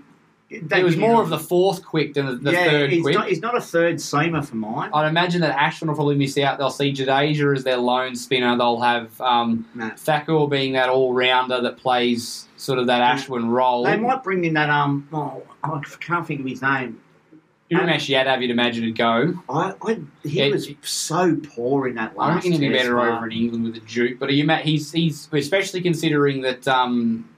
It 0.51 0.83
was 0.83 0.97
more 0.97 1.21
of 1.21 1.29
the 1.29 1.39
fourth 1.39 1.85
quick 1.85 2.15
than 2.15 2.25
the, 2.25 2.35
the 2.37 2.53
yeah, 2.53 2.65
third 2.71 2.91
he's 2.91 3.03
quick. 3.03 3.15
not, 3.15 3.29
he's 3.29 3.41
not 3.43 3.55
a 3.57 3.61
third 3.61 3.97
seamer 3.97 4.43
for 4.43 4.57
mine. 4.57 4.91
I'd 4.95 5.07
imagine 5.07 5.43
that 5.43 5.55
Ashwin 5.57 5.89
will 5.89 5.95
probably 5.95 6.17
miss 6.17 6.39
out. 6.39 6.57
They'll 6.57 6.71
see 6.71 6.91
Jadeja 6.93 7.55
as 7.55 7.65
their 7.65 7.77
lone 7.77 8.17
spinner. 8.17 8.57
They'll 8.57 8.81
have 8.81 9.21
um, 9.21 9.69
No. 9.75 9.91
Thakur 9.91 10.47
being 10.47 10.73
that 10.73 10.89
all 10.89 11.13
rounder 11.13 11.61
that 11.61 11.77
plays 11.77 12.49
sort 12.57 12.79
of 12.79 12.87
that 12.87 13.19
Ashwin 13.19 13.51
role. 13.51 13.85
They 13.85 13.97
might 13.99 14.23
bring 14.23 14.45
in 14.47 14.55
that 14.55 14.71
um. 14.71 15.07
Oh, 15.13 15.43
I 15.63 15.83
can't 16.01 16.27
think 16.27 16.41
of 16.41 16.47
his 16.47 16.63
name. 16.63 17.01
Umesh 17.71 18.09
Yadav, 18.09 18.41
you'd 18.41 18.51
imagine, 18.51 18.85
would 18.87 18.97
go. 18.97 19.35
I, 19.51 19.75
I 19.83 20.01
he 20.23 20.39
Yeah, 20.41 20.49
was 20.49 20.71
so 20.81 21.37
poor 21.55 21.87
in 21.87 21.97
that 21.97 22.17
last. 22.17 22.31
I 22.31 22.35
reckon 22.37 22.53
he'd 22.53 22.61
be 22.61 22.71
better 22.71 22.99
over 22.99 23.27
in 23.27 23.33
England 23.33 23.65
with 23.65 23.77
a 23.77 23.81
Duke. 23.81 24.19
But 24.19 24.33
you, 24.33 24.49
he's 24.63 24.91
he's 24.91 25.29
especially 25.31 25.83
considering 25.83 26.41
that 26.41 26.67
um, 26.67 27.29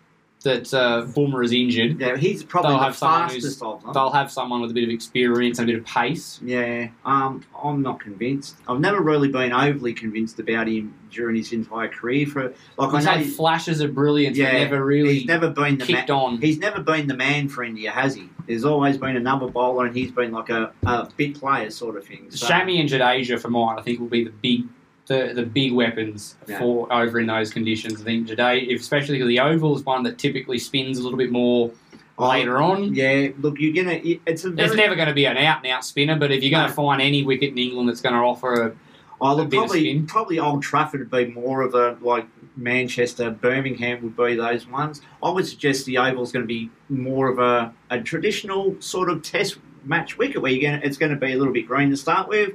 that 0.43 0.73
uh, 0.73 1.05
Bumrah 1.07 1.45
is 1.45 1.53
injured. 1.53 2.01
Yeah, 2.01 2.17
he's 2.17 2.43
probably 2.43 2.71
They'll 2.71 2.79
the 2.79 2.85
have 2.85 2.97
someone 2.97 3.23
who's- 3.29 3.43
fastest 3.43 3.63
of 3.63 3.83
them. 3.83 3.93
They'll 3.93 4.11
have 4.11 4.33
someone 4.33 4.61
with 4.63 4.71
a 4.71 4.75
bit 4.75 4.85
of 4.85 4.91
experience 4.91 5.59
and 5.59 5.69
a 5.69 5.73
bit 5.73 5.81
of 5.81 5.87
pace. 5.87 6.41
Yeah, 6.43 6.89
um, 7.05 7.45
I'm 7.63 7.83
not 7.83 8.01
convinced. 8.01 8.57
I've 8.67 8.81
never 8.81 9.01
really 9.01 9.29
been 9.29 9.53
overly 9.53 9.93
convinced 9.93 10.39
about 10.41 10.67
him 10.69 10.95
during 11.11 11.37
his 11.37 11.53
entire 11.53 11.89
career. 11.89 12.27
For 12.27 12.55
like 12.79 12.93
He's 12.95 13.07
I 13.07 13.17
know, 13.19 13.25
had 13.25 13.33
flashes 13.35 13.81
of 13.81 13.95
brilliance, 13.95 14.39
yeah, 14.39 14.53
but 14.53 14.59
never 14.59 14.85
really 14.85 15.19
he's 15.19 15.27
never 15.27 15.51
been 15.51 15.77
the 15.79 15.85
kicked 15.85 16.09
man. 16.09 16.17
on. 16.19 16.41
He's 16.41 16.59
never 16.59 16.81
been 16.83 17.07
the 17.07 17.17
man 17.17 17.49
for 17.49 17.63
India, 17.63 17.91
has 17.91 18.15
he? 18.15 18.29
There's 18.47 18.65
always 18.65 18.97
been 18.97 19.17
a 19.17 19.21
number 19.21 19.47
bowler, 19.49 19.87
and 19.87 19.95
he's 19.97 20.11
been 20.11 20.33
like 20.33 20.49
a, 20.49 20.73
a 20.87 21.09
bit 21.17 21.35
player 21.39 21.71
sort 21.71 21.97
of 21.97 22.05
thing. 22.07 22.31
So, 22.31 22.47
Shami 22.47 22.81
and 22.81 22.89
Jadeja 22.89 23.39
for 23.41 23.49
mine, 23.51 23.79
I 23.79 23.83
think, 23.83 24.01
will 24.01 24.09
be 24.09 24.25
the 24.25 24.31
big 24.31 24.63
the, 25.11 25.33
the 25.35 25.43
big 25.43 25.73
weapons 25.73 26.37
Yeah. 26.47 26.59
for 26.61 26.91
over 26.93 27.19
in 27.19 27.27
those 27.27 27.51
conditions. 27.53 28.01
I 28.01 28.05
think 28.05 28.29
today, 28.29 28.73
especially 28.73 29.17
because 29.17 29.29
the 29.29 29.41
oval 29.41 29.77
is 29.77 29.85
one 29.85 30.05
that 30.05 30.19
typically 30.19 30.59
spins 30.59 30.99
a 30.99 31.03
little 31.03 31.19
bit 31.19 31.31
more 31.33 31.71
Oh, 32.17 32.29
later 32.29 32.61
on. 32.61 32.95
Yeah, 32.95 33.29
look, 33.39 33.57
you're 33.59 33.73
gonna. 33.73 33.99
It's 34.27 34.43
very. 34.43 34.77
never 34.77 34.95
going 34.95 35.09
to 35.09 35.15
be 35.15 35.25
an 35.25 35.39
out 35.39 35.65
and 35.65 35.73
out 35.73 35.87
spinner, 35.87 36.19
but 36.19 36.31
if 36.31 36.43
you're 36.43 36.51
going 36.51 36.69
to 36.69 36.75
find 36.75 37.01
any 37.01 37.25
wicket 37.25 37.53
in 37.53 37.59
England 37.59 37.89
that's 37.89 38.03
going 38.03 38.15
to 38.15 38.21
offer 38.21 38.53
a 38.67 38.77
oh, 39.23 39.35
look, 39.37 39.51
probably 39.51 39.81
spin. 39.81 40.07
probably 40.07 40.39
Old 40.39 40.63
Trafford 40.63 41.01
would 41.01 41.11
be 41.11 41.33
more 41.33 41.63
of 41.63 41.75
a 41.75 41.97
like 42.03 42.27
Manchester, 42.57 43.31
Birmingham 43.31 44.03
would 44.03 44.17
be 44.17 44.37
those 44.37 44.67
ones. 44.67 45.01
I 45.23 45.31
would 45.31 45.47
suggest 45.47 45.87
the 45.87 45.97
oval 45.97 46.23
is 46.23 46.31
going 46.31 46.43
to 46.43 46.47
be 46.47 46.69
more 46.91 47.29
of 47.29 47.39
a, 47.39 47.73
a 47.89 48.01
traditional 48.03 48.77
sort 48.81 49.09
of 49.09 49.23
test 49.23 49.57
match 49.85 50.19
wicket 50.19 50.43
where 50.43 50.53
you're 50.53 50.71
going 50.71 50.83
it's 50.83 50.99
going 50.99 51.13
to 51.13 51.19
be 51.19 51.33
a 51.33 51.37
little 51.37 51.55
bit 51.55 51.67
green 51.67 51.89
to 51.89 51.97
start 51.97 52.29
with. 52.29 52.51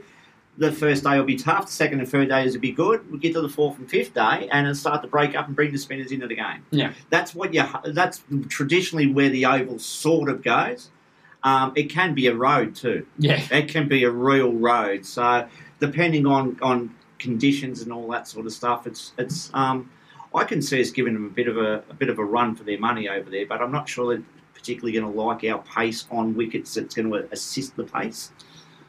The 0.58 0.72
first 0.72 1.04
day 1.04 1.18
will 1.18 1.26
be 1.26 1.36
tough. 1.36 1.66
The 1.66 1.72
second 1.74 2.00
and 2.00 2.08
third 2.10 2.30
days 2.30 2.54
will 2.54 2.62
be 2.62 2.72
good. 2.72 3.12
We 3.12 3.20
get 3.20 3.34
to 3.34 3.42
the 3.42 3.50
fourth 3.50 3.78
and 3.78 3.90
fifth 3.90 4.14
day, 4.14 4.48
and 4.52 4.66
it'll 4.66 4.76
start 4.76 5.02
to 5.02 5.08
break 5.08 5.36
up 5.36 5.48
and 5.48 5.56
bring 5.56 5.72
the 5.74 5.78
spinners 5.78 6.12
into 6.12 6.28
the 6.28 6.36
game. 6.36 6.66
Yeah. 6.72 6.94
that's 7.10 7.36
what 7.36 7.54
you. 7.54 7.64
That's 7.86 8.24
traditionally 8.48 9.08
where 9.12 9.30
the 9.30 9.46
oval 9.46 9.80
sort 9.80 10.30
of 10.30 10.44
goes. 10.44 10.92
Um, 11.44 11.74
it 11.76 11.90
can 11.90 12.14
be 12.16 12.28
a 12.28 12.34
road 12.36 12.76
too. 12.76 13.06
yeah. 13.20 13.46
It 13.52 13.68
can 13.68 13.88
be 13.88 14.04
a 14.04 14.10
real 14.12 14.52
road. 14.52 15.06
So 15.06 15.48
depending 15.80 16.26
on, 16.26 16.58
on 16.62 16.96
conditions 17.20 17.82
and 17.82 17.92
all 17.94 18.08
that 18.10 18.28
sort 18.28 18.46
of 18.46 18.54
stuff, 18.54 18.88
it's 18.88 19.12
it's. 19.18 19.52
Um, 19.54 19.92
I 20.34 20.44
can 20.44 20.62
see 20.62 20.82
us 20.82 20.90
giving 20.90 21.14
them 21.14 21.26
a 21.26 21.30
bit 21.30 21.48
of 21.48 21.58
a, 21.58 21.84
a 21.90 21.94
bit 21.94 22.10
of 22.10 22.20
a 22.20 22.24
run 22.26 22.56
for 22.56 22.64
their 22.64 22.80
money 22.80 23.08
over 23.08 23.30
there, 23.30 23.46
but 23.46 23.62
I'm 23.62 23.72
not 23.72 23.88
sure 23.88 24.16
they're 24.16 24.26
particularly 24.54 24.92
going 24.92 25.10
to 25.14 25.22
like 25.22 25.44
our 25.46 25.60
pace 25.64 26.06
on 26.12 26.34
wickets 26.36 26.74
that's 26.74 26.94
going 26.96 27.10
to 27.12 27.28
assist 27.32 27.76
the 27.78 27.84
pace. 27.84 28.32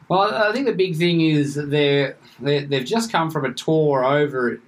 Well, 0.09 0.33
I 0.33 0.51
think 0.53 0.65
the 0.65 0.73
big 0.73 0.95
thing 0.95 1.21
is 1.21 1.55
they're, 1.55 2.15
they're 2.39 2.65
they've 2.65 2.85
just 2.85 3.11
come 3.11 3.29
from 3.29 3.45
a 3.45 3.53
tour 3.53 4.05
over 4.05 4.59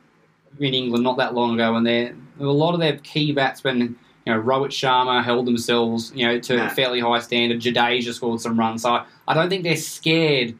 in 0.59 0.73
England 0.73 1.03
not 1.03 1.17
that 1.17 1.33
long 1.33 1.53
ago, 1.55 1.75
and 1.75 1.85
they're 1.85 2.13
a 2.39 2.43
lot 2.51 2.73
of 2.73 2.79
their 2.79 2.97
key 2.97 3.31
batsmen. 3.31 3.95
You 4.25 4.33
know, 4.35 4.41
Rohit 4.41 4.67
Sharma 4.69 5.23
held 5.23 5.47
themselves, 5.47 6.11
you 6.13 6.25
know, 6.27 6.39
to 6.39 6.57
No. 6.57 6.65
a 6.65 6.69
fairly 6.69 6.99
high 6.99 7.19
standard. 7.19 7.61
Jadeja 7.61 8.13
scored 8.13 8.41
some 8.41 8.59
runs, 8.59 8.81
so 8.83 9.01
I 9.27 9.33
don't 9.33 9.49
think 9.49 9.63
they're 9.63 9.75
scared 9.77 10.55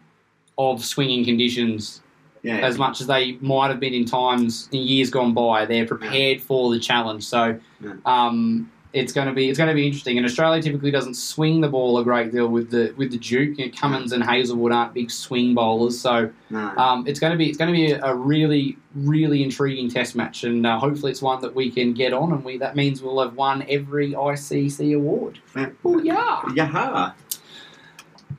of 0.58 0.84
swinging 0.84 1.26
conditions 1.26 2.02
Yeah, 2.42 2.58
as 2.58 2.78
much 2.78 3.02
as 3.02 3.08
they 3.08 3.34
might 3.42 3.68
have 3.68 3.80
been 3.82 3.94
in 3.94 4.06
times 4.06 4.70
in 4.72 4.80
years 4.82 5.10
gone 5.10 5.34
by. 5.34 5.66
They're 5.66 5.86
prepared 5.86 6.42
for 6.42 6.72
the 6.72 6.80
challenge, 6.80 7.26
so 7.26 7.60
Yeah. 7.84 7.94
um, 8.06 8.72
it's 8.92 9.14
going 9.14 9.28
to 9.28 9.34
be 9.34 9.50
it's 9.50 9.58
going 9.58 9.70
to 9.70 9.76
be 9.76 9.86
interesting. 9.86 10.18
And 10.18 10.26
Australia 10.26 10.62
typically 10.62 10.90
doesn't 10.90 11.14
swing 11.14 11.62
the 11.62 11.68
ball 11.68 11.98
a 12.00 12.04
great 12.04 12.32
deal 12.32 12.48
with 12.48 12.72
the 12.72 12.94
with 12.98 13.12
the 13.12 13.18
Duke. 13.18 13.58
You 13.60 13.66
know, 13.66 13.72
Cummins 13.76 14.12
and 14.12 14.24
Hazlewood 14.24 14.72
aren't 14.72 14.94
big 14.94 15.12
swing 15.12 15.54
bowlers, 15.54 16.00
so 16.00 16.32
no. 16.50 16.60
um, 16.78 17.06
it's 17.08 17.20
going 17.20 17.32
to 17.32 17.38
be 17.38 17.50
it's 17.50 17.58
going 17.58 17.72
to 17.72 17.78
be 17.78 17.92
a 17.92 18.14
really 18.14 18.78
really 18.96 19.44
intriguing 19.44 19.90
Test 19.90 20.16
match, 20.16 20.44
and 20.44 20.66
uh, 20.66 20.80
hopefully 20.80 21.12
it's 21.12 21.22
one 21.22 21.42
that 21.42 21.54
we 21.54 21.70
can 21.70 21.94
get 21.94 22.14
on, 22.14 22.32
and 22.32 22.44
we 22.44 22.58
that 22.58 22.76
means 22.76 23.02
we'll 23.02 23.22
have 23.22 23.36
won 23.36 23.64
every 23.70 24.14
ICC 24.14 24.96
award. 24.96 25.40
Oh 25.86 26.00
yeah! 26.00 26.42
Yaha. 26.48 27.14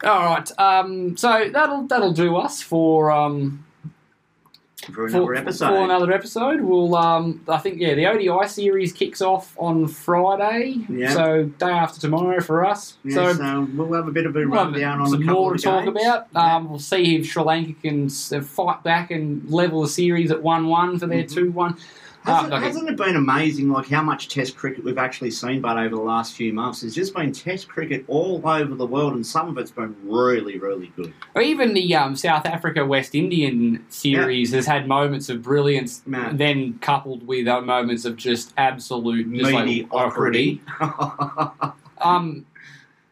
All 0.02 0.24
right, 0.24 0.58
um, 0.58 1.16
so 1.16 1.48
that'll 1.52 1.86
that'll 1.86 2.12
do 2.12 2.36
us 2.36 2.60
for. 2.60 3.12
Um, 3.12 3.64
For 4.86 5.06
another 5.06 5.24
for, 5.26 5.34
episode. 5.34 5.68
For 5.68 5.84
another 5.84 6.12
episode, 6.12 6.60
we'll. 6.62 6.94
Um, 6.96 7.42
I 7.48 7.58
think 7.58 7.80
yeah, 7.80 7.94
the 7.94 8.06
ODI 8.06 8.48
series 8.48 8.92
kicks 8.92 9.20
off 9.20 9.54
on 9.58 9.86
Friday, 9.86 10.76
Yeah. 10.88 11.12
so 11.12 11.44
day 11.44 11.70
after 11.70 12.00
tomorrow 12.00 12.40
for 12.40 12.64
us. 12.64 12.96
Yeah, 13.04 13.14
so 13.14 13.32
so, 13.34 13.68
we'll 13.74 13.92
have 13.92 14.08
a 14.08 14.12
bit 14.12 14.26
of 14.26 14.34
a 14.36 14.40
we'll 14.40 14.48
rundown 14.48 15.00
on 15.00 15.08
some 15.08 15.24
more 15.26 15.54
to 15.54 15.62
talk 15.62 15.84
games. 15.84 15.96
about. 16.00 16.26
Yeah. 16.34 16.56
Um, 16.56 16.70
we'll 16.70 16.78
see 16.78 17.16
if 17.16 17.26
Sri 17.26 17.42
Lanka 17.42 17.74
can 17.80 18.08
fight 18.08 18.82
back 18.82 19.10
and 19.10 19.48
level 19.50 19.82
the 19.82 19.88
series 19.88 20.30
at 20.30 20.42
one-one 20.42 20.98
for 20.98 21.06
their 21.06 21.24
two-one. 21.24 21.76
Hasn't, 22.24 22.52
Uh, 22.52 22.56
okay. 22.56 22.66
hasn't 22.66 22.88
it 22.90 22.96
been 22.96 23.16
amazing, 23.16 23.70
like 23.70 23.88
how 23.88 24.02
much 24.02 24.28
Test 24.28 24.54
cricket 24.56 24.84
we've 24.84 24.98
actually 24.98 25.30
seen, 25.30 25.60
but 25.62 25.78
over 25.78 25.94
the 25.96 26.02
last 26.02 26.34
few 26.36 26.52
months, 26.52 26.82
there's 26.82 26.94
just 26.94 27.14
been 27.14 27.32
Test 27.32 27.66
cricket 27.68 28.04
all 28.08 28.42
over 28.46 28.74
the 28.74 28.84
world, 28.86 29.14
and 29.14 29.24
some 29.26 29.48
of 29.48 29.56
it's 29.56 29.70
been 29.70 29.96
really, 30.04 30.58
really 30.58 30.92
good. 30.96 31.14
Or 31.34 31.40
even 31.40 31.72
the 31.72 31.94
um, 31.94 32.14
South 32.16 32.44
Africa 32.44 32.84
West 32.84 33.14
Indian 33.14 33.84
series 33.88 34.52
has 34.52 34.66
had 34.66 34.86
moments 34.86 35.30
of 35.30 35.42
brilliance, 35.42 36.02
Yeah. 36.06 36.30
then 36.34 36.78
coupled 36.82 37.26
with 37.26 37.48
uh, 37.48 37.62
moments 37.62 38.04
of 38.04 38.16
just 38.16 38.52
absolute 38.58 39.32
just 39.32 39.52
like, 39.52 39.64
Mediocrity. 39.64 40.60
Um, 42.02 42.46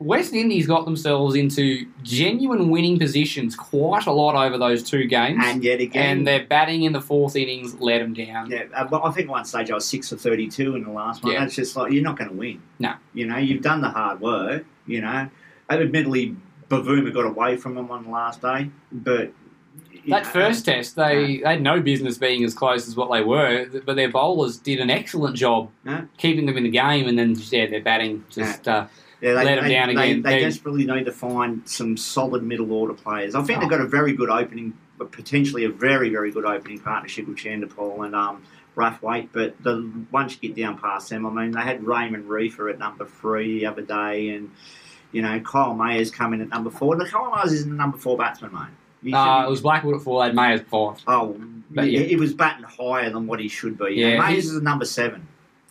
West 0.00 0.32
Indies 0.32 0.66
got 0.66 0.84
themselves 0.84 1.34
into 1.34 1.84
genuine 2.04 2.70
winning 2.70 2.98
positions 3.00 3.56
quite 3.56 4.06
a 4.06 4.12
lot 4.12 4.36
over 4.36 4.56
those 4.56 4.82
two 4.88 5.06
games, 5.06 5.40
and 5.42 5.64
yet 5.64 5.80
again, 5.80 6.18
and 6.18 6.26
their 6.26 6.44
batting 6.46 6.82
in 6.84 6.92
the 6.92 7.00
fourth 7.00 7.34
innings 7.34 7.74
let 7.80 7.98
them 7.98 8.14
down. 8.14 8.48
yeah, 8.48 8.64
uh, 8.74 8.84
but 8.84 9.04
I 9.04 9.10
think 9.10 9.26
at 9.26 9.30
one 9.32 9.44
stage 9.44 9.70
I 9.72 9.74
was 9.74 9.88
six 9.88 10.08
for 10.08 10.16
thirty-two 10.16 10.76
in 10.76 10.84
the 10.84 10.90
last 10.90 11.24
one. 11.24 11.32
Yeah. 11.32 11.40
That's 11.40 11.56
just 11.56 11.74
like 11.74 11.92
you're 11.92 12.04
not 12.04 12.16
going 12.16 12.30
to 12.30 12.36
win. 12.36 12.62
No. 12.78 12.94
you 13.12 13.26
know 13.26 13.38
you've 13.38 13.62
done 13.62 13.80
the 13.80 13.90
hard 13.90 14.20
work. 14.20 14.64
You 14.86 15.00
know, 15.00 15.28
admittedly, 15.68 16.36
Bavuma 16.68 17.12
got 17.12 17.26
away 17.26 17.56
from 17.56 17.74
them 17.74 17.90
on 17.90 18.04
the 18.04 18.10
last 18.10 18.40
day, 18.40 18.70
but 18.92 19.32
That 20.06 20.26
first 20.26 20.64
test, 20.64 20.94
they, 20.94 21.38
they 21.38 21.42
had 21.42 21.60
no 21.60 21.80
business 21.80 22.18
being 22.18 22.44
as 22.44 22.54
close 22.54 22.86
as 22.86 22.94
what 22.94 23.10
they 23.10 23.22
were, 23.22 23.66
but 23.84 23.96
their 23.96 24.10
bowlers 24.10 24.58
did 24.58 24.78
an 24.78 24.90
excellent 24.90 25.34
job 25.36 25.70
Yeah. 25.84 26.02
keeping 26.18 26.46
them 26.46 26.56
in 26.56 26.62
the 26.62 26.70
game, 26.70 27.08
and 27.08 27.18
then 27.18 27.34
yeah, 27.50 27.66
their 27.66 27.82
batting 27.82 28.24
just 28.30 28.68
uh, 28.68 28.86
Yeah, 29.20 29.34
they, 29.34 29.44
let 29.44 29.58
'em 29.58 29.64
they, 29.64 29.70
down 29.74 29.88
they, 29.88 29.92
again. 30.10 30.22
They, 30.22 30.30
They- 30.34 30.40
desperately 30.40 30.84
need 30.86 31.04
to 31.06 31.12
find 31.12 31.62
some 31.68 31.96
solid 31.96 32.42
middle 32.42 32.72
order 32.72 32.94
players. 32.94 33.34
I 33.34 33.42
think 33.42 33.58
Oh. 33.58 33.60
they've 33.62 33.70
got 33.70 33.80
a 33.80 33.86
very 33.86 34.12
good 34.12 34.30
opening, 34.30 34.74
but 34.96 35.10
potentially 35.12 35.64
a 35.64 35.70
very, 35.70 36.10
very 36.10 36.30
good 36.30 36.44
opening 36.44 36.78
partnership 36.78 37.26
with 37.26 37.36
Chanderpaul 37.36 38.04
and 38.06 38.14
um, 38.14 38.42
Brathwaite. 38.76 39.28
But 39.32 39.60
the 39.62 39.90
once 40.12 40.38
you 40.40 40.48
get 40.48 40.60
down 40.60 40.78
past 40.78 41.10
them, 41.10 41.26
I 41.26 41.30
mean, 41.30 41.50
they 41.50 41.60
had 41.62 41.82
Raymon 41.84 42.24
Reifer 42.28 42.70
at 42.70 42.78
number 42.78 43.04
three 43.06 43.58
the 43.60 43.66
other 43.66 43.82
day, 43.82 44.30
and 44.30 44.50
you 45.10 45.22
know 45.22 45.40
Kyle 45.40 45.74
Mayers 45.74 46.12
coming 46.12 46.40
at 46.40 46.48
number 46.48 46.70
four. 46.70 46.94
The 46.96 47.04
Kyle 47.06 47.32
Mayers 47.32 47.52
isn't 47.52 47.70
the 47.70 47.76
number 47.76 47.98
four 47.98 48.16
batsman, 48.16 48.52
mate. 48.52 49.14
Uh, 49.14 49.44
it 49.46 49.50
was 49.50 49.60
Blackwood 49.60 49.94
at 49.96 50.02
four, 50.02 50.20
they 50.22 50.28
had 50.28 50.36
Mayers 50.36 50.60
at 50.60 50.68
five. 50.68 50.96
oh, 51.06 51.40
but 51.70 51.88
yeah. 51.90 52.00
he 52.00 52.16
was 52.16 52.34
batting 52.34 52.64
higher 52.64 53.10
than 53.10 53.26
what 53.28 53.38
he 53.40 53.46
should 53.48 53.78
be. 53.78 53.94
Yeah, 53.94 54.16
Mayers 54.16 54.38
is 54.38 54.56
a 54.56 54.62
number 54.62 54.84
seven. 54.84 55.26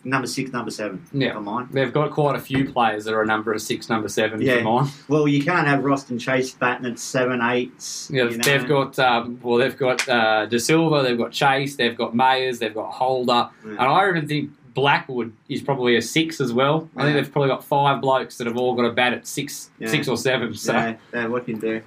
Number 0.08 0.26
six, 0.26 0.50
number 0.52 0.70
seven. 0.70 1.04
Yeah. 1.12 1.34
for 1.34 1.40
mine. 1.40 1.68
They've 1.70 1.92
got 1.92 2.10
quite 2.12 2.34
a 2.34 2.38
few 2.40 2.70
players 2.72 3.04
that 3.04 3.12
are 3.14 3.22
a 3.22 3.26
number 3.26 3.52
of 3.52 3.60
six, 3.60 3.88
number 3.90 4.08
seven 4.08 4.40
Yeah. 4.40 4.58
for 4.58 4.62
mine. 4.82 4.90
Well, 5.08 5.28
you 5.28 5.42
can't 5.44 5.66
have 5.66 5.80
Roston 5.80 6.18
Chase 6.18 6.52
batting 6.52 6.86
at 6.86 6.98
seven, 6.98 7.40
eights. 7.42 8.10
Yeah, 8.12 8.24
you 8.24 8.38
know. 8.38 8.42
they've 8.44 8.66
got 8.66 8.98
um, 8.98 9.38
well, 9.42 9.58
they've 9.58 9.76
got 9.76 10.08
uh, 10.08 10.46
Da 10.46 10.58
Silva, 10.58 11.02
they've 11.02 11.18
got 11.18 11.32
Chase, 11.32 11.76
they've 11.76 11.96
got 11.96 12.14
Mayers, 12.14 12.58
they've 12.58 12.74
got 12.74 12.90
Holder, 12.92 13.50
Yeah. 13.64 13.70
and 13.72 13.80
I 13.80 14.08
even 14.08 14.26
think 14.26 14.50
Blackwood 14.78 15.32
is 15.48 15.60
probably 15.60 15.96
a 15.96 16.02
six 16.02 16.40
as 16.40 16.52
well. 16.52 16.88
I 16.96 17.02
think 17.02 17.16
they've 17.16 17.32
probably 17.32 17.48
got 17.48 17.64
five 17.64 18.00
blokes 18.00 18.38
that 18.38 18.46
have 18.46 18.56
all 18.56 18.74
got 18.76 18.84
a 18.84 18.92
bat 18.92 19.12
at 19.12 19.26
six, 19.26 19.70
Yeah. 19.80 19.88
six 19.88 20.06
or 20.06 20.16
seven. 20.16 20.54
So, 20.54 20.72
Yeah, 20.72 20.94
yeah, 21.12 21.26
what 21.26 21.46
can 21.46 21.58
do? 21.58 21.82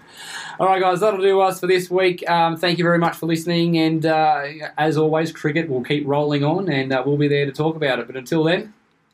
all 0.59 0.67
right, 0.67 0.81
guys, 0.81 0.99
that'll 0.99 1.21
do 1.21 1.39
us 1.39 1.61
for 1.61 1.67
this 1.67 1.89
week. 1.89 2.29
Um, 2.29 2.57
thank 2.57 2.77
you 2.77 2.83
very 2.83 2.97
much 2.97 3.15
for 3.15 3.27
listening, 3.27 3.77
and 3.77 4.05
uh, 4.05 4.43
as 4.77 4.97
always, 4.97 5.31
cricket 5.31 5.69
will 5.69 5.83
keep 5.83 6.05
rolling 6.05 6.43
on, 6.43 6.67
and 6.69 6.91
uh, 6.91 7.01
we'll 7.05 7.15
be 7.15 7.29
there 7.29 7.45
to 7.45 7.53
talk 7.53 7.77
about 7.77 7.99
it. 7.99 8.07
But 8.07 8.17
until 8.17 8.43
then, 8.43 8.73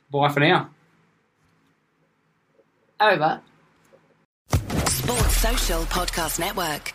bye 0.09 0.30
for 0.30 0.39
now. 0.39 0.71
Over. 2.99 3.41
Sports 4.88 5.38
Social 5.38 5.82
Podcast 5.84 6.39
Network. 6.39 6.93